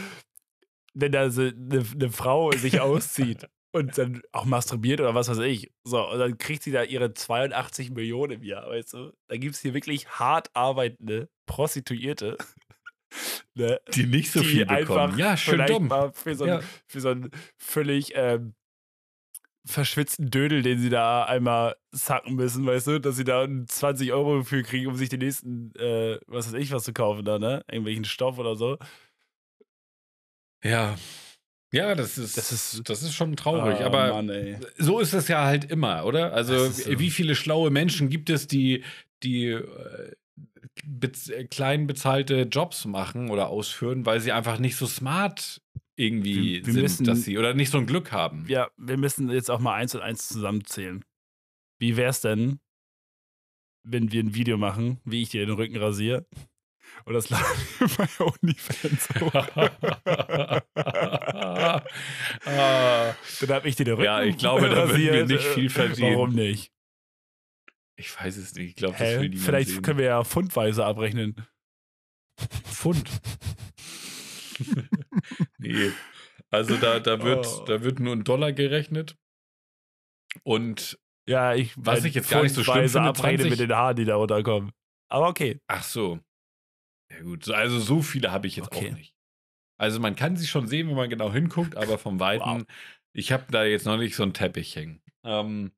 wenn 0.94 1.10
da 1.12 1.28
so 1.30 1.42
eine, 1.42 1.84
eine 1.92 2.10
Frau 2.12 2.52
sich 2.52 2.80
auszieht 2.80 3.48
und 3.76 3.96
dann 3.98 4.22
auch 4.32 4.44
masturbiert 4.44 5.00
oder 5.00 5.14
was 5.14 5.28
weiß 5.28 5.38
ich, 5.38 5.70
so, 5.84 6.08
und 6.10 6.18
dann 6.18 6.38
kriegt 6.38 6.62
sie 6.62 6.72
da 6.72 6.82
ihre 6.82 7.14
82 7.14 7.90
Millionen 7.90 8.32
im 8.32 8.42
Jahr, 8.42 8.68
weißt 8.68 8.94
du? 8.94 9.12
Da 9.28 9.36
gibt 9.36 9.54
es 9.54 9.60
hier 9.60 9.74
wirklich 9.74 10.08
hart 10.08 10.50
arbeitende 10.54 11.28
Prostituierte, 11.46 12.36
ne? 13.54 13.80
die 13.94 14.06
nicht 14.06 14.32
so 14.32 14.40
die 14.40 14.46
viel 14.46 14.66
bekommen. 14.66 15.12
einfach 15.12 15.18
Ja, 15.18 15.36
schön 15.36 15.64
dumm. 15.66 15.90
für 16.14 16.34
so, 16.34 16.44
einen, 16.44 16.60
Ja. 16.60 16.66
für 16.86 17.00
so 17.00 17.08
einen 17.10 17.30
völlig 17.58 18.12
ähm, 18.16 18.54
verschwitzten 19.64 20.30
Dödel, 20.30 20.62
den 20.62 20.78
sie 20.78 20.90
da 20.90 21.24
einmal 21.24 21.76
sacken 21.90 22.34
müssen, 22.36 22.64
weißt 22.66 22.86
du, 22.86 23.00
dass 23.00 23.16
sie 23.16 23.24
da 23.24 23.46
20 23.66 24.12
Euro 24.12 24.44
für 24.44 24.62
kriegen, 24.62 24.86
um 24.86 24.96
sich 24.96 25.08
den 25.08 25.18
nächsten, 25.20 25.74
äh, 25.76 26.18
was 26.28 26.46
weiß 26.46 26.60
ich, 26.60 26.70
was 26.72 26.84
zu 26.84 26.92
kaufen 26.92 27.24
da, 27.24 27.38
ne? 27.38 27.64
Irgendwelchen 27.68 28.04
Stoff 28.04 28.38
oder 28.38 28.54
so. 28.54 28.78
Ja. 30.62 30.96
Ja, 31.76 31.94
das 31.94 32.18
ist, 32.18 32.36
Das 32.36 32.52
ist- 32.52 32.88
das 32.88 33.02
ist 33.02 33.14
schon 33.14 33.36
traurig. 33.36 33.80
Ah, 33.80 33.86
aber 33.86 34.22
Mann, 34.22 34.60
so 34.78 34.98
ist 35.00 35.12
es 35.14 35.28
ja 35.28 35.44
halt 35.44 35.64
immer, 35.70 36.04
oder? 36.04 36.32
Also, 36.32 36.68
so. 36.70 36.98
wie 36.98 37.10
viele 37.10 37.34
schlaue 37.34 37.70
Menschen 37.70 38.08
gibt 38.08 38.30
es, 38.30 38.46
die, 38.46 38.82
die 39.22 39.46
äh, 39.50 40.12
bez 40.84 41.28
äh, 41.28 41.44
klein 41.44 41.86
bezahlte 41.86 42.42
Jobs 42.42 42.84
machen 42.84 43.30
oder 43.30 43.48
ausführen, 43.48 44.04
weil 44.06 44.20
sie 44.20 44.32
einfach 44.32 44.58
nicht 44.58 44.76
so 44.76 44.86
smart 44.86 45.60
irgendwie 45.96 46.56
Wir- 46.60 46.66
wir 46.66 46.72
sind, 46.72 46.82
müssen- 46.82 47.04
dass 47.06 47.22
sie 47.22 47.38
oder 47.38 47.54
nicht 47.54 47.70
so 47.70 47.78
ein 47.78 47.86
Glück 47.86 48.12
haben. 48.12 48.44
Ja, 48.48 48.68
wir 48.76 48.96
müssen 48.98 49.30
jetzt 49.30 49.50
auch 49.50 49.60
mal 49.60 49.74
eins 49.74 49.94
und 49.94 50.02
eins 50.02 50.28
zusammenzählen. 50.28 51.04
Wie 51.78 51.96
wär's 51.96 52.20
denn, 52.20 52.58
wenn 53.82 54.12
wir 54.12 54.22
ein 54.22 54.34
Video 54.34 54.58
machen, 54.58 55.00
wie 55.04 55.22
ich 55.22 55.30
dir 55.30 55.46
den 55.46 55.54
Rücken 55.54 55.76
rasiere? 55.76 56.26
Und 57.06 57.14
das 57.14 57.30
laden 57.30 57.44
wir 57.78 57.88
bei 57.96 58.08
OnlyFans. 58.24 59.08
Ah, 62.44 63.14
Dann 63.40 63.50
hab 63.50 63.64
ich 63.64 63.76
dir 63.76 63.84
den 63.84 63.94
Rücken 63.94 64.04
Ja, 64.04 64.22
ich 64.22 64.36
glaube, 64.36 64.68
da 64.68 64.88
würden 64.88 64.98
wir 65.00 65.26
nicht 65.26 65.44
viel 65.44 65.66
Äh, 65.66 65.70
verdienen. 65.70 66.14
Warum 66.16 66.34
nicht? 66.34 66.72
ich 67.98 68.14
weiß 68.20 68.36
es 68.36 68.54
nicht. 68.54 68.70
Ich 68.70 68.76
glaube, 68.76 68.96
das 68.98 69.08
will 69.20 69.28
niemand 69.30 69.40
Vielleicht 69.46 69.70
sehen. 69.70 69.82
können 69.82 69.98
wir 69.98 70.04
ja 70.06 70.22
pfundweise 70.24 70.84
abrechnen. 70.84 71.46
Pfund. 72.64 73.08
nee. 75.58 75.90
Also 76.50 76.76
da, 76.76 77.00
da, 77.00 77.22
wird, 77.22 77.46
Oh. 77.46 77.64
da 77.64 77.82
wird 77.82 77.98
nur 78.00 78.14
ein 78.14 78.24
Dollar 78.24 78.52
gerechnet. 78.52 79.16
Und 80.42 80.98
Ja, 81.26 81.54
ich 81.54 81.72
Was 81.76 82.04
ich 82.04 82.14
jetzt 82.14 82.28
gar 82.30 82.42
nicht 82.42 82.54
so 82.54 82.62
schlimm 82.64 82.88
finde, 82.88 83.08
abrechnen 83.08 83.46
20 83.48 83.50
mit 83.50 83.60
den 83.60 83.74
Haaren, 83.76 83.96
die 83.96 84.04
da 84.04 84.16
runterkommen. 84.16 84.72
Aber 85.08 85.28
okay. 85.28 85.60
ach 85.68 85.82
so. 85.82 86.20
Ja 87.10 87.22
gut, 87.22 87.44
so- 87.44 87.54
also 87.54 87.78
so 87.78 88.02
viele 88.02 88.32
habe 88.32 88.46
ich 88.46 88.56
jetzt 88.56 88.66
Okay. 88.74 88.90
auch 88.90 88.96
nicht. 88.96 89.14
Also 89.78 90.00
man 90.00 90.16
kann 90.16 90.36
sie 90.36 90.46
schon 90.46 90.66
sehen, 90.66 90.88
wenn 90.88 90.96
man 90.96 91.10
genau 91.10 91.32
hinguckt, 91.32 91.76
aber 91.76 91.98
vom 91.98 92.18
Weiten, 92.20 92.44
Wow. 92.60 92.62
ich 93.14 93.32
habe 93.32 93.44
da 93.50 93.64
jetzt 93.64 93.86
noch 93.86 93.96
nicht 93.98 94.16
so 94.16 94.22
einen 94.22 94.32
Teppich 94.34 94.74
hängen. 94.76 95.02
Ähm, 95.24 95.72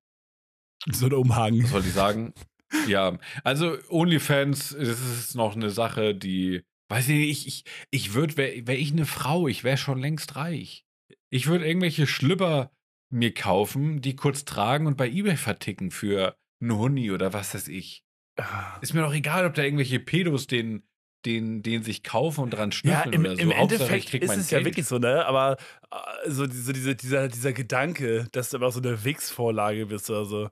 So 0.86 1.06
ein 1.06 1.12
Umhang. 1.12 1.62
was 1.64 1.72
wollte 1.72 1.88
ich 1.88 1.94
sagen? 1.94 2.32
ja, 2.88 3.18
also 3.44 3.76
OnlyFans, 3.88 4.70
das 4.78 5.00
ist 5.00 5.34
noch 5.34 5.56
eine 5.56 5.70
Sache, 5.70 6.14
die, 6.14 6.62
weiß 6.90 7.08
ich 7.08 7.16
nicht, 7.18 7.46
ich, 7.46 7.46
ich, 7.46 7.64
ich 7.90 8.14
würde, 8.14 8.36
wäre 8.36 8.66
wär 8.66 8.78
ich 8.78 8.92
eine 8.92 9.06
Frau, 9.06 9.48
ich 9.48 9.64
wäre 9.64 9.76
schon 9.76 9.98
längst 10.00 10.36
reich. 10.36 10.84
Ich 11.30 11.46
würde 11.46 11.66
irgendwelche 11.66 12.06
Schlüpper 12.06 12.70
mir 13.10 13.32
kaufen, 13.34 14.00
die 14.02 14.16
kurz 14.16 14.44
tragen 14.44 14.86
und 14.86 14.96
bei 14.96 15.08
Ebay 15.08 15.36
verticken 15.36 15.90
für 15.90 16.36
einen 16.60 16.76
Huni 16.76 17.10
oder 17.10 17.32
was 17.32 17.54
weiß 17.54 17.68
ich. 17.68 18.04
Ah, 18.38 18.78
Ist 18.80 18.94
mir 18.94 19.00
doch 19.00 19.14
egal, 19.14 19.46
ob 19.46 19.54
da 19.54 19.62
irgendwelche 19.62 19.98
Pedos 19.98 20.46
den, 20.46 20.86
den, 21.24 21.62
den 21.62 21.82
sich 21.82 22.02
kaufen 22.02 22.42
und 22.44 22.50
dran 22.50 22.70
Ja, 22.70 22.76
schnüffeln 23.02 23.12
im, 23.14 23.20
oder 23.22 23.36
so. 23.36 23.42
im 23.42 23.50
Endeffekt 23.50 24.14
ist 24.14 24.36
es 24.36 24.50
ja 24.50 24.58
Geld. 24.58 24.66
wirklich 24.66 24.86
so, 24.86 24.98
ne? 24.98 25.26
Aber 25.26 25.56
äh, 25.90 26.30
so, 26.30 26.46
diese, 26.46 26.72
diese, 26.72 26.94
dieser, 26.94 27.28
dieser 27.28 27.52
Gedanke, 27.52 28.28
dass 28.32 28.50
du 28.50 28.56
aber 28.58 28.70
so 28.70 28.80
eine 28.80 29.04
Wix-Vorlage 29.04 29.86
bist 29.86 30.08
oder 30.10 30.24
so. 30.24 30.48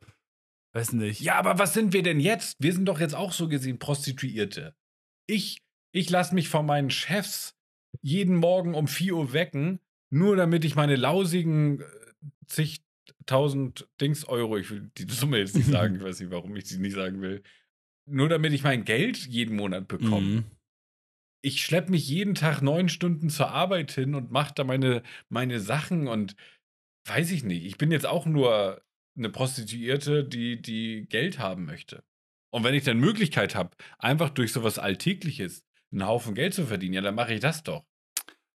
Weiß 0.74 0.92
nicht. 0.92 1.20
Ja, 1.20 1.36
aber 1.36 1.58
was 1.58 1.72
sind 1.72 1.92
wir 1.92 2.02
denn 2.02 2.20
jetzt? 2.20 2.56
Wir 2.58 2.72
sind 2.72 2.84
doch 2.86 3.00
jetzt 3.00 3.14
auch 3.14 3.32
so 3.32 3.48
gesehen 3.48 3.78
Prostituierte. 3.78 4.74
Ich, 5.26 5.62
ich 5.92 6.10
lasse 6.10 6.34
mich 6.34 6.48
von 6.48 6.66
meinen 6.66 6.90
Chefs 6.90 7.54
jeden 8.02 8.36
Morgen 8.36 8.74
um 8.74 8.86
4 8.88 9.14
Uhr 9.14 9.32
wecken, 9.32 9.80
nur 10.10 10.36
damit 10.36 10.64
ich 10.66 10.74
meine 10.74 10.96
lausigen 10.96 11.80
äh, 11.80 11.84
zigtausend 12.46 13.88
Dings 14.00 14.24
Euro, 14.26 14.58
ich 14.58 14.70
will 14.70 14.90
die 14.98 15.10
Summe 15.10 15.38
jetzt 15.38 15.56
nicht 15.56 15.68
sagen, 15.70 15.94
ich 15.96 16.02
weiß 16.02 16.20
nicht, 16.20 16.30
warum 16.30 16.54
ich 16.56 16.66
sie 16.66 16.78
nicht 16.78 16.94
sagen 16.94 17.20
will, 17.22 17.42
nur 18.08 18.28
damit 18.28 18.52
ich 18.52 18.62
mein 18.62 18.84
Geld 18.84 19.16
jeden 19.26 19.56
Monat 19.56 19.88
bekomme. 19.88 20.20
Mhm. 20.20 20.44
Ich 21.46 21.62
schleppe 21.62 21.92
mich 21.92 22.08
jeden 22.08 22.34
Tag 22.34 22.60
neun 22.60 22.88
Stunden 22.88 23.30
zur 23.30 23.50
Arbeit 23.50 23.92
hin 23.92 24.16
und 24.16 24.32
mache 24.32 24.52
da 24.56 24.64
meine, 24.64 25.04
meine 25.28 25.60
Sachen 25.60 26.08
und 26.08 26.34
weiß 27.04 27.30
ich 27.30 27.44
nicht. 27.44 27.64
Ich 27.64 27.78
bin 27.78 27.92
jetzt 27.92 28.04
auch 28.04 28.26
nur 28.26 28.82
eine 29.16 29.30
Prostituierte, 29.30 30.24
die, 30.24 30.60
die 30.60 31.06
Geld 31.08 31.38
haben 31.38 31.64
möchte. 31.64 32.02
Und 32.50 32.64
wenn 32.64 32.74
ich 32.74 32.82
dann 32.82 32.98
Möglichkeit 32.98 33.54
habe, 33.54 33.76
einfach 33.98 34.30
durch 34.30 34.52
sowas 34.52 34.80
Alltägliches 34.80 35.64
einen 35.92 36.04
Haufen 36.04 36.34
Geld 36.34 36.52
zu 36.52 36.66
verdienen, 36.66 36.94
ja, 36.94 37.00
dann 37.00 37.14
mache 37.14 37.34
ich 37.34 37.40
das 37.40 37.62
doch. 37.62 37.84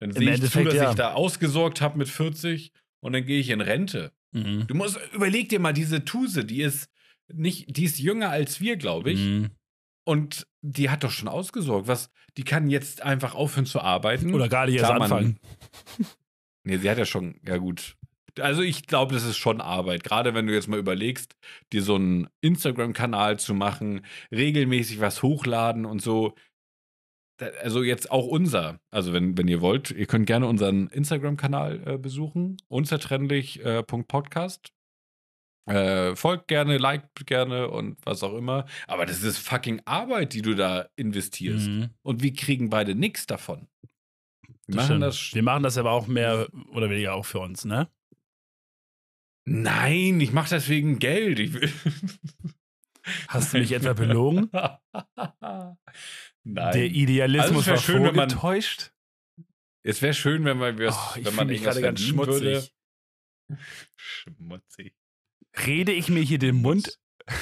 Dann 0.00 0.10
Im 0.10 0.16
sehe 0.16 0.34
ich 0.34 0.50
zu, 0.50 0.64
dass 0.64 0.74
ja. 0.74 0.88
ich 0.88 0.96
da 0.96 1.12
ausgesorgt 1.12 1.82
habe 1.82 1.98
mit 1.98 2.08
40 2.08 2.72
und 3.00 3.12
dann 3.12 3.26
gehe 3.26 3.38
ich 3.38 3.50
in 3.50 3.60
Rente. 3.60 4.12
Mhm. 4.32 4.66
Du 4.66 4.74
musst, 4.74 4.98
überleg 5.12 5.50
dir 5.50 5.60
mal, 5.60 5.74
diese 5.74 6.06
Tuse, 6.06 6.46
die 6.46 6.62
ist 6.62 6.90
nicht, 7.30 7.76
die 7.76 7.84
ist 7.84 7.98
jünger 7.98 8.30
als 8.30 8.62
wir, 8.62 8.78
glaube 8.78 9.10
ich. 9.10 9.20
Mhm. 9.20 9.50
Und 10.08 10.46
die 10.62 10.88
hat 10.88 11.04
doch 11.04 11.10
schon 11.10 11.28
ausgesorgt. 11.28 11.86
Was, 11.86 12.10
die 12.38 12.42
kann 12.42 12.70
jetzt 12.70 13.02
einfach 13.02 13.34
aufhören 13.34 13.66
zu 13.66 13.82
arbeiten. 13.82 14.32
Oder 14.32 14.48
gar 14.48 14.64
nicht 14.64 14.76
erst 14.76 14.86
Klar, 14.86 14.98
man- 15.00 15.12
anfangen. 15.12 15.38
Nee, 16.64 16.78
sie 16.78 16.88
hat 16.90 16.96
ja 16.98 17.04
schon, 17.06 17.40
ja 17.46 17.56
gut. 17.58 17.96
Also 18.40 18.62
ich 18.62 18.86
glaube, 18.86 19.14
das 19.14 19.24
ist 19.24 19.36
schon 19.38 19.60
Arbeit. 19.60 20.02
Gerade 20.04 20.34
wenn 20.34 20.46
du 20.46 20.52
jetzt 20.54 20.66
mal 20.68 20.78
überlegst, 20.78 21.34
dir 21.72 21.82
so 21.82 21.94
einen 21.96 22.28
Instagram-Kanal 22.42 23.38
zu 23.38 23.52
machen, 23.54 24.04
regelmäßig 24.32 25.00
was 25.00 25.22
hochladen 25.22 25.84
und 25.86 26.00
so. 26.02 26.34
Also 27.62 27.82
jetzt 27.82 28.10
auch 28.10 28.26
unser. 28.26 28.80
Also 28.90 29.12
wenn, 29.12 29.36
wenn 29.38 29.48
ihr 29.48 29.60
wollt, 29.60 29.90
ihr 29.90 30.06
könnt 30.06 30.26
gerne 30.26 30.46
unseren 30.46 30.88
Instagram-Kanal 30.88 31.82
äh, 31.86 31.98
besuchen. 31.98 32.56
Unzertrennlich 32.68 33.64
äh, 33.64 33.82
Punkt 33.82 34.08
Podcast. 34.08 34.72
Äh, 35.68 36.16
folgt 36.16 36.48
gerne, 36.48 36.78
liked 36.78 37.26
gerne 37.26 37.68
und 37.68 37.98
was 38.04 38.22
auch 38.22 38.34
immer. 38.36 38.66
Aber 38.86 39.06
das 39.06 39.22
ist 39.22 39.38
fucking 39.38 39.82
Arbeit, 39.84 40.32
die 40.32 40.42
du 40.42 40.54
da 40.54 40.88
investierst. 40.96 41.66
Mhm. 41.68 41.90
Und 42.02 42.22
wir 42.22 42.32
kriegen 42.32 42.70
beide 42.70 42.94
nichts 42.94 43.26
davon. 43.26 43.68
Wir 44.66 44.76
Das 44.76 44.88
machen 44.88 45.00
das 45.00 45.34
Wir 45.34 45.42
machen 45.42 45.62
das 45.62 45.76
aber 45.78 45.92
auch 45.92 46.06
mehr 46.06 46.48
oder 46.72 46.88
weniger 46.90 47.14
auch 47.14 47.24
für 47.26 47.40
uns, 47.40 47.64
ne? 47.64 47.88
Nein, 49.44 50.20
ich 50.20 50.32
mache 50.32 50.50
das 50.50 50.68
wegen 50.68 50.98
Geld. 50.98 51.38
Hast 53.28 53.54
du 53.54 53.58
mich 53.58 53.72
etwa 53.72 53.94
belogen? 53.94 54.50
Nein. 56.44 56.72
Der 56.72 56.84
Idealismus 56.84 57.68
Also 57.68 57.70
war 57.70 57.76
schön, 57.78 58.02
wenn 58.04 58.14
man- 58.14 58.28
es 59.82 60.02
wäre 60.02 60.12
schön, 60.14 60.44
wenn 60.44 60.58
man, 60.58 60.74
Oh, 60.74 61.14
wenn 61.16 61.34
man 61.34 61.46
mich 61.46 61.62
gerade 61.62 61.80
ganz 61.80 62.00
schmutzig. 62.02 62.42
Würde. 62.42 62.68
Schmutzig. 63.96 64.94
Rede 65.66 65.92
ich 65.92 66.08
mir 66.08 66.22
hier 66.22 66.38
den 66.38 66.56
Mund? 66.56 66.98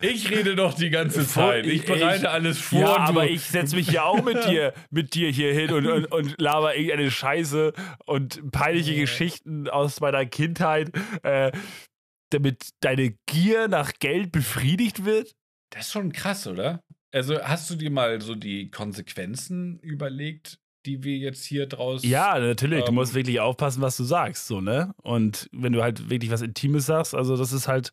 Ich 0.00 0.30
rede 0.30 0.54
doch 0.54 0.74
die 0.74 0.90
ganze 0.90 1.26
Zeit. 1.26 1.66
Ich 1.66 1.80
ich- 1.82 1.86
bereite 1.86 2.30
alles 2.30 2.58
vor. 2.58 2.80
Ja, 2.80 2.96
aber 2.98 3.28
ich 3.28 3.42
setze 3.42 3.76
mich 3.76 3.88
ja 3.88 4.04
auch 4.04 4.22
mit 4.22 4.44
dir, 4.48 4.72
mit 4.90 5.14
dir 5.14 5.30
hier 5.30 5.52
hin 5.52 5.72
und, 5.72 5.86
und, 5.86 6.06
und 6.06 6.40
laber 6.40 6.74
irgendeine 6.76 7.10
Scheiße 7.10 7.72
und 8.06 8.50
peinliche 8.52 8.92
Ja. 8.92 9.00
Geschichten 9.00 9.68
aus 9.68 10.00
meiner 10.00 10.24
Kindheit, 10.26 10.90
äh, 11.22 11.52
damit 12.30 12.70
deine 12.80 13.14
Gier 13.26 13.68
nach 13.68 13.92
Geld 13.98 14.32
befriedigt 14.32 15.04
wird. 15.04 15.32
Das 15.70 15.86
ist 15.86 15.92
schon 15.92 16.12
krass, 16.12 16.46
oder? 16.46 16.82
Also 17.12 17.40
hast 17.42 17.68
du 17.70 17.74
dir 17.74 17.90
mal 17.90 18.20
so 18.20 18.34
die 18.34 18.70
Konsequenzen 18.70 19.78
überlegt, 19.80 20.58
die 20.86 21.02
wir 21.04 21.16
jetzt 21.16 21.44
hier 21.44 21.66
draus. 21.66 22.02
Ja, 22.04 22.38
natürlich. 22.38 22.84
Du 22.84 22.88
Ähm, 22.90 22.94
musst 22.96 23.14
wirklich 23.14 23.40
aufpassen, 23.40 23.82
was 23.82 23.96
du 23.96 24.04
sagst, 24.04 24.46
so, 24.46 24.60
ne? 24.60 24.94
Und 25.02 25.48
wenn 25.52 25.72
du 25.72 25.82
halt 25.82 26.10
wirklich 26.10 26.30
was 26.30 26.42
Intimes 26.42 26.86
sagst, 26.86 27.14
also 27.14 27.36
das 27.36 27.52
ist 27.52 27.68
halt, 27.68 27.92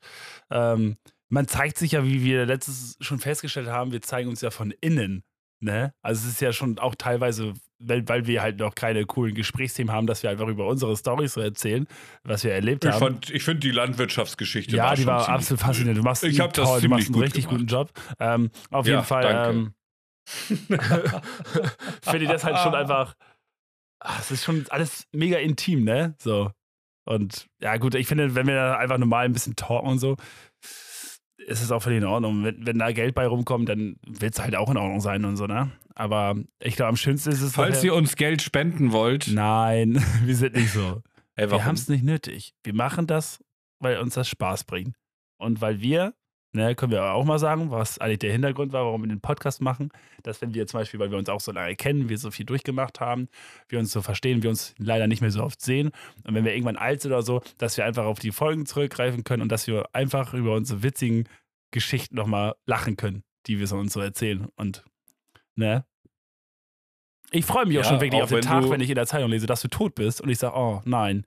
ähm, 0.49 0.97
man 1.29 1.47
zeigt 1.47 1.77
sich 1.77 1.91
ja, 1.93 2.03
wie 2.05 2.23
wir 2.23 2.45
letztes 2.45 2.97
schon 2.99 3.19
festgestellt 3.19 3.67
haben, 3.67 3.91
wir 3.91 4.01
zeigen 4.01 4.29
uns 4.29 4.41
ja 4.41 4.49
von 4.51 4.73
innen, 4.81 5.23
ne? 5.59 5.93
Also 6.01 6.25
es 6.27 6.33
ist 6.33 6.41
ja 6.41 6.51
schon 6.53 6.79
auch 6.79 6.95
teilweise, 6.95 7.53
weil, 7.77 8.07
weil 8.09 8.25
wir 8.27 8.41
halt 8.41 8.59
noch 8.59 8.73
keine 8.75 9.05
coolen 9.05 9.35
Gesprächsthemen 9.35 9.93
haben, 9.93 10.07
dass 10.07 10.23
wir 10.23 10.29
einfach 10.31 10.47
über 10.47 10.65
unsere 10.67 10.97
Storys 10.97 11.33
so 11.33 11.41
erzählen, 11.41 11.87
was 12.23 12.43
wir 12.43 12.51
erlebt 12.53 12.83
Ich, 12.83 12.91
haben. 12.91 12.99
fand- 12.99 13.29
ich 13.29 13.43
finde 13.43 13.59
die 13.61 13.71
Landwirtschaftsgeschichte 13.71 14.75
ja, 14.75 14.85
war 14.85 14.95
die 14.95 15.03
schon 15.03 15.07
war 15.11 15.29
absolut 15.29 15.61
faszinierend. 15.61 15.99
Du 15.99 16.03
machst, 16.03 16.23
Ich 16.23 16.39
hab 16.39 16.53
das 16.53 16.67
toll, 16.67 16.81
du 16.81 16.89
machst 16.89 17.07
einen 17.07 17.13
gut 17.13 17.23
richtig 17.23 17.43
gemacht. 17.45 17.59
guten 17.59 17.67
Job. 17.67 17.91
Ähm, 18.19 18.49
auf 18.71 18.85
Ja, 18.87 18.93
jeden 18.93 19.05
Fall 19.05 19.21
danke. 19.23 19.49
ähm, 19.59 19.73
finde 22.01 22.23
ich 22.23 22.30
das 22.30 22.43
halt 22.43 22.57
schon 22.59 22.75
einfach. 22.75 23.15
ach, 23.99 24.19
Es 24.19 24.32
ist 24.32 24.43
schon 24.43 24.65
alles 24.69 25.07
mega 25.11 25.38
intim, 25.38 25.84
ne? 25.84 26.15
So. 26.19 26.51
Und 27.05 27.47
ja, 27.61 27.77
gut, 27.77 27.95
ich 27.95 28.07
finde, 28.07 28.36
wenn 28.36 28.47
wir 28.47 28.55
da 28.55 28.77
einfach 28.77 28.97
normal 28.97 29.25
ein 29.25 29.34
bisschen 29.34 29.55
talken 29.55 29.89
und 29.89 29.99
so, 29.99 30.15
ist 31.39 31.63
es 31.63 31.71
auch 31.71 31.82
völlig 31.82 31.99
in 31.99 32.05
Ordnung. 32.05 32.43
Wenn, 32.43 32.65
wenn 32.65 32.77
da 32.80 32.91
Geld 32.91 33.15
bei 33.15 33.25
rumkommt, 33.25 33.69
dann 33.69 33.95
wird 34.05 34.34
es 34.36 34.39
halt 34.39 34.55
auch 34.55 34.69
in 34.69 34.77
Ordnung 34.77 35.01
sein 35.01 35.25
und 35.25 35.36
so, 35.38 35.47
ne? 35.47 35.71
Aber 35.95 36.36
ich 36.59 36.75
glaube, 36.75 36.89
am 36.89 36.95
schönsten 36.95 37.32
ist 37.32 37.41
es. 37.41 37.55
Falls 37.55 37.84
ihr 37.84 37.93
uns 37.93 38.15
Geld 38.15 38.41
spenden 38.41 38.91
wollt. 38.91 39.27
Nein, 39.32 40.03
wir 40.23 40.36
sind 40.36 40.55
nicht 40.55 40.71
so. 40.71 41.01
Ey, 41.36 41.49
Wir 41.49 41.65
haben 41.65 41.75
es 41.75 41.89
nicht 41.89 42.03
nötig. 42.03 42.53
Wir 42.63 42.73
machen 42.73 43.07
das, 43.07 43.43
weil 43.80 43.97
uns 43.99 44.13
das 44.13 44.27
Spaß 44.30 44.65
bringt. 44.65 44.95
Und 45.38 45.61
weil 45.61 45.82
wir, 45.82 46.13
ne, 46.51 46.75
können 46.75 46.91
wir 46.91 47.03
auch 47.13 47.25
mal 47.25 47.39
sagen, 47.39 47.71
was 47.71 47.99
eigentlich 47.99 48.19
der 48.19 48.31
Hintergrund 48.31 48.73
war, 48.73 48.85
warum 48.85 49.03
wir 49.03 49.07
den 49.07 49.21
Podcast 49.21 49.61
machen, 49.61 49.89
dass 50.23 50.41
wenn 50.41 50.53
wir 50.53 50.65
zum 50.67 50.79
Beispiel, 50.79 50.99
weil 50.99 51.11
wir 51.11 51.17
uns 51.17 51.29
auch 51.29 51.41
so 51.41 51.51
lange 51.51 51.75
kennen, 51.75 52.09
wir 52.09 52.17
so 52.17 52.31
viel 52.31 52.45
durchgemacht 52.45 52.99
haben, 52.99 53.27
wir 53.67 53.79
uns 53.79 53.91
so 53.91 54.01
verstehen, 54.01 54.43
wir 54.43 54.49
uns 54.49 54.73
leider 54.77 55.07
nicht 55.07 55.21
mehr 55.21 55.31
so 55.31 55.43
oft 55.43 55.61
sehen. 55.61 55.91
Und 56.23 56.33
wenn 56.33 56.45
wir 56.45 56.53
irgendwann 56.53 56.77
alt 56.77 57.01
sind 57.01 57.11
oder 57.11 57.21
so, 57.21 57.41
dass 57.57 57.77
wir 57.77 57.85
einfach 57.85 58.05
auf 58.05 58.19
die 58.19 58.31
Folgen 58.31 58.65
zurückgreifen 58.65 59.23
können 59.23 59.41
und 59.41 59.51
dass 59.51 59.67
wir 59.67 59.87
einfach 59.93 60.33
über 60.33 60.55
unsere 60.55 60.83
witzigen 60.83 61.27
Geschichten 61.71 62.15
nochmal 62.15 62.55
lachen 62.65 62.97
können, 62.97 63.23
die 63.47 63.59
wir 63.59 63.67
so 63.67 63.77
uns 63.77 63.93
so 63.93 63.99
erzählen. 63.99 64.47
Und, 64.55 64.83
ne? 65.55 65.85
Ich 67.31 67.45
freue 67.45 67.65
mich 67.67 67.77
auch 67.77 67.83
Ja, 67.83 67.89
schon 67.89 68.01
wirklich 68.01 68.19
auch 68.19 68.23
auf 68.23 68.29
den 68.29 68.37
wenn 68.37 68.43
Tag, 68.43 68.69
wenn 68.71 68.81
ich 68.81 68.89
in 68.89 68.95
der 68.95 69.05
Zeitung 69.05 69.29
lese, 69.29 69.45
dass 69.45 69.61
du 69.61 69.67
tot 69.67 69.93
bist 69.93 70.19
und 70.19 70.29
ich 70.29 70.39
sage, 70.39 70.55
oh 70.57 70.81
nein, 70.85 71.25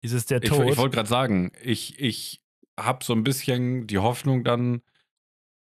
ist 0.00 0.12
es 0.12 0.26
der 0.26 0.42
Ich, 0.42 0.48
Tod? 0.48 0.68
ich 0.68 0.76
wollte 0.76 0.94
gerade 0.94 1.08
sagen, 1.08 1.50
ich, 1.60 1.98
ich 1.98 2.39
habe 2.84 3.04
so 3.04 3.12
ein 3.14 3.24
bisschen 3.24 3.86
die 3.86 3.98
Hoffnung 3.98 4.44
dann, 4.44 4.82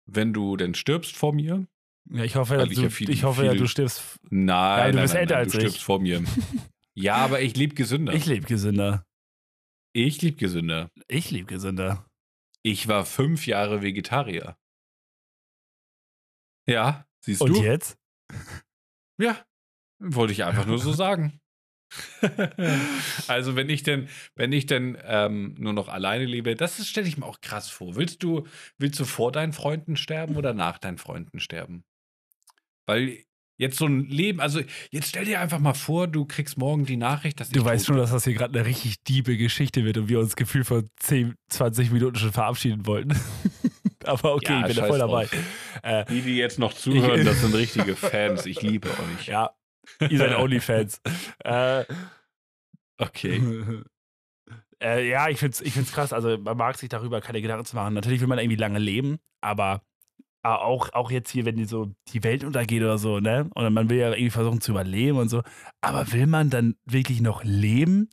wenn 0.05 0.33
du 0.33 0.55
denn 0.57 0.73
stirbst 0.73 1.15
vor 1.17 1.33
mir. 1.33 1.67
ja, 2.09 2.23
ich 2.23 2.35
hoffe, 2.35 2.57
weil 2.57 2.69
ich 2.71 2.77
du, 2.77 2.83
ja 2.83 2.89
viel- 2.89 3.09
ich 3.09 3.23
hoffe 3.23 3.43
ja, 3.45 3.51
viel- 3.51 3.59
du 3.61 3.67
stirbst. 3.67 4.17
Nein, 4.29 4.47
Ja, 4.79 4.87
du 4.87 4.93
nein, 4.93 5.01
bist 5.03 5.13
nein, 5.13 5.21
älter 5.21 5.35
nein, 5.35 5.43
als 5.43 5.51
du 5.53 5.57
ich. 5.57 5.63
stirbst 5.63 5.83
vor 5.83 5.99
mir. 5.99 6.23
ja, 6.95 7.15
aber 7.15 7.41
ich 7.41 7.55
lebe 7.55 7.75
gesünder. 7.75 8.13
Ich 8.13 8.25
lebe 8.25 8.45
gesünder. 8.47 9.05
ich 9.93 10.21
lebe 10.21 10.37
gesünder. 10.37 10.91
Ich 11.07 11.31
lebe 11.31 11.45
gesünder. 11.47 12.05
Ich 12.63 12.87
war 12.87 13.05
fünf 13.05 13.47
Jahre 13.47 13.81
Vegetarier. 13.81 14.57
Ja, 16.67 17.07
siehst 17.23 17.41
Und 17.41 17.55
du? 17.55 17.63
jetzt? 17.63 17.97
Ja, 19.19 19.45
wollte 19.99 20.33
ich 20.33 20.43
einfach 20.43 20.65
nur 20.65 20.79
so 20.79 20.91
sagen. 20.93 21.39
also 23.27 23.55
wenn 23.55 23.69
ich 23.69 23.83
denn, 23.83 24.09
wenn 24.35 24.51
ich 24.51 24.65
denn 24.65 24.97
ähm, 25.05 25.55
nur 25.57 25.73
noch 25.73 25.87
alleine 25.87 26.25
lebe, 26.25 26.55
das 26.55 26.85
stelle 26.87 27.07
ich 27.07 27.17
mir 27.17 27.25
auch 27.25 27.41
krass 27.41 27.69
vor. 27.69 27.95
Willst 27.95 28.23
du, 28.23 28.45
willst 28.77 28.99
du 28.99 29.05
vor 29.05 29.31
deinen 29.31 29.53
Freunden 29.53 29.95
sterben 29.95 30.35
oder 30.35 30.53
nach 30.53 30.77
deinen 30.77 30.97
Freunden 30.97 31.39
sterben? 31.39 31.83
Weil 32.85 33.19
jetzt 33.57 33.77
so 33.77 33.85
ein 33.85 34.05
Leben, 34.05 34.39
also 34.39 34.61
jetzt 34.91 35.09
stell 35.09 35.25
dir 35.25 35.41
einfach 35.41 35.59
mal 35.59 35.73
vor, 35.73 36.07
du 36.07 36.25
kriegst 36.25 36.57
morgen 36.57 36.85
die 36.85 36.97
Nachricht, 36.97 37.39
dass 37.39 37.49
Du 37.49 37.63
weißt 37.63 37.87
schon, 37.87 37.97
dass 37.97 38.11
das 38.11 38.23
hier 38.23 38.33
gerade 38.33 38.57
eine 38.57 38.67
richtig 38.67 39.03
diebe 39.03 39.37
Geschichte 39.37 39.83
wird 39.83 39.97
und 39.97 40.09
wir 40.09 40.19
uns 40.19 40.35
Gefühl 40.35 40.63
vor 40.63 40.83
10, 40.99 41.35
20 41.49 41.91
Minuten 41.91 42.17
schon 42.17 42.31
verabschieden 42.31 42.85
wollten. 42.85 43.19
Aber 44.03 44.35
okay, 44.35 44.53
Ja, 44.53 44.61
ich 44.61 44.67
bin 44.67 44.75
da 44.77 44.87
voll 44.87 44.99
dabei. 44.99 45.27
Äh, 45.83 46.05
Die, 46.05 46.21
die 46.21 46.37
jetzt 46.37 46.59
noch 46.59 46.73
zuhören, 46.73 47.25
das 47.25 47.41
sind 47.41 47.53
richtige 47.55 47.95
Fans. 47.95 48.45
Ich 48.45 48.61
liebe 48.61 48.89
euch. 48.89 49.27
ja, 49.27 49.51
ihr 50.09 50.17
seid 50.17 50.35
Onlyfans. 50.35 51.01
äh, 51.43 51.85
Okay. 52.99 53.39
äh, 54.81 55.07
ja, 55.07 55.29
ich 55.29 55.37
finde 55.39 55.53
es 55.53 55.61
ich 55.61 55.73
find's 55.73 55.91
krass. 55.91 56.13
Also, 56.13 56.37
man 56.37 56.57
mag 56.57 56.77
sich 56.77 56.89
darüber 56.89 57.21
keine 57.21 57.41
Gedanken 57.41 57.65
zu 57.65 57.75
machen. 57.75 57.93
Natürlich 57.93 58.21
will 58.21 58.27
man 58.27 58.39
irgendwie 58.39 58.57
lange 58.57 58.79
leben, 58.79 59.19
aber 59.41 59.83
äh, 60.43 60.49
auch, 60.49 60.93
auch 60.93 61.11
jetzt 61.11 61.29
hier, 61.29 61.45
wenn 61.45 61.57
die 61.57 61.65
so 61.65 61.93
die 62.09 62.23
Welt 62.23 62.43
untergeht 62.43 62.81
oder 62.81 62.97
so, 62.97 63.19
ne? 63.19 63.49
Und 63.53 63.73
man 63.73 63.89
will 63.89 63.97
ja 63.97 64.09
irgendwie 64.09 64.31
versuchen 64.31 64.61
zu 64.61 64.71
überleben 64.71 65.17
und 65.17 65.29
so. 65.29 65.43
Aber 65.81 66.11
will 66.11 66.27
man 66.27 66.49
dann 66.49 66.75
wirklich 66.85 67.21
noch 67.21 67.43
leben? 67.43 68.09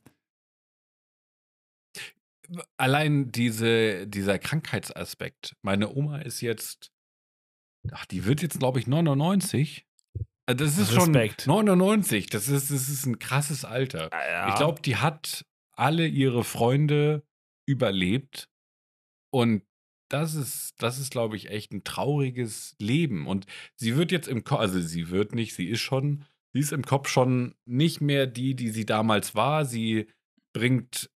Allein 2.77 3.31
diese, 3.31 4.05
dieser 4.07 4.37
Krankheitsaspekt. 4.37 5.55
Meine 5.63 5.89
Oma 5.89 6.19
ist 6.19 6.41
jetzt 6.41 6.91
ach, 7.91 8.05
die 8.05 8.25
wird 8.25 8.41
jetzt, 8.41 8.59
glaube 8.59 8.79
ich, 8.79 8.87
99. 8.87 9.85
Äh, 10.47 10.55
Das 10.55 10.77
ist 10.77 10.95
Respekt. 10.95 11.43
schon 11.43 11.65
99. 11.65 12.27
Das 12.27 12.47
ist, 12.47 12.71
das 12.71 12.89
ist 12.89 13.05
ein 13.05 13.19
krasses 13.19 13.65
Alter. 13.65 14.09
Ja. 14.11 14.49
Ich 14.49 14.55
glaube, 14.55 14.81
die 14.81 14.97
hat 14.97 15.45
alle 15.73 16.07
ihre 16.07 16.43
Freunde 16.43 17.23
überlebt. 17.67 18.49
Und 19.33 19.63
das 20.09 20.35
ist, 20.35 20.75
das 20.77 20.99
ist, 20.99 21.11
glaube 21.11 21.35
ich, 21.35 21.49
echt 21.49 21.71
ein 21.73 21.83
trauriges 21.83 22.75
Leben. 22.79 23.27
Und 23.27 23.45
sie 23.75 23.97
wird 23.97 24.11
jetzt 24.11 24.27
im 24.27 24.43
Kopf, 24.43 24.59
also 24.59 24.79
sie 24.79 25.09
wird 25.09 25.33
nicht, 25.33 25.55
sie 25.55 25.67
ist 25.67 25.81
schon, 25.81 26.23
sie 26.53 26.59
ist 26.59 26.71
im 26.71 26.83
Kopf 26.83 27.09
schon 27.09 27.55
nicht 27.65 28.01
mehr 28.01 28.27
die, 28.27 28.55
die 28.55 28.69
sie 28.69 28.85
damals 28.85 29.35
war. 29.35 29.65
Sie 29.65 30.07
bringt 30.53 31.09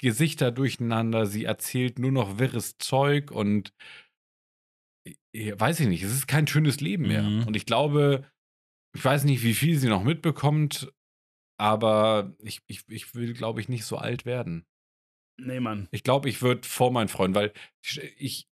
Gesichter 0.00 0.52
durcheinander, 0.52 1.26
sie 1.26 1.44
erzählt 1.44 1.98
nur 1.98 2.12
noch 2.12 2.38
wirres 2.38 2.78
Zeug 2.78 3.30
und 3.30 3.72
weiß 5.34 5.80
ich 5.80 5.88
nicht, 5.88 6.02
es 6.02 6.12
ist 6.12 6.26
kein 6.28 6.46
schönes 6.46 6.80
Leben 6.80 7.08
mehr. 7.08 7.22
Mhm. 7.22 7.46
Und 7.46 7.56
ich 7.56 7.66
glaube, 7.66 8.24
ich 8.96 9.04
weiß 9.04 9.24
nicht, 9.24 9.42
wie 9.42 9.52
viel 9.52 9.78
sie 9.78 9.88
noch 9.88 10.02
mitbekommt, 10.02 10.90
aber 11.60 12.34
ich, 12.38 12.62
ich, 12.66 12.88
ich 12.88 13.14
will, 13.14 13.34
glaube 13.34 13.60
ich, 13.60 13.68
nicht 13.68 13.84
so 13.84 13.98
alt 13.98 14.24
werden. 14.24 14.64
Nee, 15.38 15.60
Mann. 15.60 15.86
Ich 15.90 16.02
glaube, 16.02 16.30
ich 16.30 16.40
würde 16.40 16.66
vor 16.66 16.90
meinen 16.90 17.08
Freunden, 17.08 17.34
weil 17.34 17.52
ich, 17.82 18.00
ich 18.16 18.48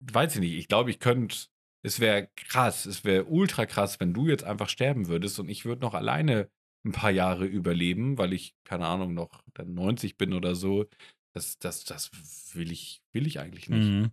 weiß 0.00 0.34
ich 0.34 0.40
nicht, 0.40 0.54
ich 0.54 0.66
glaube, 0.66 0.90
ich 0.90 0.98
könnte, 0.98 1.46
es 1.84 2.00
wäre 2.00 2.28
krass, 2.34 2.86
es 2.86 3.04
wäre 3.04 3.26
ultra 3.26 3.66
krass, 3.66 4.00
wenn 4.00 4.14
du 4.14 4.26
jetzt 4.26 4.42
einfach 4.42 4.68
sterben 4.68 5.06
würdest 5.06 5.38
und 5.38 5.48
ich 5.48 5.64
würde 5.64 5.82
noch 5.82 5.94
alleine 5.94 6.50
ein 6.84 6.90
paar 6.90 7.12
Jahre 7.12 7.46
überleben, 7.46 8.18
weil 8.18 8.32
ich, 8.32 8.56
keine 8.64 8.86
Ahnung, 8.88 9.14
noch 9.14 9.44
dann 9.54 9.74
90 9.74 10.16
bin 10.16 10.32
oder 10.32 10.56
so. 10.56 10.86
Das, 11.34 11.56
das, 11.60 11.84
das 11.84 12.10
will 12.54 12.72
ich, 12.72 13.00
will 13.12 13.28
ich 13.28 13.38
eigentlich 13.38 13.68
nicht. 13.68 13.86
Mhm. 13.86 14.10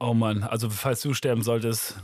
Oh 0.00 0.14
Mann, 0.14 0.42
also 0.42 0.70
falls 0.70 1.02
du 1.02 1.12
sterben 1.12 1.42
solltest, 1.42 2.02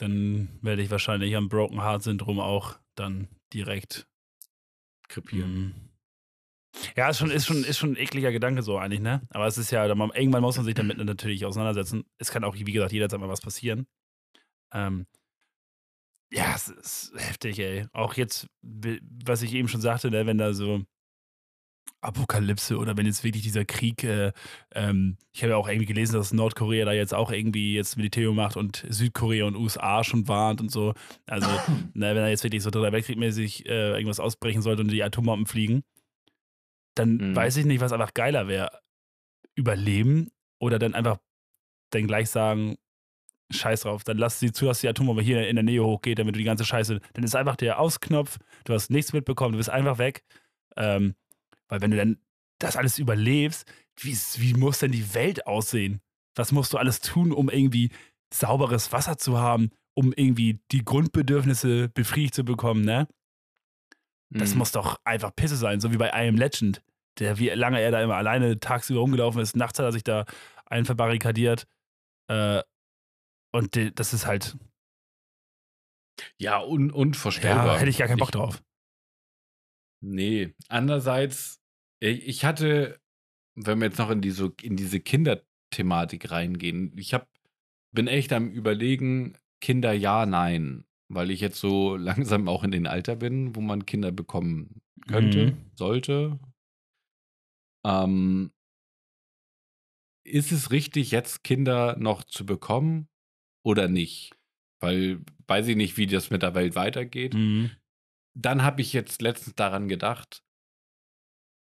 dann 0.00 0.48
werde 0.62 0.82
ich 0.82 0.90
wahrscheinlich 0.90 1.36
am 1.36 1.48
Broken 1.48 1.82
Heart 1.82 2.02
Syndrom 2.02 2.40
auch 2.40 2.78
dann 2.94 3.28
direkt 3.52 4.06
Krepieren. 5.08 5.52
Mhm. 5.52 5.74
Ja, 6.96 7.10
ist 7.10 7.18
schon, 7.18 7.30
ist, 7.30 7.46
schon, 7.46 7.64
ist 7.64 7.78
schon 7.78 7.92
ein 7.92 7.96
ekliger 7.96 8.30
Gedanke 8.30 8.62
so 8.62 8.78
eigentlich, 8.78 9.00
ne? 9.00 9.22
Aber 9.30 9.46
es 9.46 9.58
ist 9.58 9.72
ja, 9.72 9.84
irgendwann 9.84 10.42
muss 10.42 10.56
man 10.56 10.64
sich 10.64 10.74
damit 10.74 10.98
natürlich 10.98 11.44
auseinandersetzen. 11.44 12.04
Es 12.18 12.30
kann 12.30 12.44
auch, 12.44 12.54
wie 12.54 12.64
gesagt, 12.64 12.92
jederzeit 12.92 13.18
mal 13.18 13.28
was 13.28 13.40
passieren. 13.40 13.86
Ähm, 14.72 15.06
ja, 16.32 16.54
es 16.54 16.68
ist 16.68 17.12
heftig, 17.16 17.58
ey. 17.58 17.88
Auch 17.92 18.14
jetzt, 18.14 18.46
was 18.62 19.42
ich 19.42 19.52
eben 19.52 19.66
schon 19.66 19.80
sagte, 19.80 20.10
ne, 20.10 20.26
wenn 20.26 20.38
da 20.38 20.52
so 20.52 20.84
Apokalypse 22.00 22.78
oder 22.78 22.96
wenn 22.96 23.06
jetzt 23.06 23.24
wirklich 23.24 23.42
dieser 23.42 23.64
Krieg, 23.64 24.04
äh, 24.04 24.32
ähm, 24.74 25.16
ich 25.32 25.42
habe 25.42 25.50
ja 25.52 25.56
auch 25.56 25.68
irgendwie 25.68 25.86
gelesen, 25.86 26.14
dass 26.14 26.32
Nordkorea 26.32 26.84
da 26.84 26.92
jetzt 26.92 27.14
auch 27.14 27.30
irgendwie 27.30 27.74
jetzt 27.74 27.96
Militär 27.96 28.30
macht 28.32 28.56
und 28.56 28.84
Südkorea 28.88 29.44
und 29.46 29.56
USA 29.56 30.02
schon 30.04 30.26
warnt 30.28 30.60
und 30.60 30.70
so. 30.70 30.94
Also, 31.26 31.46
ne, 31.94 32.14
wenn 32.14 32.16
da 32.16 32.28
jetzt 32.28 32.44
wirklich 32.44 32.62
so 32.62 32.70
dritter 32.70 32.92
Weltkriegmäßig 32.92 33.66
äh, 33.68 33.92
irgendwas 33.92 34.20
ausbrechen 34.20 34.62
sollte 34.62 34.82
und 34.82 34.90
die 34.90 35.02
Atombomben 35.02 35.46
fliegen, 35.46 35.82
dann 36.94 37.16
Mhm. 37.16 37.36
weiß 37.36 37.56
ich 37.56 37.66
nicht, 37.66 37.80
was 37.80 37.92
einfach 37.92 38.14
geiler 38.14 38.48
wäre. 38.48 38.70
Überleben 39.54 40.30
oder 40.58 40.78
dann 40.78 40.94
einfach 40.94 41.18
dann 41.90 42.06
gleich 42.06 42.30
sagen, 42.30 42.76
Scheiß 43.52 43.80
drauf, 43.80 44.04
dann 44.04 44.16
lass 44.16 44.38
sie 44.38 44.52
zu, 44.52 44.66
dass 44.66 44.80
die 44.80 44.88
Atombombe 44.88 45.22
hier 45.22 45.48
in 45.48 45.56
der 45.56 45.64
Nähe 45.64 45.84
hochgeht, 45.84 46.20
damit 46.20 46.36
du 46.36 46.38
die 46.38 46.44
ganze 46.44 46.64
Scheiße, 46.64 47.00
dann 47.14 47.24
ist 47.24 47.34
einfach 47.34 47.56
der 47.56 47.80
Ausknopf, 47.80 48.38
du 48.64 48.72
hast 48.74 48.90
nichts 48.90 49.12
mitbekommen, 49.12 49.52
du 49.52 49.58
bist 49.58 49.70
einfach 49.70 49.98
weg. 49.98 50.22
Ähm, 50.76 51.14
weil 51.70 51.80
wenn 51.80 51.90
du 51.90 51.96
dann 51.96 52.18
das 52.58 52.76
alles 52.76 52.98
überlebst, 52.98 53.66
wie, 53.98 54.12
wie 54.36 54.54
muss 54.54 54.80
denn 54.80 54.92
die 54.92 55.14
Welt 55.14 55.46
aussehen? 55.46 56.00
Was 56.36 56.52
musst 56.52 56.72
du 56.72 56.78
alles 56.78 57.00
tun, 57.00 57.32
um 57.32 57.48
irgendwie 57.48 57.90
sauberes 58.32 58.92
Wasser 58.92 59.16
zu 59.18 59.38
haben, 59.38 59.70
um 59.94 60.12
irgendwie 60.12 60.60
die 60.70 60.84
Grundbedürfnisse 60.84 61.88
befriedigt 61.88 62.34
zu 62.34 62.44
bekommen, 62.44 62.82
ne? 62.84 63.08
Das 64.32 64.52
Mhm. 64.52 64.58
muss 64.58 64.72
doch 64.72 65.00
einfach 65.04 65.34
Pisse 65.34 65.56
sein, 65.56 65.80
so 65.80 65.90
wie 65.92 65.96
bei 65.96 66.08
I 66.08 66.28
Am 66.28 66.36
Legend. 66.36 66.82
Der, 67.18 67.38
wie 67.38 67.48
lange 67.48 67.80
er 67.80 67.90
da 67.90 68.00
immer 68.00 68.14
alleine 68.16 68.60
tagsüber 68.60 69.00
rumgelaufen 69.00 69.40
ist, 69.40 69.56
nachts 69.56 69.78
hat 69.78 69.86
er 69.86 69.92
sich 69.92 70.04
da 70.04 70.24
einen 70.66 70.84
verbarrikadiert. 70.86 71.66
Äh, 72.28 72.62
und 73.52 73.76
das 73.98 74.12
ist 74.14 74.26
halt, 74.26 74.56
Ja, 76.38 76.60
un 76.62 76.92
unvorstellbar. 76.92 77.66
ja, 77.66 77.76
hätte 77.78 77.90
ich 77.90 77.98
gar 77.98 78.06
keinen 78.06 78.18
Bock 78.18 78.30
drauf. 78.30 78.62
Nee. 80.02 80.54
Andererseits, 80.68 81.59
ich, 82.00 82.26
ich 82.26 82.44
hatte, 82.44 83.00
wenn 83.54 83.78
wir 83.80 83.86
jetzt 83.86 83.98
noch 83.98 84.10
in 84.10 84.20
diese, 84.20 84.52
in 84.62 84.76
diese 84.76 85.00
Kinderthematik 85.00 86.30
reingehen, 86.30 86.96
ich 86.98 87.14
hab, 87.14 87.28
bin 87.92 88.06
echt 88.08 88.32
am 88.32 88.50
überlegen, 88.50 89.36
Kinder 89.60 89.92
ja, 89.92 90.26
nein. 90.26 90.84
Weil 91.08 91.30
ich 91.30 91.40
jetzt 91.40 91.60
so 91.60 91.96
langsam 91.98 92.48
auch 92.48 92.64
in 92.64 92.70
den 92.70 92.86
Alter 92.86 93.16
bin, 93.16 93.56
wo 93.56 93.60
man 93.60 93.86
Kinder 93.86 94.12
bekommen 94.12 94.82
könnte, 95.08 95.52
Mhm. 95.52 95.70
sollte. 95.76 96.38
Ähm, 97.84 98.52
ist 100.24 100.52
es 100.52 100.70
richtig, 100.70 101.10
jetzt 101.10 101.42
Kinder 101.44 101.96
noch 101.98 102.24
zu 102.24 102.44
bekommen 102.46 103.08
oder 103.64 103.88
nicht? 103.88 104.32
Weil 104.80 105.20
weiß 105.46 105.68
ich 105.68 105.76
nicht, 105.76 105.96
wie 105.96 106.06
das 106.06 106.30
mit 106.30 106.42
der 106.42 106.54
Welt 106.54 106.74
weitergeht 106.74 107.34
Mhm. 107.34 107.70
dann 108.34 108.62
habe 108.62 108.80
ich 108.80 108.92
jetzt 108.92 109.22
letztens 109.22 109.56
daran 109.56 109.88
gedacht, 109.88 110.42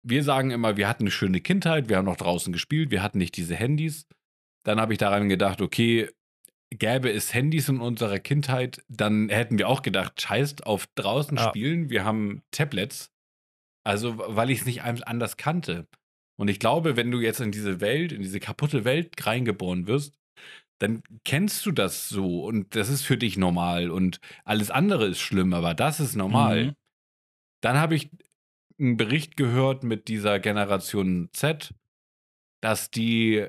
wir 0.02 0.22
sagen 0.22 0.50
immer, 0.50 0.76
wir 0.76 0.88
hatten 0.88 1.04
eine 1.04 1.10
schöne 1.10 1.40
Kindheit, 1.40 1.88
wir 1.88 1.96
haben 1.96 2.04
noch 2.04 2.16
draußen 2.16 2.52
gespielt, 2.52 2.90
wir 2.90 3.02
hatten 3.02 3.18
nicht 3.18 3.36
diese 3.36 3.54
Handys. 3.54 4.06
Dann 4.64 4.80
habe 4.80 4.92
ich 4.92 4.98
daran 4.98 5.28
gedacht, 5.28 5.60
okay, 5.60 6.10
gäbe 6.70 7.10
es 7.10 7.32
Handys 7.32 7.68
in 7.68 7.80
unserer 7.80 8.18
Kindheit, 8.18 8.82
dann 8.88 9.28
hätten 9.28 9.58
wir 9.58 9.68
auch 9.68 9.82
gedacht, 9.82 10.20
scheißt 10.20 10.66
auf 10.66 10.86
draußen 10.94 11.36
Ja. 11.36 11.48
spielen, 11.48 11.90
wir 11.90 12.04
haben 12.04 12.42
Tablets. 12.50 13.10
Also, 13.84 14.18
weil 14.18 14.50
ich 14.50 14.60
es 14.60 14.66
nicht 14.66 14.82
anders 14.82 15.36
kannte. 15.36 15.86
Und 16.36 16.48
ich 16.48 16.60
glaube, 16.60 16.96
wenn 16.96 17.10
du 17.10 17.20
jetzt 17.20 17.40
in 17.40 17.52
diese 17.52 17.80
Welt, 17.80 18.12
in 18.12 18.22
diese 18.22 18.38
kaputte 18.38 18.84
Welt 18.84 19.14
reingeboren 19.26 19.86
wirst, 19.86 20.14
dann 20.78 21.02
kennst 21.24 21.66
du 21.66 21.72
das 21.72 22.08
so 22.08 22.44
und 22.44 22.76
das 22.76 22.88
ist 22.88 23.02
für 23.02 23.16
dich 23.16 23.36
normal 23.36 23.90
und 23.90 24.20
alles 24.44 24.70
andere 24.70 25.06
ist 25.06 25.20
schlimm, 25.20 25.52
aber 25.52 25.74
das 25.74 25.98
ist 25.98 26.14
normal. 26.14 26.66
Mhm. 26.66 26.72
Dann 27.60 27.78
habe 27.78 27.96
ich 27.96 28.10
einen 28.78 28.96
Bericht 28.96 29.36
gehört 29.36 29.82
mit 29.84 30.08
dieser 30.08 30.38
Generation 30.40 31.28
Z, 31.32 31.74
dass 32.62 32.90
die 32.90 33.46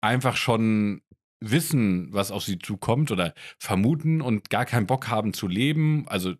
einfach 0.00 0.36
schon 0.36 1.02
wissen, 1.40 2.12
was 2.12 2.30
auf 2.30 2.42
sie 2.44 2.58
zukommt 2.58 3.10
oder 3.10 3.34
vermuten 3.58 4.20
und 4.20 4.50
gar 4.50 4.64
keinen 4.64 4.86
Bock 4.86 5.08
haben 5.08 5.32
zu 5.32 5.46
leben. 5.46 6.06
Also 6.08 6.34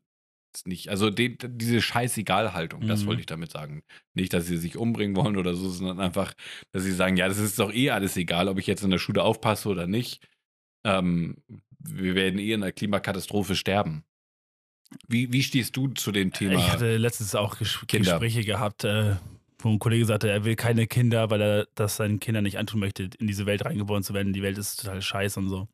nicht, 0.65 0.89
also 0.89 1.11
die, 1.11 1.37
diese 1.39 1.81
Scheißegal-Haltung, 1.81 2.87
das 2.89 3.03
Mhm. 3.03 3.07
wollte 3.07 3.21
ich 3.21 3.27
damit 3.27 3.51
sagen. 3.53 3.83
Nicht, 4.15 4.33
dass 4.33 4.47
sie 4.47 4.57
sich 4.57 4.77
umbringen 4.77 5.15
wollen 5.15 5.37
oder 5.37 5.55
so, 5.55 5.69
sondern 5.69 6.01
einfach, 6.01 6.35
dass 6.73 6.83
sie 6.83 6.93
sagen, 6.93 7.17
ja, 7.17 7.29
das 7.29 7.39
ist 7.39 7.59
doch 7.59 7.73
eh 7.73 7.91
alles 7.91 8.17
egal, 8.17 8.49
ob 8.49 8.59
ich 8.59 8.67
jetzt 8.67 8.83
in 8.83 8.91
der 8.91 8.99
Schule 8.99 9.23
aufpasse 9.23 9.69
oder 9.69 9.87
nicht. 9.87 10.27
Ähm, 10.85 11.37
wir 11.79 12.15
werden 12.15 12.41
eh 12.41 12.53
in 12.53 12.63
einer 12.63 12.73
Klimakatastrophe 12.73 13.55
sterben. 13.55 14.05
Wie, 15.07 15.33
wie 15.33 15.43
stehst 15.43 15.77
du 15.77 15.89
zu 15.89 16.13
dem 16.13 16.33
Thema? 16.33 16.55
Ich 16.55 16.71
hatte 16.71 16.97
letztens 16.97 17.35
auch 17.35 17.59
Ges 17.59 17.79
Kinder. 17.87 18.13
Gespräche 18.13 18.45
gehabt, 18.45 18.85
äh, 18.85 19.17
wo 19.59 19.71
ein 19.71 19.79
Kollege 19.79 20.05
sagte, 20.05 20.31
er 20.31 20.45
will 20.45 20.57
keine 20.57 20.87
Kinder, 20.87 21.31
weil 21.31 21.41
er 21.43 21.69
das 21.75 21.97
seinen 21.97 22.21
Kindern 22.21 22.45
nicht 22.45 22.59
antun 22.59 22.81
möchte, 22.81 23.11
in 23.19 23.27
diese 23.27 23.47
Welt 23.47 23.65
reingeboren 23.65 24.03
zu 24.03 24.15
werden. 24.15 24.33
Die 24.33 24.43
Welt 24.43 24.57
ist 24.57 24.81
total 24.81 25.03
scheiße 25.03 25.39
und 25.41 25.49
so. 25.49 25.69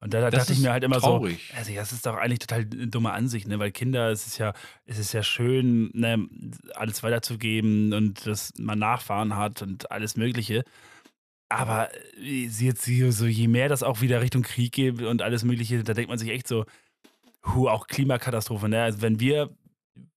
Und 0.00 0.12
da 0.12 0.30
Das 0.30 0.40
dachte 0.40 0.52
ich 0.52 0.58
mir 0.58 0.72
halt 0.72 0.82
immer 0.82 0.98
traurig. 0.98 1.48
so, 1.52 1.56
also 1.56 1.74
das 1.74 1.92
ist 1.92 2.04
doch 2.06 2.16
eigentlich 2.16 2.40
total 2.40 2.64
dumme 2.64 3.12
Ansicht, 3.12 3.46
ne? 3.46 3.60
Weil 3.60 3.70
Kinder, 3.70 4.10
es 4.10 4.26
ist 4.26 4.36
ja, 4.38 4.52
es 4.84 4.98
ist 4.98 5.12
ja 5.12 5.22
schön, 5.22 5.90
ne, 5.94 6.26
alles 6.74 7.04
weiterzugeben 7.04 7.92
und 7.92 8.26
dass 8.26 8.52
man 8.58 8.80
Nachfahren 8.80 9.36
hat 9.36 9.62
und 9.62 9.92
alles 9.92 10.16
Mögliche. 10.16 10.64
Aber 11.48 11.88
äh, 12.20 12.48
sie 12.48 12.66
jetzt 12.66 12.84
so, 12.84 13.26
je 13.26 13.46
mehr 13.46 13.68
das 13.68 13.84
auch 13.84 14.00
wieder 14.00 14.20
Richtung 14.20 14.42
Krieg 14.42 14.72
geht 14.72 15.02
und 15.02 15.22
alles 15.22 15.44
Mögliche, 15.44 15.84
da 15.84 15.94
denkt 15.94 16.08
man 16.08 16.18
sich 16.18 16.30
echt 16.30 16.48
so, 16.48 16.64
hu, 17.46 17.68
auch 17.68 17.86
Klimakatastrophe, 17.86 18.68
ne? 18.68 18.82
Also 18.82 19.02
wenn 19.02 19.20
wir, 19.20 19.56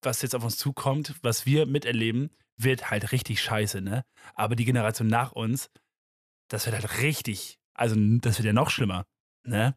was 0.02 0.22
jetzt 0.22 0.36
auf 0.36 0.44
uns 0.44 0.58
zukommt, 0.58 1.16
was 1.22 1.46
wir 1.46 1.66
miterleben, 1.66 2.30
wird 2.58 2.90
halt 2.90 3.12
richtig 3.12 3.42
scheiße, 3.42 3.82
ne? 3.82 4.04
Aber 4.34 4.56
die 4.56 4.66
Generation 4.66 5.08
nach 5.08 5.32
uns, 5.32 5.70
das 6.50 6.66
wird 6.66 6.76
halt 6.76 7.02
richtig, 7.02 7.60
also 7.74 7.96
das 8.20 8.38
wird 8.38 8.46
ja 8.46 8.54
noch 8.54 8.70
schlimmer, 8.70 9.06
ne? 9.44 9.76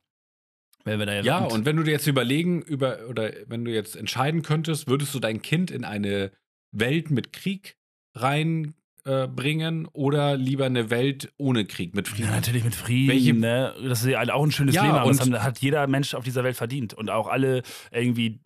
Wenn 0.84 0.98
wir 0.98 1.06
da 1.06 1.20
Ja, 1.20 1.38
und 1.38 1.64
wenn 1.64 1.76
du 1.76 1.82
dir 1.82 1.90
jetzt 1.90 2.06
überlegen, 2.06 2.62
über, 2.62 3.08
oder 3.08 3.32
wenn 3.46 3.64
du 3.64 3.72
jetzt 3.72 3.96
entscheiden 3.96 4.42
könntest, 4.42 4.88
würdest 4.88 5.14
du 5.14 5.18
dein 5.18 5.42
Kind 5.42 5.70
in 5.70 5.84
eine 5.84 6.32
Welt 6.70 7.10
mit 7.10 7.32
Krieg 7.32 7.76
reinbringen 8.14 8.77
äh, 9.08 9.26
bringen 9.26 9.86
oder 9.92 10.36
lieber 10.36 10.66
eine 10.66 10.90
Welt 10.90 11.32
ohne 11.38 11.64
Krieg, 11.64 11.94
mit 11.94 12.08
Frieden? 12.08 12.28
Ja, 12.28 12.36
natürlich 12.36 12.64
mit 12.64 12.74
Frieden, 12.74 13.08
Welche- 13.08 13.34
ne? 13.34 13.74
dass 13.82 14.02
sie 14.02 14.16
halt 14.16 14.30
auch 14.30 14.44
ein 14.44 14.50
schönes 14.52 14.74
Ja, 14.74 14.82
Leben. 14.84 14.94
Das 15.08 15.26
und- 15.26 15.34
haben, 15.34 15.42
hat 15.42 15.58
jeder 15.60 15.86
Mensch 15.86 16.14
auf 16.14 16.24
dieser 16.24 16.44
Welt 16.44 16.56
verdient. 16.56 16.94
Und 16.94 17.08
auch 17.10 17.26
alle 17.28 17.62
irgendwie 17.90 18.40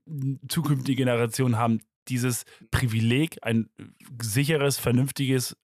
zukünftige 0.49 0.97
Generationen 0.97 1.57
haben 1.59 1.81
dieses 2.09 2.45
Privileg, 2.71 3.39
ein 3.43 3.69
sicheres, 4.21 4.79
vernünftiges, 4.79 5.57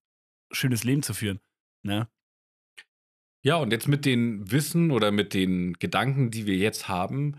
schönes 0.53 0.85
Leben 0.85 1.03
zu 1.03 1.15
führen. 1.15 1.41
Ne? 1.85 2.09
Ja, 3.45 3.57
und 3.57 3.71
jetzt 3.73 3.87
mit 3.89 4.05
den 4.05 4.51
Wissen 4.51 4.91
oder 4.91 5.11
mit 5.13 5.33
den 5.35 5.75
Gedanken, 5.75 6.31
die 6.31 6.47
wir 6.47 6.57
jetzt 6.57 6.89
haben, 6.89 7.37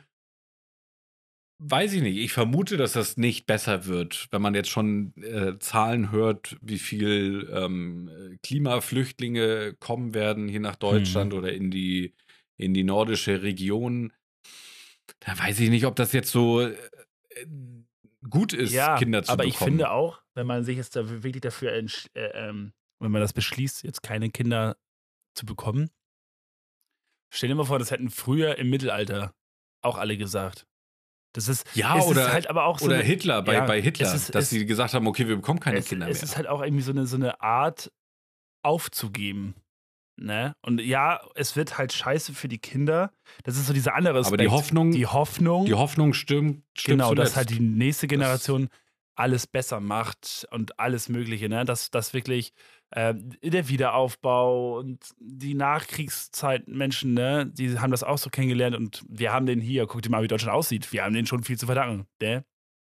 weiß 1.59 1.93
ich 1.93 2.01
nicht. 2.01 2.17
Ich 2.17 2.33
vermute, 2.33 2.77
dass 2.77 2.93
das 2.93 3.17
nicht 3.17 3.45
besser 3.45 3.85
wird, 3.85 4.27
wenn 4.31 4.41
man 4.41 4.55
jetzt 4.55 4.69
schon 4.69 5.13
äh, 5.17 5.57
Zahlen 5.59 6.11
hört, 6.11 6.57
wie 6.61 6.79
viel 6.79 7.49
ähm, 7.53 8.37
Klimaflüchtlinge 8.43 9.75
kommen 9.79 10.13
werden 10.13 10.47
hier 10.47 10.61
nach 10.61 10.75
Deutschland 10.77 11.33
Hm. 11.33 11.39
oder 11.39 11.53
in 11.53 11.69
die, 11.71 12.15
in 12.57 12.73
die 12.73 12.83
nordische 12.83 13.41
Region. 13.43 14.13
Da 15.19 15.37
weiß 15.37 15.59
ich 15.59 15.69
nicht, 15.69 15.85
ob 15.85 15.95
das 15.95 16.13
jetzt 16.13 16.31
so 16.31 16.61
äh, 16.61 16.75
gut 18.29 18.53
ist, 18.53 18.71
Ja, 18.73 18.97
Kinder 18.97 19.23
zu 19.23 19.31
aber 19.31 19.45
ich 19.45 19.53
bekommen. 19.53 19.71
finde 19.71 19.91
auch, 19.91 20.21
wenn 20.35 20.47
man 20.47 20.63
sich 20.63 20.77
jetzt 20.77 20.95
da 20.95 21.09
wirklich 21.23 21.41
dafür, 21.41 21.71
äh, 21.73 21.85
ähm, 22.15 22.73
wenn 22.99 23.11
man 23.11 23.21
das 23.21 23.33
beschließt, 23.33 23.83
jetzt 23.83 24.01
keine 24.03 24.29
Kinder 24.29 24.77
zu 25.35 25.45
bekommen, 25.45 25.89
stell 27.33 27.49
dir 27.49 27.55
mal 27.55 27.65
vor, 27.65 27.79
das 27.79 27.91
hätten 27.91 28.09
früher 28.09 28.57
im 28.57 28.69
Mittelalter 28.69 29.33
auch 29.81 29.97
alle 29.97 30.17
gesagt. 30.17 30.65
Das 31.33 31.47
ist, 31.47 31.65
Ja, 31.75 31.97
es 31.99 32.05
oder, 32.05 32.25
ist 32.27 32.33
halt 32.33 32.49
aber 32.49 32.65
auch 32.65 32.79
so 32.79 32.85
oder 32.85 32.95
eine, 32.95 33.03
Hitler, 33.03 33.41
bei, 33.43 33.53
ja, 33.53 33.65
bei 33.65 33.81
Hitler, 33.81 34.07
es 34.07 34.13
ist- 34.13 34.35
dass 34.35 34.45
es- 34.45 34.49
sie 34.49 34.65
gesagt 34.65 34.93
haben, 34.93 35.05
okay, 35.07 35.27
wir 35.27 35.35
bekommen 35.35 35.59
keine 35.59 35.77
es, 35.77 35.87
Kinder 35.87 36.07
es 36.07 36.17
mehr. 36.17 36.23
ist 36.23 36.37
halt 36.37 36.47
auch 36.47 36.61
irgendwie 36.63 36.81
so 36.83 36.91
eine, 36.91 37.05
so 37.05 37.15
eine 37.17 37.39
Art 37.41 37.91
aufzugeben. 38.63 39.55
Ne? 40.17 40.53
Und 40.61 40.81
ja, 40.81 41.21
es 41.35 41.55
wird 41.55 41.77
halt 41.77 41.93
scheiße 41.93 42.33
für 42.33 42.49
die 42.49 42.57
Kinder. 42.57 43.13
Das 43.43 43.55
ist 43.57 43.67
so 43.67 43.73
dieser 43.73 43.95
andere 43.95 44.15
Aber 44.17 44.19
Aspekt. 44.25 44.41
die 44.41 44.49
Hoffnung, 44.49 44.91
die 44.91 45.05
Hoffnung, 45.05 45.65
die 45.65 45.75
Hoffnung 45.75 46.13
stimmt, 46.13 46.63
stimmt 46.77 46.99
genau, 46.99 47.13
dass 47.15 47.31
zuletzt. 47.33 47.35
halt 47.37 47.49
die 47.51 47.61
nächste 47.61 48.07
Generation 48.07 48.67
alles 49.15 49.47
besser 49.47 49.79
macht 49.79 50.47
und 50.51 50.79
alles 50.79 51.09
Mögliche, 51.09 51.49
ne? 51.49 51.65
Dass, 51.65 51.91
dass 51.91 52.13
wirklich 52.13 52.53
äh, 52.91 53.13
der 53.43 53.67
Wiederaufbau 53.69 54.77
und 54.79 55.03
die 55.19 55.53
Nachkriegszeit 55.53 56.67
Menschen, 56.67 57.13
ne, 57.13 57.45
die 57.53 57.77
haben 57.79 57.91
das 57.91 58.03
auch 58.03 58.17
so 58.17 58.29
kennengelernt 58.29 58.75
und 58.75 59.03
wir 59.07 59.31
haben 59.33 59.45
den 59.45 59.59
hier, 59.61 59.85
guck 59.87 60.01
dir 60.01 60.09
mal, 60.09 60.23
wie 60.23 60.27
Deutschland 60.27 60.55
aussieht. 60.55 60.91
Wir 60.93 61.03
haben 61.03 61.13
den 61.13 61.25
schon 61.25 61.43
viel 61.43 61.57
zu 61.57 61.65
verdanken, 61.65 62.07
ne? 62.21 62.45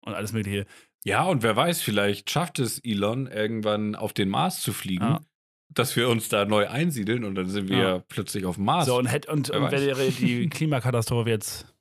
Und 0.01 0.13
alles 0.13 0.33
Mögliche. 0.33 0.65
Ja, 1.03 1.23
und 1.25 1.43
wer 1.43 1.55
weiß, 1.55 1.81
vielleicht 1.81 2.29
schafft 2.31 2.59
es 2.59 2.79
Elon 2.83 3.27
irgendwann 3.27 3.95
auf 3.95 4.11
den 4.13 4.29
Mars 4.29 4.61
zu 4.61 4.73
fliegen, 4.73 5.03
Ja. 5.05 5.21
dass 5.69 5.95
wir 5.95 6.09
uns 6.09 6.29
da 6.29 6.45
neu 6.45 6.67
einsiedeln 6.67 7.23
und 7.23 7.35
dann 7.35 7.47
sind 7.49 7.69
wir 7.69 7.77
Ja. 7.77 7.99
plötzlich 7.99 8.45
auf 8.45 8.55
dem 8.55 8.65
Mars. 8.65 8.87
So, 8.87 8.97
und, 8.97 9.05
hätt, 9.05 9.27
und, 9.27 9.49
und 9.51 9.71
wäre 9.71 10.09
die 10.11 10.49
Klimakatastrophe 10.49 11.29
jetzt 11.29 11.74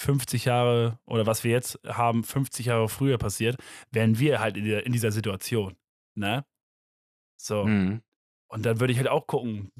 50 0.00 0.46
Jahre 0.46 0.98
oder 1.04 1.26
was 1.26 1.44
wir 1.44 1.50
jetzt 1.50 1.78
haben, 1.86 2.24
50 2.24 2.66
Jahre 2.66 2.88
früher 2.88 3.18
passiert, 3.18 3.56
wären 3.90 4.18
wir 4.18 4.40
halt 4.40 4.56
in, 4.56 4.64
der, 4.64 4.86
in 4.86 4.92
dieser 4.92 5.12
Situation. 5.12 5.76
Ne? 6.14 6.46
So. 7.36 7.66
Mhm. 7.66 8.00
Und 8.48 8.64
dann 8.64 8.80
würde 8.80 8.94
ich 8.94 8.98
halt 8.98 9.08
auch 9.08 9.26
gucken, 9.26 9.70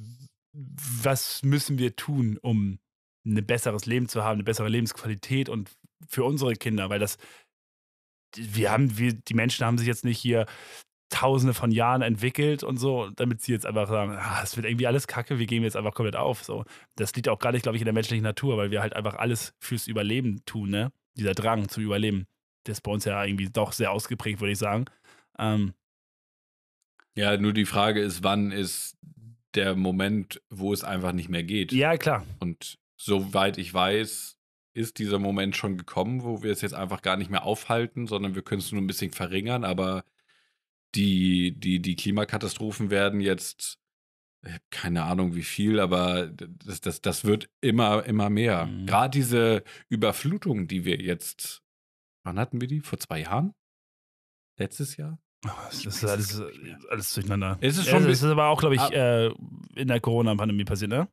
was 0.53 1.43
müssen 1.43 1.79
wir 1.79 1.97
tun, 1.97 2.39
um 2.43 2.79
ein 3.25 3.47
besseres 3.47 3.87
Leben 3.87 4.09
zu 4.09 4.23
haben, 4.23 4.35
eine 4.35 4.45
bessere 4.45 4.69
Lebensqualität 4.69 5.49
und 5.49 5.71
für 6.07 6.25
unsere 6.25 6.55
Kinder, 6.55 6.91
weil 6.91 6.99
das, 6.99 7.17
wir 8.37 8.71
haben, 8.71 8.99
wir, 8.99 9.15
die 9.15 9.35
Menschen 9.35 9.65
haben 9.65 9.79
sich 9.79 9.87
jetzt 9.87 10.05
nicht 10.05 10.19
hier 10.19 10.45
tausende 11.11 11.55
von 11.55 11.71
Jahren 11.71 12.03
entwickelt 12.03 12.63
und 12.63 12.79
so, 12.79 13.11
damit 13.11 13.43
sie 13.43 13.53
jetzt 13.53 13.67
einfach 13.67 13.89
sagen, 13.89 14.17
ah, 14.19 14.41
es 14.43 14.57
wird 14.57 14.67
irgendwie 14.67 14.87
alles 14.87 15.07
kacke, 15.07 15.39
wir 15.39 15.47
gehen 15.47 15.63
jetzt 15.63 15.77
einfach 15.77 15.93
komplett 15.93 16.17
auf. 16.17 16.43
So. 16.43 16.65
Das 16.97 17.15
liegt 17.15 17.29
auch 17.29 17.39
gar 17.39 17.53
nicht, 17.53 17.63
glaube 17.63 17.77
ich, 17.77 17.83
in 17.83 17.87
der 17.87 17.95
menschlichen 17.95 18.23
Natur, 18.23 18.57
weil 18.57 18.71
wir 18.71 18.81
halt 18.81 18.95
einfach 18.95 19.17
alles 19.17 19.53
fürs 19.59 19.87
Überleben 19.87 20.43
tun, 20.47 20.71
ne? 20.71 20.93
Dieser 21.17 21.35
Drang 21.35 21.69
zu 21.69 21.81
überleben. 21.81 22.27
Der 22.67 22.73
ist 22.73 22.83
bei 22.83 22.93
uns 22.93 23.05
ja 23.05 23.23
irgendwie 23.25 23.51
doch 23.51 23.73
sehr 23.73 23.91
ausgeprägt, 23.91 24.41
würde 24.41 24.53
ich 24.53 24.59
sagen. 24.59 24.85
Ähm, 25.39 25.75
Ja, 27.17 27.37
nur 27.37 27.53
die 27.53 27.67
Frage 27.67 28.01
ist, 28.01 28.23
wann 28.23 28.53
ist 28.53 28.97
der 29.55 29.75
Moment, 29.75 30.41
wo 30.49 30.73
es 30.73 30.85
einfach 30.85 31.13
nicht 31.13 31.29
mehr 31.29 31.43
geht? 31.43 31.73
ja, 31.73 31.97
klar. 31.97 32.25
Und 32.39 32.79
soweit 32.97 33.59
ich 33.59 33.75
weiß, 33.75 34.39
ist 34.75 34.99
dieser 34.99 35.19
Moment 35.19 35.57
schon 35.57 35.77
gekommen, 35.77 36.23
wo 36.23 36.45
wir 36.45 36.53
es 36.53 36.61
jetzt 36.61 36.75
einfach 36.75 37.03
gar 37.03 37.17
nicht 37.17 37.31
mehr 37.31 37.45
aufhalten, 37.45 38.07
sondern 38.07 38.37
wir 38.37 38.43
können 38.43 38.61
es 38.61 38.71
nur 38.71 38.81
ein 38.81 38.87
bisschen 38.87 39.11
verringern, 39.11 39.65
aber 39.65 40.05
die, 40.95 41.53
die, 41.59 41.81
die 41.81 41.97
Klimakatastrophen 41.97 42.91
werden 42.91 43.21
jetzt, 43.21 43.79
ich 44.45 44.53
hab 44.55 44.71
keine 44.71 45.05
Ahnung 45.05 45.35
wie 45.35 45.43
viel, 45.43 45.79
aber 45.81 46.27
das, 46.29 46.81
das, 46.81 47.01
das 47.03 47.25
wird 47.25 47.49
immer, 47.61 48.05
immer 48.07 48.31
mehr. 48.31 48.67
Mhm. 48.67 48.87
Gerade 48.87 49.11
diese 49.19 49.63
Überflutung, 49.89 50.67
die 50.69 50.85
wir 50.85 50.97
jetzt, 51.01 51.63
wann 52.25 52.39
hatten 52.39 52.61
wir 52.61 52.69
die? 52.69 52.81
Vor 52.81 52.99
zwei 52.99 53.21
Jahren? 53.21 53.55
Letztes 54.59 54.97
Jahr? 54.97 55.19
Das 55.43 55.81
Ich 55.81 55.87
ist 55.87 56.05
alles, 56.05 56.35
es 56.35 56.87
alles 56.87 57.15
durcheinander. 57.15 57.57
Es 57.63 57.79
ist 57.79 57.87
Ja, 57.87 57.93
schon 57.93 58.05
das 58.05 58.19
ist 58.19 58.25
aber 58.25 58.49
auch, 58.49 58.61
glaube 58.61 58.75
ich, 58.75 58.81
Ah. 58.81 58.91
äh, 59.27 59.35
in 59.75 59.89
der 59.89 60.01
Corona-Pandemie 60.01 60.65
passiert, 60.65 60.91
ne? 60.91 61.09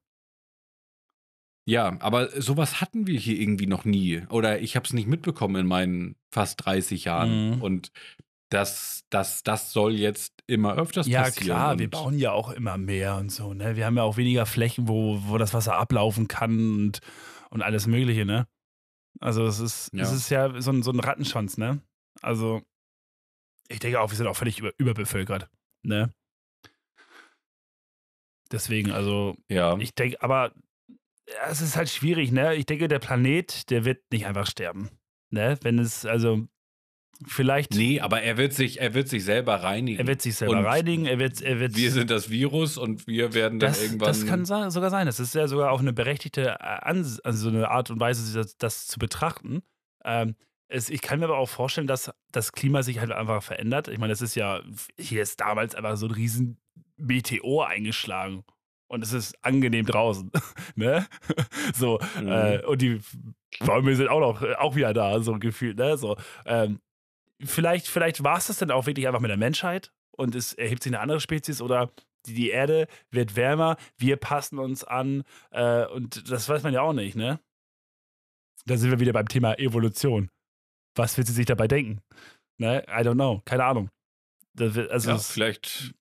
Ja, 1.70 1.98
aber 2.00 2.30
sowas 2.42 2.80
hatten 2.80 3.08
wir 3.08 3.20
hier 3.20 3.38
irgendwie 3.38 3.68
noch 3.68 3.84
nie. 3.84 4.24
Oder 4.30 4.62
ich 4.62 4.76
habe 4.78 4.86
es 4.86 4.94
nicht 4.94 5.08
mitbekommen 5.08 5.58
in 5.58 5.68
meinen 5.68 6.16
fast 6.34 6.66
30 6.66 7.04
Jahren. 7.06 7.56
Mhm. 7.56 7.62
Und 7.62 7.92
das, 8.50 9.04
das, 9.10 9.44
das 9.44 9.72
soll 9.74 9.96
jetzt 9.96 10.44
immer 10.48 10.76
öfters 10.76 11.08
Ja, 11.08 11.24
passieren. 11.24 11.46
klar, 11.46 11.80
wir 11.80 11.90
bauen 11.90 12.18
ja 12.18 12.32
auch 12.32 12.52
immer 12.52 12.78
mehr 12.78 13.16
und 13.18 13.32
so, 13.32 13.54
ne? 13.54 13.76
Wir 13.76 13.86
haben 13.86 13.98
ja 13.98 14.04
auch 14.04 14.18
weniger 14.18 14.46
Flächen, 14.46 14.88
wo, 14.88 15.20
wo 15.28 15.38
das 15.38 15.54
Wasser 15.54 15.76
ablaufen 15.76 16.28
kann 16.28 16.76
und, 16.76 17.00
und 17.50 17.62
alles 17.62 17.88
Mögliche, 17.88 18.26
ne? 18.26 18.48
Also 19.20 19.46
es 19.46 19.60
ist, 19.60 19.94
es 19.94 20.12
Ja. 20.12 20.16
ist 20.16 20.30
ja 20.30 20.62
so 20.62 20.72
ein, 20.72 20.84
so 20.84 20.92
ein 20.92 21.00
Rattenschwanz, 21.00 21.58
ne? 21.58 21.82
Also 22.22 22.62
ich 23.68 23.80
denke 23.80 24.00
auch, 24.00 24.10
wir 24.12 24.18
sind 24.18 24.28
auch 24.28 24.38
völlig 24.38 24.60
über, 24.60 24.72
überbevölkert, 24.78 25.50
ne? 25.84 26.14
Deswegen, 28.52 28.92
also 28.92 29.36
Ja, 29.50 29.78
ich 29.78 29.94
denke, 29.94 30.22
aber 30.22 30.54
ja, 31.28 31.50
es 31.50 31.60
ist 31.62 31.76
halt 31.76 31.90
schwierig, 31.90 32.32
ne? 32.32 32.56
Ich 32.56 32.66
denke, 32.66 32.88
der 32.88 33.00
Planet, 33.00 33.70
der 33.70 33.84
wird 33.84 34.10
nicht 34.12 34.26
einfach 34.26 34.48
sterben, 34.48 34.90
ne? 35.32 35.58
Wenn 35.64 35.80
es, 35.80 36.06
also 36.06 36.48
vielleicht, 37.26 37.74
nee, 37.74 38.00
aber 38.00 38.22
er 38.22 38.38
wird 38.38 38.54
sich, 38.54 38.80
er 38.80 38.94
wird 38.94 39.08
sich 39.08 39.24
selber 39.24 39.56
reinigen. 39.64 40.00
er 40.00 40.08
wird 40.08 40.22
sich 40.22 40.36
selber 40.36 40.58
Und 40.58 40.66
reinigen, 40.66 41.06
er 41.06 41.20
wird, 41.20 41.42
er 41.42 41.60
wird 41.60 41.76
wir 41.76 41.92
sind 41.92 42.10
das 42.12 42.30
Virus 42.30 42.78
und 42.78 43.08
wir 43.08 43.34
werden 43.34 43.60
dann 43.60 43.72
Das, 43.72 43.82
irgendwann. 43.82 44.08
das 44.08 44.26
kann 44.26 44.46
sogar 44.46 44.90
sein. 44.90 45.06
Das 45.06 45.20
ist 45.20 45.34
ja 45.36 45.48
sogar 45.48 45.72
auch 45.72 45.80
eine 45.80 45.94
berechtigte 45.94 46.58
äh, 46.60 46.64
Ans 46.64 47.20
also 47.22 47.50
so 47.50 47.56
eine 47.56 47.70
Art 47.72 47.90
und 47.90 48.00
Weise, 48.00 48.34
das, 48.38 48.58
das 48.58 48.88
zu 48.88 49.00
betrachten. 49.00 49.62
Ähm, 50.06 50.36
es, 50.70 50.90
ich 50.90 51.02
kann 51.02 51.20
mir 51.20 51.26
aber 51.26 51.38
auch 51.38 51.50
vorstellen, 51.50 51.88
dass 51.88 52.12
das 52.32 52.52
Klima 52.52 52.84
sich 52.84 53.00
halt 53.00 53.12
einfach 53.12 53.42
verändert. 53.42 53.88
Ich 53.88 53.98
meine, 54.00 54.12
das 54.12 54.22
ist 54.22 54.36
ja, 54.36 54.62
hier 55.00 55.22
ist 55.22 55.40
damals 55.40 55.76
einfach 55.76 55.96
so 55.98 56.08
ein 56.08 56.12
riesen 56.12 56.58
Meteor 56.98 57.68
eingeschlagen. 57.68 58.44
Und 58.90 59.04
es 59.04 59.12
ist 59.12 59.36
angenehm 59.44 59.86
draußen. 59.86 60.32
ne? 60.76 61.06
So, 61.76 62.00
Mhm. 62.22 62.28
äh, 62.28 62.62
und 62.66 62.82
die 62.82 63.00
Bäume 63.60 63.96
sind 63.96 64.08
auch 64.10 64.20
noch, 64.20 64.42
auch 64.60 64.76
wieder 64.76 64.94
da, 64.94 65.20
so 65.20 65.38
gefühlt, 65.40 65.78
ne? 65.78 65.98
So, 65.98 66.16
ähm, 66.46 66.80
vielleicht, 67.44 67.88
vielleicht 67.88 68.24
war 68.24 68.38
es 68.38 68.48
das 68.48 68.58
dann 68.58 68.72
auch 68.72 68.86
wirklich 68.86 69.08
einfach 69.08 69.20
mit 69.20 69.30
der 69.30 69.38
Menschheit 69.38 69.92
und 70.12 70.36
es 70.36 70.54
erhebt 70.54 70.84
sich 70.84 70.92
eine 70.92 71.02
andere 71.02 71.20
Spezies 71.20 71.62
oder 71.62 71.92
die, 72.26 72.34
die 72.34 72.50
Erde 72.50 72.88
wird 73.12 73.36
wärmer, 73.36 73.78
wir 73.98 74.18
passen 74.18 74.60
uns 74.60 74.84
an 74.84 75.24
äh, 75.52 75.86
und 75.86 76.30
das 76.30 76.50
weiß 76.50 76.64
man 76.64 76.74
ja 76.74 76.82
auch 76.82 76.94
nicht, 76.94 77.16
ne? 77.16 77.40
Da 78.66 78.76
sind 78.76 78.92
wir 78.92 79.00
wieder 79.00 79.14
beim 79.14 79.30
Thema 79.30 79.58
Evolution. 79.60 80.30
Was 80.96 81.18
wird 81.18 81.28
sie 81.28 81.34
sich 81.34 81.46
dabei 81.46 81.68
denken? 81.68 82.02
Ne? 82.58 82.84
I 82.88 83.02
don't 83.02 83.14
know, 83.14 83.42
keine 83.46 83.64
Ahnung. 83.64 83.90
Das 84.54 84.74
wird, 84.74 84.92
also 84.92 85.12
ja, 85.12 85.18
vielleicht, 85.20 85.94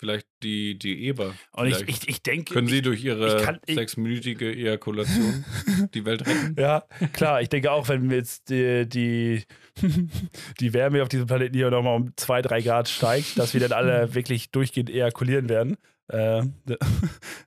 vielleicht 0.00 0.26
die, 0.42 0.78
die 0.78 1.04
Eber. 1.04 1.34
und 1.52 1.66
ich, 1.68 1.82
ich, 1.86 2.08
ich 2.08 2.22
denke, 2.22 2.54
können 2.54 2.66
sie 2.68 2.80
durch 2.80 3.04
ihre 3.04 3.36
ich 3.36 3.42
kann- 3.44 3.60
sechsminütige 3.68 4.50
Ejakulation 4.50 5.44
die 5.94 6.04
Welt 6.06 6.26
retten? 6.26 6.56
Ja, 6.58 6.84
klar, 7.12 7.42
ich 7.42 7.50
denke 7.50 7.70
auch, 7.70 7.88
wenn 7.88 8.08
wir 8.08 8.16
jetzt 8.16 8.48
die, 8.48 8.88
die, 8.88 9.44
die 10.60 10.72
Wärme 10.72 11.02
auf 11.02 11.08
diesem 11.10 11.26
Planeten 11.26 11.54
hier 11.54 11.70
nochmal 11.70 11.96
um 11.96 12.12
zwei, 12.16 12.40
drei 12.40 12.62
Grad 12.62 12.88
steigt, 12.88 13.38
dass 13.38 13.52
wir 13.52 13.60
dann 13.60 13.72
alle 13.72 14.14
wirklich 14.14 14.50
durchgehend 14.50 14.88
ejakulieren 14.90 15.48
werden. 15.50 15.76
Äh, 16.08 16.44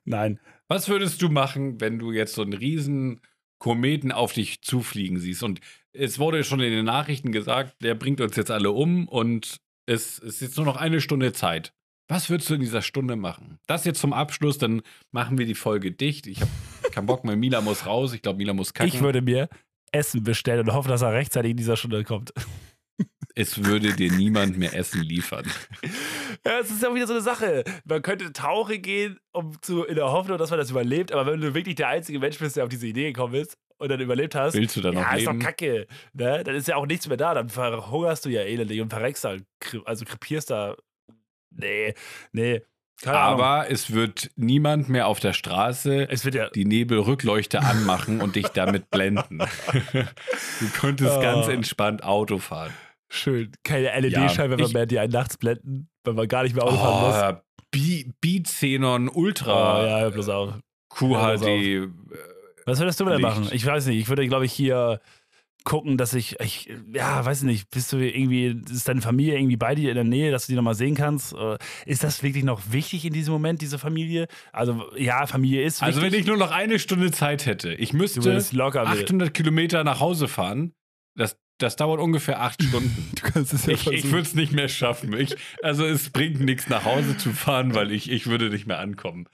nein. 0.04 0.38
Was 0.68 0.88
würdest 0.88 1.20
du 1.20 1.28
machen, 1.28 1.80
wenn 1.80 1.98
du 1.98 2.12
jetzt 2.12 2.34
so 2.34 2.42
einen 2.42 2.52
riesen 2.54 3.20
Kometen 3.58 4.12
auf 4.12 4.32
dich 4.32 4.62
zufliegen 4.62 5.18
siehst? 5.18 5.42
Und 5.42 5.60
es 5.92 6.18
wurde 6.20 6.44
schon 6.44 6.60
in 6.60 6.70
den 6.72 6.84
Nachrichten 6.84 7.32
gesagt, 7.32 7.74
der 7.82 7.94
bringt 7.94 8.20
uns 8.20 8.36
jetzt 8.36 8.50
alle 8.50 8.70
um 8.70 9.08
und 9.08 9.56
es, 9.86 10.18
es 10.20 10.36
ist 10.36 10.40
jetzt 10.40 10.56
nur 10.56 10.66
noch 10.66 10.76
eine 10.76 11.00
Stunde 11.00 11.32
Zeit. 11.32 11.72
Was 12.08 12.28
würdest 12.28 12.50
du 12.50 12.54
in 12.54 12.60
dieser 12.60 12.82
Stunde 12.82 13.16
machen? 13.16 13.58
Das 13.66 13.84
jetzt 13.84 14.00
zum 14.00 14.12
Abschluss, 14.12 14.58
dann 14.58 14.82
machen 15.10 15.38
wir 15.38 15.46
die 15.46 15.54
Folge 15.54 15.90
dicht. 15.92 16.26
Ich 16.26 16.40
habe 16.40 16.50
keinen 16.92 17.06
Bock 17.06 17.24
mehr. 17.24 17.36
Mila 17.36 17.60
muss 17.60 17.86
raus. 17.86 18.12
Ich 18.12 18.22
glaube, 18.22 18.38
Mila 18.38 18.52
muss 18.52 18.74
kacken. 18.74 18.92
Ich 18.92 19.00
würde 19.00 19.22
mir 19.22 19.48
Essen 19.92 20.22
bestellen 20.22 20.68
und 20.68 20.74
hoffe, 20.74 20.88
dass 20.88 21.02
er 21.02 21.12
rechtzeitig 21.12 21.52
in 21.52 21.56
dieser 21.56 21.76
Stunde 21.76 22.04
kommt. 22.04 22.32
es 23.34 23.64
würde 23.64 23.94
dir 23.94 24.12
niemand 24.12 24.58
mehr 24.58 24.74
Essen 24.74 25.02
liefern. 25.02 25.44
Ja, 26.46 26.58
es 26.58 26.70
ist 26.70 26.82
ja 26.82 26.94
wieder 26.94 27.06
so 27.06 27.14
eine 27.14 27.22
Sache. 27.22 27.64
Man 27.86 28.02
könnte 28.02 28.30
tauchen 28.32 28.82
gehen, 28.82 29.18
um 29.32 29.56
zu, 29.62 29.84
in 29.84 29.94
der 29.94 30.10
Hoffnung, 30.10 30.36
dass 30.36 30.50
man 30.50 30.58
das 30.58 30.70
überlebt, 30.70 31.10
aber 31.10 31.32
wenn 31.32 31.40
du 31.40 31.54
wirklich 31.54 31.76
der 31.76 31.88
einzige 31.88 32.18
Mensch 32.18 32.38
bist, 32.38 32.56
der 32.56 32.64
auf 32.64 32.68
diese 32.68 32.86
Idee 32.86 33.12
gekommen 33.12 33.34
ist 33.34 33.56
und 33.78 33.88
dann 33.88 34.00
überlebt 34.00 34.34
hast, 34.34 34.52
Willst 34.54 34.76
du 34.76 34.82
da 34.82 34.92
noch 34.92 35.00
ja, 35.00 35.14
ist 35.14 35.26
doch 35.26 35.32
leben? 35.32 35.42
kacke. 35.42 35.86
Ne? 36.12 36.44
Dann 36.44 36.54
ist 36.54 36.68
ja 36.68 36.76
auch 36.76 36.84
nichts 36.86 37.06
mehr 37.08 37.16
da. 37.16 37.32
Dann 37.32 37.48
verhungerst 37.48 38.26
du 38.26 38.28
ja 38.28 38.42
elendig 38.42 38.80
und 38.82 38.90
verreckst 38.90 39.24
da. 39.24 39.36
Also 39.86 40.04
krepierst 40.04 40.50
da. 40.50 40.76
Nee, 41.56 41.94
nee. 42.32 42.62
Keine 43.02 43.18
Ahnung. 43.18 43.40
Aber 43.42 43.70
es 43.70 43.92
wird 43.92 44.30
niemand 44.36 44.88
mehr 44.88 45.08
auf 45.08 45.18
der 45.20 45.32
Straße 45.32 46.08
es 46.10 46.24
wird 46.24 46.36
ja. 46.36 46.48
die 46.50 46.64
Nebelrückleuchte 46.64 47.60
anmachen 47.60 48.20
und 48.20 48.36
dich 48.36 48.46
damit 48.48 48.88
blenden. 48.90 49.38
du 49.92 50.68
könntest 50.80 51.16
Oh. 51.16 51.20
ganz 51.20 51.48
entspannt 51.48 52.04
Auto 52.04 52.38
fahren. 52.38 52.72
Schön. 53.08 53.50
Keine 53.64 53.86
Ja, 53.86 53.98
LED-Scheinwerfer 53.98 54.64
ich- 54.64 54.72
mehr, 54.74 54.86
die 54.86 54.98
einen 54.98 55.12
nachts 55.12 55.36
blenden, 55.36 55.88
weil 56.04 56.14
man 56.14 56.28
gar 56.28 56.44
nicht 56.44 56.54
mehr 56.54 56.64
Auto 56.64 56.76
fahren 56.76 57.32
muss. 57.34 57.40
Oh, 57.40 57.64
Bi- 57.72 58.12
Beat 58.20 58.44
Xenon 58.44 59.08
Ultra 59.08 59.80
Oh, 59.82 59.86
ja, 59.86 60.08
bloß 60.10 60.28
auf. 60.28 60.54
QHD. 60.90 61.88
Was 62.66 62.78
würdest 62.78 63.00
du 63.00 63.04
denn 63.04 63.20
machen? 63.20 63.48
Ich 63.50 63.66
weiß 63.66 63.86
nicht. 63.86 63.98
Ich 63.98 64.08
würde, 64.08 64.26
glaube 64.28 64.46
ich, 64.46 64.52
hier 64.52 65.00
gucken, 65.64 65.96
dass 65.96 66.12
ich, 66.14 66.38
ich, 66.40 66.70
ja, 66.92 67.24
weiß 67.24 67.42
nicht, 67.42 67.70
bist 67.70 67.92
du 67.92 67.96
irgendwie, 67.96 68.60
ist 68.70 68.86
deine 68.86 69.00
Familie 69.00 69.36
irgendwie 69.36 69.56
bei 69.56 69.74
dir 69.74 69.88
in 69.88 69.94
der 69.94 70.04
Nähe, 70.04 70.30
dass 70.30 70.46
du 70.46 70.52
die 70.52 70.56
nochmal 70.56 70.74
sehen 70.74 70.94
kannst? 70.94 71.32
Oder 71.32 71.58
Ist 71.86 72.04
das 72.04 72.22
wirklich 72.22 72.44
noch 72.44 72.60
wichtig 72.70 73.04
in 73.06 73.12
diesem 73.14 73.32
Moment, 73.32 73.62
diese 73.62 73.78
Familie? 73.78 74.28
Also, 74.52 74.94
ja, 74.96 75.26
Familie 75.26 75.62
ist 75.64 75.82
Also 75.82 76.00
wenn 76.00 76.06
wichtig. 76.06 76.20
ich 76.20 76.26
nur 76.26 76.36
noch 76.36 76.50
eine 76.50 76.78
Stunde 76.78 77.10
Zeit 77.10 77.46
hätte, 77.46 77.72
ich 77.72 77.92
müsste 77.94 78.22
würdest 78.24 78.52
locker 78.52 78.88
mit. 78.88 79.04
800 79.04 79.32
Kilometer 79.32 79.84
nach 79.84 80.00
Hause 80.00 80.28
fahren. 80.28 80.74
Das, 81.16 81.38
das 81.58 81.76
dauert 81.76 82.00
ungefähr 82.00 82.40
acht 82.42 82.62
Stunden. 82.62 83.12
Du 83.14 83.30
kannst 83.30 83.54
es 83.54 83.66
Ich, 83.66 83.86
ich 83.86 84.04
würde 84.10 84.22
es 84.22 84.34
nicht 84.34 84.52
mehr 84.52 84.68
schaffen. 84.68 85.12
Ich, 85.14 85.34
also 85.62 85.86
es 85.86 86.10
bringt 86.10 86.40
nichts 86.40 86.68
nach 86.68 86.84
Hause 86.84 87.16
zu 87.16 87.32
fahren, 87.32 87.74
weil 87.74 87.90
ich, 87.90 88.10
ich 88.10 88.26
würde 88.26 88.50
nicht 88.50 88.66
mehr 88.66 88.80
ankommen. 88.80 89.28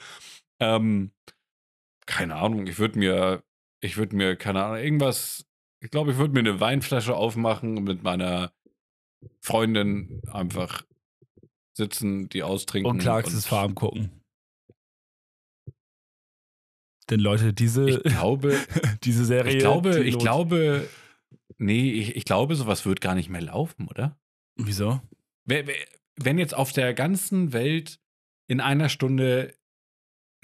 Ähm, 0.61 1.11
keine 2.07 2.37
Ahnung, 2.37 2.67
ich 2.67 2.79
würde 2.79 2.99
mir, 2.99 3.43
ich 3.81 3.97
würde 3.97 4.15
mir, 4.15 4.37
keine 4.37 4.65
Ahnung, 4.65 4.79
irgendwas, 4.79 5.45
ich 5.81 5.91
glaube, 5.91 6.13
ich 6.13 6.19
würde 6.19 6.35
mir 6.35 6.41
eine 6.41 6.61
Weinflasche 6.61 7.15
aufmachen 7.17 7.77
und 7.77 7.85
mit 7.85 8.03
meiner 8.03 8.53
Freundin 9.41 10.23
einfach 10.31 10.85
sitzen, 11.73 12.29
die 12.29 12.43
austrinken. 12.43 12.91
und 12.91 12.99
Clarks 12.99 13.47
Farm 13.47 13.75
gucken. 13.75 14.11
Denn 17.09 17.21
Leute, 17.21 17.53
diese, 17.53 17.91
Ich 17.91 18.03
glaube, 18.05 18.57
diese 19.05 19.25
Serie. 19.25 19.53
ich 19.53 19.59
glaube, 19.59 20.05
ich 20.05 20.19
glaube, 20.19 20.89
nee, 21.59 21.91
ich, 21.93 22.17
ich 22.17 22.25
glaube, 22.25 22.55
sowas 22.55 22.87
wird 22.87 23.01
gar 23.01 23.15
nicht 23.15 23.29
mehr 23.29 23.41
laufen, 23.41 23.89
oder? 23.89 24.19
Wieso? 24.57 25.01
Wenn 25.45 26.39
jetzt 26.39 26.55
auf 26.55 26.73
der 26.73 26.95
ganzen 26.95 27.53
Welt 27.53 27.99
in 28.47 28.61
einer 28.61 28.89
Stunde 28.89 29.55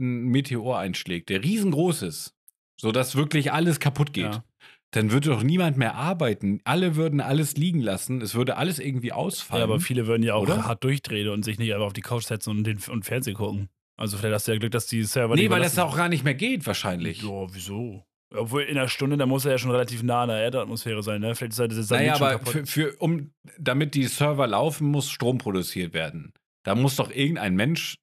ein 0.01 0.25
Meteor 0.25 0.79
einschlägt, 0.79 1.29
der 1.29 1.43
riesengroß 1.43 2.03
ist, 2.03 2.35
sodass 2.81 3.15
wirklich 3.15 3.53
alles 3.53 3.79
kaputt 3.79 4.13
geht, 4.13 4.25
Ja. 4.25 4.45
Dann 4.93 5.11
würde 5.11 5.31
doch 5.31 5.43
niemand 5.43 5.77
mehr 5.77 5.95
arbeiten. 5.95 6.61
Alle 6.65 6.97
würden 6.97 7.21
alles 7.21 7.57
liegen 7.57 7.81
lassen. 7.81 8.21
Es 8.21 8.35
würde 8.35 8.57
alles 8.57 8.79
irgendwie 8.79 9.13
ausfallen. 9.13 9.61
Ja, 9.61 9.65
aber 9.65 9.81
viele 9.81 10.07
würden 10.07 10.23
ja 10.23 10.35
auch 10.35 10.43
Oder? 10.43 10.65
hart 10.65 10.85
durchdrehen 10.85 11.29
und 11.29 11.45
sich 11.45 11.59
nicht 11.59 11.73
einfach 11.75 11.87
auf 11.87 11.93
die 11.93 12.03
Couch 12.03 12.25
setzen 12.25 12.51
und, 12.51 12.65
den, 12.65 12.79
und 12.91 13.05
Fernsehen 13.05 13.35
gucken. 13.35 13.69
Also 13.97 14.17
vielleicht 14.19 14.35
hast 14.35 14.49
du 14.49 14.53
ja 14.53 14.59
Glück, 14.59 14.73
dass 14.73 14.87
die 14.87 15.03
Server 15.05 15.35
nee, 15.35 15.43
nicht 15.43 15.51
weil 15.51 15.63
das 15.63 15.79
auch 15.79 15.97
gar 15.97 16.09
nicht 16.09 16.25
mehr 16.25 16.35
geht, 16.35 16.67
wahrscheinlich. 16.67 17.23
Ja, 17.23 17.47
wieso? 17.53 18.05
Obwohl 18.35 18.63
in 18.63 18.77
einer 18.77 18.89
Stunde, 18.89 19.17
da 19.17 19.27
muss 19.27 19.45
er 19.45 19.53
ja 19.53 19.59
schon 19.59 19.71
relativ 19.71 20.03
nah 20.03 20.23
an 20.23 20.29
der 20.29 20.39
Erdatmosphäre 20.39 21.03
sein, 21.03 21.21
ne? 21.21 21.35
Vielleicht 21.35 21.53
ist 21.53 21.59
er 21.59 21.69
das 21.69 21.91
Naja, 21.91 22.17
schon 22.17 22.27
aber 22.27 22.45
für, 22.45 22.67
für, 22.67 22.97
um, 22.99 23.33
damit 23.59 23.95
die 23.95 24.05
Server 24.05 24.47
laufen, 24.47 24.89
muss 24.89 25.11
Strom 25.11 25.39
produziert 25.39 25.95
werden. 25.95 26.33
Da 26.65 26.75
muss 26.75 26.97
doch 26.97 27.11
irgendein 27.11 27.55
Mensch, 27.55 27.97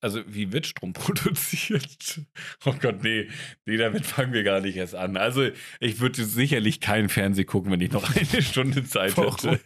also 0.00 0.20
wie 0.26 0.52
wird 0.52 0.66
Strom 0.66 0.92
produziert? 0.94 2.20
Oh 2.64 2.74
Gott, 2.80 3.02
nee, 3.02 3.28
nee, 3.66 3.76
damit 3.76 4.06
fangen 4.06 4.32
wir 4.32 4.42
gar 4.42 4.60
nicht 4.60 4.76
erst 4.76 4.94
an. 4.94 5.16
Also 5.16 5.48
ich 5.80 6.00
würde 6.00 6.24
sicherlich 6.24 6.80
keinen 6.80 7.08
Fernseh 7.08 7.44
gucken, 7.44 7.70
wenn 7.72 7.80
ich 7.80 7.92
noch 7.92 8.04
eine 8.16 8.42
Stunde 8.42 8.84
Zeit 8.84 9.16
hätte. 9.16 9.60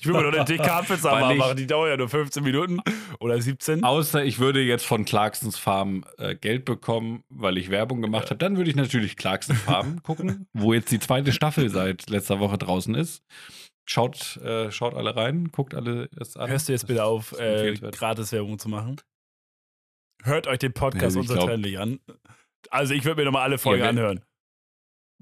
Ich 0.00 0.06
will 0.06 0.14
mir 0.14 0.22
noch 0.22 0.32
eine 0.32 0.44
ich- 1.32 1.38
machen, 1.38 1.56
die 1.56 1.66
dauert 1.66 1.90
ja 1.90 1.96
nur 1.96 2.08
15 2.08 2.42
Minuten 2.42 2.80
oder 3.20 3.40
17. 3.40 3.84
Außer 3.84 4.24
ich 4.24 4.38
würde 4.38 4.60
jetzt 4.60 4.84
von 4.84 5.04
Clarksons 5.04 5.58
Farm 5.58 6.04
äh, 6.18 6.34
Geld 6.34 6.64
bekommen, 6.64 7.24
weil 7.28 7.58
ich 7.58 7.70
Werbung 7.70 8.02
gemacht 8.02 8.26
habe, 8.30 8.38
dann 8.38 8.56
würde 8.56 8.70
ich 8.70 8.76
natürlich 8.76 9.16
Clarkson 9.16 9.56
Farm 9.56 10.02
gucken, 10.02 10.46
wo 10.52 10.72
jetzt 10.74 10.90
die 10.90 10.98
zweite 10.98 11.32
Staffel 11.32 11.70
seit 11.70 12.10
letzter 12.10 12.40
Woche 12.40 12.58
draußen 12.58 12.94
ist. 12.94 13.22
Schaut, 13.84 14.36
äh, 14.36 14.70
schaut 14.70 14.94
alle 14.94 15.16
rein, 15.16 15.48
guckt 15.50 15.74
alle 15.74 16.08
es 16.20 16.36
an. 16.36 16.48
Hörst 16.48 16.68
du 16.68 16.72
jetzt 16.72 16.86
bitte 16.86 17.04
auf, 17.04 17.32
äh. 17.38 17.74
Gratis-Werbung 17.74 18.58
zu 18.58 18.68
machen? 18.68 18.96
Hört 20.22 20.46
euch 20.46 20.58
den 20.58 20.72
Podcast 20.72 21.04
Also 21.16 21.20
unzertrennlich 21.20 21.78
an. 21.78 22.00
Also 22.70 22.94
ich 22.94 23.04
würde 23.04 23.20
mir 23.22 23.24
nochmal 23.26 23.42
alle 23.42 23.58
Folgen 23.58 23.82
Ja, 23.82 23.88
wenn- 23.88 23.98
anhören. 23.98 24.24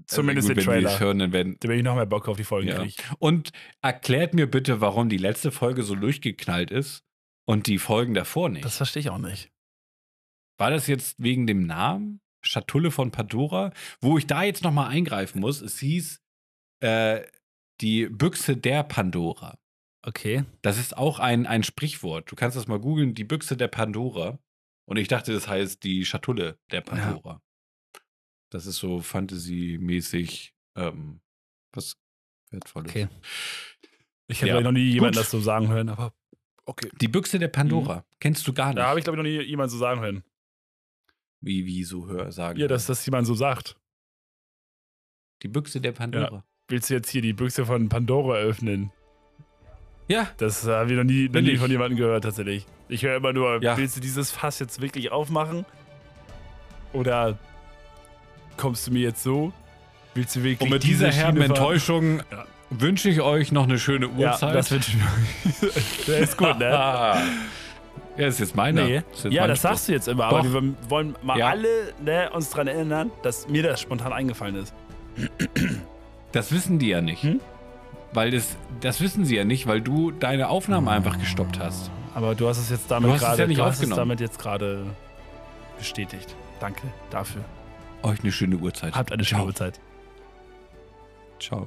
Zumindest 0.06 0.48
also 0.48 0.54
gut, 0.54 0.62
den 0.62 0.84
Trailer. 0.84 1.00
hören, 1.00 1.18
dann 1.18 1.32
werden, 1.32 1.56
Da 1.60 1.68
bin 1.68 1.76
ich 1.78 1.84
noch 1.84 1.94
mehr 1.94 2.06
Bock 2.06 2.26
auf 2.28 2.36
die 2.38 2.44
Folgen 2.44 2.68
Ja. 2.68 2.78
krieg. 2.82 2.96
Und 3.18 3.50
erklärt 3.82 4.32
mir 4.32 4.46
bitte, 4.50 4.80
warum 4.80 5.08
die 5.10 5.18
letzte 5.18 5.50
Folge 5.52 5.82
so 5.82 5.94
durchgeknallt 5.94 6.70
ist 6.70 7.04
und 7.46 7.66
die 7.66 7.76
Folgen 7.78 8.14
davor 8.14 8.48
nicht. 8.48 8.64
Das 8.64 8.78
verstehe 8.78 9.00
ich 9.00 9.10
auch 9.10 9.18
nicht. 9.18 9.50
War 10.58 10.70
das 10.70 10.86
jetzt 10.86 11.16
wegen 11.22 11.46
dem 11.46 11.66
Namen? 11.66 12.20
Schatulle 12.42 12.90
von 12.90 13.10
Pandora? 13.10 13.72
Wo 14.00 14.16
ich 14.16 14.26
da 14.26 14.42
jetzt 14.42 14.62
nochmal 14.64 14.88
eingreifen 14.88 15.40
muss, 15.40 15.60
es 15.60 15.78
hieß 15.80 16.22
äh, 16.82 17.22
die 17.82 18.06
Büchse 18.08 18.56
der 18.56 18.82
Pandora. 18.84 19.58
Okay. 20.02 20.44
Das 20.62 20.78
ist 20.78 20.96
auch 20.96 21.18
ein, 21.18 21.46
ein 21.46 21.62
Sprichwort. 21.62 22.30
Du 22.30 22.36
kannst 22.36 22.56
das 22.56 22.66
mal 22.68 22.78
googeln, 22.80 23.12
die 23.14 23.24
Büchse 23.24 23.54
der 23.58 23.68
Pandora. 23.68 24.38
Und 24.90 24.96
ich 24.96 25.06
dachte, 25.06 25.32
das 25.32 25.46
heißt 25.46 25.84
die 25.84 26.04
Schatulle 26.04 26.58
der 26.72 26.80
Pandora. 26.80 27.40
Das 28.50 28.66
ist 28.66 28.76
so 28.78 29.00
Fantasy-mäßig 29.00 30.52
ähm, 30.74 31.20
was 31.72 31.96
Wertvolles. 32.50 32.90
Okay. 32.90 33.08
Ich 34.26 34.42
habe 34.42 34.48
Ja. 34.50 34.60
noch 34.60 34.72
nie 34.72 34.90
jemanden 34.90 35.14
Gut. 35.14 35.22
das 35.24 35.30
so 35.30 35.38
sagen 35.40 35.68
hören, 35.68 35.88
aber 35.88 36.12
okay. 36.64 36.90
Die 37.00 37.06
Büchse 37.06 37.38
der 37.38 37.46
Pandora. 37.48 38.04
Kennst 38.18 38.48
du 38.48 38.52
gar 38.52 38.68
nicht. 38.70 38.78
Da 38.78 38.88
habe 38.88 38.98
ich, 38.98 39.04
glaube 39.04 39.16
ich, 39.16 39.22
noch 39.22 39.30
nie 39.30 39.40
jemanden 39.48 39.70
so 39.70 39.78
sagen 39.78 40.00
hören. 40.00 40.24
wie, 41.40 41.64
wie 41.66 41.84
so 41.84 42.08
hör, 42.08 42.32
sagen. 42.32 42.58
Ja, 42.58 42.66
dass 42.66 42.86
das 42.86 43.06
jemand 43.06 43.26
so 43.28 43.34
sagt. 43.34 43.76
die 45.42 45.48
Büchse 45.48 45.80
der 45.80 45.92
Pandora. 45.92 46.44
Willst 46.68 46.90
du 46.90 46.94
jetzt 46.94 47.08
hier 47.10 47.22
die 47.22 47.32
Büchse 47.32 47.64
von 47.64 47.88
Pandora 47.88 48.34
öffnen? 48.38 48.90
Ja. 50.08 50.28
Das 50.38 50.66
habe 50.66 50.90
ich 50.90 50.96
noch 50.96 51.04
nie, 51.04 51.28
noch 51.28 51.40
nie 51.40 51.50
ich. 51.52 51.60
von 51.60 51.70
jemandem 51.70 51.96
gehört, 51.96 52.24
tatsächlich. 52.24 52.66
Ich 52.90 53.02
höre 53.02 53.16
immer 53.16 53.32
nur, 53.32 53.62
Ja. 53.62 53.76
willst 53.76 53.96
du 53.96 54.00
dieses 54.00 54.30
Fass 54.30 54.58
jetzt 54.58 54.80
wirklich 54.80 55.12
aufmachen? 55.12 55.64
Oder 56.92 57.38
kommst 58.56 58.86
du 58.86 58.90
mir 58.92 59.00
jetzt 59.02 59.22
so? 59.22 59.52
Willst 60.14 60.34
du 60.36 60.42
wirklich 60.42 60.60
Und 60.60 60.70
mit 60.70 60.82
diese 60.82 61.06
dieser 61.06 61.16
herben 61.16 61.36
Schiene? 61.40 61.44
Enttäuschung 61.54 62.18
Ja. 62.30 62.44
wünsche 62.70 63.08
ich 63.08 63.20
euch 63.20 63.52
noch 63.52 63.64
eine 63.64 63.78
schöne 63.78 64.06
Ja, 64.18 64.32
Uhrzeit. 64.32 64.54
das 64.56 64.70
wünsche 64.72 64.92
ich. 64.96 66.04
Der 66.06 66.18
ist 66.18 66.36
gut, 66.36 66.58
ne? 66.58 66.64
ja, 68.16 68.26
ist 68.26 68.40
jetzt 68.40 68.56
meiner. 68.56 68.84
Nee. 68.84 69.02
Ist 69.12 69.24
jetzt 69.24 69.32
Ja, 69.32 69.42
mein 69.42 69.50
das 69.50 69.58
Spruch. 69.60 69.70
sagst 69.70 69.88
du 69.88 69.92
jetzt 69.92 70.08
immer, 70.08 70.24
aber 70.24 70.42
Doch. 70.42 70.52
wir 70.52 70.74
wollen 70.90 71.14
mal 71.22 71.38
Ja. 71.38 71.48
alle 71.48 71.94
ne, 72.04 72.28
uns 72.32 72.50
daran 72.50 72.66
erinnern, 72.66 73.10
dass 73.22 73.46
mir 73.48 73.62
das 73.62 73.80
spontan 73.80 74.12
eingefallen 74.12 74.56
ist. 74.56 74.74
Das 76.32 76.52
wissen 76.52 76.78
die 76.78 76.86
ja 76.88 77.00
nicht. 77.00 77.24
Hm? 77.24 77.40
Weil 78.12 78.30
das, 78.30 78.56
das 78.80 79.00
wissen 79.00 79.24
sie 79.24 79.34
ja 79.36 79.44
nicht, 79.44 79.66
weil 79.66 79.80
du 79.80 80.12
deine 80.12 80.48
Aufnahme 80.48 80.90
einfach 80.92 81.18
gestoppt 81.18 81.58
hast. 81.58 81.90
Aber 82.14 82.34
du 82.34 82.48
hast 82.48 82.58
es 82.58 82.70
jetzt 82.70 82.90
damit 82.90 83.18
gerade 83.18 83.42
ja 83.42 83.46
nicht 83.46 83.58
du 83.58 83.64
hast 83.64 83.74
es 83.74 83.80
aufgenommen. 83.80 83.98
damit 83.98 84.20
jetzt 84.20 84.38
gerade 84.38 84.84
bestätigt. 85.78 86.34
Danke 86.58 86.82
dafür. 87.10 87.42
Euch 88.02 88.20
eine 88.20 88.32
schöne 88.32 88.56
Uhrzeit. 88.56 88.94
Habt 88.94 89.12
eine 89.12 89.24
schöne 89.24 89.40
Ciao. 89.40 89.46
Uhrzeit. 89.46 89.80
Ciao. 91.38 91.66